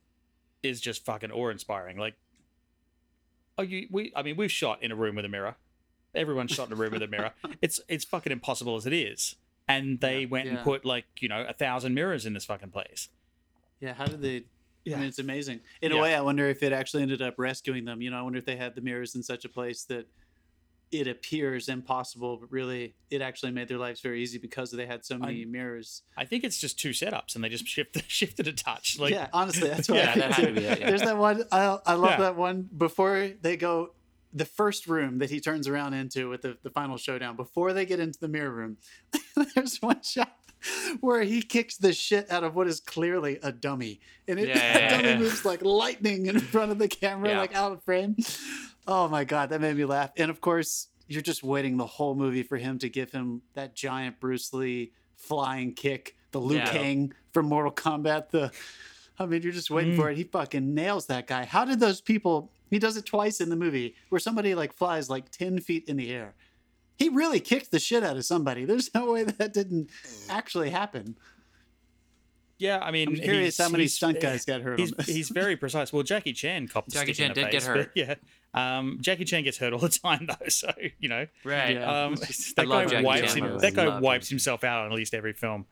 is 0.62 0.80
just 0.80 1.04
fucking 1.04 1.30
awe 1.30 1.48
inspiring. 1.50 1.98
Like, 1.98 2.14
oh, 3.58 3.62
you 3.62 3.86
we 3.90 4.12
I 4.16 4.22
mean 4.22 4.36
we've 4.36 4.50
shot 4.52 4.82
in 4.82 4.90
a 4.92 4.96
room 4.96 5.16
with 5.16 5.24
a 5.24 5.28
mirror. 5.28 5.56
Everyone's 6.14 6.50
shot 6.52 6.66
in 6.68 6.72
a 6.72 6.76
room 6.76 6.92
with 6.92 7.02
a 7.02 7.06
mirror. 7.08 7.32
It's 7.62 7.80
it's 7.88 8.04
fucking 8.04 8.32
impossible 8.32 8.76
as 8.76 8.86
it 8.86 8.92
is. 8.92 9.36
And 9.66 10.00
they 10.00 10.20
Yeah. 10.20 10.26
went 10.28 10.48
and 10.48 10.58
put 10.60 10.84
like 10.84 11.04
you 11.20 11.28
know 11.28 11.44
a 11.48 11.52
thousand 11.52 11.94
mirrors 11.94 12.24
in 12.26 12.32
this 12.32 12.44
fucking 12.46 12.70
place. 12.70 13.08
Yeah, 13.80 13.92
how 13.94 14.06
did 14.06 14.22
they? 14.22 14.44
Yeah. 14.84 14.96
I 14.96 15.00
mean, 15.00 15.08
it's 15.08 15.18
amazing. 15.18 15.60
In 15.82 15.92
a 15.92 16.00
way, 16.00 16.14
I 16.14 16.20
wonder 16.22 16.48
if 16.48 16.62
it 16.62 16.72
actually 16.72 17.02
ended 17.02 17.20
up 17.20 17.34
rescuing 17.36 17.84
them. 17.84 18.00
You 18.00 18.10
know, 18.10 18.18
I 18.18 18.22
wonder 18.22 18.38
if 18.38 18.46
they 18.46 18.56
had 18.56 18.74
the 18.74 18.80
mirrors 18.80 19.14
in 19.14 19.22
such 19.22 19.44
a 19.44 19.48
place 19.48 19.84
that 19.84 20.08
it 20.90 21.06
appears 21.06 21.68
impossible, 21.68 22.38
but 22.38 22.50
really, 22.50 22.94
it 23.10 23.20
actually 23.20 23.52
made 23.52 23.68
their 23.68 23.76
lives 23.76 24.00
very 24.00 24.22
easy 24.22 24.38
because 24.38 24.70
they 24.70 24.86
had 24.86 25.04
so 25.04 25.18
many 25.18 25.44
mirrors. 25.44 26.02
I 26.16 26.24
think 26.24 26.44
it's 26.44 26.56
just 26.58 26.78
two 26.80 26.90
setups, 26.90 27.34
and 27.34 27.44
they 27.44 27.50
just 27.50 27.66
shifted 27.68 28.04
shifted 28.08 28.48
a 28.48 28.52
touch. 28.54 28.98
Like, 28.98 29.12
yeah, 29.12 29.28
honestly, 29.34 29.68
that's 29.68 29.88
what 29.90 29.98
Yeah, 30.02 30.12
I 30.12 30.18
that 30.20 30.34
think 30.34 30.34
had 30.34 30.46
too. 30.46 30.54
be 30.54 30.66
it, 30.66 30.78
yeah. 30.80 30.86
There's 30.88 31.02
that 31.02 31.18
one. 31.18 31.44
I, 31.52 31.78
I 31.84 31.92
love 31.94 32.12
Yeah. 32.12 32.16
that 32.20 32.36
one 32.36 32.62
before 32.74 33.30
they 33.42 33.58
go. 33.58 33.92
The 34.32 34.44
first 34.44 34.86
room 34.86 35.18
that 35.18 35.30
he 35.30 35.40
turns 35.40 35.66
around 35.66 35.94
into 35.94 36.28
with 36.28 36.42
the, 36.42 36.58
the 36.62 36.70
final 36.70 36.96
showdown, 36.96 37.36
before 37.36 37.72
they 37.72 37.86
get 37.86 37.98
into 37.98 38.18
the 38.18 38.28
mirror 38.28 38.50
room, 38.50 38.76
there's 39.54 39.78
one 39.78 40.02
shot 40.02 40.36
where 41.00 41.22
he 41.22 41.42
kicks 41.42 41.76
the 41.76 41.92
shit 41.92 42.30
out 42.30 42.44
of 42.44 42.54
what 42.54 42.66
is 42.66 42.80
clearly 42.80 43.38
a 43.42 43.52
dummy, 43.52 44.00
and 44.26 44.38
it 44.38 44.48
Yeah, 44.48 44.56
yeah, 44.78 44.90
dummy 44.90 45.08
yeah. 45.08 45.18
moves 45.18 45.44
like 45.44 45.62
lightning 45.62 46.26
in 46.26 46.40
front 46.40 46.72
of 46.72 46.78
the 46.78 46.88
camera, 46.88 47.34
like 47.34 47.54
out 47.54 47.72
of 47.72 47.82
frame. 47.84 48.16
Oh 48.86 49.08
my 49.08 49.24
god, 49.24 49.50
that 49.50 49.60
made 49.60 49.76
me 49.76 49.84
laugh. 49.84 50.10
And 50.16 50.30
of 50.30 50.40
course, 50.40 50.88
you're 51.06 51.22
just 51.22 51.42
waiting 51.42 51.76
the 51.76 51.86
whole 51.86 52.14
movie 52.14 52.42
for 52.42 52.56
him 52.56 52.78
to 52.80 52.88
give 52.88 53.12
him 53.12 53.42
that 53.54 53.74
giant 53.74 54.20
Bruce 54.20 54.52
Lee 54.52 54.92
flying 55.16 55.74
kick, 55.74 56.16
the 56.32 56.40
Liu. 56.40 56.60
Kang 56.60 57.12
from 57.32 57.46
Mortal 57.46 57.72
Kombat. 57.72 58.30
The, 58.30 58.50
I 59.18 59.26
mean, 59.26 59.42
you're 59.42 59.52
just 59.52 59.70
waiting 59.70 59.96
for 59.96 60.04
mm. 60.04 60.12
it. 60.12 60.16
He 60.16 60.24
fucking 60.24 60.74
nails 60.74 61.06
that 61.06 61.26
guy. 61.26 61.44
How 61.44 61.64
did 61.64 61.80
those 61.80 62.00
people? 62.00 62.50
He 62.70 62.78
does 62.78 62.96
it 62.96 63.06
twice 63.06 63.40
in 63.40 63.48
the 63.48 63.56
movie, 63.56 63.94
where 64.10 64.18
somebody 64.18 64.54
like 64.54 64.72
flies 64.72 65.08
like 65.10 65.30
ten 65.30 65.60
feet 65.60 65.84
in 65.88 65.96
the 65.96 66.10
air. 66.12 66.34
He 66.96 67.08
really 67.08 67.40
kicked 67.40 67.70
the 67.70 67.78
shit 67.78 68.02
out 68.02 68.16
of 68.16 68.24
somebody. 68.24 68.64
There's 68.64 68.92
no 68.94 69.12
way 69.12 69.22
that 69.24 69.52
didn't 69.54 69.90
actually 70.28 70.70
happen. 70.70 71.16
Yeah, 72.58 72.80
I 72.82 72.90
mean, 72.90 73.10
I'm 73.10 73.14
curious 73.14 73.56
he's- 73.56 73.64
how 73.68 73.70
many 73.70 73.86
stunt 73.86 74.20
guys 74.20 74.44
got 74.44 74.62
hurt 74.62 74.80
He's, 74.80 74.90
on 74.92 74.96
this. 74.98 75.06
he's 75.06 75.28
very 75.28 75.56
precise. 75.56 75.92
Well, 75.92 76.02
Jackie 76.02 76.32
Chan 76.32 76.66
copped 76.66 76.90
Jackie 76.90 77.12
Chan 77.12 77.28
the 77.28 77.34
did 77.34 77.52
get 77.52 77.62
face, 77.62 77.68
but 77.68 77.76
hurt. 77.76 77.90
Yeah, 77.94 78.14
um, 78.52 78.98
Jackie 79.00 79.24
Chan 79.24 79.44
gets 79.44 79.58
hurt 79.58 79.72
all 79.72 79.78
the 79.78 79.88
time 80.04 80.26
though. 80.26 80.48
So 80.48 80.72
you 80.98 81.08
know, 81.08 81.26
Right. 81.44 81.76
Yeah. 81.76 82.04
um, 82.06 82.14
I 82.14 82.26
that 82.56 82.66
guy 82.68 83.00
wipes 83.02 83.34
Chan 83.34 83.44
him. 83.44 83.58
That 83.58 83.74
guy 83.74 83.98
wipes 84.00 84.28
him. 84.28 84.34
himself 84.34 84.64
out 84.64 84.80
on 84.86 84.92
at 84.92 84.96
least 84.96 85.14
every 85.14 85.34
film. 85.34 85.66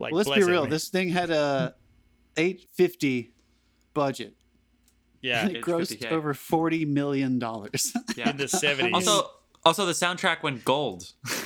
Like, 0.00 0.10
Well, 0.12 0.18
let's 0.18 0.28
be 0.28 0.34
bless 0.34 0.46
him, 0.46 0.50
real. 0.52 0.66
This 0.66 0.88
thing 0.88 1.10
had 1.10 1.30
a 1.30 1.74
850 2.36 3.32
budget. 3.94 4.34
Yeah, 5.20 5.46
and 5.46 5.56
it 5.56 5.64
grossed 5.64 5.98
50K. 5.98 6.12
over 6.12 6.34
40 6.34 6.84
million 6.84 7.38
dollars. 7.38 7.92
Yeah. 8.16 8.30
in 8.30 8.36
the 8.36 8.48
seventies. 8.48 8.94
Also, 8.94 9.30
also 9.64 9.86
the 9.86 9.92
soundtrack 9.92 10.42
went 10.42 10.64
gold. 10.64 11.12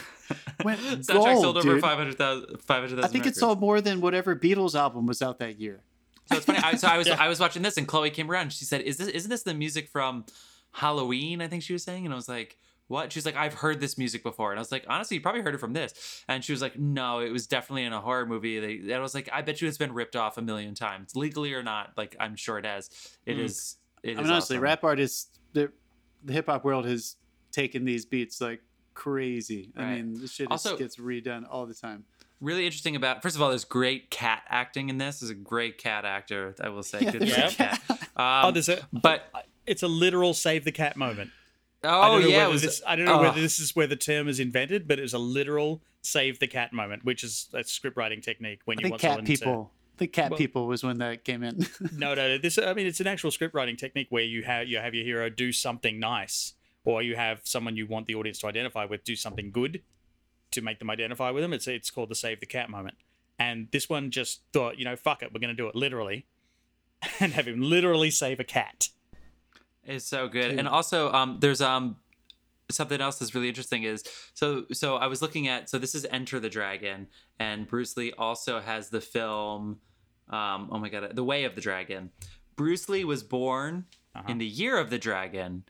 Went 0.64 0.80
soundtrack 0.80 1.12
gold, 1.34 1.42
sold 1.42 1.56
over 1.58 1.78
500,000 1.78 2.60
500,000 2.60 3.04
I 3.04 3.08
think 3.08 3.26
it 3.26 3.36
sold 3.36 3.60
more 3.60 3.80
than 3.80 4.00
whatever 4.00 4.34
Beatles 4.34 4.74
album 4.74 5.06
was 5.06 5.20
out 5.20 5.38
that 5.40 5.58
year. 5.58 5.82
So 6.26 6.36
it's 6.36 6.46
funny. 6.46 6.60
I, 6.62 6.74
so 6.76 6.88
I 6.88 6.96
was 6.96 7.06
Yeah. 7.08 7.16
I 7.18 7.28
was 7.28 7.40
watching 7.40 7.62
this, 7.62 7.76
and 7.76 7.86
Chloe 7.86 8.10
came 8.10 8.30
around. 8.30 8.52
She 8.52 8.64
said, 8.64 8.80
"Is 8.82 8.96
this 8.96 9.08
isn't 9.08 9.28
this 9.28 9.42
the 9.42 9.52
music 9.54 9.88
from 9.88 10.24
Halloween?" 10.70 11.42
I 11.42 11.48
think 11.48 11.62
she 11.62 11.72
was 11.72 11.82
saying, 11.82 12.04
and 12.06 12.14
I 12.14 12.16
was 12.16 12.28
like, 12.28 12.56
"What?" 12.92 13.12
She's 13.12 13.26
like, 13.26 13.36
"I've 13.36 13.54
heard 13.54 13.80
this 13.80 13.96
music 13.98 14.22
before," 14.22 14.50
and 14.52 14.58
I 14.58 14.62
was 14.62 14.70
like, 14.70 14.84
"Honestly, 14.88 15.16
you 15.16 15.20
probably 15.20 15.40
heard 15.42 15.54
it 15.54 15.58
from 15.58 15.72
this." 15.72 16.24
And 16.28 16.44
she 16.44 16.52
was 16.52 16.62
like, 16.62 16.78
"No, 16.78 17.20
it 17.20 17.30
was 17.30 17.46
definitely 17.46 17.84
in 17.84 17.92
a 17.92 18.00
horror 18.00 18.26
movie." 18.26 18.60
They, 18.60 18.74
and 18.92 18.92
I 18.94 19.00
was 19.00 19.14
like, 19.14 19.28
"I 19.32 19.42
bet 19.42 19.60
you 19.60 19.68
it's 19.68 19.78
been 19.78 19.92
ripped 19.94 20.14
off 20.16 20.38
a 20.38 20.42
million 20.42 20.74
times, 20.74 21.16
legally 21.16 21.52
or 21.54 21.62
not. 21.62 21.92
Like, 21.96 22.14
I'm 22.20 22.36
sure 22.36 22.58
it 22.58 22.64
has. 22.66 22.90
It 23.26 23.36
Mm. 23.36 23.44
is. 23.44 23.76
It 24.02 24.10
is 24.12 24.18
I 24.18 24.22
mean, 24.22 24.30
honestly, 24.32 24.56
awesome. 24.56 24.62
rap 24.64 24.84
artists, 24.84 25.38
the, 25.52 25.70
the 26.24 26.32
hip 26.32 26.46
hop 26.46 26.64
world 26.64 26.84
has 26.86 27.16
taken 27.52 27.84
these 27.84 28.04
beats 28.04 28.40
like 28.40 28.60
crazy. 28.94 29.70
I 29.76 29.94
mean, 29.94 30.20
this 30.20 30.32
shit 30.32 30.50
Also- 30.50 30.70
just 30.70 30.78
gets 30.80 30.96
redone 30.96 31.44
all 31.50 31.66
the 31.66 31.74
time. 31.74 32.04
really 32.40 32.64
interesting 32.66 32.96
about 32.96 33.22
first 33.22 33.36
of 33.36 33.42
all 33.42 33.50
there's 33.50 33.64
great 33.64 34.10
cat 34.10 34.42
acting 34.48 34.88
in 34.88 34.98
this 34.98 35.20
there's 35.20 35.30
a 35.30 35.34
great 35.34 35.78
cat 35.78 36.04
actor 36.04 36.56
i 36.60 36.68
will 36.68 36.82
say 36.82 36.98
Yeah, 37.00 37.10
Good 37.12 37.20
there's 37.22 37.36
a 37.38 37.50
for 37.50 37.56
cat 37.56 37.80
um, 38.16 38.46
oh, 38.46 38.50
there's 38.50 38.68
a 38.68 38.78
but 38.92 39.30
it's 39.64 39.84
a 39.84 39.88
literal 39.88 40.34
save 40.34 40.64
the 40.64 40.72
cat 40.72 40.96
moment. 40.96 41.30
I 41.84 42.08
oh 42.08 42.12
don't 42.12 42.22
know 42.22 42.28
yeah 42.28 42.36
whether 42.38 42.48
it 42.48 42.52
was, 42.52 42.62
this, 42.62 42.82
I 42.86 42.96
don't 42.96 43.06
know 43.06 43.14
oh. 43.14 43.22
whether 43.22 43.38
ah. 43.38 43.42
this 43.42 43.58
is 43.58 43.74
where 43.74 43.86
the 43.86 43.96
term 43.96 44.28
is 44.28 44.38
invented, 44.38 44.86
but 44.86 44.98
it 44.98 45.02
was 45.02 45.14
a 45.14 45.18
literal 45.18 45.82
save 46.02 46.38
the 46.38 46.46
cat 46.46 46.72
moment, 46.72 47.04
which 47.04 47.24
is 47.24 47.48
a 47.52 47.64
script 47.64 47.96
writing 47.96 48.20
technique 48.20 48.60
when 48.64 48.78
I 48.78 48.80
you 48.80 48.84
think 48.84 48.92
want 48.92 49.02
Cat 49.02 49.10
someone 49.10 49.24
to 49.24 49.32
People. 49.32 49.72
I 49.94 49.98
think 49.98 50.12
Cat 50.12 50.30
Well- 50.30 50.38
People 50.38 50.66
was 50.66 50.82
when 50.82 50.98
that 50.98 51.24
came 51.24 51.42
in. 51.42 51.66
No, 51.92 52.14
no, 52.14 52.28
no. 52.28 52.38
This, 52.38 52.58
I 52.58 52.72
mean, 52.74 52.86
it's 52.86 53.00
an 53.00 53.06
actual 53.06 53.30
script 53.30 53.54
writing 53.54 53.76
technique 53.76 54.08
where 54.10 54.22
you 54.22 54.42
have 54.42 54.68
you 54.68 54.78
have 54.78 54.94
your 54.94 55.04
hero 55.04 55.28
do 55.28 55.52
something 55.52 55.98
nice, 55.98 56.54
or 56.84 57.02
you 57.02 57.16
have 57.16 57.40
someone 57.44 57.76
you 57.76 57.86
want 57.86 58.06
the 58.06 58.14
audience 58.14 58.38
to 58.40 58.46
identify 58.46 58.84
with 58.84 59.04
do 59.04 59.16
something 59.16 59.50
good 59.50 59.82
to 60.52 60.60
make 60.60 60.78
them 60.78 60.90
identify 60.90 61.30
with 61.30 61.42
them. 61.42 61.52
It's 61.52 61.66
it's 61.66 61.90
called 61.90 62.08
the 62.08 62.14
save 62.14 62.40
the 62.40 62.46
cat 62.46 62.70
moment. 62.70 62.96
And 63.38 63.68
this 63.72 63.88
one 63.88 64.10
just 64.10 64.42
thought, 64.52 64.78
you 64.78 64.84
know, 64.84 64.94
fuck 64.94 65.22
it, 65.22 65.32
we're 65.32 65.40
gonna 65.40 65.54
do 65.54 65.68
it 65.68 65.74
literally, 65.74 66.26
and 67.20 67.32
have 67.32 67.48
him 67.48 67.60
literally 67.60 68.10
save 68.10 68.40
a 68.40 68.44
cat. 68.44 68.88
It's 69.84 70.04
so 70.04 70.28
good. 70.28 70.58
And 70.58 70.68
also, 70.68 71.12
um, 71.12 71.38
there's 71.40 71.60
um 71.60 71.96
something 72.70 73.00
else 73.00 73.18
that's 73.18 73.34
really 73.34 73.48
interesting 73.48 73.82
is 73.82 74.02
so 74.34 74.64
so 74.72 74.96
I 74.96 75.06
was 75.06 75.20
looking 75.20 75.46
at 75.48 75.68
so 75.68 75.78
this 75.78 75.94
is 75.94 76.06
Enter 76.10 76.40
the 76.40 76.48
Dragon, 76.48 77.08
and 77.38 77.66
Bruce 77.66 77.96
Lee 77.96 78.12
also 78.16 78.60
has 78.60 78.88
the 78.88 79.00
film 79.00 79.78
um 80.30 80.68
oh 80.70 80.78
my 80.78 80.88
god 80.88 81.14
The 81.14 81.24
Way 81.24 81.44
of 81.44 81.54
the 81.54 81.60
Dragon. 81.60 82.10
Bruce 82.56 82.88
Lee 82.88 83.04
was 83.04 83.22
born 83.22 83.86
in 84.28 84.38
the 84.38 84.46
year 84.46 84.78
of 84.78 84.90
the 84.90 84.98
dragon, 84.98 85.64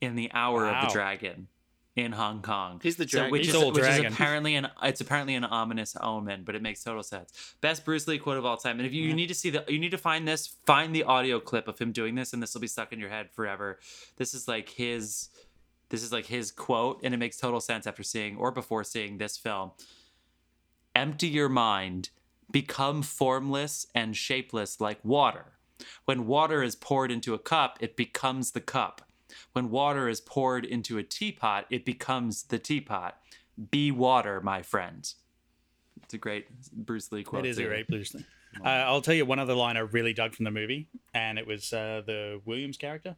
in 0.00 0.14
the 0.16 0.30
hour 0.32 0.66
of 0.68 0.74
the 0.88 0.92
dragon. 0.92 1.48
In 1.96 2.10
Hong 2.10 2.42
Kong, 2.42 2.80
He's 2.82 2.96
the 2.96 3.04
So, 3.06 3.18
dragon. 3.18 3.30
which 3.30 3.46
He's 3.46 3.54
is 3.54 3.64
which 3.66 3.74
dragon. 3.76 4.06
is 4.06 4.12
apparently 4.14 4.56
an 4.56 4.68
it's 4.82 5.00
apparently 5.00 5.36
an 5.36 5.44
ominous 5.44 5.96
omen, 6.00 6.42
but 6.44 6.56
it 6.56 6.62
makes 6.62 6.82
total 6.82 7.04
sense. 7.04 7.54
Best 7.60 7.84
Bruce 7.84 8.08
Lee 8.08 8.18
quote 8.18 8.36
of 8.36 8.44
all 8.44 8.56
time. 8.56 8.80
And 8.80 8.86
if 8.86 8.92
you, 8.92 9.04
you 9.04 9.14
need 9.14 9.28
to 9.28 9.34
see 9.34 9.50
the 9.50 9.64
you 9.68 9.78
need 9.78 9.92
to 9.92 9.98
find 9.98 10.26
this, 10.26 10.56
find 10.66 10.92
the 10.92 11.04
audio 11.04 11.38
clip 11.38 11.68
of 11.68 11.78
him 11.78 11.92
doing 11.92 12.16
this, 12.16 12.32
and 12.32 12.42
this 12.42 12.52
will 12.52 12.60
be 12.60 12.66
stuck 12.66 12.92
in 12.92 12.98
your 12.98 13.10
head 13.10 13.30
forever. 13.30 13.78
This 14.16 14.34
is 14.34 14.48
like 14.48 14.70
his 14.70 15.28
this 15.90 16.02
is 16.02 16.10
like 16.10 16.26
his 16.26 16.50
quote, 16.50 16.98
and 17.04 17.14
it 17.14 17.18
makes 17.18 17.36
total 17.36 17.60
sense 17.60 17.86
after 17.86 18.02
seeing 18.02 18.36
or 18.38 18.50
before 18.50 18.82
seeing 18.82 19.18
this 19.18 19.36
film. 19.38 19.70
Empty 20.96 21.28
your 21.28 21.48
mind, 21.48 22.10
become 22.50 23.02
formless 23.02 23.86
and 23.94 24.16
shapeless 24.16 24.80
like 24.80 24.98
water. 25.04 25.52
When 26.06 26.26
water 26.26 26.62
is 26.62 26.74
poured 26.74 27.12
into 27.12 27.34
a 27.34 27.38
cup, 27.38 27.78
it 27.80 27.96
becomes 27.96 28.50
the 28.52 28.60
cup. 28.60 29.02
When 29.52 29.70
water 29.70 30.08
is 30.08 30.20
poured 30.20 30.64
into 30.64 30.98
a 30.98 31.02
teapot, 31.02 31.66
it 31.70 31.84
becomes 31.84 32.44
the 32.44 32.58
teapot. 32.58 33.16
Be 33.70 33.90
water, 33.90 34.40
my 34.40 34.62
friend. 34.62 35.08
It's 36.02 36.14
a 36.14 36.18
great 36.18 36.46
Bruce 36.72 37.10
Lee 37.12 37.22
quote. 37.24 37.46
It 37.46 37.48
is 37.50 37.58
a 37.58 37.64
great 37.64 37.86
Bruce 37.88 38.14
Lee. 38.14 38.24
Uh, 38.64 38.68
I'll 38.68 39.00
tell 39.00 39.14
you 39.14 39.24
one 39.24 39.38
other 39.38 39.54
line 39.54 39.76
I 39.76 39.80
really 39.80 40.12
dug 40.12 40.34
from 40.34 40.44
the 40.44 40.50
movie, 40.50 40.88
and 41.12 41.38
it 41.38 41.46
was 41.46 41.72
uh, 41.72 42.02
the 42.06 42.40
Williams 42.44 42.76
character 42.76 43.16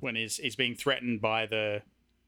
when 0.00 0.16
he's 0.16 0.36
he's 0.36 0.56
being 0.56 0.74
threatened 0.74 1.20
by 1.20 1.46
the 1.46 1.82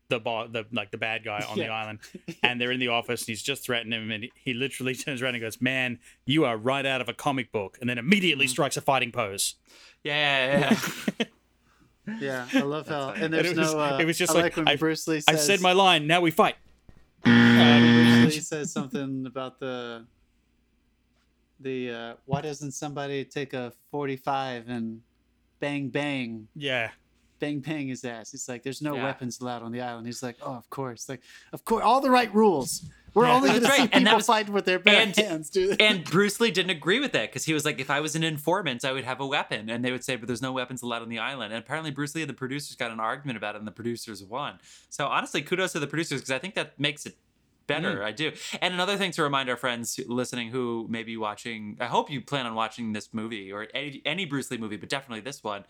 the 0.08 0.18
bo- 0.20 0.48
the 0.48 0.64
like 0.72 0.90
the 0.90 0.96
bad 0.98 1.24
guy 1.24 1.44
on 1.48 1.58
the 1.58 1.66
island, 1.68 1.98
and 2.42 2.60
they're 2.60 2.70
in 2.72 2.80
the 2.80 2.88
office, 2.88 3.22
and 3.22 3.28
he's 3.28 3.42
just 3.42 3.64
threatening 3.64 4.00
him, 4.00 4.10
and 4.10 4.26
he 4.34 4.54
literally 4.54 4.94
turns 4.94 5.22
around 5.22 5.34
and 5.34 5.42
goes, 5.42 5.60
"Man, 5.60 5.98
you 6.24 6.44
are 6.44 6.56
right 6.56 6.86
out 6.86 7.00
of 7.00 7.08
a 7.08 7.14
comic 7.14 7.50
book," 7.52 7.78
and 7.80 7.88
then 7.90 7.98
immediately 7.98 8.46
Mm-hmm. 8.46 8.50
strikes 8.52 8.76
a 8.76 8.80
fighting 8.80 9.10
pose. 9.12 9.56
Yeah, 10.04 10.60
yeah, 10.60 10.78
yeah. 11.18 11.26
yeah, 12.20 12.46
I 12.54 12.60
love 12.60 12.88
how. 12.88 13.10
And 13.10 13.32
there's 13.32 13.50
it 13.52 13.56
was- 13.56 13.72
no. 13.74 13.80
Uh, 13.80 13.98
it 14.00 14.04
was 14.04 14.16
just 14.18 14.34
I 14.34 14.40
like, 14.42 14.56
when 14.56 14.68
I- 14.68 14.76
Bruce 14.76 15.06
Lee 15.08 15.20
Says, 15.20 15.34
I 15.34 15.38
said 15.38 15.60
my 15.60 15.72
line. 15.72 16.06
Now 16.06 16.20
we 16.20 16.30
fight. 16.30 16.56
Bruce 17.24 18.34
Lee 18.34 18.40
says 18.40 18.72
something 18.72 19.24
about 19.26 19.58
the. 19.60 20.06
The 21.60 21.90
uh, 21.90 22.14
why 22.24 22.40
doesn't 22.40 22.70
somebody 22.72 23.24
take 23.24 23.52
a 23.52 23.72
45 23.90 24.68
and 24.68 25.00
bang 25.58 25.88
bang 25.88 26.46
Yeah, 26.54 26.90
bang 27.40 27.58
bang 27.58 27.88
his 27.88 28.04
ass. 28.04 28.30
He's 28.30 28.48
like, 28.48 28.62
there's 28.62 28.80
no 28.80 28.94
Yeah. 28.94 29.02
weapons 29.04 29.40
allowed 29.40 29.62
on 29.62 29.72
the 29.72 29.80
island. 29.80 30.06
He's 30.06 30.22
like, 30.22 30.36
oh, 30.40 30.54
of 30.54 30.70
course, 30.70 31.08
like, 31.08 31.20
of 31.52 31.64
course, 31.64 31.82
all 31.84 32.00
the 32.00 32.10
right 32.10 32.32
rules. 32.32 32.88
We're 33.18 33.26
Yeah. 33.26 33.34
only 33.34 33.48
going 33.48 33.60
to 33.60 33.66
That's 33.66 33.76
see 33.76 33.82
right, 33.82 33.90
and 33.92 34.04
people 34.04 34.16
was- 34.18 34.26
fighting 34.26 34.52
with 34.52 34.64
their 34.64 34.78
bare 34.78 35.02
and- 35.02 35.16
hands, 35.16 35.50
dude. 35.50 35.80
and 35.82 36.04
Bruce 36.04 36.40
Lee 36.40 36.50
didn't 36.50 36.70
agree 36.70 37.00
with 37.00 37.12
that 37.12 37.30
because 37.30 37.44
he 37.44 37.52
was 37.52 37.64
like, 37.64 37.80
if 37.80 37.90
I 37.90 38.00
was 38.00 38.14
an 38.16 38.22
informant, 38.24 38.84
I 38.84 38.92
would 38.92 39.04
have 39.04 39.20
a 39.20 39.26
weapon. 39.26 39.68
And 39.68 39.84
they 39.84 39.90
would 39.92 40.04
say, 40.04 40.16
but 40.16 40.26
there's 40.26 40.42
no 40.42 40.52
weapons 40.52 40.82
allowed 40.82 41.02
on 41.02 41.08
the 41.08 41.18
island. 41.18 41.52
And 41.52 41.62
apparently, 41.62 41.90
Bruce 41.90 42.14
Lee 42.14 42.22
and 42.22 42.30
the 42.30 42.34
producers 42.34 42.76
got 42.76 42.90
an 42.90 43.00
argument 43.00 43.36
about 43.36 43.54
it, 43.54 43.58
and 43.58 43.66
the 43.66 43.72
producers 43.72 44.22
won. 44.22 44.58
So 44.88 45.06
honestly, 45.06 45.42
kudos 45.42 45.72
to 45.72 45.80
the 45.80 45.86
producers 45.86 46.20
because 46.20 46.30
I 46.30 46.38
think 46.38 46.54
that 46.54 46.78
makes 46.78 47.04
it 47.06 47.16
better. 47.66 48.02
I 48.02 48.12
do. 48.12 48.32
And 48.62 48.72
another 48.72 48.96
thing 48.96 49.10
to 49.12 49.22
remind 49.22 49.50
our 49.50 49.56
friends 49.56 50.00
listening 50.06 50.48
who 50.50 50.86
may 50.88 51.02
be 51.02 51.16
watching, 51.18 51.76
I 51.80 51.86
hope 51.86 52.10
you 52.10 52.20
plan 52.22 52.46
on 52.46 52.54
watching 52.54 52.94
this 52.94 53.10
movie 53.12 53.52
or 53.52 53.66
any, 53.74 54.00
any 54.06 54.24
Bruce 54.24 54.50
Lee 54.50 54.56
movie, 54.56 54.76
but 54.78 54.88
definitely 54.88 55.20
this 55.20 55.44
one, 55.44 55.64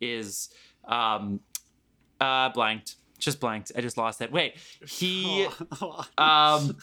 is 0.00 0.50
um, 0.86 1.38
uh, 2.20 2.48
blanked. 2.48 2.96
Just 3.18 3.40
blanked. 3.40 3.72
I 3.76 3.80
just 3.80 3.96
lost 3.96 4.20
it. 4.20 4.30
Wait, 4.32 4.54
he. 4.86 5.46
Um, 6.18 6.76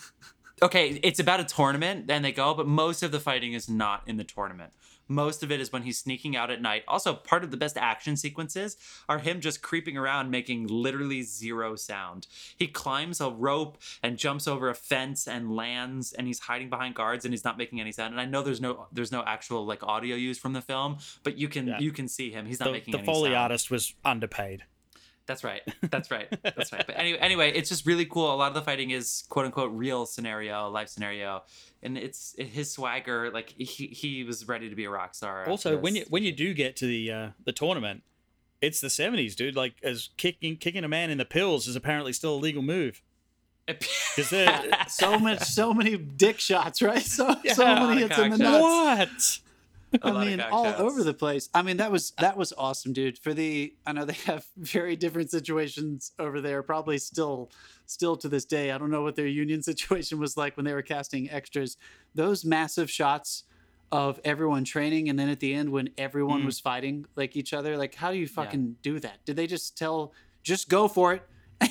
okay, 0.61 0.99
it's 1.03 1.19
about 1.19 1.39
a 1.39 1.43
tournament, 1.45 2.09
and 2.09 2.23
they 2.23 2.31
go, 2.31 2.53
but 2.53 2.67
most 2.67 3.03
of 3.03 3.11
the 3.11 3.19
fighting 3.19 3.53
is 3.53 3.69
not 3.69 4.01
in 4.07 4.17
the 4.17 4.23
tournament. 4.23 4.71
Most 5.09 5.43
of 5.43 5.51
it 5.51 5.59
is 5.59 5.71
when 5.71 5.81
he's 5.83 5.97
sneaking 5.99 6.37
out 6.37 6.49
at 6.49 6.61
night. 6.61 6.83
Also, 6.87 7.13
part 7.13 7.43
of 7.43 7.51
the 7.51 7.57
best 7.57 7.77
action 7.77 8.15
sequences 8.15 8.77
are 9.09 9.19
him 9.19 9.41
just 9.41 9.61
creeping 9.61 9.97
around, 9.97 10.31
making 10.31 10.67
literally 10.67 11.23
zero 11.23 11.75
sound. 11.75 12.25
He 12.57 12.67
climbs 12.67 13.19
a 13.19 13.29
rope 13.29 13.77
and 14.01 14.17
jumps 14.17 14.47
over 14.47 14.69
a 14.69 14.73
fence 14.75 15.27
and 15.27 15.53
lands, 15.53 16.13
and 16.13 16.25
he's 16.25 16.39
hiding 16.39 16.69
behind 16.69 16.95
guards, 16.95 17.25
and 17.25 17.33
he's 17.33 17.43
not 17.43 17.57
making 17.57 17.81
any 17.81 17.91
sound. 17.91 18.13
And 18.13 18.21
I 18.21 18.25
know 18.25 18.41
there's 18.41 18.61
no 18.61 18.87
there's 18.93 19.11
no 19.11 19.23
actual 19.27 19.65
like 19.65 19.83
audio 19.83 20.15
used 20.15 20.39
from 20.39 20.53
the 20.53 20.61
film, 20.61 20.97
but 21.23 21.37
you 21.37 21.49
can 21.49 21.67
Yeah. 21.67 21.79
you 21.79 21.91
can 21.91 22.07
see 22.07 22.31
him. 22.31 22.45
He's 22.45 22.59
not 22.61 22.67
the, 22.67 22.71
making 22.71 22.93
the 22.93 22.99
any 22.99 23.05
Foley 23.05 23.31
sound. 23.31 23.35
artist 23.43 23.69
was 23.69 23.93
underpaid. 24.05 24.63
That's 25.25 25.43
right. 25.43 25.61
That's 25.89 26.11
right. 26.11 26.27
That's 26.43 26.73
right. 26.73 26.85
But 26.85 26.97
anyway, 26.97 27.17
anyway, 27.19 27.51
it's 27.53 27.69
just 27.69 27.85
really 27.85 28.05
cool. 28.05 28.33
A 28.33 28.35
lot 28.35 28.49
of 28.49 28.53
the 28.55 28.61
fighting 28.61 28.91
is 28.91 29.23
quote 29.29 29.45
unquote 29.45 29.71
real 29.73 30.05
scenario, 30.05 30.69
life 30.69 30.89
scenario, 30.89 31.43
and 31.81 31.97
it's 31.97 32.35
it, 32.37 32.47
his 32.47 32.71
swagger. 32.71 33.31
Like 33.31 33.49
he 33.49 33.87
he 33.87 34.23
was 34.23 34.47
ready 34.47 34.69
to 34.69 34.75
be 34.75 34.85
a 34.85 34.89
rock 34.89 35.15
star. 35.15 35.47
Also, 35.47 35.77
when 35.77 35.95
you 35.95 36.05
when 36.09 36.23
you 36.23 36.31
do 36.31 36.53
get 36.53 36.75
to 36.77 36.87
the 36.87 37.11
uh, 37.11 37.29
the 37.45 37.53
tournament, 37.53 38.03
it's 38.61 38.81
the 38.81 38.89
seventies, 38.89 39.35
dude. 39.35 39.55
Like 39.55 39.75
as 39.81 40.09
kicking 40.17 40.57
kicking 40.57 40.83
a 40.83 40.89
man 40.89 41.09
in 41.09 41.17
the 41.17 41.25
pills 41.25 41.67
is 41.67 41.75
apparently 41.75 42.13
still 42.13 42.35
a 42.35 42.37
legal 42.39 42.61
move. 42.61 43.01
Because 43.65 44.27
So 44.89 45.17
much, 45.19 45.43
so 45.43 45.73
many 45.73 45.95
dick 45.97 46.39
shots, 46.39 46.81
right? 46.81 47.01
So 47.01 47.33
so 47.53 47.65
many 47.65 47.79
a 47.79 47.85
lot 47.85 47.91
of 47.93 47.97
hits 47.99 48.17
in 48.19 48.31
the 48.31 48.37
cock 48.37 48.39
nuts. 48.39 48.61
what? 48.61 49.52
I 50.01 50.25
mean, 50.25 50.39
all 50.41 50.65
over 50.77 51.03
the 51.03 51.13
place. 51.13 51.49
I 51.53 51.61
mean, 51.61 51.77
that 51.77 51.91
was 51.91 52.11
that 52.19 52.35
was 52.37 52.53
awesome, 52.57 52.93
dude. 52.93 53.17
For 53.19 53.33
the, 53.33 53.73
I 53.85 53.91
know 53.93 54.05
they 54.05 54.13
have 54.25 54.45
very 54.57 54.95
different 54.95 55.29
situations 55.29 56.11
over 56.17 56.41
there. 56.41 56.63
Probably 56.63 56.97
still, 56.97 57.51
still 57.85 58.15
to 58.17 58.29
this 58.29 58.45
day. 58.45 58.71
I 58.71 58.77
don't 58.77 58.89
know 58.91 59.03
what 59.03 59.15
their 59.15 59.27
union 59.27 59.61
situation 59.71 60.19
was 60.19 60.35
like 60.37 60.57
when 60.57 60.65
they 60.65 60.73
were 60.73 60.81
casting 60.81 61.29
extras. 61.29 61.77
Those 62.15 62.43
massive 62.43 62.89
shots 62.89 63.43
of 63.91 64.19
everyone 64.23 64.63
training, 64.63 65.07
and 65.09 65.19
then 65.19 65.29
at 65.29 65.39
the 65.39 65.53
end 65.53 65.69
when 65.69 65.89
everyone 65.99 66.41
Mm. 66.41 66.45
was 66.45 66.59
fighting 66.59 67.05
like 67.15 67.35
each 67.35 67.53
other. 67.53 67.77
Like, 67.77 67.93
how 67.95 68.11
do 68.11 68.17
you 68.17 68.27
fucking 68.27 68.77
do 68.81 68.99
that? 68.99 69.23
Did 69.25 69.35
they 69.35 69.45
just 69.45 69.77
tell, 69.77 70.13
just 70.41 70.67
go 70.67 70.87
for 70.87 71.13
it? 71.13 71.21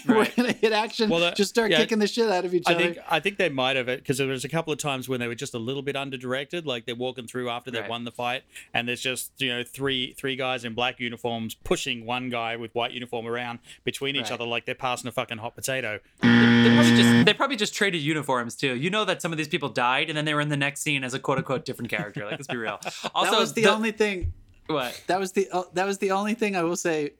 We're 0.08 0.14
Right. 0.22 0.36
gonna 0.36 0.52
hit 0.52 0.72
action. 0.72 1.08
Well, 1.10 1.20
that- 1.20 1.36
just 1.36 1.50
start 1.50 1.70
yeah. 1.70 1.78
kicking 1.78 1.98
the 1.98 2.06
shit 2.06 2.28
out 2.30 2.44
of 2.44 2.54
each 2.54 2.64
I 2.66 2.74
other. 2.74 2.82
think 2.84 2.98
I 3.10 3.20
think 3.20 3.38
they 3.38 3.48
might 3.48 3.76
have 3.76 3.88
it 3.88 4.00
because 4.00 4.18
there 4.18 4.26
was 4.28 4.44
a 4.44 4.48
couple 4.48 4.72
of 4.72 4.78
times 4.78 5.08
when 5.08 5.20
they 5.20 5.28
were 5.28 5.34
just 5.34 5.54
a 5.54 5.58
little 5.58 5.82
bit 5.82 5.96
underdirected, 5.96 6.66
like 6.66 6.86
they're 6.86 6.94
walking 6.94 7.26
through 7.26 7.48
after 7.50 7.70
they've 7.70 7.82
Right. 7.82 7.90
won 7.90 8.04
the 8.04 8.10
fight, 8.12 8.42
and 8.74 8.88
there's 8.88 9.00
just 9.00 9.32
you 9.40 9.48
know 9.48 9.62
three 9.64 10.12
three 10.14 10.36
guys 10.36 10.64
in 10.64 10.74
black 10.74 11.00
uniforms 11.00 11.54
pushing 11.54 12.04
one 12.06 12.28
guy 12.30 12.56
with 12.56 12.74
white 12.74 12.92
uniform 12.92 13.26
around 13.26 13.58
between 13.84 14.16
each 14.16 14.22
Right. 14.24 14.32
other 14.32 14.44
like 14.44 14.66
they're 14.66 14.74
passing 14.74 15.08
a 15.08 15.12
fucking 15.12 15.38
hot 15.38 15.54
potato. 15.54 16.00
They 16.22 16.70
probably 16.74 16.96
just 16.96 17.24
they 17.26 17.34
probably 17.34 17.56
just 17.56 17.74
traded 17.74 18.02
uniforms 18.02 18.56
too. 18.56 18.74
You 18.76 18.90
know 18.90 19.04
that 19.04 19.20
some 19.22 19.32
of 19.32 19.38
these 19.38 19.48
people 19.48 19.68
died, 19.68 20.08
and 20.08 20.16
then 20.16 20.24
they 20.24 20.34
were 20.34 20.40
in 20.40 20.48
the 20.48 20.56
next 20.56 20.82
scene 20.82 21.04
as 21.04 21.14
a 21.14 21.18
quote 21.18 21.38
unquote 21.38 21.64
different 21.64 21.90
character. 21.90 22.24
Like 22.24 22.32
let's 22.32 22.46
be 22.46 22.56
real. 22.56 22.78
Also, 23.14 23.32
that 23.32 23.40
was 23.40 23.52
the, 23.52 23.66
only 23.66 23.92
thing. 23.92 24.32
what 24.66 25.00
That 25.06 25.18
was 25.18 25.32
the 25.32 25.48
uh, 25.50 25.64
that 25.74 25.86
was 25.86 25.98
the 25.98 26.10
only 26.12 26.34
thing 26.34 26.56
I 26.56 26.62
will 26.62 26.76
say, 26.76 27.10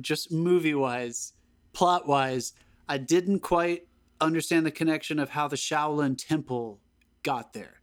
just 0.00 0.30
movie 0.30 0.74
wise, 0.74 1.32
plot 1.72 2.06
wise. 2.06 2.52
I 2.88 2.98
didn't 2.98 3.40
quite 3.40 3.86
understand 4.20 4.66
the 4.66 4.70
connection 4.70 5.18
of 5.18 5.30
how 5.30 5.48
the 5.48 5.56
Shaolin 5.56 6.16
Temple 6.16 6.78
got 7.22 7.52
there. 7.52 7.80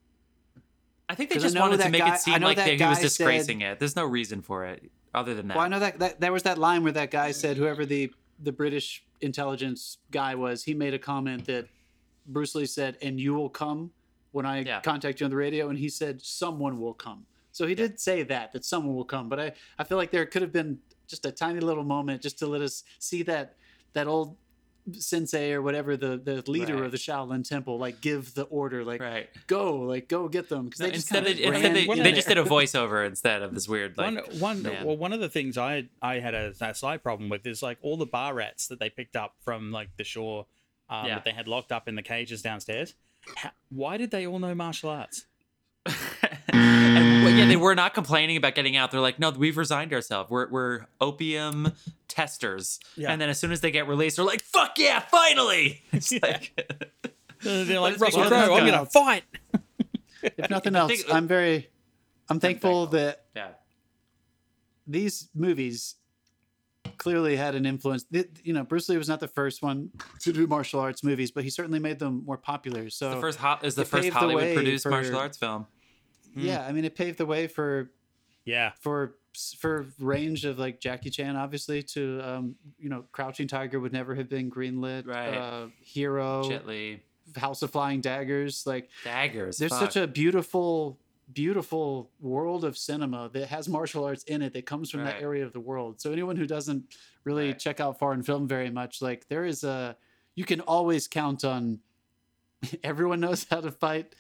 I 1.08 1.16
think 1.16 1.32
they 1.32 1.40
just 1.40 1.58
wanted 1.58 1.80
to 1.82 1.90
make 1.90 2.02
guy- 2.04 2.14
it 2.16 2.20
seem 2.20 2.42
like 2.42 2.58
they, 2.58 2.78
he 2.78 2.84
was 2.86 3.00
disgracing 3.00 3.62
it. 3.62 3.80
There's 3.80 3.96
no 3.96 4.06
reason 4.06 4.42
for 4.42 4.66
it 4.66 4.92
other 5.14 5.34
than 5.34 5.48
that. 5.48 5.58
Well, 5.58 5.66
I 5.66 5.70
know 5.70 5.80
that, 5.80 6.00
that 6.00 6.20
there 6.20 6.32
was 6.32 6.44
that 6.44 6.58
line 6.60 6.84
where 6.84 6.92
that 6.92 7.10
guy 7.12 7.32
said, 7.32 7.58
whoever 7.58 7.86
the 7.86 8.12
the 8.42 8.52
British 8.54 9.04
intelligence 9.20 9.98
guy 10.12 10.34
was, 10.36 10.64
he 10.64 10.74
made 10.74 10.94
a 10.94 11.00
comment 11.00 11.46
that 11.48 11.68
Bruce 12.28 12.54
Lee 12.56 12.66
said, 12.68 12.96
"And 13.02 13.20
you 13.20 13.34
will 13.34 13.50
come 13.50 13.92
when 14.32 14.46
I 14.46 14.62
Yeah. 14.62 14.80
contact 14.82 15.20
you 15.20 15.26
on 15.26 15.32
the 15.32 15.36
radio," 15.36 15.70
and 15.70 15.78
he 15.80 15.90
said, 15.90 16.22
"Someone 16.22 16.80
will 16.80 16.94
come." 16.94 17.26
So 17.52 17.66
he 17.68 17.74
did 17.76 18.00
say 18.00 18.22
that 18.24 18.54
that 18.54 18.64
someone 18.64 18.96
will 18.96 19.04
come, 19.04 19.28
but 19.30 19.40
I 19.40 19.52
I 19.80 19.84
feel 19.84 19.98
like 19.98 20.12
there 20.12 20.26
could 20.28 20.44
have 20.44 20.54
been 20.54 20.78
just 21.08 21.26
a 21.26 21.32
tiny 21.32 21.60
little 21.60 21.84
moment 21.84 22.22
just 22.22 22.38
to 22.40 22.46
let 22.48 22.62
us 22.62 22.84
see 23.00 23.24
that 23.24 23.56
that 23.94 24.08
old 24.08 24.36
sensei 24.94 25.52
or 25.52 25.62
whatever 25.62 25.96
the 25.96 26.18
the 26.18 26.50
leader 26.50 26.76
Right. 26.78 26.86
of 26.86 26.92
the 26.92 26.98
Shaolin 26.98 27.48
Temple 27.48 27.78
like 27.78 28.02
give 28.02 28.34
the 28.34 28.44
order 28.44 28.84
like 28.84 29.00
right. 29.02 29.30
go 29.46 29.76
like 29.82 30.08
go 30.08 30.28
get 30.28 30.50
them 30.50 30.66
because 30.66 30.80
No, 30.80 30.88
they 30.88 30.92
just 30.94 31.12
instead, 31.12 31.26
kind 31.26 31.38
they, 31.38 31.44
of 31.44 31.54
instead 31.54 31.76
they, 31.76 31.86
One 31.86 32.00
they 32.00 32.12
just 32.12 32.28
did 32.28 32.40
a 32.40 32.44
voiceover 32.44 33.06
instead 33.06 33.44
of 33.44 33.54
this 33.54 33.68
weird 33.68 33.98
like 34.00 34.26
one 34.40 34.40
one 34.40 34.64
well 34.84 34.98
one 34.98 35.14
of 35.14 35.20
the 35.20 35.30
things 35.30 35.58
I 35.60 35.90
I 36.02 36.16
had 36.20 36.34
a, 36.34 36.54
a 36.60 36.74
slight 36.74 37.04
problem 37.04 37.30
with 37.30 37.46
is 37.46 37.62
like 37.62 37.78
all 37.84 37.98
the 37.98 38.08
bar 38.08 38.34
rats 38.34 38.68
that 38.68 38.80
they 38.80 38.90
picked 38.90 39.16
up 39.16 39.36
from 39.42 39.72
like 39.72 39.90
the 39.98 40.04
shore 40.04 40.48
um, 40.90 41.06
Yeah. 41.06 41.16
that 41.16 41.26
they 41.26 41.32
had 41.34 41.48
locked 41.48 41.72
up 41.72 41.88
in 41.88 41.94
the 41.96 42.02
cages 42.02 42.42
downstairs. 42.42 42.96
How, 43.36 43.52
why 43.70 43.98
did 43.98 44.10
they 44.10 44.26
all 44.26 44.40
know 44.40 44.56
martial 44.56 44.90
arts? 44.90 45.26
and 47.40 47.48
well, 47.48 47.48
yeah, 47.48 47.48
they 47.48 47.56
mm-hmm. 47.56 47.64
were 47.64 47.76
not 47.76 47.94
complaining 47.94 48.38
about 48.38 48.56
getting 48.56 48.76
out. 48.76 48.92
They're 48.92 49.00
like, 49.00 49.20
no, 49.20 49.30
we've 49.32 49.58
resigned 49.58 49.94
ourselves. 49.94 50.30
We're 50.30 50.50
we're 50.50 50.86
opium 51.00 51.74
testers. 52.08 52.80
Yeah. 52.96 53.12
And 53.12 53.22
then 53.22 53.30
as 53.30 53.40
soon 53.40 53.52
as 53.52 53.62
they 53.62 53.72
get 53.72 53.88
released, 53.88 54.18
they're 54.18 54.26
like, 54.26 54.42
fuck 54.42 54.78
yeah, 54.78 55.00
finally. 55.00 55.82
It's 55.92 56.12
like 56.12 56.54
They're 57.42 57.80
like 57.80 58.00
Russell 58.02 58.24
Crowe. 58.24 58.56
I'm 58.56 58.66
gonna 58.66 58.86
fight. 58.86 59.24
if 60.22 60.50
nothing 60.50 60.76
else 60.76 60.92
think- 60.92 61.14
i'm 61.14 61.28
very 61.28 61.70
i'm 62.30 62.42
thankful 62.42 62.88
thankful. 62.88 62.88
that 62.88 63.26
yeah. 63.36 63.48
these 64.86 65.30
movies 65.34 65.96
clearly 66.98 67.38
had 67.38 67.56
an 67.56 67.66
influence 67.66 68.06
you 68.44 68.52
know 68.52 68.64
bruce 68.64 68.90
lee 68.90 68.98
was 68.98 69.08
not 69.08 69.22
the 69.22 69.28
first 69.30 69.62
one 69.62 69.90
to 70.20 70.34
do 70.34 70.46
martial 70.46 70.80
arts 70.82 71.04
movies 71.06 71.32
but 71.32 71.46
he 71.46 71.50
certainly 71.50 71.80
made 71.80 72.00
them 72.00 72.24
more 72.26 72.38
popular 72.38 72.90
so 72.90 73.12
The 73.12 73.22
first 73.22 73.40
ho- 73.40 73.60
is 73.64 73.76
the 73.76 73.86
first 73.86 74.04
paved 74.04 74.16
the 74.16 74.20
Hollywood 74.20 74.56
produced 74.56 74.86
martial 74.88 75.18
arts 75.18 75.38
film. 75.38 75.68
Yeah 76.36 76.66
i 76.68 76.72
mean 76.72 76.86
it 76.86 76.96
paved 76.96 77.18
the 77.18 77.26
way 77.26 77.48
for 77.48 77.92
Yeah. 78.46 78.72
for 78.80 79.16
for 79.60 79.86
range 80.00 80.44
of 80.46 80.58
like 80.60 80.80
jackie 80.80 81.10
chan 81.10 81.36
obviously 81.36 81.84
to 81.84 82.20
um 82.24 82.56
you 82.80 82.90
know 82.90 83.06
crouching 83.12 83.48
tiger 83.48 83.80
would 83.80 83.94
never 83.94 84.16
have 84.16 84.28
been 84.30 84.50
greenlit 84.50 85.06
Right. 85.08 85.36
uh 85.36 85.68
hero 85.80 86.48
Jet 86.50 86.66
Li. 86.68 87.02
house 87.38 87.62
of 87.62 87.72
flying 87.72 88.02
daggers 88.02 88.66
like 88.66 88.90
Daggers. 89.04 89.58
there's 89.58 89.72
fuck. 89.72 89.82
such 89.82 89.96
a 89.98 90.08
beautiful 90.08 91.00
beautiful 91.32 92.10
world 92.20 92.66
of 92.66 92.76
cinema 92.76 93.30
that 93.34 93.48
has 93.50 93.70
martial 93.70 94.04
arts 94.04 94.24
in 94.24 94.42
it 94.42 94.52
that 94.54 94.66
comes 94.66 94.90
from 94.90 95.02
Right. 95.02 95.14
that 95.14 95.22
area 95.22 95.46
of 95.46 95.54
the 95.54 95.60
world 95.60 96.02
so 96.02 96.12
anyone 96.12 96.36
who 96.36 96.48
doesn't 96.48 96.86
really 97.24 97.48
Right. 97.50 97.60
check 97.60 97.80
out 97.80 98.00
foreign 98.00 98.24
film 98.24 98.48
very 98.48 98.72
much 98.72 99.00
like 99.02 99.28
there 99.30 99.46
is 99.46 99.64
a 99.64 99.96
you 100.34 100.44
can 100.44 100.60
always 100.62 101.08
count 101.08 101.44
on 101.46 101.80
everyone 102.84 103.20
knows 103.20 103.46
how 103.50 103.62
to 103.62 103.72
fight 103.72 104.16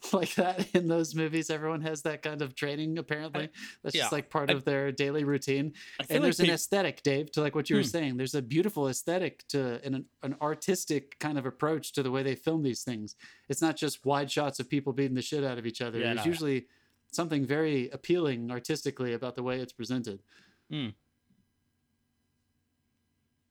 like 0.12 0.32
that 0.36 0.66
in 0.74 0.86
those 0.86 1.14
movies 1.14 1.50
everyone 1.50 1.80
has 1.80 2.02
that 2.02 2.22
kind 2.22 2.40
of 2.40 2.54
training 2.54 2.98
apparently 2.98 3.48
that's 3.82 3.96
just 3.96 4.12
like 4.12 4.30
part 4.30 4.48
I- 4.48 4.52
of 4.52 4.64
their 4.64 4.92
daily 4.92 5.24
routine 5.24 5.72
and 5.98 6.08
like 6.10 6.20
there's 6.22 6.38
an 6.40 6.50
aesthetic 6.50 7.02
dave 7.02 7.32
to 7.32 7.40
like 7.40 7.54
what 7.56 7.68
you 7.68 7.74
were 7.76 7.82
Hmm. 7.82 7.88
saying 7.88 8.16
there's 8.16 8.36
a 8.36 8.42
beautiful 8.42 8.86
aesthetic 8.88 9.46
to 9.48 9.80
an, 9.84 10.04
an 10.22 10.36
artistic 10.40 11.18
kind 11.18 11.36
of 11.36 11.46
approach 11.46 11.92
to 11.94 12.02
the 12.04 12.10
way 12.12 12.22
they 12.22 12.36
film 12.36 12.62
these 12.62 12.82
things 12.82 13.16
it's 13.48 13.60
not 13.60 13.76
just 13.76 14.04
wide 14.06 14.30
shots 14.30 14.60
of 14.60 14.68
people 14.70 14.92
beating 14.92 15.16
the 15.16 15.22
shit 15.22 15.42
out 15.42 15.58
of 15.58 15.66
each 15.66 15.80
other 15.82 15.98
Yeah, 15.98 16.14
there's 16.14 16.24
no. 16.26 16.30
usually 16.30 16.66
something 17.10 17.44
very 17.44 17.90
appealing 17.90 18.50
artistically 18.52 19.14
about 19.14 19.34
the 19.34 19.42
way 19.42 19.58
it's 19.58 19.72
presented 19.72 20.20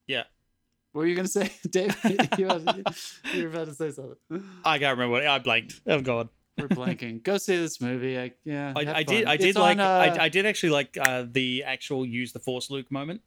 Yeah. 0.07 0.23
what 0.93 1.01
were 1.01 1.07
you 1.07 1.15
going 1.15 1.25
to 1.27 1.31
say 1.31 1.51
dave 1.69 1.95
you, 2.05 2.17
you 2.37 2.47
were 3.43 3.49
about 3.49 3.67
to 3.67 3.73
say 3.73 3.91
something 3.91 4.17
I 4.63 4.79
can't 4.79 4.97
remember. 4.97 5.11
What, 5.11 5.27
I 5.27 5.39
blanked. 5.39 5.81
Oh 5.85 5.99
god. 6.01 6.29
We're 6.57 6.67
blanking 6.67 7.21
go 7.23 7.37
see 7.37 7.55
this 7.57 7.79
movie 7.79 8.17
I, 8.17 8.31
yeah 8.43 8.73
I, 8.75 8.79
I 8.99 9.03
did. 9.03 9.23
fun. 9.25 9.31
I 9.33 9.37
did 9.37 9.47
It's 9.49 9.57
like. 9.57 9.77
on, 9.77 9.79
uh, 9.79 10.13
I, 10.19 10.23
I 10.25 10.29
did 10.29 10.45
actually 10.45 10.71
like 10.71 10.97
uh, 10.99 11.25
the 11.29 11.63
actual 11.63 12.05
use 12.05 12.31
the 12.33 12.39
force 12.39 12.69
Luke 12.71 12.91
moment 12.91 13.21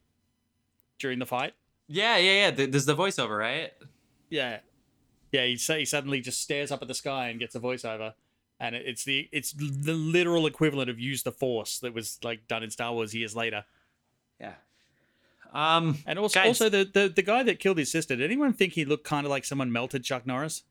during 0.98 1.18
the 1.18 1.26
fight. 1.26 1.54
Yeah, 1.88 2.16
yeah, 2.18 2.50
yeah. 2.56 2.66
There's 2.66 2.86
the 2.86 2.94
voiceover, 2.96 3.38
right? 3.38 3.72
Yeah, 4.28 4.58
yeah. 5.32 5.44
He 5.46 5.56
say 5.56 5.80
he 5.80 5.84
suddenly 5.84 6.20
just 6.20 6.40
stares 6.40 6.70
up 6.70 6.82
at 6.82 6.88
the 6.88 6.94
sky 6.94 7.28
and 7.28 7.40
gets 7.40 7.54
a 7.54 7.60
voiceover, 7.60 8.14
and 8.60 8.74
it, 8.76 8.82
it's 8.86 9.04
the 9.04 9.28
it's 9.32 9.52
the 9.52 9.92
literal 9.94 10.46
equivalent 10.46 10.88
of 10.90 10.98
use 11.00 11.22
the 11.22 11.32
force 11.32 11.78
that 11.80 11.94
was 11.94 12.18
like 12.22 12.46
done 12.48 12.62
in 12.62 12.70
Star 12.70 12.92
Wars 12.92 13.14
years 13.14 13.34
later. 13.34 13.64
Yeah. 14.40 14.54
Um, 15.52 15.98
And 16.06 16.16
also, 16.18 16.38
Guys- 16.40 16.46
also 16.48 16.68
the, 16.68 16.84
the 16.92 17.08
the 17.08 17.22
guy 17.22 17.42
that 17.42 17.58
killed 17.58 17.78
his 17.78 17.90
sister. 17.90 18.14
Did 18.14 18.24
anyone 18.24 18.52
think 18.52 18.74
he 18.74 18.84
looked 18.84 19.04
kind 19.04 19.26
of 19.26 19.30
like 19.30 19.44
someone 19.44 19.72
melted 19.72 20.04
Chuck 20.04 20.26
Norris? 20.26 20.62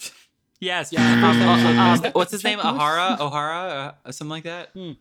yes. 0.64 0.92
Yeah, 0.92 1.12
Um, 1.12 1.20
first 1.20 1.40
I 1.40 1.54
was 1.54 1.64
like, 1.64 1.78
uh, 1.78 1.92
is 1.94 2.04
um, 2.04 2.12
what's 2.12 2.32
his 2.32 2.44
name? 2.44 2.58
Ahara, 2.58 3.20
O'Hara, 3.20 3.94
uh, 4.04 4.12
something 4.12 4.30
like 4.30 4.44
that. 4.44 4.70
Hmm. 4.72 4.92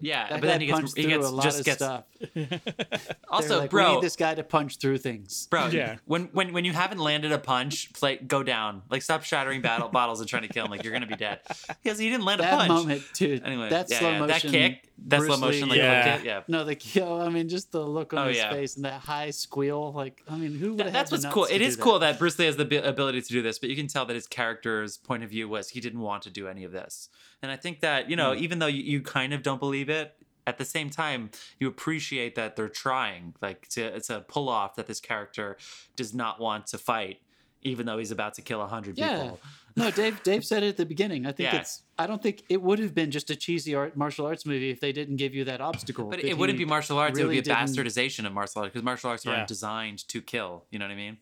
Yeah, 0.00 0.28
that 0.28 0.40
but 0.40 0.46
then 0.48 0.60
he 0.60 0.66
gets 0.66 0.92
he 0.94 1.04
gets 1.06 1.24
a 1.26 1.30
lot 1.30 1.44
just 1.44 1.60
of 1.60 1.64
gets 1.64 1.76
stuff 1.78 2.04
also, 3.28 3.58
like, 3.60 3.72
we 3.72 3.80
bro. 3.80 3.94
need 3.94 4.02
this 4.02 4.16
guy 4.16 4.34
to 4.34 4.42
punch 4.42 4.78
through 4.78 4.98
things 4.98 5.46
Bro, 5.50 5.68
Yeah. 5.68 5.96
when 6.04 6.24
when 6.32 6.52
when 6.52 6.64
you 6.64 6.72
haven't 6.72 6.98
landed 6.98 7.32
a 7.32 7.38
punch, 7.38 7.92
play 7.92 8.16
go 8.16 8.42
down. 8.42 8.82
Like 8.90 9.02
stop 9.02 9.22
shattering 9.22 9.60
battle 9.60 9.88
bottles 9.88 10.20
and 10.20 10.28
trying 10.28 10.42
to 10.42 10.48
kill 10.48 10.64
him. 10.64 10.70
Like 10.70 10.82
you're 10.84 10.92
gonna 10.92 11.06
be 11.06 11.16
dead. 11.16 11.40
Because 11.82 11.98
he 11.98 12.08
didn't 12.10 12.24
land 12.24 12.40
a 12.40 12.44
that 12.44 12.58
punch. 12.58 12.68
moment, 12.68 13.02
dude. 13.14 13.42
Anyway, 13.44 13.68
that 13.70 13.90
yeah, 13.90 13.98
slow 13.98 14.10
yeah, 14.10 14.18
motion. 14.20 14.52
that 14.52 14.58
kick, 14.58 14.88
that 15.06 15.18
Bruce 15.18 15.28
slow 15.36 15.46
motion, 15.46 15.62
Lee, 15.68 15.76
like 15.76 15.78
yeah. 15.78 16.16
hook 16.16 16.24
yeah. 16.24 16.40
No, 16.48 16.64
the 16.64 16.74
kill. 16.74 17.04
Oh, 17.06 17.20
I 17.20 17.28
mean, 17.28 17.48
just 17.48 17.70
the 17.72 17.80
look 17.82 18.12
on 18.14 18.18
Oh, 18.26 18.28
his 18.28 18.36
yeah. 18.38 18.50
face 18.50 18.76
and 18.76 18.84
that 18.84 19.00
high 19.00 19.30
squeal. 19.30 19.92
Like, 19.92 20.22
I 20.28 20.36
mean, 20.36 20.56
who 20.58 20.70
would 20.70 20.78
That- 20.78 20.84
have? 20.86 20.92
that's 20.92 21.12
what's 21.12 21.26
cool. 21.26 21.44
It 21.50 21.60
is 21.62 21.76
cool 21.76 21.98
that 22.00 22.18
Bruce 22.18 22.38
Lee 22.38 22.46
has 22.46 22.56
the 22.56 22.88
ability 22.88 23.20
to 23.22 23.28
do 23.28 23.42
this, 23.42 23.58
but 23.58 23.68
you 23.68 23.76
can 23.76 23.86
tell 23.86 24.06
that 24.06 24.14
his 24.14 24.26
character's 24.26 24.96
point 24.96 25.22
of 25.22 25.30
view 25.30 25.48
was 25.48 25.68
he 25.70 25.80
didn't 25.80 26.00
want 26.00 26.22
to 26.24 26.30
do 26.30 26.48
any 26.48 26.64
of 26.64 26.72
this. 26.72 27.08
And 27.44 27.52
I 27.52 27.56
think 27.56 27.80
that, 27.80 28.08
you 28.10 28.16
know, 28.16 28.32
Hmm. 28.34 28.42
even 28.42 28.58
though 28.58 28.66
you, 28.66 28.82
you 28.82 29.00
kind 29.02 29.32
of 29.34 29.42
don't 29.42 29.60
believe 29.60 29.88
it, 29.90 30.16
at 30.46 30.58
the 30.58 30.64
same 30.64 30.90
time, 30.90 31.30
you 31.60 31.68
appreciate 31.68 32.34
that 32.34 32.56
they're 32.56 32.68
trying. 32.68 33.34
Like, 33.40 33.68
to, 33.68 33.82
it's 33.82 34.10
a 34.10 34.20
pull 34.20 34.48
off 34.48 34.74
that 34.76 34.86
this 34.86 35.00
character 35.00 35.56
does 35.96 36.12
not 36.14 36.40
want 36.40 36.66
to 36.68 36.78
fight, 36.78 37.20
even 37.62 37.86
though 37.86 37.98
he's 37.98 38.10
about 38.10 38.34
to 38.34 38.42
kill 38.42 38.60
a 38.60 38.64
100 38.66 38.98
Yeah. 38.98 39.22
people. 39.22 39.40
No, 39.76 39.90
Dave. 39.90 40.22
Dave 40.22 40.44
said 40.44 40.62
it 40.62 40.68
at 40.68 40.76
the 40.76 40.86
beginning. 40.86 41.26
I 41.26 41.32
think 41.32 41.52
Yeah. 41.52 41.60
it's. 41.60 41.82
I 41.98 42.06
don't 42.06 42.22
think 42.22 42.44
it 42.48 42.62
would 42.62 42.78
have 42.78 42.94
been 42.94 43.10
just 43.10 43.28
a 43.30 43.36
cheesy 43.36 43.74
art 43.74 43.96
martial 43.96 44.24
arts 44.26 44.46
movie 44.46 44.70
if 44.70 44.80
they 44.80 44.92
didn't 44.92 45.16
give 45.16 45.34
you 45.34 45.44
that 45.44 45.60
obstacle. 45.60 46.04
But 46.10 46.22
it 46.24 46.38
wouldn't 46.38 46.58
be 46.58 46.64
martial 46.64 46.98
arts, 46.98 47.18
really 47.18 47.36
it 47.36 47.38
would 47.38 47.44
be 47.46 47.50
a 47.50 47.54
bastardization 47.54 48.24
of 48.26 48.32
martial 48.32 48.62
arts 48.62 48.72
because 48.72 48.84
martial 48.84 49.10
arts 49.10 49.24
Yeah. 49.24 49.32
aren't 49.32 49.48
designed 49.48 50.06
to 50.08 50.22
kill. 50.22 50.66
You 50.70 50.78
know 50.78 50.84
what 50.86 50.92
I 50.92 50.96
mean? 50.96 51.18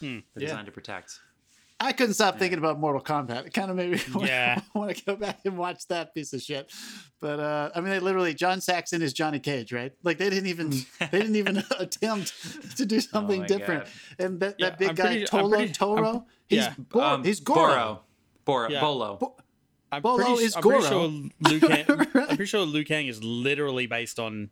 Hmm. 0.00 0.18
They're 0.34 0.46
designed 0.46 0.66
to 0.66 0.72
protect. 0.72 1.18
I 1.84 1.92
couldn't 1.92 2.14
stop 2.14 2.38
thinking 2.38 2.58
about 2.58 2.78
Mortal 2.78 3.02
Kombat. 3.02 3.46
It 3.46 3.52
kind 3.52 3.70
of 3.70 3.76
made 3.76 3.90
me 3.92 4.00
Yeah. 4.26 4.60
want 4.74 4.96
to 4.96 5.04
go 5.04 5.16
back 5.16 5.40
and 5.44 5.58
watch 5.58 5.86
that 5.88 6.14
piece 6.14 6.32
of 6.32 6.40
shit. 6.42 6.70
But 7.20 7.40
uh, 7.40 7.70
I 7.74 7.80
mean, 7.80 7.90
they 7.90 7.98
literally 8.00 8.34
John 8.34 8.60
Saxon 8.60 9.02
is 9.02 9.12
Johnny 9.12 9.38
Cage, 9.40 9.72
right? 9.72 9.92
Like 10.02 10.18
they 10.18 10.30
didn't 10.30 10.48
even 10.48 10.70
they 10.70 11.08
didn't 11.20 11.36
even 11.36 11.58
attempt 11.78 12.76
to 12.76 12.86
do 12.86 13.00
something 13.00 13.40
my 13.40 13.46
different. 13.46 13.86
And 14.18 14.40
that, 14.40 14.56
Yeah, 14.58 14.70
that 14.70 14.78
big 14.78 14.88
I'm 14.90 14.94
guy 14.94 15.02
pretty- 15.04 15.24
Tolo 15.26 15.50
pretty- 15.56 15.72
Toro, 15.72 16.06
I'm- 16.08 16.24
he's 16.48 16.58
yeah. 16.58 16.74
Bo- 16.78 17.00
Um, 17.00 17.24
he's 17.24 17.40
Goro. 17.40 17.58
Boro. 17.58 18.00
Boro. 18.44 18.68
Yeah. 18.70 18.80
Bolo. 18.80 19.16
Bo- 19.20 19.36
I'm 19.90 20.02
Bolo 20.02 20.16
pretty, 20.24 20.44
is 20.44 20.56
I'm 20.56 20.62
pretty 20.62 20.88
Goro. 20.88 20.90
sure 21.10 21.30
Liu 21.50 21.60
Kang. 21.60 21.84
I'm 21.88 22.06
pretty 22.28 22.46
sure 22.46 22.60
Liu 22.64 22.84
Kang 22.84 23.06
is 23.08 23.22
literally 23.22 23.86
based 23.86 24.18
on. 24.18 24.50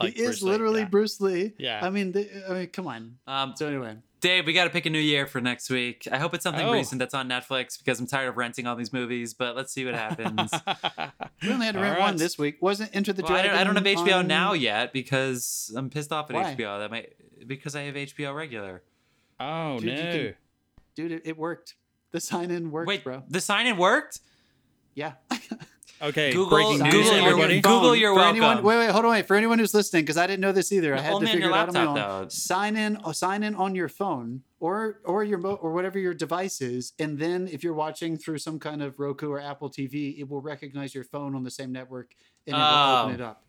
Like 0.00 0.14
he 0.14 0.20
is 0.22 0.26
Bruce 0.26 0.42
Lee, 0.42 0.50
literally 0.50 0.80
yeah. 0.80 0.86
Bruce 0.88 1.20
Lee. 1.20 1.52
Yeah. 1.58 1.80
I 1.86 1.90
mean, 1.90 2.10
they, 2.10 2.28
I 2.48 2.52
mean, 2.54 2.66
come 2.66 2.88
on. 2.88 3.16
Um, 3.28 3.54
So 3.56 3.68
anyway, 3.68 3.96
Dave, 4.24 4.46
we 4.46 4.54
got 4.54 4.64
to 4.64 4.70
pick 4.70 4.86
a 4.86 4.90
new 4.90 4.98
year 4.98 5.26
for 5.26 5.38
next 5.38 5.68
week. 5.68 6.08
I 6.10 6.16
hope 6.16 6.32
it's 6.32 6.42
something 6.44 6.66
Oh. 6.66 6.72
recent 6.72 6.98
that's 6.98 7.12
on 7.12 7.28
Netflix 7.28 7.76
because 7.76 8.00
I'm 8.00 8.06
tired 8.06 8.28
of 8.30 8.38
renting 8.38 8.66
all 8.66 8.74
these 8.74 8.90
movies. 8.90 9.34
But 9.34 9.54
let's 9.54 9.70
see 9.70 9.84
what 9.84 9.94
happens. 9.94 10.50
we 11.42 11.50
only 11.52 11.66
had 11.66 11.74
to 11.74 11.80
rent 11.82 11.98
right. 11.98 12.00
one 12.00 12.16
this 12.16 12.38
week. 12.38 12.56
Wasn't 12.62 12.88
Enter 12.96 13.12
the 13.12 13.22
well, 13.22 13.32
I, 13.32 13.42
Dragon? 13.42 13.50
don't, 13.50 13.60
I 13.60 13.64
don't 13.82 13.86
have 13.86 14.06
HBO 14.06 14.18
on- 14.20 14.26
now 14.26 14.54
yet 14.54 14.94
because 14.94 15.70
I'm 15.76 15.90
pissed 15.90 16.10
off 16.10 16.30
at 16.30 16.36
Why? 16.36 16.54
HBO. 16.54 16.78
That 16.78 16.90
might 16.90 17.12
because 17.46 17.76
I 17.76 17.82
have 17.82 17.96
HBO 17.96 18.34
regular. 18.34 18.82
oh 19.38 19.78
Dude, 19.78 19.94
no! 19.94 20.00
can- 20.12 20.34
Dude, 20.94 21.12
it, 21.12 21.22
it 21.26 21.36
worked. 21.36 21.74
The 22.12 22.20
sign 22.20 22.50
in 22.50 22.70
worked, 22.70 22.88
Wait, 22.88 23.04
bro. 23.04 23.24
the 23.28 23.42
sign 23.42 23.66
in 23.66 23.76
worked. 23.76 24.20
Yeah. 24.94 25.12
Okay, 26.04 26.32
Google- 26.32 26.50
breaking 26.58 26.78
news, 26.82 26.92
Google 26.92 27.16
your- 27.16 27.28
everybody. 27.30 27.60
Google 27.60 27.96
your 27.96 28.14
for 28.14 28.22
anyone, 28.24 28.62
wait, 28.62 28.76
wait, 28.78 28.90
hold 28.90 29.04
on, 29.06 29.10
wait. 29.12 29.26
For 29.26 29.36
anyone 29.36 29.58
who's 29.58 29.72
listening, 29.72 30.02
because 30.02 30.16
I 30.18 30.26
didn't 30.26 30.40
know 30.40 30.52
this 30.52 30.70
either, 30.70 30.94
I 30.94 31.00
had 31.00 31.12
Only 31.14 31.26
to 31.26 31.30
on 31.30 31.34
figure 31.36 31.48
your 31.48 31.56
it 31.56 31.60
out 31.60 31.68
on 31.68 31.74
my 31.74 31.86
own. 31.86 31.94
though. 32.22 32.28
Sign 32.28 32.76
in, 32.76 32.96
uh, 32.98 33.12
sign 33.12 33.42
in 33.42 33.54
on 33.54 33.74
your 33.74 33.88
phone 33.88 34.42
or 34.60 35.00
or 35.04 35.24
your 35.24 35.38
mo- 35.38 35.54
or 35.62 35.72
whatever 35.72 35.98
your 35.98 36.12
device 36.14 36.60
is, 36.60 36.92
and 36.98 37.18
then 37.18 37.48
if 37.48 37.64
you're 37.64 37.74
watching 37.74 38.18
through 38.18 38.38
some 38.38 38.58
kind 38.58 38.82
of 38.82 38.98
Roku 38.98 39.30
or 39.30 39.40
Apple 39.40 39.70
TV, 39.70 40.18
it 40.18 40.28
will 40.28 40.40
recognize 40.42 40.94
your 40.94 41.04
phone 41.04 41.34
on 41.34 41.42
the 41.42 41.50
same 41.50 41.72
network 41.72 42.14
and 42.46 42.54
it 42.54 42.58
will 42.58 42.64
Oh. 42.66 43.02
open 43.04 43.14
it 43.14 43.20
up. 43.22 43.42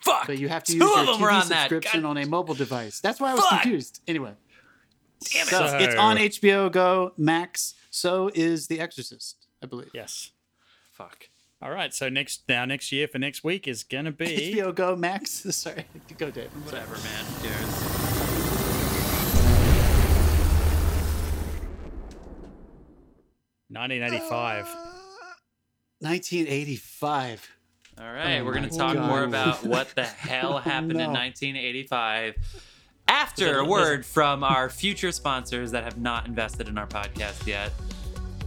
Fuck. 0.00 0.26
But 0.28 0.38
you 0.38 0.48
have 0.48 0.62
to 0.64 0.72
Two 0.72 0.78
use 0.78 0.96
of 0.96 1.06
your 1.18 1.28
TV 1.30 1.34
on 1.34 1.42
subscription 1.46 2.02
God 2.02 2.08
on 2.10 2.16
a 2.18 2.26
mobile 2.26 2.54
device. 2.54 3.00
That's 3.00 3.18
why 3.18 3.30
I 3.32 3.34
was 3.34 3.44
Fuck. 3.46 3.62
confused. 3.62 4.00
Anyway, 4.06 4.34
damn 5.32 5.42
it. 5.42 5.50
so 5.50 5.66
So- 5.66 5.76
it's 5.78 5.94
on 5.96 6.18
HBO 6.18 6.68
Go 6.70 7.12
Max. 7.16 7.74
So 7.90 8.30
is 8.34 8.66
The 8.68 8.78
Exorcist, 8.78 9.46
I 9.62 9.66
believe. 9.66 9.90
Yes. 9.94 10.30
Fuck. 10.92 11.30
All 11.66 11.72
right. 11.72 11.92
So 11.92 12.08
next 12.08 12.48
now 12.48 12.64
next 12.64 12.92
year 12.92 13.08
for 13.08 13.18
next 13.18 13.42
week 13.42 13.66
is 13.66 13.82
gonna 13.82 14.12
be 14.12 14.54
HBO 14.54 14.72
Go 14.72 14.94
Max. 14.94 15.30
Sorry, 15.50 15.84
go 16.16 16.30
Dave. 16.30 16.48
Whatever, 16.64 16.94
man. 16.94 17.24
Who 17.24 17.48
cares? 17.48 17.66
1985. 23.68 24.66
1985. 25.98 27.50
Uh, 27.98 28.00
All 28.00 28.12
right, 28.12 28.38
Oh 28.38 28.44
we're 28.44 28.52
going 28.52 28.70
to 28.70 28.78
talk 28.78 28.94
God. 28.94 29.08
more 29.08 29.24
about 29.24 29.64
what 29.66 29.88
the 29.96 30.04
hell 30.04 30.58
happened 30.58 30.92
in 30.92 30.98
no. 30.98 31.18
1985 31.18 32.36
after 33.08 33.58
a 33.58 33.64
word 33.64 34.06
from 34.06 34.44
our 34.44 34.68
future 34.68 35.10
sponsors 35.10 35.72
that 35.72 35.82
have 35.82 35.98
not 35.98 36.26
invested 36.26 36.68
in 36.68 36.78
our 36.78 36.86
podcast 36.86 37.44
yet. 37.44 37.72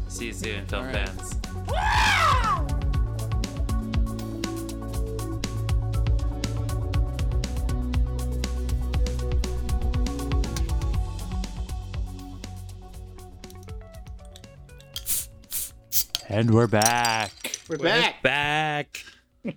See 0.07 0.27
you 0.27 0.33
soon, 0.33 0.65
film 0.67 0.85
right. 0.85 1.09
fans. 1.09 2.38
And 16.29 16.51
we're 16.53 16.67
back. 16.67 17.59
We're 17.67 17.77
We're 17.77 17.83
back. 17.85 18.21
Back. 18.21 19.03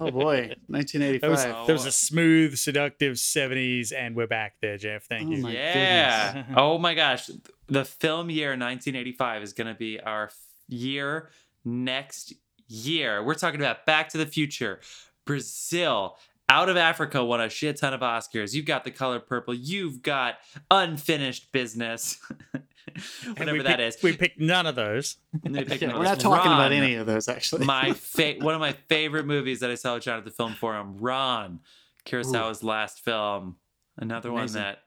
Oh 0.00 0.10
boy, 0.10 0.36
There 0.36 0.48
was, 0.48 0.56
1985. 0.68 1.66
there 1.66 1.74
was 1.74 1.84
a 1.86 1.92
smooth, 1.92 2.56
seductive 2.56 3.14
70s, 3.16 3.92
and 3.94 4.14
we're 4.16 4.26
back 4.28 4.54
there, 4.62 4.78
Jeff. 4.78 5.04
Thank 5.04 5.28
Oh 5.28 5.32
you. 5.32 5.42
my 5.42 5.52
yeah. 5.52 6.32
goodness. 6.34 6.54
oh 6.56 6.78
my 6.78 6.94
gosh. 6.94 7.30
The 7.66 7.84
film 7.84 8.30
year 8.30 8.50
1985 8.50 9.42
is 9.42 9.52
going 9.52 9.66
to 9.66 9.74
be 9.74 10.00
our 10.00 10.30
year 10.68 11.30
next 11.64 12.32
year. 12.68 13.22
We're 13.22 13.34
talking 13.34 13.60
about 13.60 13.84
Back 13.84 14.08
to 14.10 14.18
the 14.18 14.26
Future, 14.26 14.80
Brazil, 15.26 16.16
Out 16.48 16.68
of 16.68 16.76
Africa 16.76 17.22
won 17.24 17.40
a 17.40 17.50
shit 17.50 17.76
ton 17.76 17.92
of 17.92 18.00
Oscars. 18.00 18.54
You've 18.54 18.66
got 18.66 18.84
The 18.84 18.90
Color 18.92 19.20
Purple. 19.20 19.52
You've 19.54 20.00
got 20.00 20.36
Unfinished 20.70 21.52
Business. 21.52 22.18
And 23.24 23.38
Whatever 23.38 23.58
we 23.58 23.62
that 23.64 23.78
picked- 23.78 23.96
is. 23.96 24.02
We 24.02 24.16
picked 24.16 24.40
none 24.40 24.66
of 24.66 24.74
those. 24.74 25.16
And 25.44 25.54
picked 25.54 25.82
Yeah, 25.82 25.88
one 25.88 25.98
we're 25.98 26.04
not 26.04 26.14
those. 26.16 26.22
talking 26.24 26.52
about 26.52 26.72
any 26.72 26.94
of 26.96 27.06
those 27.06 27.28
actually. 27.28 27.64
my 27.64 27.92
fa- 27.94 28.34
one 28.40 28.54
of 28.54 28.60
my 28.60 28.72
favorite 28.88 29.24
movies 29.26 29.60
that 29.60 29.70
I 29.70 29.76
saw 29.76 29.94
with 29.94 30.02
John 30.04 30.18
at 30.18 30.24
the 30.24 30.30
film 30.30 30.54
forum, 30.54 30.96
Ran, 30.98 31.60
Kurosawa's 32.06 32.62
last 32.64 33.04
film. 33.04 33.56
Another 33.96 34.30
Amazing. 34.30 34.60
one 34.60 34.64
that 34.64 34.78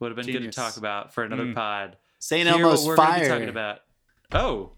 would 0.00 0.10
have 0.10 0.16
been 0.16 0.32
good 0.34 0.42
to 0.42 0.50
talk 0.50 0.76
about 0.76 1.14
for 1.14 1.24
another 1.24 1.44
Mm. 1.44 1.54
pod. 1.54 1.96
St. 2.18 2.46
Elmo's 2.48 2.80
what 2.82 2.88
we're 2.88 2.96
gonna 2.96 3.14
be 3.14 3.20
Fire. 3.20 3.28
talking 3.28 3.48
about. 3.48 3.78
Oh. 4.32 4.72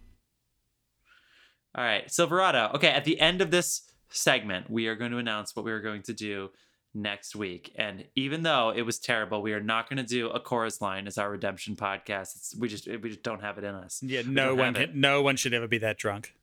All 1.74 1.84
right, 1.84 2.10
Silverado. 2.10 2.70
Okay, 2.74 2.88
at 2.88 3.04
the 3.04 3.18
end 3.20 3.40
of 3.40 3.50
this 3.50 3.82
segment, 4.10 4.68
we 4.70 4.86
are 4.88 4.94
going 4.94 5.10
to 5.10 5.16
announce 5.18 5.56
what 5.56 5.64
we 5.64 5.72
are 5.72 5.80
going 5.80 6.02
to 6.02 6.12
do 6.12 6.50
next 6.94 7.34
week. 7.34 7.72
And 7.76 8.04
even 8.14 8.42
though 8.42 8.72
it 8.74 8.82
was 8.82 8.98
terrible, 8.98 9.42
we 9.42 9.52
are 9.52 9.60
not 9.60 9.88
going 9.88 9.96
to 9.98 10.02
do 10.02 10.28
a 10.28 10.40
chorus 10.40 10.80
line 10.80 11.06
as 11.06 11.18
our 11.18 11.30
redemption 11.30 11.76
podcast. 11.76 12.36
It's, 12.36 12.56
we 12.58 12.68
just 12.68 12.86
we 12.86 13.08
just 13.08 13.22
don't 13.22 13.42
have 13.42 13.58
it 13.58 13.64
in 13.64 13.74
us. 13.74 14.02
Yeah, 14.02 14.22
no 14.26 14.54
one 14.54 14.74
have 14.74 14.90
it. 14.90 14.94
no 14.94 15.22
one 15.22 15.36
should 15.36 15.54
ever 15.54 15.68
be 15.68 15.78
that 15.78 15.98
drunk. 15.98 16.34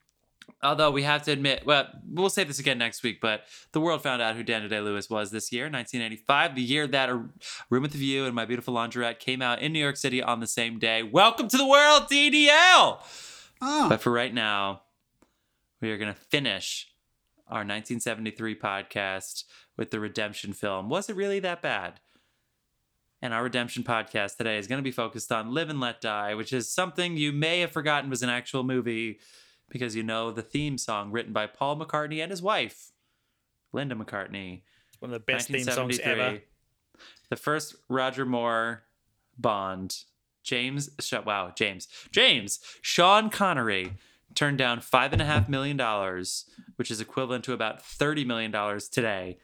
Although 0.64 0.89
we 0.89 1.04
have 1.04 1.22
to 1.24 1.32
admit, 1.32 1.64
well, 1.66 1.88
we'll 2.10 2.30
say 2.30 2.43
this 2.43 2.58
again 2.58 2.80
next 2.80 3.04
week, 3.04 3.22
but 3.22 3.43
the 3.72 3.80
world 3.80 4.02
found 4.02 4.22
out 4.22 4.36
who 4.36 4.43
Daniel 4.43 4.68
Day 4.68 4.82
Lewis 4.82 5.08
was 5.08 5.30
this 5.30 5.52
year, 5.52 5.66
1985, 5.66 6.56
the 6.56 6.62
year 6.62 6.88
that 6.88 7.10
A 7.10 7.24
Room 7.70 7.84
with 7.84 7.91
the 7.91 8.00
View 8.00 8.26
and 8.26 8.34
My 8.34 8.45
Beautiful 8.45 8.74
Laundrette 8.74 9.20
came 9.20 9.43
out 9.43 9.62
in 9.62 9.72
New 9.72 9.80
York 9.80 9.95
City 9.95 10.24
on 10.24 10.39
the 10.39 10.47
same 10.47 10.80
day. 10.80 11.04
Welcome 11.04 11.50
to 11.50 11.58
the 11.58 11.68
world, 11.68 12.10
DDL! 12.10 12.50
Oh, 12.50 13.00
ah. 13.62 13.86
But 13.89 14.02
for 14.02 14.12
right 14.12 14.34
now, 14.34 14.82
we 15.82 15.91
are 15.91 15.97
going 15.97 16.14
to 16.14 16.20
finish 16.20 16.88
our 17.47 17.60
1973 17.60 18.56
podcast 18.56 19.43
with 19.80 19.91
the 19.91 19.99
redemption 19.99 20.51
film. 20.51 20.89
Was 20.89 21.09
it 21.09 21.15
really 21.15 21.39
that 21.39 21.61
bad? 21.61 22.01
And 23.21 23.34
our 23.34 23.43
redemption 23.43 23.84
podcast 23.84 24.36
today 24.36 24.57
is 24.57 24.67
going 24.67 24.77
to 24.77 24.84
be 24.84 24.91
focused 24.91 25.32
on 25.32 25.53
Live 25.53 25.69
and 25.69 25.80
Let 25.80 26.01
Die, 26.01 26.36
which 26.36 26.51
is 26.51 26.69
something 26.69 27.15
you 27.15 27.32
may 27.32 27.61
have 27.61 27.71
forgotten 27.71 28.09
was 28.09 28.21
an 28.21 28.30
actual 28.30 28.63
movie 28.63 29.19
because 29.69 29.95
you 29.95 30.03
know 30.03 30.32
the 30.32 30.41
theme 30.41 30.77
song 30.77 31.11
written 31.11 31.32
by 31.32 31.47
Paul 31.47 31.77
McCartney 31.77 32.21
and 32.21 32.30
his 32.30 32.41
wife, 32.41 32.91
Linda 33.71 33.95
McCartney. 33.95 34.63
It's 34.89 35.01
one 35.01 35.11
of 35.11 35.13
the 35.13 35.19
best 35.19 35.47
theme 35.47 35.63
songs 35.63 35.97
ever. 35.99 36.39
The 37.30 37.38
first 37.38 37.75
Roger 37.88 38.25
Moore 38.25 38.84
Bond. 39.38 40.03
James, 40.43 40.89
wow, 41.25 41.53
James, 41.55 41.88
James, 42.11 42.59
Sean 42.82 43.30
Connery 43.30 43.93
turned 44.36 44.57
down 44.57 44.82
five 44.82 45.13
and 45.13 45.21
a 45.21 45.25
half 45.25 45.47
million 45.47 45.77
dollars, 45.77 46.49
which 46.75 46.89
is 46.91 46.99
equivalent 46.99 47.45
to 47.45 47.53
about 47.53 47.86
thirty 47.86 48.25
million 48.25 48.49
dollars 48.49 48.89
today, 48.89 49.38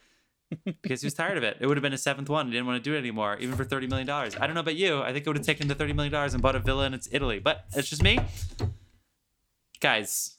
because 0.82 1.02
he 1.02 1.06
was 1.08 1.14
tired 1.14 1.38
of 1.38 1.44
it. 1.44 1.58
It 1.60 1.68
would 1.68 1.78
have 1.78 1.82
been 1.82 1.94
a 1.94 1.98
seventh 1.98 2.30
one. 2.30 2.48
He 2.48 2.52
didn't 2.54 2.68
want 2.68 2.84
to 2.84 2.90
do 2.90 2.96
it 2.96 3.00
anymore, 3.00 3.38
even 3.40 3.56
for 3.56 3.64
thirty 3.64 3.88
million 3.88 4.08
dollars. 4.08 4.36
I 4.40 4.46
don't 4.48 4.54
know 4.54 4.62
about 4.62 4.76
you. 4.76 5.02
I 5.02 5.12
think 5.14 5.26
it 5.26 5.30
would 5.30 5.38
have 5.38 5.46
taken 5.46 5.68
the 5.68 5.76
thirty 5.76 5.94
million 5.94 6.12
dollars 6.12 6.34
and 6.34 6.42
bought 6.44 6.56
a 6.56 6.60
villa 6.60 6.86
in 6.86 6.94
its 6.94 7.08
Italy, 7.12 7.40
but 7.40 7.66
it's 7.76 7.90
just 7.90 8.04
me. 8.04 8.20
Guys, 9.80 10.38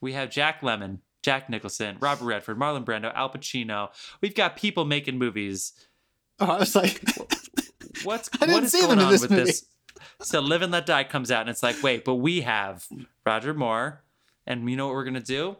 we 0.00 0.12
have 0.12 0.30
Jack 0.30 0.60
Lemmon, 0.62 0.98
Jack 1.22 1.48
Nicholson, 1.48 1.96
Robert 2.00 2.24
Redford, 2.24 2.58
Marlon 2.58 2.84
Brando, 2.84 3.12
Al 3.14 3.30
Pacino. 3.30 3.90
We've 4.20 4.34
got 4.34 4.56
people 4.56 4.84
making 4.84 5.18
movies. 5.18 5.72
oh, 6.40 6.46
I 6.46 6.58
was 6.58 6.74
like, 6.74 7.02
What's 8.04 8.28
what 8.40 8.62
is 8.64 8.72
going 8.72 8.98
on 8.98 9.10
this 9.12 9.22
with 9.22 9.30
movie. 9.30 9.44
this? 9.44 9.66
So 10.20 10.40
Live 10.40 10.62
and 10.62 10.72
Let 10.72 10.86
Die 10.86 11.04
comes 11.04 11.30
out, 11.30 11.42
and 11.42 11.50
it's 11.50 11.62
like, 11.62 11.82
wait, 11.82 12.04
but 12.04 12.16
we 12.16 12.42
have 12.42 12.86
Roger 13.24 13.54
Moore, 13.54 14.02
and 14.46 14.68
you 14.68 14.76
know 14.76 14.86
what 14.86 14.94
we're 14.94 15.04
gonna 15.04 15.20
do? 15.20 15.56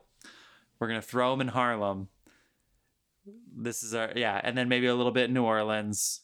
We're 0.79 0.89
gonna 0.89 1.03
throw 1.03 1.33
him 1.33 1.41
in 1.41 1.49
Harlem. 1.49 2.09
This 3.57 3.83
is 3.83 3.95
our 3.95 4.13
yeah, 4.17 4.41
and 4.43 4.57
then 4.57 4.69
maybe 4.69 4.87
a 4.87 4.95
little 4.95 5.13
bit 5.13 5.31
New 5.31 5.45
Orleans. 5.45 6.21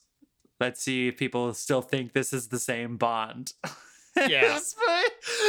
Let's 0.60 0.80
see 0.82 1.08
if 1.08 1.16
people 1.16 1.52
still 1.54 1.82
think 1.82 2.12
this 2.12 2.32
is 2.32 2.48
the 2.48 2.58
same 2.58 2.96
Bond. 2.96 3.52
Yeah. 4.16 4.42
this, 4.42 4.76
mo- 4.78 5.02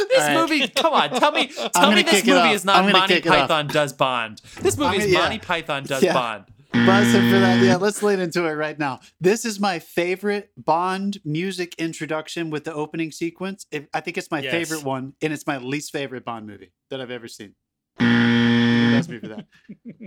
this 0.08 0.22
All 0.22 0.26
right. 0.26 0.34
movie, 0.50 0.66
come 0.66 0.92
on, 0.92 1.10
tell 1.10 1.30
me, 1.30 1.46
tell 1.74 1.92
me 1.92 2.02
this 2.02 2.26
movie 2.26 2.50
is 2.50 2.64
not 2.64 2.84
I'm 2.84 2.90
Monty 2.90 3.14
kick 3.14 3.26
it 3.26 3.28
off. 3.28 3.42
Python 3.48 3.68
does 3.68 3.92
Bond. 3.92 4.42
This 4.60 4.76
movie 4.76 4.96
I'm 4.96 5.00
is 5.02 5.06
gonna- 5.06 5.12
yeah. 5.12 5.18
Monty 5.20 5.38
Python 5.38 5.84
does 5.84 6.02
Yeah. 6.02 6.12
Bond. 6.14 6.44
buzz 6.72 7.14
him 7.14 7.30
for 7.30 7.38
that. 7.38 7.62
Yeah, 7.62 7.76
let's 7.76 8.02
lead 8.02 8.18
into 8.18 8.44
it 8.44 8.54
right 8.54 8.76
now. 8.76 8.98
This 9.20 9.44
is 9.44 9.60
my 9.60 9.78
favorite 9.78 10.50
Bond 10.56 11.18
music 11.24 11.76
introduction 11.78 12.50
with 12.50 12.64
the 12.64 12.74
opening 12.74 13.12
sequence. 13.12 13.66
If, 13.70 13.86
I 13.94 14.00
think 14.00 14.18
it's 14.18 14.32
my 14.32 14.40
Yes. 14.40 14.50
favorite 14.50 14.82
one, 14.84 15.12
and 15.22 15.32
it's 15.32 15.46
my 15.46 15.58
least 15.58 15.92
favorite 15.92 16.24
Bond 16.24 16.48
movie 16.48 16.72
that 16.90 17.00
I've 17.00 17.12
ever 17.12 17.28
seen. 17.28 17.54
That's 18.00 19.08
me 19.08 19.20
for 19.20 19.28
that. 19.28 19.46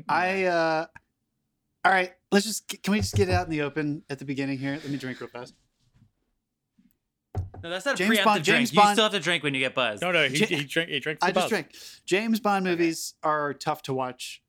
I 0.09 0.43
uh 0.43 0.85
all 1.89 1.95
right, 1.95 2.13
let's 2.31 2.45
just 2.45 2.67
can 2.83 2.91
we 2.91 2.99
just 2.99 3.15
get 3.15 3.29
it 3.29 3.33
out 3.33 3.45
in 3.45 3.51
the 3.51 3.61
open 3.63 4.03
at 4.11 4.19
the 4.19 4.25
beginning 4.25 4.59
here? 4.59 4.73
Let 4.73 4.89
me 4.89 4.97
drink 4.97 5.19
real 5.19 5.27
fast. 5.27 5.55
No, 7.63 7.69
that's 7.71 7.83
not 7.83 7.95
a 7.95 7.97
James 7.97 8.15
preemptive 8.19 8.25
Bond- 8.25 8.43
drink. 8.43 8.57
James 8.59 8.73
you 8.73 8.79
Bond- 8.79 8.95
still 8.95 9.03
have 9.05 9.11
to 9.13 9.19
drink 9.19 9.43
when 9.43 9.55
you 9.55 9.59
get 9.59 9.73
buzzed. 9.73 10.03
No, 10.03 10.11
no, 10.11 10.27
he, 10.29 10.37
Ja- 10.37 10.45
he 10.45 10.63
drank. 10.65 10.89
He 10.91 10.99
drank. 10.99 11.17
I 11.23 11.31
just 11.31 11.35
buzz. 11.45 11.49
drank. 11.49 11.71
James 12.05 12.39
Bond 12.39 12.63
movies 12.63 13.15
are 13.23 13.55
tough 13.55 13.81
to 13.83 13.93
watch 13.95 14.43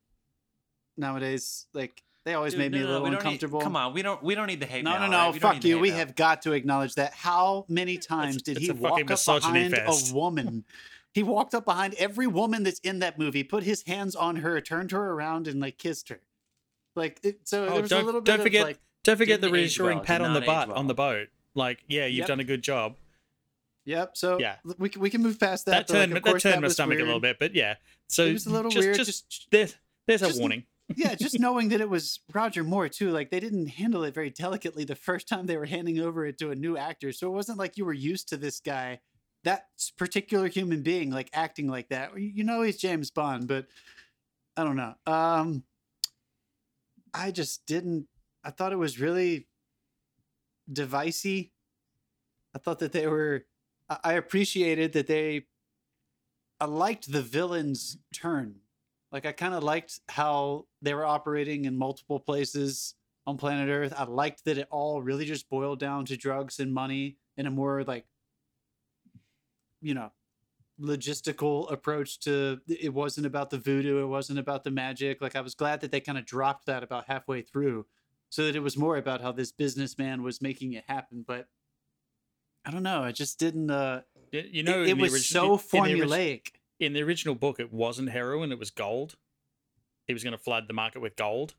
nowadays. 0.97 1.65
Like 1.73 2.03
they 2.25 2.35
always 2.35 2.53
Dude, 2.53 2.59
made 2.59 2.73
me 2.73 2.81
a 2.81 2.85
little 2.85 3.01
we 3.01 3.09
don't 3.09 3.17
uncomfortable. 3.17 3.59
Need, 3.59 3.63
come 3.63 3.75
on, 3.75 3.93
we 3.95 4.03
don't 4.03 4.21
we 4.21 4.35
don't 4.35 4.45
need 4.45 4.59
the 4.59 4.67
hate. 4.67 4.83
No, 4.83 4.91
mail, 4.91 4.99
no, 4.99 5.07
no. 5.07 5.31
right? 5.31 5.41
Fuck 5.41 5.63
you. 5.63 5.79
We 5.79 5.89
mail. 5.89 5.97
have 5.97 6.15
got 6.15 6.43
to 6.43 6.51
acknowledge 6.51 6.93
that. 6.93 7.13
How 7.15 7.65
many 7.67 7.97
times 7.97 8.43
did 8.43 8.57
it's 8.57 8.67
he 8.67 8.71
walk 8.71 9.01
up 9.01 9.07
behind 9.07 9.71
fest. 9.73 10.11
a 10.11 10.13
woman? 10.13 10.63
He 11.11 11.23
walked 11.23 11.55
up 11.55 11.65
behind 11.65 11.95
every 11.95 12.27
woman 12.27 12.61
that's 12.61 12.79
in 12.81 12.99
that 12.99 13.17
movie, 13.17 13.43
put 13.43 13.63
his 13.63 13.81
hands 13.83 14.15
on 14.15 14.37
her, 14.37 14.61
turned 14.61 14.91
her 14.91 15.11
around, 15.11 15.47
and 15.47 15.59
like 15.59 15.79
kissed 15.79 16.07
her. 16.09 16.21
Like 16.95 17.19
it, 17.23 17.47
so, 17.47 17.65
Oh, 17.65 17.73
there 17.73 17.81
was 17.81 17.91
a 17.91 17.95
don't, 17.95 18.05
little 18.05 18.21
bit 18.21 18.31
don't 18.35 18.41
forget. 18.43 18.61
of 18.63 18.67
like, 18.69 18.79
don't 19.03 19.17
forget 19.17 19.41
the 19.41 19.49
reassuring 19.49 19.97
well, 19.99 20.05
pat 20.05 20.21
on 20.21 20.33
the 20.33 20.41
butt 20.41 20.67
well. 20.69 20.77
on 20.77 20.87
the 20.87 20.93
boat. 20.93 21.29
Like, 21.55 21.79
yeah, 21.87 22.05
you've 22.05 22.19
Yep. 22.19 22.27
done 22.27 22.39
a 22.39 22.43
good 22.43 22.61
job. 22.61 22.95
yep. 23.85 24.15
So 24.15 24.39
Yeah. 24.39 24.57
we 24.77 24.89
can 24.89 25.01
we 25.01 25.09
can 25.09 25.21
move 25.23 25.39
past 25.39 25.65
that. 25.65 25.87
That, 25.87 26.09
but, 26.11 26.23
like, 26.25 26.41
turned 26.41 26.55
that 26.55 26.61
my 26.61 26.67
stomach 26.67 26.99
a 26.99 27.03
little 27.03 27.19
bit, 27.19 27.39
but 27.39 27.55
yeah. 27.55 27.75
So 28.07 28.25
It 28.25 28.33
was 28.33 28.45
a 28.45 28.49
little 28.51 28.71
just, 28.71 28.85
weird. 28.85 28.97
Just, 28.97 29.29
Just, 29.29 29.47
there's 29.51 29.75
there's 30.07 30.21
a 30.21 30.39
warning. 30.39 30.65
yeah, 30.95 31.15
just 31.19 31.39
knowing 31.39 31.69
that 31.69 31.79
it 31.81 31.89
was 31.89 32.19
Roger 32.33 32.63
Moore 32.63 32.89
too. 32.89 33.09
Like 33.11 33.31
they 33.31 33.39
didn't 33.39 33.67
handle 33.67 34.03
it 34.03 34.13
very 34.13 34.29
delicately 34.29 34.83
the 34.83 34.95
first 34.95 35.27
time 35.27 35.45
they 35.45 35.57
were 35.57 35.65
handing 35.65 35.99
over 35.99 36.25
it 36.25 36.37
to 36.39 36.51
a 36.51 36.55
new 36.55 36.77
actor. 36.77 37.11
So 37.13 37.27
it 37.27 37.31
wasn't 37.31 37.57
like 37.57 37.77
you 37.77 37.85
were 37.85 37.93
used 37.93 38.27
to 38.29 38.37
this 38.37 38.59
guy, 38.59 38.99
that 39.43 39.67
particular 39.97 40.47
human 40.47 40.83
being, 40.83 41.09
like 41.09 41.29
acting 41.33 41.67
like 41.67 41.89
that. 41.89 42.11
You 42.19 42.43
know 42.43 42.61
he's 42.61 42.77
James 42.77 43.09
Bond, 43.11 43.47
but 43.47 43.67
I 44.57 44.63
don't 44.63 44.75
know. 44.75 44.93
Um, 45.07 45.63
I 47.13 47.31
just 47.31 47.65
didn't. 47.65 48.07
I 48.43 48.51
thought 48.51 48.73
it 48.73 48.77
was 48.77 48.99
really 48.99 49.47
devicey. 50.71 51.51
I 52.55 52.59
thought 52.59 52.79
that 52.79 52.91
they 52.91 53.07
were. 53.07 53.45
I 54.03 54.13
appreciated 54.13 54.93
that 54.93 55.07
they. 55.07 55.45
I 56.59 56.65
liked 56.65 57.11
the 57.11 57.21
villain's 57.21 57.97
turn. 58.13 58.55
Like 59.11 59.25
I 59.25 59.31
kind 59.31 59.53
of 59.53 59.63
liked 59.63 59.99
how 60.07 60.67
they 60.81 60.93
were 60.93 61.05
operating 61.05 61.65
in 61.65 61.77
multiple 61.77 62.19
places 62.19 62.95
on 63.27 63.37
planet 63.37 63.69
Earth. 63.69 63.93
I 63.97 64.05
liked 64.05 64.45
that 64.45 64.57
it 64.57 64.67
all 64.71 65.01
really 65.01 65.25
just 65.25 65.49
boiled 65.49 65.79
down 65.79 66.05
to 66.05 66.17
drugs 66.17 66.59
and 66.59 66.73
money 66.73 67.17
in 67.35 67.45
a 67.45 67.51
more 67.51 67.83
like 67.83 68.05
you 69.81 69.93
know, 69.93 70.11
logistical 70.81 71.71
approach 71.71 72.19
to 72.21 72.59
it 72.67 72.93
wasn't 72.93 73.25
about 73.27 73.49
the 73.49 73.57
voodoo, 73.57 74.01
it 74.03 74.07
wasn't 74.07 74.39
about 74.39 74.63
the 74.63 74.71
magic. 74.71 75.21
Like 75.21 75.35
I 75.35 75.41
was 75.41 75.55
glad 75.55 75.81
that 75.81 75.91
they 75.91 76.01
kind 76.01 76.17
of 76.17 76.25
dropped 76.25 76.65
that 76.65 76.83
about 76.83 77.05
halfway 77.07 77.41
through 77.41 77.85
so 78.29 78.45
that 78.45 78.55
it 78.55 78.61
was 78.61 78.77
more 78.77 78.97
about 78.97 79.21
how 79.21 79.31
this 79.31 79.51
businessman 79.51 80.23
was 80.23 80.41
making 80.41 80.73
it 80.73 80.85
happen, 80.87 81.23
but 81.27 81.47
I 82.65 82.71
don't 82.71 82.83
know, 82.83 83.01
I 83.03 83.11
just 83.11 83.39
didn't 83.39 83.69
uh 83.71 84.01
Y- 84.33 84.47
You 84.51 84.63
know, 84.63 84.83
it, 84.83 84.95
the 84.95 85.03
was 85.03 85.25
so 85.25 85.53
in 85.53 85.57
the 85.57 85.63
formulaic. 85.63 86.47
in 86.79 86.93
the 86.93 87.01
original 87.03 87.35
book, 87.35 87.59
it 87.59 87.71
wasn't 87.73 88.09
heroin; 88.09 88.51
it 88.51 88.59
was 88.59 88.71
gold. 88.71 89.17
He 90.07 90.13
was 90.13 90.23
going 90.23 90.31
to 90.31 90.37
flood 90.37 90.67
the 90.67 90.73
market 90.73 90.99
with 91.01 91.15
gold, 91.15 91.55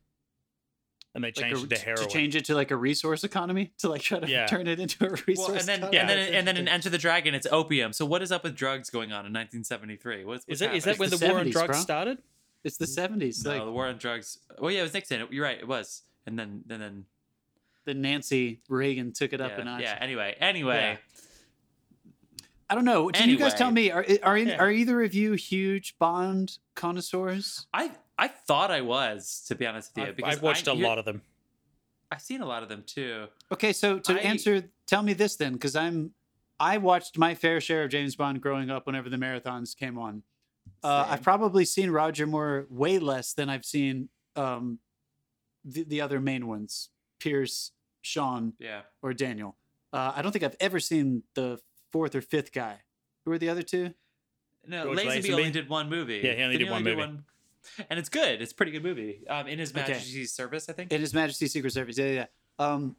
and 1.15 1.23
they 1.23 1.27
like 1.35 1.51
a- 1.51 1.63
it 1.63 1.69
to 1.69 1.77
heroin. 1.77 2.07
to 2.07 2.07
change 2.07 2.35
it 2.35 2.45
to 2.45 2.55
like 2.55 2.71
a 2.71 2.75
resource 2.75 3.23
economy 3.23 3.71
to 3.79 3.89
like 3.89 4.01
try 4.01 4.19
to 4.19 4.27
Yeah. 4.29 4.47
turn 4.47 4.67
it 4.67 4.79
into 4.79 5.05
a 5.05 5.09
resource. 5.27 5.37
Well, 5.49 5.57
and 5.57 5.67
then 5.67 5.79
economy. 5.83 5.97
and 5.99 6.09
then 6.09 6.33
and 6.33 6.47
then 6.47 6.57
in. 6.57 6.67
Enter 6.67 6.89
the 6.89 6.97
Dragon, 6.97 7.33
it's 7.35 7.47
opium. 7.51 7.93
So 7.93 8.05
what 8.05 8.21
is 8.21 8.31
up 8.31 8.43
with 8.43 8.55
drugs 8.55 8.89
going 8.89 9.11
on 9.11 9.25
in 9.25 9.33
1973? 9.33 10.25
What's, 10.25 10.43
is 10.45 10.47
what's 10.47 10.59
that 10.61 10.75
is 10.75 10.85
happening? 10.85 10.93
that 10.95 10.99
when 10.99 11.09
the 11.11 11.17
the, 11.17 11.27
war 11.29 11.39
on 11.39 11.49
drugs 11.49 11.67
bro. 11.67 11.79
started? 11.79 12.17
it's 12.63 12.77
the 12.77 12.87
seventies. 12.87 13.43
no, 13.43 13.51
Like 13.51 13.65
the 13.65 13.71
war 13.71 13.87
on 13.87 13.97
drugs? 13.97 14.39
Oh 14.57 14.69
yeah, 14.69 14.79
it 14.79 14.83
was 14.83 14.93
Nixon. 14.93 15.27
You're 15.31 15.43
right, 15.45 15.57
it 15.59 15.67
was. 15.67 16.03
And 16.25 16.39
then 16.39 16.63
and 16.69 16.81
then 16.81 17.05
then 17.85 18.01
Nancy 18.01 18.61
Reagan 18.69 19.11
took 19.11 19.33
it 19.33 19.41
up 19.41 19.51
yeah, 19.55 19.61
a 19.61 19.65
notch. 19.65 19.81
yeah. 19.81 19.97
Anyway, 19.99 20.35
anyway, 20.39 20.97
I 22.69 22.75
don't 22.75 22.85
know. 22.85 23.09
Can 23.09 23.29
you 23.29 23.37
guys 23.37 23.53
tell 23.53 23.69
me 23.71 23.91
are 23.91 24.05
are 24.23 24.37
Yeah. 24.37 24.57
are 24.57 24.71
either 24.71 25.03
of 25.03 25.13
you 25.13 25.33
huge 25.33 25.97
Bond 25.99 26.57
connoisseurs? 26.75 27.67
I 27.73 27.91
I 28.17 28.27
thought 28.27 28.71
I 28.71 28.81
was 28.81 29.43
to 29.47 29.55
be 29.55 29.65
honest 29.65 29.91
with 29.95 30.03
you 30.03 30.09
I've, 30.09 30.15
because 30.15 30.35
I've 30.37 30.43
watched 30.43 30.67
a 30.67 30.71
a 30.71 30.73
lot 30.73 30.97
of 30.99 31.05
them. 31.05 31.21
I've 32.11 32.21
seen 32.21 32.41
a 32.41 32.45
lot 32.45 32.61
of 32.63 32.69
them 32.69 32.83
too. 32.85 33.25
Okay, 33.51 33.73
so 33.73 33.97
to 33.99 34.13
I- 34.13 34.17
answer, 34.23 34.69
tell 34.85 35.01
me 35.01 35.13
this 35.13 35.35
then, 35.35 35.53
because 35.53 35.75
I'm 35.75 36.11
I 36.59 36.77
watched 36.77 37.17
my 37.17 37.33
fair 37.35 37.59
share 37.59 37.83
of 37.83 37.89
James 37.89 38.15
Bond 38.15 38.39
growing 38.41 38.69
up 38.69 38.85
whenever 38.85 39.09
the 39.09 39.17
marathons 39.17 39.75
came 39.75 39.97
on. 39.97 40.21
Uh, 40.83 41.07
I've 41.09 41.23
probably 41.23 41.65
seen 41.65 41.89
Roger 41.89 42.27
Moore 42.27 42.67
way 42.69 42.99
less 42.99 43.33
than 43.33 43.49
I've 43.49 43.65
seen 43.65 44.09
um, 44.35 44.79
the 45.65 45.83
the 45.83 46.01
other 46.01 46.19
main 46.19 46.47
ones, 46.47 46.89
Pierce, 47.19 47.71
Sean, 48.01 48.53
Yeah. 48.59 48.81
or 49.01 49.13
Daniel. 49.13 49.55
Uh, 49.91 50.13
I 50.15 50.21
don't 50.21 50.31
think 50.31 50.43
I've 50.43 50.55
ever 50.59 50.79
seen 50.79 51.23
the 51.33 51.59
fourth 51.91 52.15
or 52.15 52.21
fifth 52.21 52.51
guy. 52.51 52.81
Who 53.25 53.31
are 53.31 53.37
the 53.37 53.49
other 53.49 53.61
two? 53.63 53.93
No, 54.67 54.85
George 54.85 54.99
Lazenby 54.99 55.23
Lazenby? 55.25 55.31
only 55.33 55.51
did 55.51 55.69
one 55.69 55.89
movie. 55.89 56.21
Yeah, 56.23 56.33
he 56.33 56.43
only 56.43 56.57
Didn't 56.57 56.67
did 56.67 56.71
one 56.71 56.83
movie. 56.83 57.17
And 57.89 57.97
it's 57.99 58.09
good. 58.09 58.41
It's 58.41 58.51
a 58.51 58.55
pretty 58.55 58.71
good 58.71 58.83
movie. 58.83 59.21
Um, 59.29 59.47
in 59.47 59.59
His 59.59 59.71
Okay. 59.71 59.81
Majesty's 59.81 60.31
Service, 60.33 60.69
I 60.69 60.73
think. 60.73 60.91
In 60.91 61.01
His 61.01 61.13
Majesty's 61.13 61.51
Secret 61.53 61.71
Service. 61.73 61.97
Yeah, 61.97 62.05
yeah. 62.05 62.25
yeah. 62.59 62.65
Um, 62.65 62.95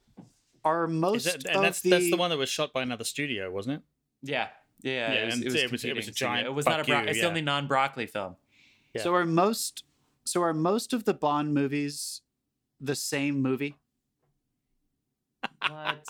are 0.65 0.87
most 0.87 1.27
Is 1.27 1.33
that, 1.33 1.45
of 1.47 1.55
and 1.57 1.65
that's 1.65 1.81
the, 1.83 1.91
that's 1.91 2.11
the 2.11 2.17
one 2.17 2.31
that 2.31 2.39
was 2.39 2.49
shot 2.49 2.73
by 2.73 2.83
another 2.83 3.05
studio, 3.05 3.51
wasn't 3.51 3.77
it? 3.77 3.83
yeah. 4.23 4.49
Yeah, 4.83 5.13
Yeah, 5.13 5.19
it, 5.21 5.27
was, 5.27 5.35
it, 5.41 5.45
was 5.45 5.55
it 5.55 5.71
was- 5.73 5.85
it 5.85 5.97
was 5.97 6.09
a 6.09 6.13
giant 6.13 6.47
It 6.47 6.51
was 6.51 6.67
not 6.67 6.81
a. 6.81 6.85
Bro- 6.85 7.03
you, 7.03 7.07
it's 7.09 7.17
yeah. 7.17 7.23
the 7.23 7.29
only 7.29 7.41
non-broccoli 7.41 8.07
film. 8.07 8.37
Yeah. 8.93 9.03
So 9.03 9.15
are 9.15 9.25
most 9.25 9.85
so 10.25 10.43
are 10.43 10.53
most 10.53 10.93
of 10.93 11.05
the 11.05 11.15
Bond 11.15 11.55
movies 11.55 12.21
the 12.81 12.95
same 12.95 13.41
movie? 13.41 13.77
What? 15.69 16.05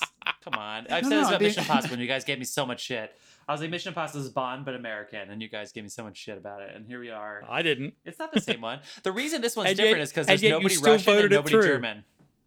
Come 0.45 0.55
on. 0.55 0.87
I've 0.91 1.05
No, 1.05 1.09
said 1.09 1.11
no, 1.11 1.19
this 1.21 1.29
about 1.29 1.39
being- 1.41 1.49
Mission 1.49 1.62
Impossible, 1.62 1.93
and 1.95 2.03
you 2.03 2.09
guys 2.15 2.25
gave 2.25 2.39
me 2.39 2.45
so 2.45 2.66
much 2.66 2.81
shit. 2.83 3.16
I 3.49 3.53
was 3.53 3.61
like, 3.61 3.71
Mission 3.71 3.89
Impossible 3.91 4.23
is 4.23 4.31
Bond, 4.31 4.65
but 4.65 4.75
American, 4.75 5.31
and 5.31 5.41
you 5.43 5.49
guys 5.49 5.73
gave 5.73 5.85
me 5.85 5.91
so 5.91 6.05
much 6.05 6.16
shit 6.16 6.37
about 6.39 6.62
it, 6.62 6.71
and 6.75 6.87
here 6.87 7.01
we 7.01 7.11
are. 7.11 7.43
I 7.49 7.62
didn't. 7.62 7.95
It's 8.05 8.19
not 8.19 8.33
the 8.33 8.41
same 8.41 8.61
one. 8.61 8.81
The 9.03 9.12
reason 9.12 9.41
this 9.41 9.57
one's 9.57 9.71
And 9.71 9.79
yet- 9.79 9.85
different 9.85 10.03
is 10.03 10.11
because 10.11 10.27
there's 10.27 10.43
nobody 10.43 10.75
still 10.75 10.93
Russian 10.93 11.11
and 11.12 11.16
voted 11.19 11.33
it 11.33 11.35
nobody 11.37 11.53
through. 11.53 11.62
German. 11.66 12.05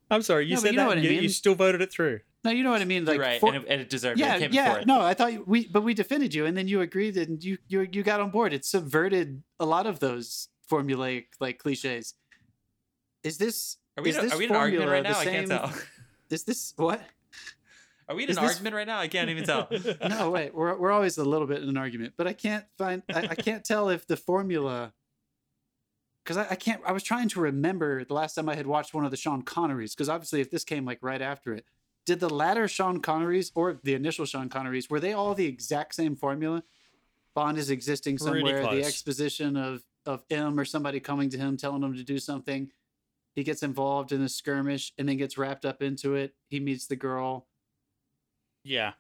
I'm 0.10 0.22
sorry, 0.22 0.46
you 0.46 0.56
No, 0.56 0.62
said 0.62 0.72
you 0.72 0.78
know 0.78 0.84
that. 0.84 0.88
what 0.90 0.98
I 1.00 1.02
you, 1.02 1.22
you 1.22 1.30
still 1.30 1.56
voted 1.56 1.82
it 1.82 1.92
through. 1.92 2.22
No, 2.46 2.52
you 2.52 2.64
know 2.64 2.72
what 2.72 2.82
I 2.82 2.86
mean. 2.86 3.04
Like, 3.04 3.16
You're 3.16 3.26
right, 3.26 3.40
for- 3.42 3.54
and, 3.54 3.64
it, 3.66 3.70
and 3.70 3.82
it 3.82 3.90
deserved 3.90 4.20
yeah, 4.20 4.36
it. 4.36 4.38
It 4.38 4.40
came 4.46 4.54
yeah. 4.54 4.64
before 4.70 4.80
it. 4.82 4.88
No, 4.88 5.02
I 5.02 5.14
thought 5.14 5.46
we, 5.48 5.68
but 5.68 5.82
we 5.84 5.94
defended 5.94 6.34
you, 6.34 6.46
and 6.46 6.56
then 6.56 6.68
you 6.68 6.80
agreed, 6.82 7.18
and 7.18 7.44
you 7.44 7.58
you 7.68 7.88
you 7.92 8.04
got 8.04 8.22
on 8.22 8.30
board. 8.32 8.54
It 8.54 8.64
subverted 8.64 9.44
a 9.60 9.66
lot 9.66 9.86
of 9.86 10.00
those 10.00 10.48
formulaic 10.72 11.26
like 11.42 11.58
cliches. 11.60 12.14
Is 13.24 13.38
this 13.38 13.78
Are 13.98 14.04
we, 14.04 14.12
is 14.12 14.16
in, 14.18 14.24
this 14.26 14.34
are 14.34 14.38
we 14.38 14.46
in 14.46 14.52
an 14.52 14.56
argument 14.56 14.90
right 14.92 15.04
now? 15.04 15.18
I 15.20 15.26
can't 15.26 15.48
tell. 15.48 15.74
Is 16.30 16.44
this 16.44 16.74
what? 16.76 17.02
Are 18.10 18.16
we 18.16 18.24
in 18.24 18.30
Is 18.30 18.38
an 18.38 18.44
this- 18.44 18.54
argument 18.54 18.76
right 18.76 18.88
now? 18.88 19.00
I 19.00 19.08
can't 19.08 19.30
even 19.30 19.44
tell. 19.44 19.68
No, 20.10 20.32
wait. 20.32 20.54
We're 20.56 20.78
we're 20.78 20.92
always 20.92 21.18
a 21.18 21.26
little 21.26 21.48
bit 21.48 21.62
in 21.62 21.70
an 21.70 21.78
argument, 21.78 22.14
but 22.18 22.28
I 22.28 22.34
can't 22.34 22.66
find. 22.78 23.04
I, 23.14 23.28
I 23.32 23.36
can't 23.36 23.64
tell 23.66 23.90
if 23.90 24.08
the 24.08 24.18
formula. 24.18 24.94
Because 26.24 26.38
I, 26.38 26.48
I 26.52 26.56
can't. 26.56 26.82
I 26.86 26.92
was 26.92 27.04
trying 27.04 27.30
to 27.30 27.40
remember 27.42 28.04
the 28.06 28.14
last 28.14 28.36
time 28.36 28.48
I 28.50 28.56
had 28.56 28.68
watched 28.68 28.94
one 28.94 29.06
of 29.06 29.12
the 29.12 29.18
Sean 29.18 29.44
Connerys. 29.44 29.92
Because 29.96 30.10
obviously, 30.10 30.42
if 30.42 30.50
this 30.52 30.64
came 30.64 30.86
like 30.86 31.00
right 31.02 31.22
after 31.22 31.54
it, 31.54 31.66
did 32.06 32.20
the 32.20 32.30
latter 32.30 32.68
Sean 32.68 33.02
Connerys 33.02 33.52
or 33.56 33.80
the 33.84 33.94
initial 33.94 34.26
Sean 34.26 34.50
Connerys 34.50 34.90
were 34.90 35.00
they 35.00 35.14
all 35.14 35.34
the 35.34 35.46
exact 35.46 35.96
same 35.96 36.16
formula? 36.16 36.64
Bond 37.36 37.58
is 37.58 37.70
existing 37.70 38.18
somewhere. 38.18 38.64
The 38.64 38.84
exposition 38.84 39.58
of 39.58 39.84
of 40.06 40.24
M 40.30 40.58
or 40.58 40.66
somebody 40.66 41.00
coming 41.02 41.30
to 41.30 41.38
him 41.38 41.58
telling 41.58 41.84
him 41.84 41.96
to 41.96 42.04
do 42.04 42.20
something. 42.20 42.72
He 43.36 43.44
gets 43.44 43.62
involved 43.62 44.12
in 44.12 44.22
a 44.22 44.30
skirmish 44.30 44.94
and 44.98 45.08
then 45.08 45.18
gets 45.18 45.38
wrapped 45.38 45.66
up 45.66 45.84
into 45.84 46.16
it. 46.16 46.34
He 46.48 46.60
meets 46.60 46.88
the 46.88 46.96
girl. 46.96 47.46
Yeah. 48.68 48.94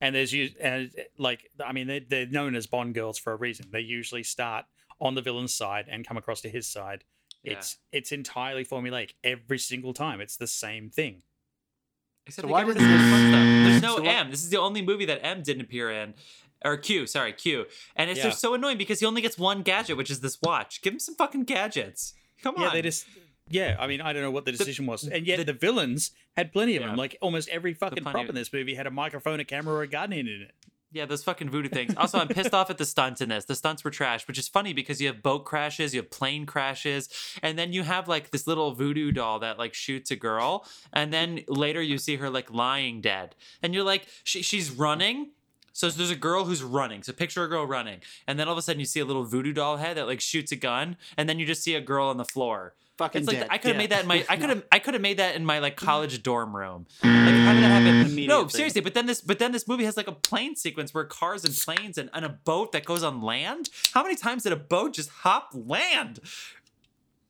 And 0.00 0.14
there's 0.14 0.32
you 0.32 0.50
and 0.60 0.90
eh, 0.98 1.02
like 1.18 1.50
I 1.64 1.72
mean 1.72 1.86
they 1.86 2.00
they're 2.00 2.26
known 2.26 2.54
as 2.54 2.66
Bond 2.66 2.94
girls 2.94 3.18
for 3.18 3.32
a 3.32 3.36
reason. 3.36 3.66
They 3.70 3.80
usually 3.80 4.22
start 4.22 4.66
on 5.00 5.14
the 5.14 5.22
villain's 5.22 5.54
side 5.54 5.86
and 5.88 6.06
come 6.06 6.16
across 6.16 6.40
to 6.42 6.48
his 6.50 6.66
side. 6.66 7.04
Yeah. 7.42 7.54
It's 7.54 7.78
it's 7.92 8.12
entirely 8.12 8.64
formulaic 8.64 9.12
every 9.22 9.58
single 9.58 9.94
time. 9.94 10.20
It's 10.20 10.36
the 10.36 10.46
same 10.46 10.90
thing. 10.90 11.22
Except 12.26 12.46
So 12.46 12.52
why 12.52 12.62
got 12.62 12.68
did 12.68 12.76
this- 12.78 12.82
There's 13.70 13.82
no 13.88 13.96
So 13.96 14.02
why- 14.02 14.08
M. 14.10 14.30
This 14.30 14.42
is 14.42 14.50
the 14.50 14.58
only 14.58 14.82
movie 14.82 15.04
that 15.06 15.24
M 15.24 15.42
didn't 15.42 15.62
appear 15.62 15.90
in. 15.90 16.14
Or 16.64 16.78
Q, 16.78 17.06
sorry, 17.06 17.34
Q. 17.34 17.66
And 17.94 18.08
it's 18.10 18.18
Yeah. 18.18 18.24
just 18.30 18.40
so 18.40 18.54
annoying 18.54 18.78
because 18.78 18.98
he 19.00 19.04
only 19.06 19.20
gets 19.20 19.36
one 19.36 19.62
gadget, 19.62 19.98
which 19.98 20.10
is 20.10 20.20
this 20.20 20.38
watch. 20.42 20.80
Give 20.80 20.94
him 20.94 20.98
some 20.98 21.14
fucking 21.14 21.44
gadgets. 21.44 22.14
Come 22.42 22.54
Yeah, 22.56 22.62
on. 22.62 22.68
Yeah, 22.68 22.72
they 22.74 22.82
just 22.82 23.06
yeah, 23.48 23.76
I 23.78 23.86
mean 23.86 24.00
I 24.00 24.12
don't 24.12 24.22
know 24.22 24.30
what 24.30 24.44
the 24.44 24.52
decision 24.52 24.86
was. 24.86 25.06
And 25.06 25.26
yet 25.26 25.38
the- 25.38 25.44
the, 25.44 25.52
villains 25.52 26.10
had 26.36 26.52
plenty 26.52 26.76
of 26.76 26.82
Yeah. 26.82 26.88
them. 26.88 26.96
Like 26.96 27.16
almost 27.20 27.48
every 27.48 27.74
fucking 27.74 28.04
prop 28.04 28.28
in 28.28 28.34
this 28.34 28.52
movie 28.52 28.74
had 28.74 28.86
a 28.86 28.90
microphone, 28.90 29.40
a 29.40 29.44
camera, 29.44 29.74
or 29.74 29.82
a 29.82 29.86
gun 29.88 30.12
in 30.12 30.26
it. 30.28 30.52
Yeah, 30.92 31.06
those 31.06 31.24
fucking 31.24 31.50
voodoo 31.50 31.68
things. 31.70 31.92
Also, 31.96 32.18
I'm 32.20 32.28
pissed 32.28 32.54
off 32.54 32.70
at 32.70 32.78
the 32.78 32.84
stunts 32.84 33.20
in 33.20 33.28
this. 33.28 33.46
The 33.46 33.56
stunts 33.56 33.82
were 33.82 33.90
trash, 33.90 34.28
which 34.28 34.38
is 34.38 34.46
funny 34.46 34.72
because 34.72 35.00
you 35.00 35.08
have 35.08 35.24
boat 35.24 35.44
crashes, 35.44 35.92
you 35.92 36.00
have 36.00 36.08
plane 36.08 36.46
crashes, 36.46 37.08
and 37.42 37.58
then 37.58 37.72
you 37.72 37.82
have 37.82 38.06
like 38.06 38.30
this 38.30 38.46
little 38.46 38.74
voodoo 38.74 39.10
doll 39.10 39.40
that 39.40 39.58
like 39.58 39.74
shoots 39.74 40.12
a 40.12 40.16
girl, 40.16 40.64
and 40.92 41.12
then 41.12 41.40
later 41.48 41.82
you 41.82 41.98
see 41.98 42.14
her 42.16 42.30
like 42.30 42.48
lying 42.52 43.00
dead, 43.00 43.34
and 43.60 43.74
you're 43.74 43.82
like, 43.82 44.06
she, 44.22 44.40
she's 44.42 44.70
running. 44.70 45.32
So 45.74 45.90
there's 45.90 46.10
a 46.10 46.16
girl 46.16 46.44
who's 46.44 46.62
running. 46.62 47.02
So 47.02 47.12
picture 47.12 47.42
a 47.42 47.48
girl 47.48 47.66
running, 47.66 47.98
and 48.28 48.38
then 48.38 48.46
all 48.46 48.52
of 48.52 48.58
a 48.58 48.62
sudden 48.62 48.78
you 48.78 48.86
see 48.86 49.00
a 49.00 49.04
little 49.04 49.24
voodoo 49.24 49.52
doll 49.52 49.76
head 49.76 49.96
that 49.96 50.06
like 50.06 50.20
shoots 50.20 50.52
a 50.52 50.56
gun, 50.56 50.96
and 51.18 51.28
then 51.28 51.38
you 51.40 51.44
just 51.44 51.62
see 51.64 51.74
a 51.74 51.80
girl 51.80 52.06
on 52.08 52.16
the 52.16 52.24
floor. 52.24 52.74
fucking 52.96 53.22
It's 53.22 53.28
like 53.28 53.38
dead. 53.40 53.48
I 53.50 53.58
could 53.58 53.68
have 53.72 53.74
Yeah. 53.74 53.78
made 53.78 53.90
that 53.90 54.02
in 54.02 54.06
my 54.06 54.24
I 54.28 54.36
could 54.36 54.50
have 54.50 54.62
I 54.70 54.78
could 54.78 54.94
have 54.94 55.02
made 55.02 55.16
that 55.16 55.34
in 55.34 55.44
my 55.44 55.58
like 55.58 55.76
college 55.76 56.22
dorm 56.22 56.54
room. 56.54 56.86
Like 57.02 57.10
how 57.12 57.52
did 57.52 57.64
that 57.64 57.82
mm. 57.82 58.06
happen? 58.06 58.26
No, 58.26 58.46
seriously. 58.46 58.82
But 58.82 58.94
then 58.94 59.06
this 59.06 59.20
but 59.20 59.40
then 59.40 59.50
this 59.50 59.66
movie 59.66 59.84
has 59.84 59.96
like 59.96 60.06
a 60.06 60.12
plane 60.12 60.54
sequence 60.54 60.94
where 60.94 61.04
cars 61.04 61.44
and 61.44 61.52
planes 61.52 61.98
and, 61.98 62.08
and 62.14 62.24
a 62.24 62.28
boat 62.28 62.70
that 62.70 62.84
goes 62.84 63.02
on 63.02 63.20
land. 63.20 63.68
How 63.94 64.04
many 64.04 64.14
times 64.14 64.44
did 64.44 64.52
a 64.52 64.56
boat 64.56 64.94
just 64.94 65.10
hop 65.10 65.50
land? 65.52 66.20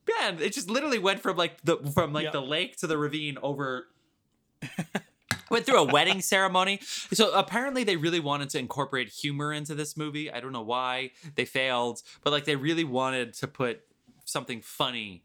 Man, 0.07 0.39
it 0.39 0.53
just 0.53 0.69
literally 0.69 0.99
went 0.99 1.19
from 1.21 1.35
like 1.35 1.61
the 1.63 1.77
from 1.95 2.13
like 2.13 2.25
Yeah. 2.25 2.31
the 2.31 2.41
lake 2.43 2.77
to 2.77 2.85
the 2.85 2.95
ravine 2.99 3.39
over 3.41 3.87
went 5.49 5.65
through 5.65 5.79
a 5.79 5.83
wedding 5.85 6.21
ceremony. 6.21 6.79
So 6.81 7.31
apparently 7.33 7.83
they 7.83 7.97
really 7.97 8.19
wanted 8.19 8.49
to 8.51 8.59
incorporate 8.59 9.09
humor 9.09 9.53
into 9.53 9.75
this 9.75 9.95
movie. 9.97 10.31
I 10.31 10.39
don't 10.39 10.51
know 10.51 10.61
why 10.61 11.11
they 11.35 11.45
failed, 11.45 12.01
but 12.23 12.31
like 12.31 12.45
they 12.45 12.55
really 12.55 12.83
wanted 12.83 13.33
to 13.35 13.47
put 13.47 13.81
something 14.25 14.61
funny 14.61 15.23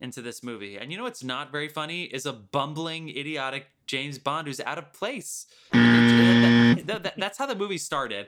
into 0.00 0.20
this 0.20 0.42
movie. 0.42 0.76
And 0.76 0.90
you 0.92 0.98
know 0.98 1.04
what's 1.04 1.24
not 1.24 1.50
very 1.50 1.68
funny 1.68 2.04
is 2.04 2.26
a 2.26 2.32
bumbling, 2.32 3.08
idiotic 3.08 3.66
James 3.86 4.18
Bond 4.18 4.46
who's 4.46 4.60
out 4.60 4.78
of 4.78 4.92
place. 4.92 5.46
That- 5.72 6.86
that- 6.86 7.02
that- 7.04 7.14
that's 7.16 7.38
how 7.38 7.46
the 7.46 7.54
movie 7.54 7.78
started. 7.78 8.26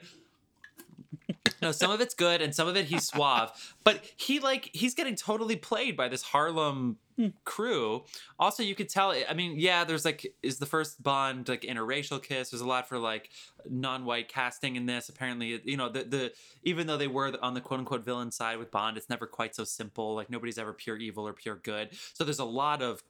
No, 1.62 1.72
some 1.72 1.90
of 1.90 2.00
it's 2.00 2.14
good 2.14 2.42
and 2.42 2.54
some 2.54 2.68
of 2.68 2.76
it 2.76 2.86
he's 2.86 3.06
suave, 3.06 3.50
but 3.84 4.04
he 4.16 4.40
like 4.40 4.70
he's 4.72 4.94
getting 4.94 5.16
totally 5.16 5.56
played 5.56 5.96
by 5.96 6.08
this 6.08 6.22
Harlem 6.22 6.98
hmm. 7.16 7.28
crew. 7.44 8.04
Also, 8.38 8.62
you 8.62 8.74
could 8.74 8.88
tell. 8.88 9.10
I 9.10 9.34
mean, 9.34 9.58
yeah, 9.58 9.84
there's 9.84 10.04
like 10.04 10.34
is 10.42 10.58
the 10.58 10.66
first 10.66 11.02
Bond 11.02 11.48
like 11.48 11.62
interracial 11.62 12.22
kiss. 12.22 12.50
There's 12.50 12.60
a 12.60 12.66
lot 12.66 12.88
for 12.88 12.98
like 12.98 13.30
non-white 13.68 14.28
casting 14.28 14.76
in 14.76 14.86
this. 14.86 15.08
Apparently, 15.08 15.60
you 15.64 15.76
know 15.76 15.88
the 15.88 16.04
the 16.04 16.32
even 16.62 16.86
though 16.86 16.96
they 16.96 17.08
were 17.08 17.32
on 17.42 17.54
the 17.54 17.60
quote 17.60 17.80
unquote 17.80 18.04
villain 18.04 18.30
side 18.30 18.58
with 18.58 18.70
Bond, 18.70 18.96
it's 18.96 19.08
never 19.10 19.26
quite 19.26 19.54
so 19.54 19.64
simple. 19.64 20.14
Like 20.14 20.30
nobody's 20.30 20.58
ever 20.58 20.72
pure 20.72 20.96
evil 20.96 21.26
or 21.26 21.32
pure 21.32 21.56
good. 21.56 21.90
So 22.12 22.24
there's 22.24 22.38
a 22.38 22.44
lot 22.44 22.82
of 22.82 23.02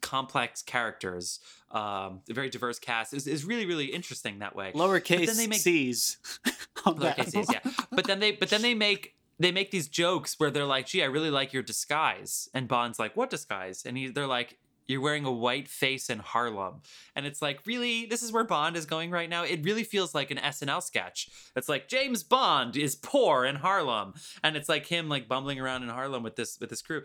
complex 0.00 0.62
characters. 0.62 1.40
Um, 1.70 2.22
a 2.30 2.34
very 2.34 2.48
diverse 2.48 2.78
cast 2.78 3.12
is 3.12 3.26
is 3.26 3.44
really 3.44 3.66
really 3.66 3.86
interesting 3.86 4.38
that 4.38 4.56
way. 4.56 4.72
lowercase 4.74 5.26
then 5.26 5.36
they 5.36 5.46
make- 5.46 5.60
C's. 5.60 6.18
Lowercase 6.78 7.30
C's, 7.30 7.52
yeah. 7.52 7.60
But 7.90 8.06
then 8.06 8.20
they 8.20 8.32
but 8.32 8.48
then 8.50 8.62
they 8.62 8.74
make 8.86 9.14
they 9.38 9.52
make 9.52 9.70
these 9.70 9.88
jokes 9.88 10.38
where 10.40 10.50
they're 10.50 10.64
like, 10.64 10.86
"Gee, 10.86 11.02
I 11.02 11.06
really 11.06 11.30
like 11.30 11.52
your 11.52 11.62
disguise," 11.62 12.48
and 12.54 12.66
Bond's 12.68 12.98
like, 12.98 13.16
"What 13.16 13.30
disguise?" 13.30 13.84
And 13.84 13.96
he 13.96 14.08
they're 14.08 14.26
like. 14.26 14.58
You're 14.88 15.02
wearing 15.02 15.26
a 15.26 15.30
white 15.30 15.68
face 15.68 16.08
in 16.08 16.18
Harlem. 16.18 16.80
And 17.14 17.26
it's 17.26 17.42
like, 17.42 17.60
really? 17.66 18.06
This 18.06 18.22
is 18.22 18.32
where 18.32 18.42
Bond 18.42 18.74
is 18.74 18.86
going 18.86 19.10
right 19.10 19.28
now? 19.28 19.44
It 19.44 19.62
really 19.62 19.84
feels 19.84 20.14
like 20.14 20.30
an 20.30 20.38
SNL 20.38 20.82
sketch. 20.82 21.28
It's 21.54 21.68
like 21.68 21.88
James 21.88 22.22
Bond 22.22 22.74
is 22.74 22.96
poor 22.96 23.44
in 23.44 23.56
Harlem. 23.56 24.14
And 24.42 24.56
it's 24.56 24.68
like 24.68 24.86
him 24.86 25.08
like 25.10 25.28
bumbling 25.28 25.60
around 25.60 25.82
in 25.82 25.90
Harlem 25.90 26.22
with 26.22 26.36
this 26.36 26.58
with 26.58 26.70
this 26.70 26.80
crew. 26.82 27.02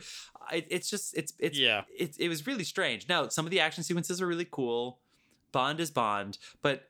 It, 0.51 0.65
it's 0.69 0.89
just 0.89 1.15
it's 1.15 1.33
it's 1.39 1.59
Yeah. 1.59 1.81
it, 1.95 2.15
it 2.17 2.29
was 2.29 2.47
really 2.47 2.63
strange. 2.63 3.07
Now, 3.09 3.27
some 3.27 3.45
of 3.45 3.51
the 3.51 3.59
action 3.59 3.83
sequences 3.83 4.21
are 4.21 4.27
really 4.27 4.47
cool. 4.49 4.99
Bond 5.51 5.79
is 5.79 5.91
Bond, 5.91 6.37
but 6.61 6.89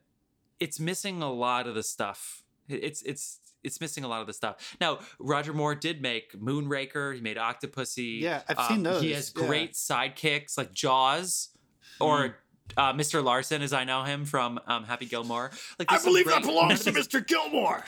it's 0.59 0.79
missing 0.79 1.21
a 1.21 1.31
lot 1.33 1.67
of 1.67 1.73
the 1.75 1.83
stuff. 1.83 2.43
It's 2.69 3.01
it's 3.01 3.39
it's 3.63 3.79
missing 3.81 4.03
a 4.03 4.07
lot 4.07 4.21
of 4.21 4.27
the 4.27 4.33
stuff. 4.33 4.75
Now, 4.79 4.99
Roger 5.19 5.53
Moore 5.53 5.75
did 5.75 6.01
make 6.01 6.33
Moonraker. 6.39 7.15
He 7.15 7.21
made 7.21 7.37
Octopussy. 7.37 8.21
Yeah, 8.21 8.41
I've 8.47 8.67
seen 8.67 8.83
those. 8.83 9.01
He 9.01 9.11
has 9.11 9.31
yeah. 9.35 9.45
great 9.45 9.73
sidekicks 9.73 10.57
like 10.57 10.73
Jaws 10.73 11.49
or 11.99 12.17
mm. 12.17 12.33
Uh, 12.77 12.93
Mr. 12.93 13.23
Larson, 13.23 13.61
as 13.61 13.71
I 13.73 13.83
know 13.83 14.03
him 14.03 14.25
from 14.25 14.59
um, 14.67 14.83
Happy 14.85 15.05
Gilmore. 15.05 15.51
Like, 15.77 15.89
there's 15.89 16.01
some 16.01 16.13
great- 16.13 16.25
none 16.45 16.71
of 16.71 16.83
these- 16.83 17.07
Mr. 17.07 17.25
Gilmore, 17.25 17.83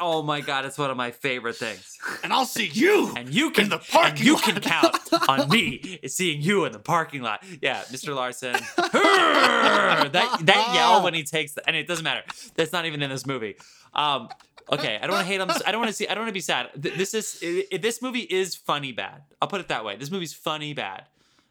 Oh 0.00 0.22
my 0.22 0.40
god, 0.40 0.64
it's 0.64 0.76
one 0.78 0.90
of 0.90 0.96
my 0.96 1.10
favorite 1.12 1.56
things. 1.56 1.96
and 2.24 2.32
I'll 2.32 2.44
see 2.46 2.66
you. 2.66 3.12
And 3.16 3.32
you 3.32 3.50
can 3.50 3.68
the 3.68 3.76
and 3.76 3.84
parking 3.88 4.26
you 4.26 4.34
lot. 4.34 4.42
can 4.42 4.60
count 4.60 4.96
on 5.28 5.48
me 5.48 6.00
seeing 6.06 6.40
you 6.42 6.64
in 6.64 6.72
the 6.72 6.78
parking 6.78 7.22
lot. 7.22 7.44
Yeah, 7.62 7.82
Mr. 7.92 8.14
Larson. 8.14 8.54
that 8.76 10.38
that 10.42 10.72
yell 10.74 11.02
when 11.02 11.14
he 11.14 11.22
takes 11.22 11.52
the, 11.52 11.66
and 11.66 11.76
it 11.76 11.86
doesn't 11.86 12.04
matter. 12.04 12.22
That's 12.56 12.72
not 12.72 12.86
even 12.86 13.02
in 13.02 13.10
this 13.10 13.26
movie. 13.26 13.56
Um 13.94 14.28
okay, 14.72 14.96
I 14.96 15.00
don't 15.06 15.10
want 15.12 15.26
to 15.26 15.32
hate 15.32 15.40
on 15.40 15.48
this. 15.48 15.62
I 15.66 15.70
don't 15.72 15.80
want 15.80 15.90
to 15.90 15.94
see 15.96 16.08
I 16.08 16.14
don't 16.14 16.22
want 16.22 16.30
to 16.30 16.34
be 16.34 16.40
sad. 16.40 16.70
This 16.74 17.14
is 17.14 17.38
i- 17.42 17.64
i- 17.72 17.76
this 17.78 18.00
movie 18.02 18.20
is 18.22 18.54
funny 18.56 18.92
bad. 18.92 19.22
I'll 19.40 19.48
put 19.48 19.60
it 19.60 19.68
that 19.68 19.84
way. 19.84 19.96
This 19.96 20.10
movie's 20.10 20.32
funny 20.34 20.74
bad. 20.74 21.04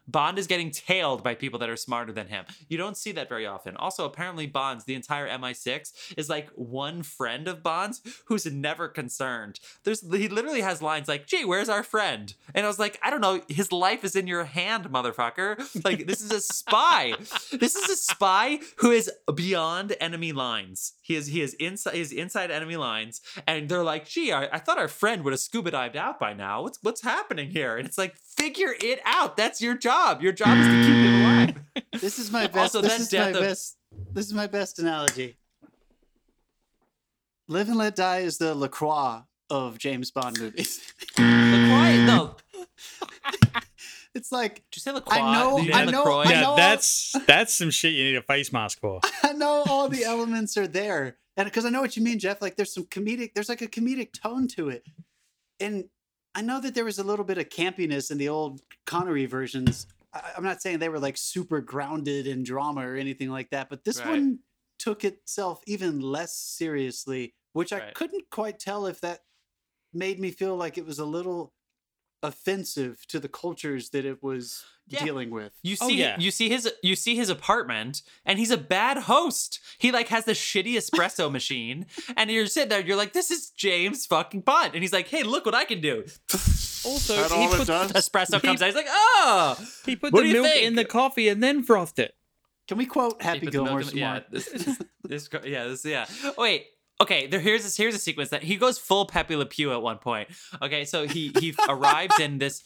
Bond 0.07 0.37
is 0.37 0.47
getting 0.47 0.71
tailed 0.71 1.23
by 1.23 1.35
people 1.35 1.59
that 1.59 1.69
are 1.69 1.77
smarter 1.77 2.11
than 2.11 2.27
him. 2.27 2.45
You 2.67 2.77
don't 2.77 2.97
see 2.97 3.11
that 3.13 3.29
very 3.29 3.45
often. 3.45 3.77
Also, 3.77 4.05
apparently, 4.05 4.47
Bond's, 4.47 4.85
the 4.85 4.95
entire 4.95 5.27
MI6, 5.27 6.15
is 6.17 6.29
like 6.29 6.49
one 6.55 7.03
friend 7.03 7.47
of 7.47 7.63
Bond's 7.63 8.01
who's 8.25 8.45
never 8.45 8.87
concerned. 8.87 9.59
There's 9.83 10.01
he 10.13 10.27
literally 10.27 10.61
has 10.61 10.81
lines 10.81 11.07
like, 11.07 11.27
gee, 11.27 11.45
where's 11.45 11.69
our 11.69 11.83
friend? 11.83 12.33
And 12.53 12.65
I 12.65 12.69
was 12.69 12.79
like, 12.79 12.99
I 13.03 13.09
don't 13.09 13.21
know, 13.21 13.41
his 13.47 13.71
life 13.71 14.03
is 14.03 14.15
in 14.15 14.27
your 14.27 14.45
hand, 14.45 14.85
motherfucker. 14.85 15.83
Like, 15.83 16.07
this 16.07 16.21
is 16.21 16.31
a 16.31 16.39
spy. 16.39 17.13
this 17.51 17.75
is 17.75 17.89
a 17.89 17.95
spy 17.95 18.59
who 18.77 18.91
is 18.91 19.11
beyond 19.33 19.95
enemy 19.99 20.31
lines. 20.31 20.93
He 21.01 21.15
is 21.15 21.27
he 21.27 21.41
is 21.41 21.53
inside 21.55 21.95
his 21.95 22.11
inside 22.11 22.51
enemy 22.51 22.77
lines, 22.77 23.21
and 23.47 23.69
they're 23.69 23.83
like, 23.83 24.07
gee, 24.07 24.31
I, 24.31 24.45
I 24.51 24.59
thought 24.59 24.77
our 24.77 24.87
friend 24.87 25.23
would 25.23 25.33
have 25.33 25.39
scuba 25.39 25.71
dived 25.71 25.95
out 25.95 26.19
by 26.19 26.33
now. 26.33 26.61
What's 26.63 26.79
what's 26.81 27.01
happening 27.01 27.49
here? 27.49 27.77
And 27.77 27.87
it's 27.87 27.97
like, 27.97 28.15
figure 28.37 28.73
it 28.81 28.99
out. 29.05 29.37
That's 29.37 29.61
your 29.61 29.75
job. 29.77 30.21
Your 30.21 30.33
job 30.33 30.57
is 30.57 30.67
to 30.67 30.71
keep 30.71 30.95
him 30.95 31.21
alive. 31.21 31.55
This 32.01 32.17
is 32.19 32.31
my 32.31 32.47
best. 32.47 32.75
Also, 32.75 32.81
this 32.81 33.09
that 33.09 33.29
is 33.29 33.33
my 33.35 33.39
of- 33.39 33.45
best. 33.45 33.77
This 34.11 34.25
is 34.25 34.33
my 34.33 34.47
best 34.47 34.79
analogy. 34.79 35.37
Live 37.47 37.67
and 37.67 37.77
Let 37.77 37.95
Die 37.95 38.19
is 38.19 38.37
the 38.37 38.55
Lacroix 38.55 39.21
of 39.49 39.77
James 39.77 40.11
Bond 40.11 40.39
movies. 40.39 40.81
LaCroix, 41.17 42.05
no. 42.05 42.35
it's 44.15 44.31
like 44.31 44.55
Did 44.71 44.77
you 44.77 44.79
say 44.81 44.91
LaCroix? 44.91 45.17
I 45.17 45.33
know- 45.39 45.57
Did 45.57 45.67
you 45.67 45.73
I 45.73 45.85
know- 45.85 45.99
LaCroix? 45.99 46.19
I 46.23 46.29
Yeah, 46.31 46.41
know- 46.41 46.55
that's 46.55 47.15
that's 47.27 47.53
some 47.53 47.69
shit 47.69 47.93
you 47.93 48.03
need 48.05 48.15
a 48.15 48.21
face 48.21 48.51
mask 48.51 48.79
for. 48.79 49.01
I 49.23 49.33
know 49.33 49.63
all 49.67 49.89
the 49.89 50.03
elements 50.03 50.57
are 50.57 50.67
there, 50.67 51.17
and 51.37 51.45
because 51.45 51.65
I 51.65 51.69
know 51.69 51.81
what 51.81 51.95
you 51.97 52.03
mean, 52.03 52.19
Jeff. 52.19 52.41
Like 52.41 52.55
there's 52.55 52.73
some 52.73 52.85
comedic. 52.85 53.33
There's 53.35 53.49
like 53.49 53.61
a 53.61 53.67
comedic 53.67 54.13
tone 54.19 54.47
to 54.49 54.69
it, 54.69 54.85
and 55.59 55.85
I 56.35 56.41
know 56.41 56.59
that 56.61 56.73
there 56.73 56.85
was 56.85 56.99
a 56.99 57.03
little 57.03 57.25
bit 57.25 57.37
of 57.37 57.49
campiness 57.49 58.11
in 58.11 58.17
the 58.17 58.29
old 58.29 58.61
Connery 58.85 59.25
versions. 59.25 59.87
I, 60.13 60.31
I'm 60.35 60.43
not 60.43 60.61
saying 60.61 60.79
they 60.79 60.89
were 60.89 60.99
like 60.99 61.17
super 61.17 61.61
grounded 61.61 62.27
in 62.27 62.43
drama 62.43 62.87
or 62.87 62.95
anything 62.95 63.29
like 63.29 63.51
that, 63.51 63.69
but 63.69 63.83
this 63.83 63.99
Right. 63.99 64.09
one 64.09 64.39
took 64.79 65.03
itself 65.03 65.61
even 65.67 65.99
less 65.99 66.35
seriously, 66.35 67.33
which 67.53 67.71
I 67.71 67.81
couldn't 67.93 68.29
quite 68.31 68.59
tell 68.59 68.85
if 68.87 68.99
that 69.01 69.21
made 69.93 70.19
me 70.19 70.31
feel 70.31 70.55
like 70.55 70.77
it 70.77 70.85
was 70.85 70.99
a 70.99 71.05
little 71.05 71.53
offensive 72.23 73.05
to 73.07 73.19
the 73.19 73.29
cultures 73.29 73.89
that 73.91 74.05
it 74.05 74.23
was 74.23 74.63
Yeah. 74.87 75.03
dealing 75.03 75.29
with. 75.31 75.53
You 75.63 75.77
Oh, 75.81 75.87
see, 75.87 75.95
yeah. 75.97 76.17
you 76.19 76.29
see 76.29 76.49
his, 76.49 76.69
you 76.83 76.95
see 76.95 77.15
his 77.15 77.29
apartment, 77.29 78.01
and 78.25 78.37
he's 78.37 78.51
a 78.51 78.57
bad 78.57 78.97
host. 78.97 79.59
He 79.77 79.91
like 79.91 80.09
has 80.09 80.25
the 80.25 80.33
shitty 80.33 80.73
espresso 80.75 81.31
machine, 81.39 81.85
and 82.17 82.29
you're 82.29 82.47
sitting 82.47 82.69
there, 82.69 82.81
you're 82.81 82.97
like, 82.97 83.13
"This 83.13 83.31
is 83.31 83.49
James 83.51 84.05
fucking 84.05 84.41
Bond," 84.41 84.73
and 84.73 84.83
he's 84.83 84.93
like, 84.93 85.07
"Hey, 85.07 85.23
look 85.23 85.45
what 85.45 85.55
I 85.55 85.63
can 85.65 85.79
do." 85.81 86.03
Also, 86.85 87.15
That 87.15 87.31
he 87.31 87.37
all 87.37 87.53
it 87.53 87.57
put, 87.59 87.67
does? 87.67 87.91
Espresso 87.93 88.35
He- 88.41 88.47
comes 88.47 88.61
out, 88.61 88.65
he's 88.65 88.75
like, 88.75 88.87
"Oh, 88.89 89.55
he 89.85 89.95
put 89.95 90.11
What 90.11 90.23
the 90.23 90.33
milk 90.33 90.47
think? 90.47 90.65
in 90.67 90.75
the 90.75 90.83
coffee 90.85 91.29
and 91.29 91.41
then 91.41 91.63
frothed 91.63 91.97
it. 91.99 92.13
Can 92.67 92.77
we 92.77 92.85
quote 92.85 93.21
Happy 93.21 93.39
put 93.39 93.45
the 93.45 93.51
Gilmore 93.51 93.83
the- 93.83 93.89
some 93.89 93.97
yeah, 93.97 94.19
this, 94.29 94.45
this, 94.51 94.77
this, 95.03 95.29
yeah, 95.45 95.67
this, 95.67 95.85
yeah. 95.85 96.05
Oh, 96.25 96.33
wait. 96.37 96.65
Okay, 97.01 97.27
there 97.27 97.39
here's 97.39 97.63
this 97.63 97.75
here's 97.77 97.95
a 97.95 97.99
sequence 97.99 98.29
that 98.29 98.43
he 98.43 98.55
goes 98.57 98.77
full 98.77 99.05
Pepe 99.05 99.35
Le 99.35 99.45
Pew 99.45 99.71
at 99.73 99.81
one 99.81 99.97
point. 99.97 100.27
Okay, 100.61 100.85
so 100.85 101.07
he 101.07 101.31
he 101.39 101.55
arrives 101.67 102.19
in 102.19 102.37
this. 102.37 102.63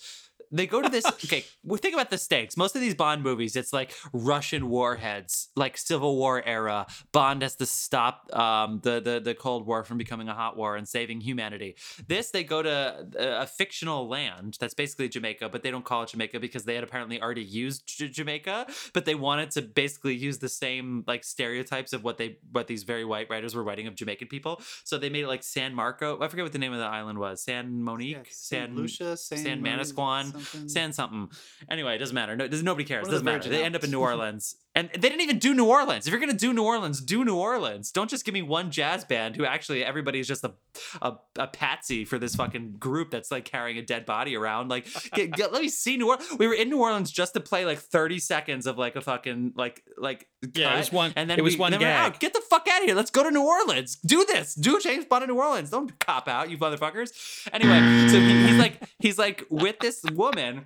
They 0.52 0.68
go 0.68 0.82
to 0.82 0.90
this. 0.90 1.06
Okay, 1.28 1.44
well, 1.64 1.78
think 1.78 1.94
about 1.94 2.10
the 2.10 2.18
stakes. 2.18 2.56
Most 2.56 2.76
of 2.76 2.82
these 2.82 2.94
Bond 2.96 3.24
movies, 3.24 3.56
it's 3.56 3.74
like 3.74 3.94
Russian 4.14 4.70
warheads, 4.70 5.50
like 5.56 5.78
Civil 5.78 6.16
War 6.16 6.42
era. 6.46 6.86
Bond 7.12 7.42
has 7.42 7.56
to 7.56 7.66
stop 7.66 8.30
um, 8.36 8.80
the 8.84 9.00
the 9.02 9.20
the 9.20 9.34
Cold 9.34 9.66
War 9.66 9.84
from 9.84 9.98
becoming 9.98 10.30
a 10.30 10.34
hot 10.34 10.56
war 10.56 10.76
and 10.76 10.88
saving 10.88 11.22
humanity. 11.22 11.76
This, 12.08 12.32
they 12.32 12.44
go 12.44 12.62
to 12.62 13.08
a, 13.20 13.42
a 13.42 13.48
fictional 13.48 14.08
land 14.08 14.58
that's 14.60 14.74
basically 14.74 15.10
Jamaica, 15.10 15.50
but 15.50 15.64
they 15.64 15.72
don't 15.72 15.84
call 15.86 16.04
it 16.04 16.10
Jamaica 16.10 16.40
because 16.40 16.64
they 16.66 16.76
had 16.76 16.84
apparently 16.84 17.22
already 17.22 17.44
used 17.44 17.88
J- 17.88 18.08
Jamaica, 18.10 18.68
but 18.94 19.06
they 19.06 19.16
wanted 19.16 19.52
to 19.52 19.62
basically 19.62 20.16
use 20.16 20.38
the 20.38 20.50
same 20.50 21.04
like 21.08 21.24
stereotypes 21.24 21.94
of 21.94 22.04
what 22.04 22.18
they 22.18 22.38
what 22.52 22.68
these 22.68 22.84
very 22.84 23.04
white 23.06 23.30
writers 23.30 23.56
were 23.56 23.64
writing 23.64 23.88
of 23.88 23.96
Jamaican 23.96 24.28
people. 24.28 24.62
So 24.84 24.98
they 24.98 25.10
made 25.10 25.24
it 25.24 25.28
like 25.28 25.44
San 25.44 25.74
Marco. 25.74 26.20
I 26.22 26.28
forget 26.28 26.46
what 26.46 26.54
the 26.54 26.60
name 26.60 26.74
of 26.74 26.80
the 26.80 26.86
island 26.86 27.20
was. 27.20 27.42
San 27.42 27.82
Monique, 27.82 28.16
Yeah, 28.18 28.24
San 28.30 28.76
Lucia, 28.76 29.18
San, 29.18 29.40
San 29.40 29.62
Manasquan, 29.62 30.37
something. 30.40 30.70
San 30.70 30.94
something. 30.94 31.30
Anyway, 31.70 31.96
it 31.96 32.00
doesn't 32.00 32.16
matter. 32.16 32.36
No, 32.36 32.48
does 32.48 32.64
nobody 32.64 32.86
cares. 32.86 33.08
Of 33.08 33.12
doesn't 33.12 33.26
matter. 33.26 33.50
They 33.50 33.64
end 33.64 33.76
up 33.76 33.84
in 33.84 33.92
New 33.92 34.00
Orleans, 34.00 34.56
and 34.78 34.90
they 34.94 35.10
didn't 35.10 35.22
even 35.22 35.40
do 35.40 35.54
New 35.54 35.66
Orleans. 35.66 36.08
If 36.08 36.12
you're 36.12 36.20
gonna 36.20 36.34
do 36.34 36.54
New 36.54 36.64
Orleans, 36.64 37.02
do 37.02 37.26
New 37.26 37.36
Orleans. 37.36 37.92
Don't 37.92 38.10
just 38.10 38.24
give 38.24 38.34
me 38.34 38.42
one 38.42 38.72
jazz 38.72 39.04
band 39.04 39.36
who 39.36 39.44
actually 39.46 39.84
everybody's 39.84 40.28
just 40.28 40.44
a 40.46 40.54
a, 41.02 41.14
a 41.38 41.48
patsy 41.48 42.06
for 42.06 42.20
this 42.20 42.36
fucking 42.36 42.76
group 42.80 43.10
that's 43.12 43.32
like 43.32 43.44
carrying 43.46 43.78
a 43.78 43.82
dead 43.82 44.06
body 44.06 44.36
around. 44.38 44.70
Like, 44.70 44.88
get, 45.14 45.32
get- 45.32 45.52
let 45.52 45.62
me 45.62 45.68
see 45.70 45.98
New 45.98 46.10
Orleans. 46.10 46.30
We 46.38 46.48
were 46.48 46.54
in 46.54 46.70
New 46.70 46.80
Orleans 46.80 47.12
just 47.12 47.34
to 47.34 47.40
play 47.40 47.66
like 47.66 47.80
30 47.80 48.20
seconds 48.20 48.68
of 48.68 48.78
like 48.78 48.96
a 48.96 49.02
fucking 49.02 49.54
like 49.56 49.84
like 49.98 50.28
Yeah, 50.54 50.76
it 50.76 50.78
was 50.78 50.92
one- 50.92 51.14
And 51.16 51.30
then 51.30 51.40
it 51.40 51.42
was 51.42 51.56
we, 51.56 51.60
one 51.60 51.72
then 51.72 51.80
gag. 51.82 52.14
out. 52.14 52.20
Get 52.20 52.34
the 52.34 52.42
fuck 52.42 52.68
out 52.72 52.80
of 52.82 52.86
here. 52.86 52.96
Let's 52.96 53.10
go 53.12 53.24
to 53.24 53.32
New 53.32 53.44
Orleans. 53.44 53.96
Do 54.06 54.24
this. 54.26 54.54
Do 54.54 54.80
James 54.80 55.06
Bond 55.06 55.24
in 55.24 55.30
New 55.32 55.38
Orleans. 55.40 55.72
Don't 55.72 55.98
cop 56.00 56.28
out, 56.28 56.50
you 56.52 56.58
motherfuckers. 56.60 57.10
Anyway, 57.52 58.08
so 58.10 58.20
he, 58.20 58.48
he's 58.48 58.60
like 58.60 58.80
he's 59.00 59.18
like 59.18 59.44
with 59.50 59.80
this 59.80 60.04
woman 60.14 60.66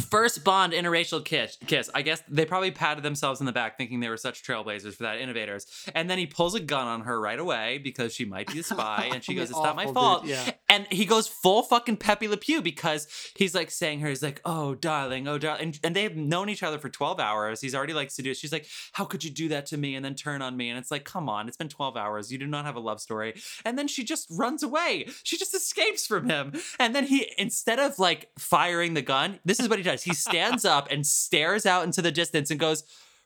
First 0.00 0.44
Bond 0.44 0.72
interracial 0.72 1.24
kiss. 1.24 1.56
Kiss. 1.66 1.90
I 1.94 2.02
guess 2.02 2.22
they 2.28 2.44
probably 2.44 2.70
patted 2.70 3.02
themselves 3.02 3.40
in 3.40 3.46
the 3.46 3.52
back, 3.52 3.76
thinking 3.76 4.00
they 4.00 4.08
were 4.08 4.16
such 4.16 4.42
trailblazers 4.42 4.94
for 4.94 5.04
that, 5.04 5.18
innovators. 5.18 5.66
And 5.94 6.08
then 6.08 6.18
he 6.18 6.26
pulls 6.26 6.54
a 6.54 6.60
gun 6.60 6.86
on 6.86 7.02
her 7.02 7.20
right 7.20 7.38
away 7.38 7.78
because 7.78 8.14
she 8.14 8.24
might 8.24 8.52
be 8.52 8.60
a 8.60 8.62
spy, 8.62 9.10
and 9.12 9.22
she 9.22 9.34
goes, 9.36 9.50
"It's 9.50 9.58
not 9.58 9.76
my 9.76 9.86
fault." 9.92 10.26
yeah. 10.26 10.52
And 10.68 10.86
he 10.90 11.04
goes 11.04 11.26
full 11.26 11.62
fucking 11.62 11.96
Pepe 11.96 12.28
Le 12.28 12.36
Pew 12.36 12.62
because 12.62 13.08
he's 13.36 13.54
like 13.54 13.70
saying 13.70 14.00
her, 14.00 14.08
he's 14.08 14.22
like, 14.22 14.40
"Oh, 14.44 14.74
darling, 14.74 15.26
oh, 15.26 15.38
darling," 15.38 15.62
and, 15.62 15.80
and 15.82 15.96
they 15.96 16.04
have 16.04 16.16
known 16.16 16.48
each 16.48 16.62
other 16.62 16.78
for 16.78 16.88
twelve 16.88 17.18
hours. 17.18 17.60
He's 17.60 17.74
already 17.74 17.92
like 17.92 18.10
seduced. 18.10 18.40
She's 18.40 18.52
like, 18.52 18.66
"How 18.92 19.04
could 19.04 19.24
you 19.24 19.30
do 19.30 19.48
that 19.48 19.66
to 19.66 19.76
me?" 19.76 19.94
And 19.94 20.04
then 20.04 20.14
turn 20.14 20.42
on 20.42 20.56
me, 20.56 20.68
and 20.70 20.78
it's 20.78 20.90
like, 20.90 21.04
"Come 21.04 21.28
on, 21.28 21.48
it's 21.48 21.56
been 21.56 21.68
twelve 21.68 21.96
hours. 21.96 22.30
You 22.30 22.38
do 22.38 22.46
not 22.46 22.64
have 22.64 22.76
a 22.76 22.80
love 22.80 23.00
story." 23.00 23.34
And 23.64 23.76
then 23.76 23.88
she 23.88 24.04
just 24.04 24.26
runs 24.30 24.62
away. 24.62 25.06
She 25.24 25.36
just 25.36 25.54
escapes 25.54 26.06
from 26.06 26.28
him. 26.28 26.52
And 26.78 26.94
then 26.94 27.04
he, 27.04 27.32
instead 27.38 27.78
of 27.78 27.98
like 27.98 28.28
firing 28.38 28.94
the 28.94 29.02
gun, 29.02 29.40
this 29.44 29.58
is 29.58 29.68
what 29.68 29.78
he 29.78 29.82
does. 29.82 29.89
He 29.98 30.14
stands 30.14 30.64
up 30.64 30.88
and 30.90 31.06
stares 31.06 31.66
out 31.66 31.84
into 31.84 32.00
the 32.00 32.12
distance 32.12 32.50
and 32.50 32.60
goes, 32.60 32.84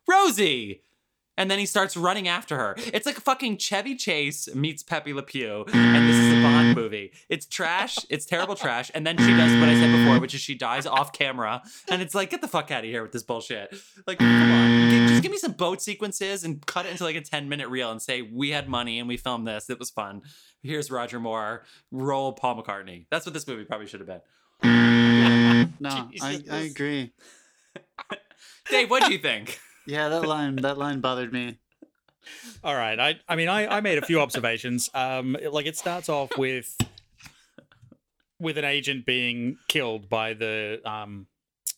Rosie. 0.08 0.82
And 1.36 1.50
then 1.50 1.58
he 1.58 1.66
starts 1.66 1.96
running 1.96 2.28
after 2.28 2.56
her. 2.56 2.76
It's 2.78 3.06
like 3.06 3.16
fucking 3.16 3.56
Chevy 3.56 3.96
Chase 3.96 4.48
meets 4.54 4.84
Pepe 4.84 5.12
Le 5.12 5.22
Pew, 5.24 5.64
and 5.72 6.08
this 6.08 6.14
is 6.14 6.38
a 6.38 6.42
Bond 6.42 6.76
movie. 6.76 7.10
It's 7.28 7.44
trash. 7.44 7.98
It's 8.08 8.24
terrible 8.24 8.54
trash. 8.54 8.92
And 8.94 9.04
then 9.04 9.18
she 9.18 9.32
does 9.36 9.50
what 9.58 9.68
I 9.68 9.74
said 9.74 9.90
before, 9.90 10.20
which 10.20 10.32
is 10.32 10.40
she 10.40 10.54
dies 10.54 10.86
off 10.86 11.12
camera, 11.12 11.62
and 11.90 12.00
it's 12.00 12.14
like, 12.14 12.30
get 12.30 12.40
the 12.40 12.46
fuck 12.46 12.70
out 12.70 12.84
of 12.84 12.90
here 12.90 13.02
with 13.02 13.10
this 13.10 13.24
bullshit. 13.24 13.74
Like, 14.06 14.18
come 14.18 14.52
on, 14.52 15.08
just 15.08 15.24
give 15.24 15.32
me 15.32 15.38
some 15.38 15.52
boat 15.52 15.82
sequences 15.82 16.44
and 16.44 16.64
cut 16.66 16.86
it 16.86 16.90
into 16.90 17.02
like 17.02 17.16
a 17.16 17.20
ten 17.20 17.48
minute 17.48 17.68
reel 17.68 17.90
and 17.90 18.00
say 18.00 18.22
we 18.22 18.50
had 18.50 18.68
money 18.68 19.00
and 19.00 19.08
we 19.08 19.16
filmed 19.16 19.48
this. 19.48 19.68
It 19.68 19.80
was 19.80 19.90
fun. 19.90 20.22
Here's 20.62 20.88
Roger 20.88 21.18
Moore. 21.18 21.64
Roll 21.90 22.32
Paul 22.32 22.62
McCartney. 22.62 23.06
That's 23.10 23.26
what 23.26 23.32
this 23.32 23.48
movie 23.48 23.64
probably 23.64 23.88
should 23.88 23.98
have 23.98 24.22
been. 24.62 25.03
No, 25.80 26.08
I, 26.22 26.40
I 26.50 26.56
agree. 26.60 27.12
Dave, 28.70 28.90
what 28.90 29.04
do 29.04 29.12
you 29.12 29.18
think? 29.18 29.58
Yeah, 29.86 30.08
that 30.08 30.26
line 30.26 30.56
that 30.56 30.78
line 30.78 31.00
bothered 31.00 31.32
me. 31.32 31.58
All 32.62 32.74
right. 32.74 32.98
I 32.98 33.20
I 33.28 33.36
mean 33.36 33.48
I, 33.48 33.66
I 33.76 33.80
made 33.80 33.98
a 33.98 34.02
few 34.02 34.20
observations. 34.20 34.88
Um 34.94 35.36
it- 35.36 35.52
like 35.52 35.66
it 35.66 35.76
starts 35.76 36.08
off 36.08 36.36
with 36.38 36.74
with 38.40 38.58
an 38.58 38.64
agent 38.64 39.06
being 39.06 39.58
killed 39.68 40.08
by 40.08 40.34
the 40.34 40.80
um 40.84 41.26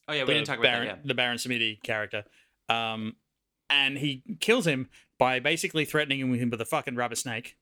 Oh 0.08 0.12
yeah, 0.12 0.22
we 0.22 0.34
didn't 0.34 0.46
talk 0.46 0.58
about 0.58 0.70
Baron, 0.70 0.86
that. 0.88 0.96
Yeah. 0.98 1.02
the 1.06 1.14
Baron 1.14 1.38
Samedi 1.38 1.82
character. 1.82 2.24
Um 2.68 3.16
and 3.68 3.98
he 3.98 4.22
kills 4.40 4.66
him 4.66 4.88
by 5.18 5.40
basically 5.40 5.84
threatening 5.84 6.20
him 6.36 6.50
with 6.50 6.60
a 6.60 6.64
fucking 6.64 6.94
rubber 6.94 7.16
snake 7.16 7.56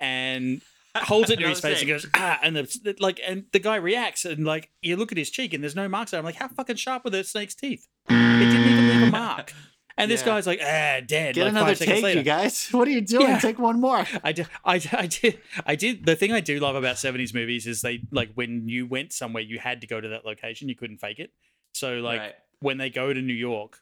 and 0.00 0.60
holds 1.04 1.30
it 1.30 1.38
to 1.38 1.48
his 1.48 1.60
face 1.60 1.80
and 1.80 1.88
goes 1.88 2.06
ah 2.14 2.38
and 2.42 2.56
the 2.56 2.96
like 3.00 3.20
and 3.26 3.44
the 3.52 3.58
guy 3.58 3.76
reacts 3.76 4.24
and 4.24 4.44
like 4.44 4.70
you 4.82 4.96
look 4.96 5.12
at 5.12 5.18
his 5.18 5.30
cheek 5.30 5.52
and 5.54 5.62
there's 5.62 5.76
no 5.76 5.88
marks 5.88 6.10
there. 6.10 6.18
I'm 6.18 6.24
like 6.24 6.36
how 6.36 6.48
fucking 6.48 6.76
sharp 6.76 7.04
were 7.04 7.10
the 7.10 7.24
snake's 7.24 7.54
teeth? 7.54 7.86
It 8.08 8.12
didn't 8.14 8.70
even 8.72 8.88
leave 8.88 9.08
a 9.08 9.10
mark. 9.10 9.52
And 9.98 10.10
this 10.10 10.20
Yeah. 10.20 10.26
guy's 10.26 10.46
like 10.46 10.60
ah 10.62 11.00
dead. 11.06 11.34
Get 11.36 11.44
like 11.44 11.50
another 11.52 11.74
five 11.74 11.78
take, 11.78 12.02
later. 12.02 12.18
you 12.18 12.24
guys. 12.24 12.68
What 12.72 12.86
are 12.86 12.90
you 12.90 13.00
doing? 13.00 13.28
Yeah. 13.28 13.38
Take 13.38 13.58
one 13.58 13.80
more. 13.80 14.04
I 14.24 14.32
did, 14.32 14.46
I, 14.64 14.78
did- 14.78 14.94
I 14.94 15.06
did, 15.06 15.38
I 15.64 15.74
did. 15.76 16.04
The 16.04 16.16
thing 16.16 16.32
I 16.32 16.40
do 16.40 16.60
love 16.60 16.76
about 16.76 16.96
70s 16.96 17.32
movies 17.32 17.66
is 17.66 17.80
they, 17.80 18.00
like, 18.12 18.30
when 18.34 18.68
you 18.68 18.86
went 18.86 19.14
somewhere, 19.14 19.42
you 19.42 19.58
had 19.58 19.80
to 19.80 19.86
go 19.86 19.98
to 19.98 20.08
that 20.08 20.26
location. 20.26 20.68
You 20.68 20.76
couldn't 20.76 20.98
fake 20.98 21.18
it. 21.18 21.30
So, 21.72 21.94
like, 22.00 22.20
Right. 22.20 22.34
when 22.60 22.76
they 22.76 22.90
go 22.90 23.12
to 23.14 23.22
New 23.22 23.32
York 23.34 23.78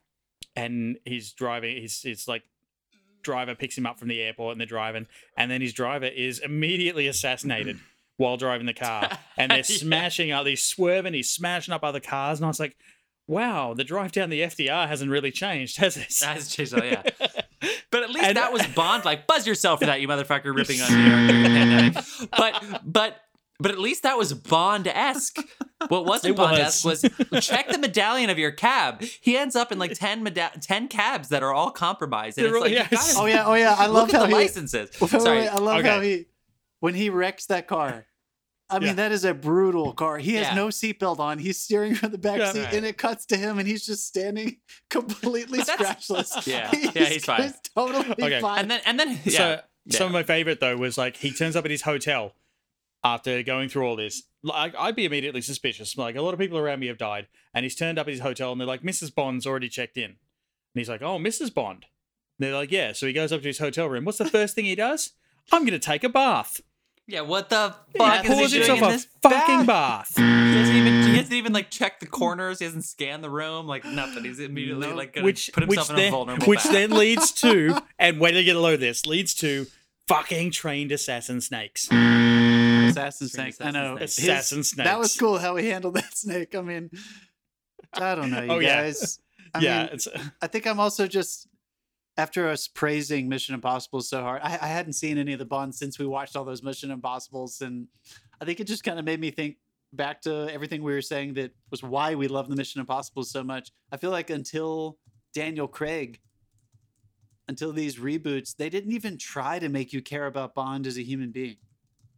and 0.54 0.98
he's 1.04 1.32
driving, 1.32 1.76
he's, 1.78 2.02
it's 2.04 2.28
like, 2.28 2.44
driver 3.24 3.54
picks 3.56 3.76
him 3.76 3.86
up 3.86 3.98
from 3.98 4.06
the 4.08 4.20
airport 4.20 4.52
and 4.52 4.60
they're 4.60 4.66
driving, 4.66 5.06
and 5.36 5.50
then 5.50 5.60
his 5.60 5.72
driver 5.72 6.06
is 6.06 6.38
immediately 6.38 7.08
assassinated 7.08 7.78
while 8.16 8.36
driving 8.36 8.66
the 8.66 8.72
car. 8.74 9.18
And 9.36 9.50
they're 9.50 9.58
Yeah. 9.68 9.76
smashing 9.76 10.30
up, 10.30 10.46
he's 10.46 10.64
swerving, 10.64 11.14
he's 11.14 11.30
smashing 11.30 11.74
up 11.74 11.82
other 11.82 11.98
cars. 12.00 12.38
And 12.38 12.44
I 12.44 12.48
was 12.48 12.60
like, 12.60 12.76
wow, 13.26 13.74
the 13.74 13.82
drive 13.84 14.12
down 14.12 14.30
the 14.30 14.42
FDR 14.42 14.86
hasn't 14.86 15.10
really 15.10 15.30
changed, 15.32 15.78
has 15.78 15.96
it? 15.96 16.08
That 16.20 16.36
has 16.36 16.48
changed, 16.54 16.74
oh, 16.76 16.84
yeah. 16.84 17.02
But 17.90 18.02
at 18.02 18.10
least 18.10 18.26
And- 18.26 18.36
that 18.36 18.52
was 18.52 18.66
Bond. 18.68 19.04
Like, 19.06 19.26
buzz 19.26 19.46
yourself 19.46 19.80
for 19.80 19.86
that, 19.86 20.00
you 20.00 20.08
motherfucker, 20.08 20.54
ripping 20.54 20.80
on 20.82 20.92
New 20.92 20.98
York 20.98 21.28
during 21.28 21.42
the 21.44 21.48
pandemic. 21.48 22.04
But, 22.36 22.80
but, 22.84 23.16
but 23.64 23.72
at 23.72 23.78
least 23.80 24.02
that 24.04 24.16
was 24.16 24.32
Bond 24.32 24.86
esque. 24.86 25.38
What 25.88 26.04
wasn't 26.06 26.34
It 26.34 26.36
Bond 26.36 26.58
esque 26.58 26.84
was. 26.84 27.02
was. 27.30 27.44
check 27.46 27.68
the 27.68 27.78
medallion 27.78 28.30
of 28.30 28.38
your 28.38 28.52
cab. 28.52 29.02
He 29.02 29.36
ends 29.36 29.56
up 29.56 29.72
in 29.72 29.78
like 29.78 29.94
10, 29.94 30.22
meda- 30.22 30.52
10 30.60 30.88
cabs 30.88 31.30
that 31.30 31.42
are 31.42 31.52
all 31.52 31.70
compromised. 31.70 32.38
And 32.38 32.46
it's 32.46 32.56
like, 32.60 32.70
yes. 32.72 32.90
gotta 33.14 33.20
Oh 33.22 33.26
yeah, 33.26 33.44
oh 33.46 33.54
yeah. 33.54 33.74
I 33.76 33.86
love 33.86 34.06
look 34.08 34.14
at 34.14 34.20
how 34.20 34.22
the 34.22 34.28
he. 34.28 34.34
licenses. 34.34 34.90
Wait, 35.00 35.12
wait, 35.12 35.22
Sorry. 35.22 35.38
wait, 35.40 35.48
I 35.48 35.56
love 35.58 35.78
Okay. 35.80 35.88
how 35.88 36.00
he 36.00 36.26
when 36.80 36.94
he 36.94 37.08
wrecks 37.10 37.46
that 37.46 37.66
car. 37.66 38.06
I 38.70 38.78
mean, 38.78 38.88
Yeah. 38.88 38.92
that 38.94 39.12
is 39.12 39.24
a 39.24 39.34
brutal 39.34 39.92
car. 39.92 40.18
He 40.18 40.34
has 40.34 40.48
Yeah. 40.48 40.54
no 40.54 40.68
seatbelt 40.68 41.18
on. 41.18 41.38
He's 41.38 41.60
steering 41.60 41.94
from 41.94 42.12
the 42.12 42.18
back 42.18 42.38
Yeah. 42.38 42.52
seat, 42.52 42.64
Right. 42.64 42.74
and 42.74 42.86
it 42.86 42.96
cuts 42.96 43.26
to 43.26 43.36
him, 43.36 43.58
and 43.58 43.68
he's 43.68 43.84
just 43.84 44.06
standing 44.06 44.56
completely 44.90 45.58
scratchless. 45.60 46.46
Yeah. 46.46 46.70
Yeah, 46.72 47.04
he's 47.06 47.24
fine. 47.24 47.52
totally 47.74 48.10
Okay. 48.12 48.40
fine. 48.40 48.60
And 48.60 48.70
then, 48.70 48.80
and 48.86 48.98
then, 49.00 49.18
yeah. 49.24 49.30
So 49.38 49.60
some 49.90 50.06
of 50.06 50.12
my 50.12 50.22
favorite 50.22 50.60
though 50.60 50.76
was 50.78 50.96
like 50.96 51.18
he 51.18 51.30
turns 51.30 51.56
up 51.56 51.64
at 51.66 51.70
his 51.70 51.82
hotel 51.82 52.32
after 53.04 53.42
going 53.42 53.68
through 53.68 53.86
all 53.86 53.96
this. 53.96 54.22
Like 54.42 54.74
I'd 54.78 54.96
be 54.96 55.04
immediately 55.04 55.40
suspicious. 55.42 55.96
Like 55.96 56.16
a 56.16 56.22
lot 56.22 56.34
of 56.34 56.40
people 56.40 56.58
around 56.58 56.80
me 56.80 56.88
have 56.88 56.98
died, 56.98 57.28
and 57.54 57.64
he's 57.64 57.74
turned 57.76 57.98
up 57.98 58.06
at 58.08 58.12
his 58.12 58.20
hotel, 58.22 58.50
and 58.52 58.60
they're 58.60 58.66
like, 58.66 58.82
"Mrs. 58.82 59.14
Bond's 59.14 59.46
already 59.46 59.68
checked 59.68 59.96
in," 59.96 60.04
and 60.10 60.16
he's 60.74 60.88
like, 60.88 61.02
"Oh, 61.02 61.18
Mrs. 61.18 61.52
Bond." 61.54 61.86
they're 62.40 62.52
like, 62.54 62.72
"Yeah." 62.72 62.92
So 62.92 63.06
he 63.06 63.12
goes 63.12 63.32
up 63.32 63.42
to 63.42 63.46
his 63.48 63.58
hotel 63.58 63.86
room. 63.88 64.04
What's 64.04 64.18
the 64.18 64.24
first 64.24 64.54
thing 64.56 64.64
he 64.64 64.74
does? 64.74 65.12
I'm 65.52 65.64
gonna 65.64 65.78
take 65.78 66.02
a 66.04 66.08
bath. 66.08 66.60
yeah, 67.06 67.20
what 67.20 67.48
the 67.50 67.74
He 67.92 67.98
fuck 67.98 68.24
is 68.24 68.30
pours 68.30 68.52
he 68.52 68.58
doing 68.60 68.78
in 68.78 68.84
a 68.84 68.88
this 68.88 69.06
fucking 69.22 69.66
bath? 69.66 70.14
bath. 70.16 70.18
He 70.54 70.60
hasn't 70.60 70.76
even 70.76 71.02
he 71.02 71.16
hasn't 71.16 71.32
even 71.34 71.52
like 71.52 71.70
checked 71.70 72.00
the 72.00 72.06
corners. 72.06 72.58
He 72.60 72.64
hasn't 72.64 72.84
scanned 72.84 73.22
the 73.24 73.30
room. 73.30 73.66
Like 73.66 73.84
nothing. 73.84 74.24
He's 74.24 74.38
immediately 74.40 74.86
Nope. 74.86 74.96
like 74.96 75.12
gonna 75.14 75.24
which 75.24 75.50
put 75.52 75.66
which 75.66 75.78
himself 75.78 75.90
in 75.90 75.96
a 75.96 75.98
then 76.02 76.12
vulnerable. 76.12 76.46
which 76.46 76.62
bath. 76.62 76.72
then 76.72 76.90
leads 76.92 77.32
to 77.32 77.76
and 77.98 78.20
wait 78.20 78.30
till 78.32 78.40
you 78.40 78.44
get 78.46 78.56
a 78.56 78.60
load 78.60 78.74
of 78.74 78.80
this 78.80 79.04
leads 79.06 79.34
to 79.36 79.66
fucking 80.06 80.50
trained 80.52 80.92
assassin 80.92 81.40
snakes. 81.40 81.88
Assassin 82.98 83.28
Trained 83.28 83.54
snake. 83.54 83.66
I 83.68 83.70
know. 83.70 83.96
assassin 83.96 84.62
snake. 84.64 84.86
That 84.86 84.98
was 84.98 85.16
cool 85.16 85.38
how 85.38 85.56
he 85.56 85.68
handled 85.68 85.94
that 85.96 86.16
snake. 86.16 86.54
I 86.54 86.60
mean, 86.62 86.90
I 87.92 88.14
don't 88.14 88.30
know, 88.30 88.42
you 88.42 88.50
Oh, 88.50 88.58
yeah. 88.58 88.82
guys. 88.82 89.18
I 89.54 89.60
yeah, 89.60 89.82
mean, 89.84 89.88
it's 89.92 90.08
I 90.42 90.46
think 90.46 90.66
I'm 90.66 90.80
also 90.80 91.06
just 91.06 91.48
after 92.16 92.48
us 92.48 92.68
praising 92.68 93.28
Mission 93.28 93.54
Impossible 93.54 94.00
so 94.00 94.20
hard. 94.22 94.40
I, 94.42 94.52
I 94.60 94.66
hadn't 94.68 94.92
seen 94.94 95.18
any 95.18 95.32
of 95.32 95.38
the 95.38 95.44
Bonds 95.44 95.78
since 95.78 95.98
we 95.98 96.06
watched 96.06 96.36
all 96.36 96.44
those 96.44 96.62
Mission 96.62 96.90
Impossibles, 96.90 97.60
and 97.60 97.86
I 98.40 98.44
think 98.44 98.60
it 98.60 98.66
just 98.66 98.84
kind 98.84 98.98
of 98.98 99.04
made 99.04 99.20
me 99.20 99.30
think 99.30 99.56
back 99.92 100.20
to 100.22 100.48
everything 100.52 100.82
we 100.82 100.92
were 100.92 101.02
saying 101.02 101.34
that 101.34 101.52
was 101.70 101.82
why 101.82 102.14
we 102.16 102.26
love 102.28 102.48
the 102.48 102.56
Mission 102.56 102.80
Impossible 102.80 103.22
so 103.22 103.44
much. 103.44 103.70
I 103.92 103.96
feel 103.96 104.10
like 104.10 104.30
until 104.30 104.98
Daniel 105.34 105.68
Craig, 105.68 106.20
until 107.48 107.72
these 107.72 107.96
reboots, 107.96 108.56
they 108.56 108.68
didn't 108.70 108.92
even 108.92 109.18
try 109.18 109.58
to 109.58 109.68
make 109.68 109.92
you 109.92 110.00
care 110.02 110.26
about 110.26 110.54
Bond 110.54 110.86
as 110.86 110.96
a 110.98 111.02
human 111.02 111.30
being. 111.30 111.56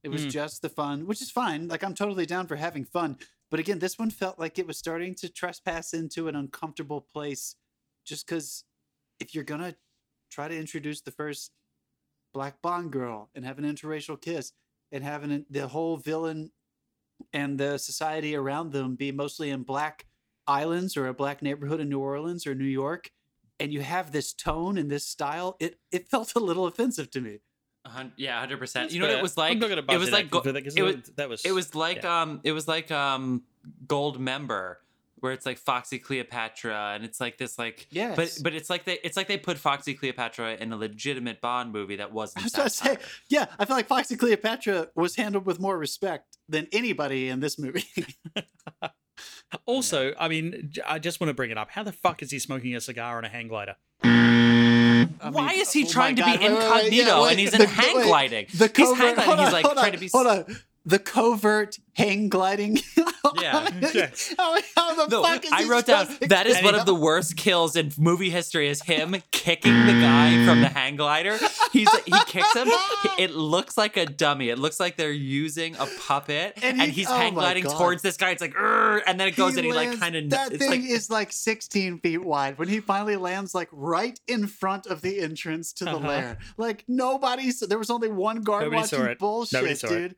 It 0.07 0.11
was 0.11 0.25
Mm. 0.25 0.31
just 0.31 0.63
the 0.63 0.69
fun, 0.69 1.05
which 1.09 1.21
is 1.21 1.33
fine. 1.33 1.67
Like 1.67 1.83
I'm 1.83 1.93
totally 1.93 2.27
down 2.27 2.47
for 2.47 2.55
having 2.55 2.85
fun. 2.85 3.19
But 3.51 3.59
again, 3.59 3.81
this 3.81 3.99
one 3.99 4.11
felt 4.11 4.39
like 4.39 4.57
it 4.57 4.65
was 4.67 4.79
starting 4.79 5.17
to 5.17 5.29
trespass 5.29 5.93
into 5.93 6.29
an 6.29 6.37
uncomfortable 6.37 7.01
place 7.01 7.57
just 8.05 8.25
because 8.25 8.63
if 9.19 9.35
you're 9.35 9.43
gonna 9.43 9.75
try 10.31 10.47
to 10.47 10.57
introduce 10.57 11.01
the 11.01 11.11
first 11.11 11.51
black 12.33 12.63
Bond 12.63 12.93
girl 12.93 13.31
and 13.35 13.45
have 13.45 13.59
an 13.59 13.65
interracial 13.65 14.21
kiss 14.21 14.53
and 14.93 15.03
having 15.03 15.33
an- 15.33 15.47
the 15.51 15.67
whole 15.67 15.97
villain 15.97 16.53
and 17.33 17.59
the 17.59 17.77
society 17.77 18.37
around 18.37 18.71
them 18.71 18.95
be 18.95 19.11
mostly 19.11 19.51
in 19.51 19.65
black 19.65 20.07
islands 20.47 20.97
or 20.97 21.09
a 21.09 21.15
black 21.15 21.43
neighborhood 21.43 21.81
in 21.81 21.89
New 21.89 21.99
Orleans 21.99 22.47
or 22.47 22.55
New 22.55 22.65
York, 22.65 23.11
and 23.59 23.73
you 23.73 23.81
have 23.81 24.13
this 24.13 24.33
tone 24.33 24.79
and 24.79 24.89
this 24.89 25.05
style, 25.05 25.57
it 25.59 25.81
it 25.91 26.09
felt 26.09 26.37
a 26.37 26.39
little 26.39 26.67
offensive 26.69 27.11
to 27.11 27.21
me. 27.21 27.41
A 27.87 27.89
hun- 27.89 28.13
yeah, 28.17 28.39
hundred 28.41 28.59
percent. 28.59 28.87
That's 28.87 28.95
You 28.95 29.01
know 29.01 29.07
what 29.07 29.17
it 29.19 29.23
was 29.23 29.39
I'm 29.39 29.59
like? 29.59 29.59
not 29.59 29.95
It 29.95 29.99
was 29.99 30.11
like 30.11 30.29
go- 30.29 30.41
for 30.43 30.49
it 30.51 30.83
was 30.83 31.11
that 31.17 31.29
was 31.29 31.45
it 31.45 31.53
was 31.53 31.75
like 31.75 32.03
yeah. 32.03 32.23
um 32.23 32.41
it 32.43 32.51
was 32.53 32.67
like 32.67 32.91
um 32.91 33.45
Goldmember 33.87 34.77
where 35.21 35.33
it's 35.33 35.47
like 35.47 35.57
Foxy 35.57 35.99
Cleopatra 35.99 36.93
and 36.95 37.05
it's 37.05 37.21
like 37.21 37.39
this 37.39 37.59
like 37.59 37.87
yeah 37.91 38.15
but 38.17 38.37
but 38.43 38.55
it's 38.55 38.69
like 38.69 38.85
they 38.85 38.99
it's 39.05 39.17
like 39.17 39.29
they 39.29 39.39
put 39.39 39.57
Foxy 39.57 39.95
Cleopatra 39.95 40.55
in 40.57 40.73
a 40.73 40.77
legitimate 40.77 41.41
Bond 41.41 41.73
movie 41.73 41.97
that 41.97 42.13
wasn't 42.13 42.43
I 42.43 42.45
was 42.47 42.55
about 42.55 42.65
to 42.65 42.71
say, 42.71 42.97
yeah, 43.29 43.47
I 43.59 43.65
feel 43.65 43.77
like 43.77 43.87
Foxy 43.87 44.17
Cleopatra 44.17 44.89
was 44.97 45.15
handled 45.17 45.47
with 45.47 45.61
more 45.61 45.79
respect 45.79 46.39
than 46.49 46.67
anybody 46.73 47.29
in 47.29 47.41
this 47.41 47.59
movie. 47.59 47.85
Also, 49.67 50.13
I 50.19 50.29
mean, 50.29 50.73
I 50.87 50.99
just 50.99 51.21
want 51.21 51.31
to 51.31 51.35
bring 51.35 51.51
it 51.51 51.57
up. 51.57 51.71
How 51.71 51.83
the 51.83 51.93
fuck 51.93 52.23
is 52.23 52.31
he 52.31 52.39
smoking 52.39 52.77
a 52.77 52.81
cigar 52.81 53.17
on 53.17 53.25
a 53.25 53.29
hang 53.29 53.49
glider? 53.49 53.77
I 55.21 55.31
Why 55.31 55.53
mean, 55.53 55.61
is 55.61 55.73
he 55.73 55.85
oh 55.85 55.89
trying 55.89 56.17
to 56.17 56.25
be 56.25 56.31
God, 56.33 56.41
wait, 56.41 56.51
wait, 56.51 56.59
wait, 56.59 56.65
incognito 56.65 57.23
yeah, 57.25 57.31
and 57.31 57.39
he's 57.41 57.53
in 57.55 57.61
the- 57.61 57.67
hang 57.67 58.03
gliding? 58.03 58.47
The 58.55 58.65
he's 58.67 58.73
covert- 58.89 58.97
hang 58.97 59.15
gliding. 59.15 59.25
hold 59.25 59.39
He's 59.41 59.53
like 59.53 59.65
hold 59.65 59.77
trying 59.77 59.87
on, 59.87 59.93
to 59.93 59.99
be. 59.99 60.09
Hold 60.13 60.27
on. 60.27 60.57
The 60.87 60.99
covert 60.99 61.79
hang 61.95 62.29
gliding. 62.31 62.79
Yeah. 63.43 63.69
Yeah. 63.93 64.11
how, 64.39 64.57
how 64.77 64.95
the 64.95 65.09
No, 65.09 65.23
fuck 65.25 65.45
is 65.45 65.51
I 65.53 65.65
he 65.65 65.69
wrote 65.69 65.85
down 65.87 66.07
that 66.29 66.47
is 66.47 66.63
one 66.63 66.77
it 66.77 66.79
of 66.79 66.87
the 66.87 66.95
worst 66.95 67.37
kills 67.37 67.75
in 67.75 67.91
movie 67.99 68.31
history 68.31 68.69
is 68.69 68.81
him 68.83 69.17
kicking 69.33 69.73
the 69.85 69.93
guy 69.93 70.47
from 70.47 70.61
the 70.61 70.69
hang 70.69 70.95
glider. 70.95 71.37
He's 71.73 71.89
he 72.05 72.13
kicks 72.27 72.55
him. 72.55 72.69
It 73.19 73.33
looks 73.33 73.77
like 73.77 73.97
a 73.97 74.07
dummy. 74.07 74.49
It 74.49 74.59
looks 74.61 74.79
like 74.79 74.97
they're 74.97 75.11
using 75.11 75.75
a 75.77 75.87
puppet, 76.07 76.59
And 76.63 76.81
and, 76.81 76.91
he's 76.93 77.09
oh 77.11 77.17
hang 77.17 77.35
gliding 77.35 77.65
God. 77.65 77.77
towards 77.77 78.03
this 78.03 78.17
guy. 78.17 78.31
It's 78.31 78.41
like, 78.41 78.55
and 78.57 79.19
then 79.21 79.27
it 79.29 79.35
goes 79.37 79.57
and 79.57 79.67
he 79.67 79.73
like 79.73 79.99
kind 79.99 80.15
of 80.15 80.31
that 80.31 80.53
it's 80.53 80.59
thing 80.65 80.83
like, 80.83 80.91
is 80.91 81.11
like 81.11 81.33
16 81.33 81.99
feet 81.99 82.25
wide 82.25 82.59
when 82.59 82.69
he 82.69 82.79
finally 82.79 83.17
lands 83.17 83.57
like 83.57 83.69
right 83.73 84.19
in 84.29 84.47
front 84.47 84.87
of 84.87 85.03
the 85.03 85.19
entrance 85.21 85.73
to 85.75 85.85
the 85.85 85.91
Uh-huh. 85.97 86.09
lair 86.09 86.39
like 86.57 86.85
nobody's 86.87 87.59
there 87.61 87.79
was 87.79 87.91
only 87.91 88.09
one 88.09 88.43
guard 88.43 88.63
Nobody 88.65 88.77
watching 88.83 88.99
saw 89.01 89.05
it. 89.07 89.19
bullshit 89.19 89.53
Nobody 89.61 89.75
saw 89.75 89.89
it. 89.93 90.17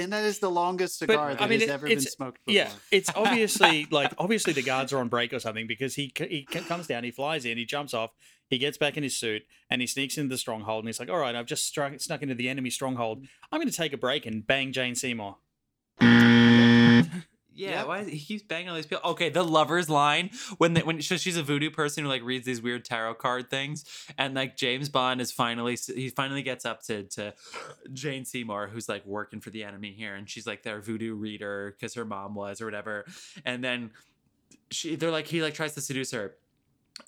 And 0.00 0.12
that 0.12 0.24
is 0.24 0.38
the 0.38 0.50
longest 0.50 0.98
cigar 0.98 1.34
that 1.34 1.42
I 1.42 1.46
mean, 1.46 1.60
has 1.60 1.68
it- 1.68 1.72
ever 1.72 1.86
been 1.88 2.00
smoked 2.00 2.44
before. 2.44 2.54
Yeah, 2.56 2.70
it's 2.90 3.10
obviously 3.16 3.86
like 3.90 4.12
obviously 4.18 4.52
the 4.52 4.62
guards 4.62 4.92
are 4.92 4.98
on 4.98 5.08
break 5.08 5.32
or 5.32 5.38
something 5.38 5.66
because 5.66 5.94
he 5.94 6.12
he 6.16 6.42
comes 6.44 6.86
down, 6.86 7.04
he 7.04 7.10
flies 7.10 7.44
in, 7.44 7.56
he 7.58 7.64
jumps 7.64 7.94
off, 7.94 8.10
he 8.48 8.58
gets 8.58 8.76
back 8.78 8.96
in 8.96 9.02
his 9.02 9.16
suit, 9.16 9.42
and 9.70 9.80
he 9.80 9.86
sneaks 9.86 10.16
into 10.18 10.28
the 10.34 10.38
stronghold, 10.38 10.84
and 10.84 10.88
he's 10.88 10.98
like, 11.00 11.10
"All 11.10 11.18
right, 11.18 11.34
I've 11.34 11.46
just 11.46 11.66
struck, 11.66 11.98
snuck 12.00 12.22
into 12.22 12.34
the 12.34 12.48
enemy 12.48 12.70
stronghold. 12.70 13.24
I'm 13.52 13.60
going 13.60 13.70
to 13.70 13.76
take 13.76 13.92
a 13.92 13.98
break 13.98 14.26
and 14.26 14.46
bang 14.46 14.72
Jane 14.72 14.94
Seymour." 14.94 15.36
Yeah, 17.60 17.70
Yep. 17.70 17.86
why 17.86 17.98
is, 18.00 18.08
he 18.08 18.18
keeps 18.18 18.42
banging 18.42 18.70
all 18.70 18.74
these 18.76 18.86
people? 18.86 19.10
Okay, 19.10 19.28
the 19.28 19.44
lovers 19.44 19.90
line 19.90 20.30
when 20.58 20.72
they, 20.74 20.82
when 20.82 21.02
so 21.02 21.16
she's 21.16 21.36
a 21.36 21.42
voodoo 21.42 21.70
person 21.70 22.04
who 22.04 22.10
like 22.10 22.22
reads 22.22 22.46
these 22.46 22.62
weird 22.62 22.84
tarot 22.84 23.14
card 23.14 23.50
things, 23.50 23.84
and 24.16 24.34
like 24.34 24.56
James 24.56 24.88
Bond 24.88 25.20
is 25.20 25.30
finally 25.30 25.76
he 25.76 26.08
finally 26.08 26.42
gets 26.42 26.64
up 26.64 26.82
to 26.84 27.02
to 27.04 27.34
Jane 27.92 28.24
Seymour 28.24 28.68
who's 28.68 28.88
like 28.88 29.04
working 29.04 29.40
for 29.40 29.50
the 29.50 29.62
enemy 29.64 29.92
here, 29.92 30.14
and 30.14 30.28
she's 30.28 30.46
like 30.46 30.62
their 30.62 30.80
voodoo 30.80 31.14
reader 31.14 31.74
because 31.76 31.94
her 31.94 32.04
mom 32.04 32.34
was 32.34 32.60
or 32.60 32.64
whatever, 32.64 33.04
and 33.44 33.62
then 33.62 33.90
she 34.70 34.96
they're 34.96 35.10
like 35.10 35.26
he 35.26 35.42
like 35.42 35.54
tries 35.54 35.74
to 35.74 35.80
seduce 35.80 36.12
her. 36.12 36.36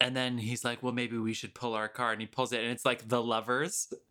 And 0.01 0.17
then 0.17 0.39
he's 0.39 0.65
like, 0.65 0.83
"Well, 0.83 0.93
maybe 0.93 1.19
we 1.19 1.35
should 1.35 1.55
pull 1.55 1.75
our 1.75 1.89
card." 1.89 2.15
And 2.15 2.23
he 2.23 2.27
pulls 2.27 2.53
it, 2.53 2.63
and 2.63 2.71
it's 2.71 2.85
like 2.85 3.09
the 3.09 3.23
lovers. 3.23 3.93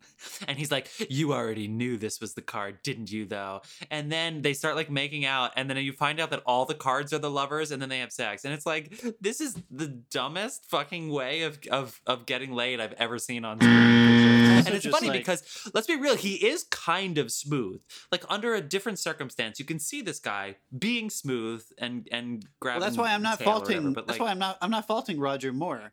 And 0.46 0.56
he's 0.56 0.70
like, 0.70 0.88
"You 1.10 1.32
already 1.32 1.66
knew 1.66 1.96
this 1.96 2.20
was 2.20 2.34
the 2.34 2.42
card, 2.42 2.80
didn't 2.84 3.10
you? 3.10 3.26
Though." 3.26 3.62
And 3.90 4.12
then 4.12 4.42
they 4.42 4.52
start 4.52 4.76
like 4.76 4.88
making 4.88 5.24
out, 5.24 5.50
and 5.56 5.68
then 5.68 5.76
you 5.78 5.92
find 5.92 6.20
out 6.20 6.30
that 6.30 6.44
all 6.46 6.64
the 6.64 6.76
cards 6.76 7.12
are 7.12 7.18
the 7.18 7.28
lovers, 7.28 7.72
and 7.72 7.82
then 7.82 7.88
they 7.88 7.98
have 7.98 8.12
sex. 8.12 8.44
And 8.44 8.54
it's 8.54 8.64
like, 8.64 9.02
this 9.20 9.40
is 9.40 9.56
the 9.68 9.88
dumbest 9.88 10.70
fucking 10.70 11.08
way 11.08 11.42
of 11.42 11.58
of 11.72 12.00
of 12.06 12.24
getting 12.26 12.52
laid 12.52 12.80
I've 12.80 12.92
ever 12.92 13.18
seen 13.18 13.44
on 13.44 13.58
screen. 13.60 14.41
Also 14.62 14.68
and 14.70 14.76
it's 14.76 14.84
just 14.84 14.96
funny 14.96 15.08
like- 15.10 15.20
because 15.20 15.70
let's 15.74 15.86
be 15.86 15.96
real, 15.96 16.16
he 16.16 16.34
is 16.46 16.64
kind 16.64 17.18
of 17.18 17.30
smooth. 17.32 17.80
Like 18.10 18.24
under 18.28 18.54
a 18.54 18.60
different 18.60 18.98
circumstance, 18.98 19.58
you 19.58 19.64
can 19.64 19.78
see 19.78 20.02
this 20.02 20.18
guy 20.18 20.56
being 20.76 21.10
smooth 21.10 21.64
and 21.78 22.08
and 22.10 22.42
well, 22.44 22.50
grabbing. 22.60 22.80
that's 22.82 22.96
why 22.96 23.12
i'm 23.14 23.22
not 23.22 23.40
faulting 23.42 23.76
whatever, 23.78 23.94
but 23.94 24.06
that's 24.06 24.18
like, 24.18 24.26
why 24.26 24.30
i'm 24.30 24.38
not 24.38 24.58
i'm 24.62 24.70
not 24.70 24.86
faulting 24.86 25.18
roger 25.20 25.52
moore 25.52 25.92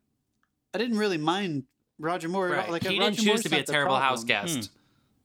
i 0.74 0.78
didn't 0.78 0.98
really 0.98 1.18
mind 1.18 1.64
roger 2.00 2.30
moore 2.30 2.48
right. 2.50 2.70
like 2.70 2.84
he 2.84 2.90
Roger 3.00 3.02
didn't 3.02 3.16
choose 3.18 3.26
Moore's 3.26 3.44
to 3.44 3.50
be 3.50 3.58
a 3.60 3.64
terrible 3.64 3.96
house 3.98 4.24
problem. 4.24 4.46
guest. 4.56 4.70
Hmm. 4.72 4.78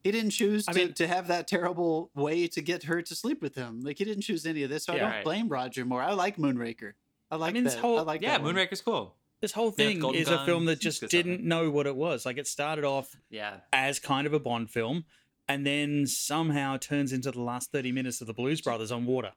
he 0.03 0.11
didn't 0.11 0.31
choose 0.31 0.67
I 0.67 0.73
to, 0.73 0.79
mean- 0.79 0.93
to 0.93 1.07
have 1.07 1.27
that 1.27 1.47
terrible 1.47 2.09
way 2.15 2.47
to 2.47 2.61
get 2.61 2.83
her 2.83 3.01
to 3.01 3.15
sleep 3.15 3.41
with 3.41 3.55
him 3.55 3.81
like 3.81 3.97
he 3.97 4.05
didn't 4.05 4.23
choose 4.23 4.45
any 4.45 4.63
of 4.63 4.69
this 4.69 4.83
so 4.85 4.93
i 4.93 4.97
don't 4.97 5.09
Right. 5.11 5.23
blame 5.23 5.47
roger 5.49 5.85
moore 5.85 6.01
i 6.01 6.13
like 6.13 6.37
moonraker 6.37 6.93
i 7.31 7.35
like 7.37 7.53
mean, 7.53 7.63
this 7.63 7.75
that 7.75 7.81
whole- 7.81 7.99
i 7.99 8.01
like 8.01 8.21
Yeah, 8.21 8.31
that 8.37 8.43
one. 8.43 8.55
Moonraker's 8.55 8.81
cool. 8.81 9.15
This 9.41 9.51
whole 9.51 9.71
thing 9.71 9.99
Golden 9.99 10.21
is 10.21 10.27
a 10.29 10.43
film 10.45 10.65
that 10.65 10.79
just 10.79 11.07
didn't 11.09 11.43
know 11.43 11.69
what 11.69 11.85
it 11.87 11.95
was. 11.95 12.25
Like 12.25 12.37
it 12.37 12.47
started 12.47 12.83
off 12.85 13.15
Yeah. 13.29 13.57
as 13.73 13.99
kind 13.99 14.25
of 14.25 14.33
a 14.33 14.39
Bond 14.39 14.71
film, 14.71 15.05
and 15.47 15.65
then 15.65 16.07
somehow 16.07 16.77
turns 16.77 17.11
into 17.13 17.31
the 17.31 17.41
last 17.41 17.71
thirty 17.71 17.91
minutes 17.91 18.21
of 18.21 18.27
the 18.27 18.33
Blues 18.33 18.61
Brothers 18.61 18.91
on 18.91 19.05
water. 19.05 19.31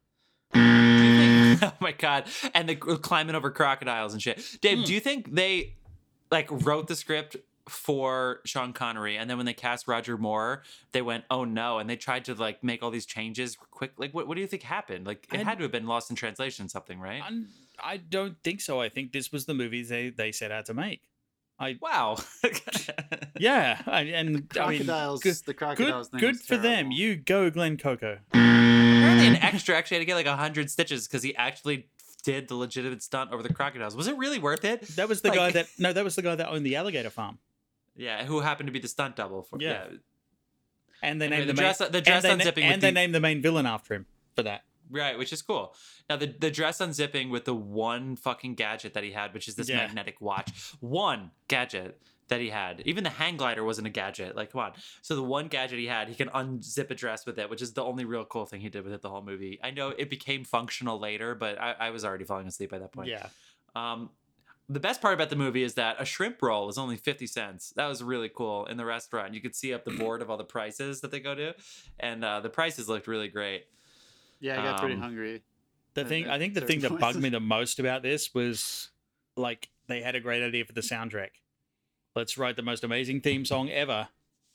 Do 0.54 0.60
you 0.60 1.56
think- 1.56 1.72
oh 1.72 1.76
my 1.80 1.92
god! 1.92 2.24
And 2.54 2.68
the 2.68 2.76
climbing 2.76 3.34
over 3.34 3.50
crocodiles 3.50 4.12
and 4.12 4.22
shit. 4.22 4.42
Dave, 4.60 4.78
Hmm. 4.78 4.84
do 4.84 4.94
you 4.94 5.00
think 5.00 5.34
they 5.34 5.74
like 6.30 6.46
wrote 6.50 6.86
the 6.88 6.96
script 6.96 7.36
for 7.68 8.40
Sean 8.46 8.72
Connery, 8.72 9.18
and 9.18 9.28
then 9.28 9.36
when 9.36 9.44
they 9.44 9.52
cast 9.52 9.86
Roger 9.86 10.16
Moore, 10.16 10.62
they 10.92 11.02
went, 11.02 11.24
"Oh 11.30 11.44
no!" 11.44 11.78
and 11.78 11.90
they 11.90 11.96
tried 11.96 12.24
to 12.26 12.34
like 12.34 12.64
make 12.64 12.82
all 12.82 12.90
these 12.90 13.04
changes 13.04 13.56
quick. 13.70 13.92
Like, 13.98 14.14
what, 14.14 14.26
what 14.26 14.36
do 14.36 14.40
you 14.40 14.46
think 14.46 14.62
happened? 14.62 15.06
Like, 15.06 15.26
it 15.32 15.40
I- 15.40 15.42
had 15.44 15.58
to 15.58 15.64
have 15.64 15.72
been 15.72 15.86
lost 15.86 16.08
in 16.08 16.16
translation, 16.16 16.68
something, 16.70 16.98
right? 16.98 17.22
i 17.22 17.42
I 17.82 17.96
don't 17.96 18.36
think 18.42 18.60
so. 18.60 18.80
I 18.80 18.88
think 18.88 19.12
this 19.12 19.32
was 19.32 19.46
the 19.46 19.54
movie 19.54 19.82
they 19.82 20.10
they 20.10 20.32
set 20.32 20.50
out 20.50 20.66
to 20.66 20.74
make. 20.74 21.02
I 21.60 21.76
wow. 21.80 22.16
yeah, 23.38 23.82
I, 23.86 24.02
and 24.02 24.28
I 24.28 24.32
mean, 24.32 24.46
crocodiles 24.48 25.22
good, 25.22 25.34
the 25.34 25.52
good, 25.52 25.56
crocodiles 25.56 26.08
thing 26.08 26.20
good 26.20 26.40
for 26.40 26.56
them. 26.56 26.92
You 26.92 27.16
go, 27.16 27.50
Glenn 27.50 27.76
Coco. 27.76 28.18
Apparently, 28.30 29.26
an 29.26 29.36
extra 29.36 29.76
actually 29.76 29.96
had 29.96 30.00
to 30.00 30.04
get 30.06 30.14
like 30.14 30.26
hundred 30.26 30.70
stitches 30.70 31.08
because 31.08 31.22
he 31.22 31.34
actually 31.34 31.88
did 32.22 32.48
the 32.48 32.54
legitimate 32.54 33.02
stunt 33.02 33.32
over 33.32 33.42
the 33.42 33.52
crocodiles. 33.52 33.96
Was 33.96 34.06
it 34.06 34.16
really 34.16 34.38
worth 34.38 34.64
it? 34.64 34.82
That 34.96 35.08
was 35.08 35.22
the 35.22 35.30
guy 35.30 35.50
that 35.52 35.66
no, 35.78 35.92
that 35.92 36.04
was 36.04 36.14
the 36.14 36.22
guy 36.22 36.36
that 36.36 36.48
owned 36.48 36.64
the 36.64 36.76
alligator 36.76 37.10
farm. 37.10 37.38
Yeah, 37.96 38.24
who 38.24 38.40
happened 38.40 38.68
to 38.68 38.72
be 38.72 38.78
the 38.78 38.88
stunt 38.88 39.16
double 39.16 39.42
for? 39.42 39.58
Yeah. 39.60 39.86
yeah 39.90 39.96
And 41.02 41.20
they 41.20 41.26
Anyway, 41.26 41.38
named 41.38 41.48
the 41.48 41.52
the, 41.54 41.60
dress- 41.60 41.80
main, 41.80 41.92
the 41.92 42.00
dress 42.00 42.24
and 42.24 42.40
they, 42.40 42.44
unzipping 42.44 42.62
and 42.62 42.72
with 42.74 42.80
they 42.82 42.90
named 42.92 43.14
the 43.14 43.20
main 43.20 43.42
villain 43.42 43.66
after 43.66 43.94
him 43.94 44.06
for 44.36 44.44
that. 44.44 44.62
Right, 44.90 45.18
which 45.18 45.32
is 45.32 45.42
cool. 45.42 45.74
Now 46.08 46.16
the 46.16 46.26
the 46.26 46.50
dress 46.50 46.78
unzipping 46.78 47.30
with 47.30 47.44
the 47.44 47.54
one 47.54 48.16
fucking 48.16 48.54
gadget 48.54 48.94
that 48.94 49.04
he 49.04 49.12
had, 49.12 49.34
which 49.34 49.48
is 49.48 49.54
this 49.56 49.68
Yeah. 49.68 49.76
magnetic 49.78 50.20
watch. 50.20 50.50
One 50.80 51.30
gadget 51.48 52.00
that 52.28 52.40
he 52.40 52.50
had. 52.50 52.82
Even 52.84 53.04
the 53.04 53.10
hang 53.10 53.36
glider 53.38 53.64
wasn't 53.64 53.86
a 53.86 53.90
gadget. 53.90 54.36
Like, 54.36 54.52
come 54.52 54.60
on. 54.60 54.72
So 55.00 55.16
the 55.16 55.22
one 55.22 55.48
gadget 55.48 55.78
he 55.78 55.86
had, 55.86 56.08
he 56.08 56.14
can 56.14 56.28
unzip 56.28 56.90
a 56.90 56.94
dress 56.94 57.24
with 57.24 57.38
it, 57.38 57.48
which 57.48 57.62
is 57.62 57.72
the 57.72 57.82
only 57.82 58.04
real 58.04 58.26
cool 58.26 58.44
thing 58.44 58.60
he 58.60 58.68
did 58.68 58.84
with 58.84 58.92
it 58.92 59.00
the 59.00 59.08
whole 59.08 59.22
movie. 59.22 59.58
I 59.62 59.70
know 59.70 59.88
it 59.90 60.10
became 60.10 60.44
functional 60.44 60.98
later, 60.98 61.34
but 61.34 61.58
I, 61.58 61.72
I 61.72 61.90
was 61.90 62.04
already 62.04 62.24
falling 62.24 62.46
asleep 62.46 62.70
by 62.70 62.78
that 62.80 62.92
point. 62.92 63.08
Yeah, 63.08 63.28
Um, 63.74 64.10
the 64.68 64.80
best 64.80 65.00
part 65.00 65.14
about 65.14 65.30
the 65.30 65.36
movie 65.36 65.62
is 65.62 65.72
that 65.74 65.96
a 65.98 66.04
shrimp 66.04 66.42
roll 66.42 66.68
is 66.68 66.76
only 66.76 66.98
50 66.98 67.26
cents. 67.26 67.72
That 67.76 67.86
was 67.86 68.02
really 68.02 68.28
cool 68.28 68.66
in 68.66 68.76
the 68.76 68.84
restaurant. 68.84 69.32
You 69.32 69.40
could 69.40 69.56
see 69.56 69.72
up 69.72 69.86
the 69.86 69.92
board 69.92 70.20
of 70.20 70.28
all 70.28 70.36
the 70.36 70.44
prices 70.44 71.00
that 71.00 71.10
they 71.10 71.20
go 71.20 71.34
to, 71.34 71.54
and 71.98 72.22
uh, 72.22 72.40
the 72.40 72.50
prices 72.50 72.86
looked 72.90 73.06
really 73.06 73.28
great. 73.28 73.64
Yeah 74.40 74.60
i 74.60 74.64
got 74.64 74.80
pretty 74.80 74.94
um, 74.94 75.00
hungry 75.00 75.42
the 75.94 76.04
thing 76.04 76.28
I 76.28 76.38
think 76.38 76.54
the 76.54 76.60
thing 76.60 76.80
certain 76.80 76.96
that 76.96 77.00
bugged 77.00 77.20
me 77.20 77.28
the 77.28 77.40
most 77.56 77.80
about 77.80 78.02
this 78.02 78.32
was 78.32 78.90
like 79.36 79.68
they 79.88 80.00
had 80.00 80.14
a 80.14 80.20
great 80.20 80.44
idea 80.44 80.64
for 80.64 80.72
the 80.72 80.80
soundtrack. 80.80 81.30
Let's 82.14 82.38
write 82.38 82.54
the 82.56 82.62
most 82.62 82.84
amazing 82.84 83.20
theme 83.22 83.44
song 83.44 83.68
ever, 83.70 84.06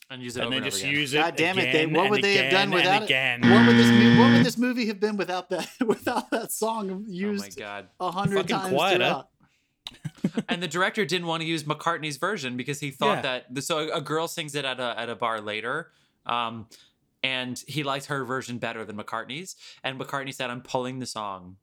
And 0.09 0.21
use 0.21 0.37
it 0.37 0.41
and 0.41 0.47
over 0.47 0.55
then 0.55 0.63
and 0.63 0.71
just 0.71 0.83
over 0.83 0.89
again. 0.89 0.99
use 1.01 1.13
it. 1.13 1.17
God 1.17 1.35
damn 1.35 1.59
it! 1.59 1.73
They, 1.73 1.85
what 1.85 2.09
would 2.11 2.21
they 2.21 2.35
have 2.35 2.51
done 2.51 2.69
again 2.69 2.71
without 2.71 3.01
it? 3.01 3.05
again? 3.05 3.41
What 3.41 3.67
would 3.67 3.75
this 3.75 3.87
movie? 3.87 4.19
What 4.19 4.31
would 4.31 4.45
this 4.45 4.57
movie 4.57 4.85
have 4.87 4.99
been 5.01 5.17
without 5.17 5.49
that? 5.49 5.67
Without 5.85 6.29
that 6.31 6.51
song 6.53 6.89
Oh 6.89 6.99
my 6.99 7.05
used 7.09 7.57
god. 7.59 7.87
a 7.99 8.11
hundred 8.11 8.47
times 8.47 8.69
quieter. 8.73 8.97
throughout? 8.99 9.29
and 10.49 10.63
the 10.63 10.67
director 10.67 11.03
didn't 11.03 11.27
want 11.27 11.41
to 11.41 11.47
use 11.47 11.63
McCartney's 11.65 12.17
version 12.17 12.55
because 12.55 12.79
he 12.79 12.89
thought 12.91 13.23
Yeah. 13.23 13.41
that 13.51 13.63
so 13.63 13.91
a 13.91 13.99
girl 14.01 14.27
sings 14.29 14.55
it 14.55 14.63
at 14.63 14.79
a 14.79 14.95
at 14.97 15.09
a 15.09 15.15
bar 15.15 15.41
later. 15.41 15.91
Um 16.25 16.67
and 17.23 17.63
he 17.67 17.83
liked 17.83 18.05
her 18.07 18.25
version 18.25 18.57
better 18.57 18.83
than 18.83 18.97
McCartney's. 18.97 19.55
And 19.83 19.97
McCartney 19.99 20.33
said, 20.33 20.49
I'm 20.49 20.61
pulling 20.61 20.99
the 20.99 21.05
song 21.05 21.55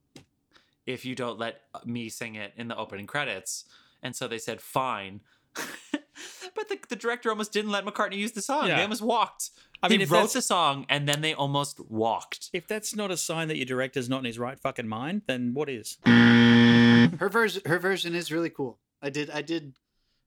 if 0.86 1.04
you 1.04 1.14
don't 1.14 1.38
let 1.38 1.60
uh, 1.74 1.80
me 1.84 2.08
sing 2.08 2.34
it 2.34 2.52
in 2.56 2.68
the 2.68 2.76
opening 2.76 3.06
credits. 3.06 3.66
And 4.02 4.16
so 4.16 4.26
they 4.26 4.38
said, 4.38 4.60
fine. 4.60 5.20
but 5.54 6.68
the, 6.68 6.78
the 6.88 6.96
director 6.96 7.28
almost 7.28 7.52
didn't 7.52 7.70
let 7.70 7.84
McCartney 7.84 8.16
use 8.16 8.32
the 8.32 8.42
song. 8.42 8.68
They 8.68 8.80
almost 8.80 9.02
walked. 9.02 9.50
I 9.82 9.88
mean, 9.88 10.00
he 10.00 10.04
if 10.04 10.10
wrote 10.10 10.32
the 10.32 10.42
song 10.42 10.86
and 10.88 11.08
then 11.08 11.20
they 11.20 11.34
almost 11.34 11.80
walked. 11.90 12.50
If 12.52 12.66
that's 12.66 12.96
not 12.96 13.10
a 13.10 13.16
sign 13.16 13.48
that 13.48 13.56
your 13.56 13.66
director's 13.66 14.08
not 14.08 14.18
in 14.18 14.24
his 14.24 14.38
right 14.38 14.58
fucking 14.58 14.88
mind, 14.88 15.22
then 15.26 15.54
what 15.54 15.68
is? 15.68 15.98
Her 16.06 17.28
version, 17.30 17.62
her 17.66 17.78
version 17.78 18.14
is 18.14 18.30
really 18.30 18.50
cool. 18.50 18.78
I 19.02 19.10
did, 19.10 19.30
I 19.30 19.42
did, 19.42 19.74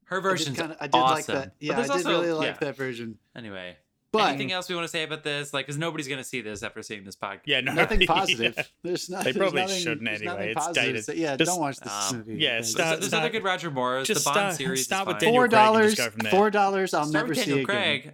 Her 0.06 0.18
I 0.28 0.36
did 0.36 0.56
kind 0.56 0.72
of, 0.72 0.78
I 0.80 0.88
did 0.88 0.96
awesome. 0.96 1.16
like 1.16 1.44
that. 1.44 1.56
Yeah, 1.60 1.78
I 1.78 1.82
did 1.84 1.92
also- 1.92 2.10
really 2.10 2.32
like 2.32 2.48
yeah. 2.48 2.58
that 2.60 2.76
version. 2.76 3.18
Anyway. 3.36 3.78
But 4.14 4.30
Anything 4.30 4.52
else 4.52 4.70
we 4.70 4.76
want 4.76 4.86
to 4.86 4.90
say 4.92 5.04
about 5.04 5.24
this? 5.24 5.54
Like, 5.54 5.66
because 5.66 5.78
nobody's 5.78 6.08
going 6.08 6.20
to 6.20 6.24
see 6.24 6.40
this 6.42 6.62
after 6.64 6.82
seeing 6.84 7.04
this 7.04 7.16
podcast. 7.16 7.42
Yeah, 7.46 7.62
no, 7.62 7.74
nothing 7.84 8.00
yeah. 8.02 8.08
positive. 8.08 8.72
There's 8.84 9.10
not. 9.10 9.24
They 9.24 9.34
probably 9.34 9.62
nothing- 9.62 9.80
shouldn't 9.82 10.08
anyway. 10.08 10.54
It's 10.56 10.68
dated. 10.70 11.04
say. 11.04 11.16
Yeah, 11.16 11.36
Just- 11.36 11.50
don't 11.52 11.60
watch 11.60 11.80
this 11.80 12.12
um, 12.12 12.18
movie. 12.20 12.36
yeah, 12.36 12.58
guys. 12.60 12.70
start- 12.72 12.88
There's, 13.00 13.00
there's 13.12 13.14
other 13.20 13.30
good 13.32 13.44
Roger 13.44 13.72
Moores. 13.72 14.08
just 14.08 14.24
the 14.24 14.30
Bond 14.30 14.38
start- 14.38 14.56
series 14.56 14.84
start 14.86 15.02
is 15.02 15.08
with 15.08 15.14
fine. 15.16 15.20
Daniel 15.22 15.42
Four 15.42 15.48
Craig 15.50 15.60
and 15.60 15.66
dollars. 15.66 15.96
just 15.96 16.08
go 16.08 16.12
from 16.12 16.20
there. 16.22 16.32
Four 16.32 16.52
dollars. 16.52 16.94
I'll 16.94 17.06
Start 17.06 17.14
never 17.24 17.30
with 17.30 17.38
see 17.40 17.46
Daniel 17.46 17.70
again. 17.70 18.02
Craig. 18.02 18.14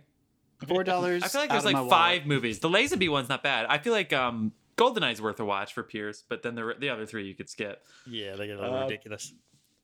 Four 0.68 0.84
dollars. 0.86 1.24
I 1.24 1.28
feel 1.28 1.42
like 1.42 1.50
there's 1.50 1.66
of 1.66 1.72
my 1.74 1.80
like 1.82 1.90
wallet. 1.90 1.92
five 1.92 2.26
movies. 2.26 2.60
The 2.60 2.70
Lazenby 2.70 3.10
one's 3.12 3.30
not 3.30 3.44
bad. 3.44 3.66
I 3.70 3.78
feel 3.78 3.92
like 3.94 4.14
um, 4.14 4.54
Goldeneye's 4.78 5.22
worth 5.22 5.40
a 5.42 5.46
watch 5.46 5.74
for 5.74 5.84
Pierce, 5.84 6.24
but 6.30 6.44
then 6.44 6.56
the 6.56 6.76
the 6.80 6.90
other 6.90 7.06
three 7.06 7.28
you 7.28 7.36
could 7.36 7.50
skip. 7.50 7.86
Yeah, 8.08 8.38
they 8.38 8.48
get 8.48 8.58
a 8.58 8.62
little 8.62 8.76
Uh, 8.78 8.82
ridiculous. 8.84 9.34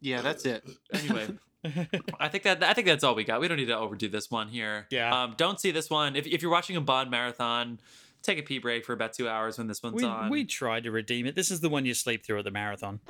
Yeah, 0.02 0.22
that's 0.22 0.46
it. 0.46 0.64
Anyway, 0.94 1.28
I 2.20 2.28
think 2.30 2.44
that 2.44 2.64
I 2.64 2.74
think 2.74 2.88
that's 2.88 3.04
all 3.04 3.16
we 3.16 3.24
got. 3.24 3.40
We 3.42 3.48
don't 3.48 3.58
need 3.58 3.68
to 3.68 3.78
overdo 3.78 4.08
this 4.10 4.30
one 4.32 4.48
here. 4.48 4.88
Yeah. 4.90 5.24
Um, 5.24 5.34
don't 5.38 5.60
see 5.60 5.72
this 5.72 5.90
one 5.90 6.16
if 6.16 6.26
if 6.28 6.42
you're 6.42 6.52
watching 6.52 6.76
a 6.76 6.82
Bond 6.82 7.10
marathon. 7.12 7.80
Take 8.24 8.40
a 8.40 8.42
pee 8.42 8.58
break 8.58 8.86
for 8.86 8.94
about 8.94 9.14
two 9.14 9.30
hours 9.30 9.60
when 9.60 9.68
this 9.68 9.84
one's 9.84 10.02
we, 10.02 10.04
on. 10.04 10.32
we 10.32 10.46
tried 10.46 10.86
to 10.86 10.92
redeem 10.92 11.28
it. 11.28 11.36
This 11.36 11.52
is 11.52 11.60
the 11.60 11.70
one 11.70 11.86
you 11.86 11.94
sleep 11.94 12.26
through 12.26 12.40
at 12.40 12.44
the 12.46 12.52
marathon. 12.52 13.00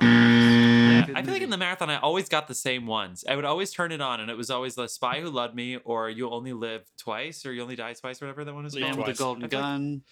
Yeah, 0.96 1.04
I 1.14 1.22
feel 1.22 1.32
like 1.34 1.42
in 1.42 1.50
the 1.50 1.58
marathon, 1.58 1.90
I 1.90 1.98
always 1.98 2.28
got 2.28 2.48
the 2.48 2.54
same 2.54 2.86
ones. 2.86 3.24
I 3.28 3.34
would 3.36 3.44
always 3.44 3.70
turn 3.70 3.92
it 3.92 4.00
on, 4.00 4.20
and 4.20 4.30
it 4.30 4.36
was 4.36 4.50
always 4.50 4.76
The 4.76 4.86
Spy 4.88 5.20
Who 5.20 5.28
Loved 5.28 5.54
Me, 5.54 5.76
or 5.76 6.08
You 6.08 6.30
Only 6.30 6.52
Live 6.54 6.84
Twice, 6.96 7.44
or 7.44 7.52
You 7.52 7.62
Only 7.62 7.76
Die 7.76 7.92
Twice, 7.94 8.20
whatever 8.20 8.44
that 8.44 8.54
one 8.54 8.64
is 8.64 8.74
Live 8.74 8.82
Man 8.82 8.94
called. 8.94 9.06
with 9.08 9.16
the 9.16 9.22
golden 9.22 9.42
I 9.42 9.44
like- 9.44 9.50
gun. 9.50 10.02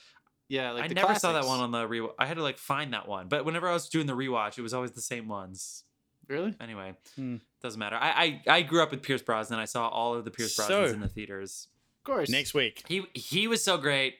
Yeah, 0.49 0.73
like 0.73 0.85
I 0.85 0.89
the 0.89 0.95
never 0.95 1.15
saw 1.15 1.33
that 1.33 1.47
one 1.47 1.61
on 1.61 1.71
the 1.71 1.87
re. 1.89 2.07
I 2.19 2.27
had 2.27 2.37
to 2.37 2.43
like 2.43 2.59
find 2.59 2.93
that 2.93 3.09
one, 3.09 3.29
but 3.29 3.45
whenever 3.47 3.67
I 3.69 3.73
was 3.73 3.89
doing 3.89 4.07
the 4.07 4.13
rewatch, 4.17 4.59
it 4.59 4.63
was 4.63 4.75
always 4.75 4.93
the 4.93 5.01
same 5.01 5.27
ones. 5.27 5.85
Really? 6.29 6.55
Anyway, 6.61 6.95
Hmm. 7.17 7.37
Doesn't 7.65 7.81
matter. 7.81 7.97
I, 7.97 8.41
I 8.47 8.57
I 8.59 8.63
grew 8.63 8.83
up 8.83 8.93
with 8.93 9.03
Pierce 9.03 9.23
Brosnan. 9.23 9.59
I 9.59 9.65
saw 9.65 9.89
all 9.89 10.15
of 10.15 10.25
the 10.25 10.31
Pierce 10.31 10.55
So- 10.55 10.69
Brosnans 10.69 10.95
in 10.95 11.01
the 11.01 11.09
theaters. 11.09 11.67
Of 12.01 12.05
course. 12.05 12.29
Next 12.29 12.55
week. 12.55 12.85
He 12.87 13.05
he 13.15 13.49
was 13.49 13.65
so 13.65 13.79
great. 13.79 14.17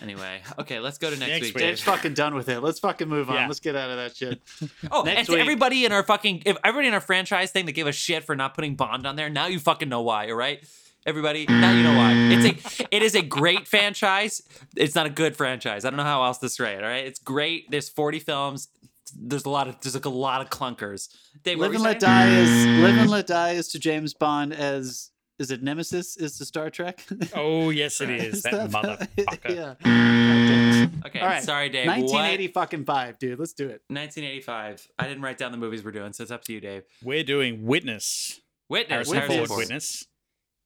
Anyway, 0.00 0.40
okay, 0.58 0.80
let's 0.80 0.96
go 0.98 1.10
to 1.10 1.16
next, 1.16 1.30
Next 1.30 1.42
week. 1.42 1.54
week. 1.56 1.64
Dave's 1.64 1.80
fucking 1.82 2.14
done 2.14 2.34
with 2.34 2.48
it. 2.48 2.60
Let's 2.60 2.78
fucking 2.78 3.08
move 3.08 3.28
on. 3.28 3.36
Yeah. 3.36 3.46
Let's 3.48 3.60
get 3.60 3.76
out 3.76 3.90
of 3.90 3.96
that 3.96 4.16
shit. 4.16 4.40
Oh, 4.90 5.02
Next 5.02 5.18
and 5.18 5.26
to 5.26 5.32
week. 5.32 5.40
everybody 5.42 5.84
in 5.84 5.92
our 5.92 6.02
fucking, 6.02 6.42
if 6.46 6.56
everybody 6.64 6.88
in 6.88 6.94
our 6.94 7.00
franchise 7.00 7.50
thing 7.50 7.66
that 7.66 7.72
gave 7.72 7.86
a 7.86 7.92
shit 7.92 8.24
for 8.24 8.34
not 8.36 8.54
putting 8.54 8.76
Bond 8.76 9.06
on 9.06 9.16
there, 9.16 9.28
now 9.28 9.46
you 9.46 9.58
fucking 9.58 9.88
know 9.88 10.00
why. 10.02 10.28
All 10.30 10.36
right, 10.36 10.62
everybody, 11.04 11.44
now 11.46 11.72
you 11.72 11.82
know 11.82 11.96
why. 11.96 12.12
It's 12.14 12.80
a, 12.80 12.86
it 12.96 13.02
is 13.02 13.14
a 13.14 13.22
great 13.22 13.66
franchise. 13.68 14.42
It's 14.76 14.94
not 14.94 15.04
a 15.06 15.10
good 15.10 15.36
franchise. 15.36 15.84
I 15.84 15.90
don't 15.90 15.96
know 15.98 16.02
how 16.04 16.22
else 16.24 16.38
to 16.38 16.48
say 16.48 16.74
it. 16.74 16.82
All 16.82 16.88
right, 16.90 17.04
it's 17.06 17.18
great. 17.20 17.70
There's 17.70 17.88
40 17.90 18.18
films. 18.20 18.68
There's 19.16 19.44
a 19.44 19.50
lot 19.50 19.68
of 19.68 19.80
there's 19.80 19.94
like 19.94 20.04
a 20.04 20.08
lot 20.10 20.40
of 20.40 20.50
clunkers. 20.50 21.08
Dave, 21.42 21.58
Live 21.58 21.74
and 21.74 21.82
Let? 21.82 22.00
Die 22.00 22.28
is 22.28 22.66
Live 22.82 22.96
and 22.98 23.10
Let 23.10 23.26
Die 23.26 23.50
is 23.52 23.68
to 23.68 23.78
James 23.78 24.14
Bond 24.14 24.52
as 24.52 25.10
is 25.38 25.50
it 25.50 25.62
Nemesis 25.62 26.16
is 26.16 26.38
to 26.38 26.44
Star 26.44 26.70
Trek? 26.70 27.04
Oh 27.34 27.70
yes, 27.70 28.00
it 28.00 28.10
is. 28.22 28.42
that 28.42 28.70
motherfucker. 28.70 29.54
yeah. 29.84 30.88
Okay, 31.06 31.20
All 31.20 31.26
right. 31.26 31.42
sorry, 31.42 31.68
Dave. 31.68 31.86
What- 31.86 32.52
fucking 32.54 32.84
five, 32.84 33.18
dude. 33.18 33.38
Let's 33.38 33.52
do 33.52 33.64
it. 33.64 33.82
1985. 33.88 34.88
I 34.98 35.08
didn't 35.08 35.22
write 35.22 35.38
down 35.38 35.50
the 35.52 35.58
movies 35.58 35.84
we're 35.84 35.90
doing, 35.90 36.12
so 36.12 36.22
it's 36.22 36.30
up 36.32 36.44
to 36.44 36.52
you, 36.52 36.60
Dave. 36.60 36.84
We're 37.02 37.24
doing 37.24 37.64
Witness. 37.66 38.40
Witness. 38.68 39.10
Harrison 39.10 39.28
Witness. 39.28 39.48
Ford 39.48 39.58
Witness. 39.58 40.06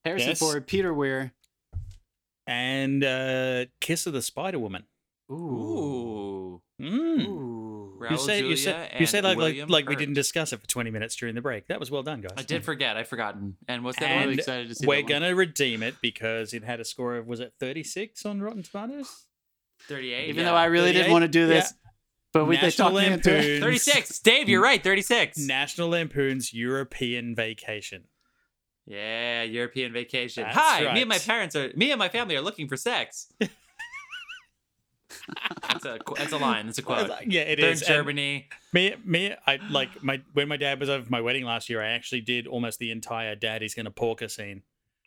Harrison 0.05 0.29
Yes. 0.29 0.39
Ford, 0.39 0.67
Peter 0.67 0.93
Weir. 0.95 1.33
And 2.47 3.03
uh, 3.05 3.67
Kiss 3.81 4.07
of 4.07 4.13
the 4.13 4.23
Spider 4.23 4.59
Woman. 4.59 4.85
Ooh. 5.31 6.63
Mm. 6.81 7.27
Ooh. 7.27 7.68
Raul 7.99 8.13
You 8.13 8.19
say 8.19 8.37
you 8.37 8.43
Julia 8.43 8.57
say 8.57 8.89
you 8.93 8.99
and 8.99 9.09
say 9.09 9.21
like 9.21 9.37
like, 9.37 9.39
William 9.39 9.69
like 9.69 9.89
we 9.89 9.97
didn't 9.97 10.15
discuss 10.15 10.53
it 10.53 10.61
for 10.61 10.67
20 10.67 10.91
minutes 10.91 11.17
during 11.17 11.35
the 11.35 11.41
break. 11.41 11.67
That 11.69 11.81
was 11.81 11.91
well 11.91 12.03
done, 12.03 12.21
guys. 12.21 12.33
I 12.37 12.43
did 12.43 12.65
forget. 12.65 12.97
I've 12.97 13.09
forgotten. 13.09 13.57
And 13.67 13.85
what's 13.85 13.99
that 13.99 14.07
I'm 14.07 14.13
And 14.13 14.25
really 14.27 14.39
excited 14.39 14.69
to 14.69 14.75
see 14.75 14.87
We're 14.87 15.03
gonna 15.03 15.35
redeem 15.35 15.83
it 15.83 15.97
because 16.01 16.53
it 16.53 16.65
had 16.65 16.81
a 16.81 16.85
score 16.85 17.17
of 17.17 17.27
was 17.27 17.41
it 17.41 17.55
36 17.59 18.25
on 18.25 18.41
Rotten 18.41 18.63
Tomatoes? 18.63 19.25
38. 19.89 20.29
Even 20.29 20.45
yeah. 20.45 20.51
though 20.51 20.57
I 20.57 20.67
really 20.67 20.93
didn't 20.93 21.13
want 21.13 21.23
to 21.23 21.29
do 21.29 21.47
this, 21.47 21.73
but 22.33 22.47
we 22.47 22.57
they 22.57 22.63
National 22.63 22.91
talked 22.91 23.01
me 23.01 23.13
into 23.13 23.31
it. 23.31 23.63
Lampoon's 23.63 23.85
36. 23.85 24.19
Dave, 24.21 24.49
you're 24.49 24.63
right. 24.63 24.83
36. 24.83 25.39
National 25.39 25.89
Lampoon's 25.89 26.53
European 26.53 27.35
Vacation. 27.35 28.05
Yeah, 28.89 29.43
European 29.43 29.93
vacation. 29.93 30.45
That's 30.45 30.57
Hi, 30.57 30.95
me 30.95 31.03
and 31.03 31.11
my 31.11 31.19
parents 31.19 31.55
are 31.55 31.71
me 31.77 31.91
and 31.91 31.99
my 31.99 32.09
family 32.09 32.37
are 32.37 32.41
looking 32.41 32.69
for 32.69 32.77
sex. 32.79 33.31
that's 35.63 35.85
a 35.85 35.99
qu- 35.99 36.15
that's 36.17 36.33
a 36.33 36.39
line. 36.39 36.67
That's 36.67 36.79
a 36.79 36.83
quote. 36.83 37.11
Yeah, 37.27 37.43
it 37.43 37.61
They're 37.61 37.71
is. 37.71 37.83
in 37.83 37.89
And 37.89 37.97
Germany. 37.97 38.49
Me, 38.73 38.95
me, 39.05 39.35
I 39.47 39.59
like 39.71 40.03
my 40.03 40.21
when 40.35 40.49
my 40.49 40.57
dad 40.57 40.81
was 40.81 40.89
over 40.89 41.07
my 41.09 41.21
wedding 41.21 41.45
last 41.45 41.69
year. 41.71 41.83
I 41.83 41.89
actually 41.91 42.21
did 42.21 42.47
almost 42.47 42.79
the 42.79 42.91
entire 42.91 43.35
"Daddy's 43.35 43.75
gonna 43.75 43.91
porker" 43.91 44.29
scene 44.29 44.63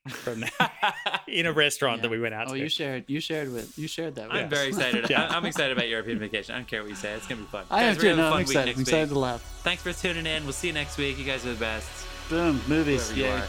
from 0.07 0.39
that 0.39 1.23
in 1.27 1.45
a 1.45 1.53
restaurant 1.53 2.01
that 2.01 2.09
we 2.09 2.19
went 2.19 2.33
out 2.33 2.45
to. 2.47 2.51
Oh, 2.51 2.55
to. 2.55 2.59
you 2.59 2.69
shared. 2.69 3.05
You 3.07 3.19
shared 3.19 3.51
with. 3.53 3.77
You 3.77 3.87
shared 3.87 4.15
that. 4.15 4.29
With 4.29 4.37
I'm 4.37 4.45
us. 4.45 4.49
very 4.51 4.67
excited. 4.69 5.07
Yeah. 5.09 5.27
I- 5.27 5.35
I'm 5.37 5.45
excited 5.45 5.77
about 5.77 5.87
European 5.89 6.17
vacation. 6.19 6.55
I 6.55 6.57
don't 6.57 6.67
care 6.67 6.81
what 6.81 6.89
you 6.89 6.95
say. 6.95 7.13
It's 7.13 7.27
gonna 7.27 7.41
be 7.41 7.47
fun. 7.47 7.65
I 7.69 7.81
Guys, 7.81 7.89
am 7.89 7.95
we're 7.97 8.01
too. 8.01 8.09
gonna 8.09 8.15
have 8.15 8.17
a 8.17 8.21
No, 8.21 8.25
I'm 8.25 8.31
fun 8.31 8.37
week 8.39 8.47
excited. 8.47 8.65
next 8.65 8.77
I'm 8.77 8.81
excited 8.81 9.09
week. 9.09 9.13
to 9.13 9.19
laugh. 9.19 9.59
Thanks 9.63 9.83
for 9.83 9.93
tuning 9.93 10.25
in. 10.25 10.43
We'll 10.43 10.53
see 10.53 10.67
you 10.67 10.73
next 10.73 10.97
week. 10.97 11.19
You 11.19 11.25
guys 11.25 11.45
are 11.45 11.53
the 11.53 11.59
best. 11.59 11.89
Boom. 12.29 12.59
Movies. 12.67 13.09
Whoever 13.11 13.19
you 13.19 13.25
Yay. 13.27 13.31
are. 13.41 13.47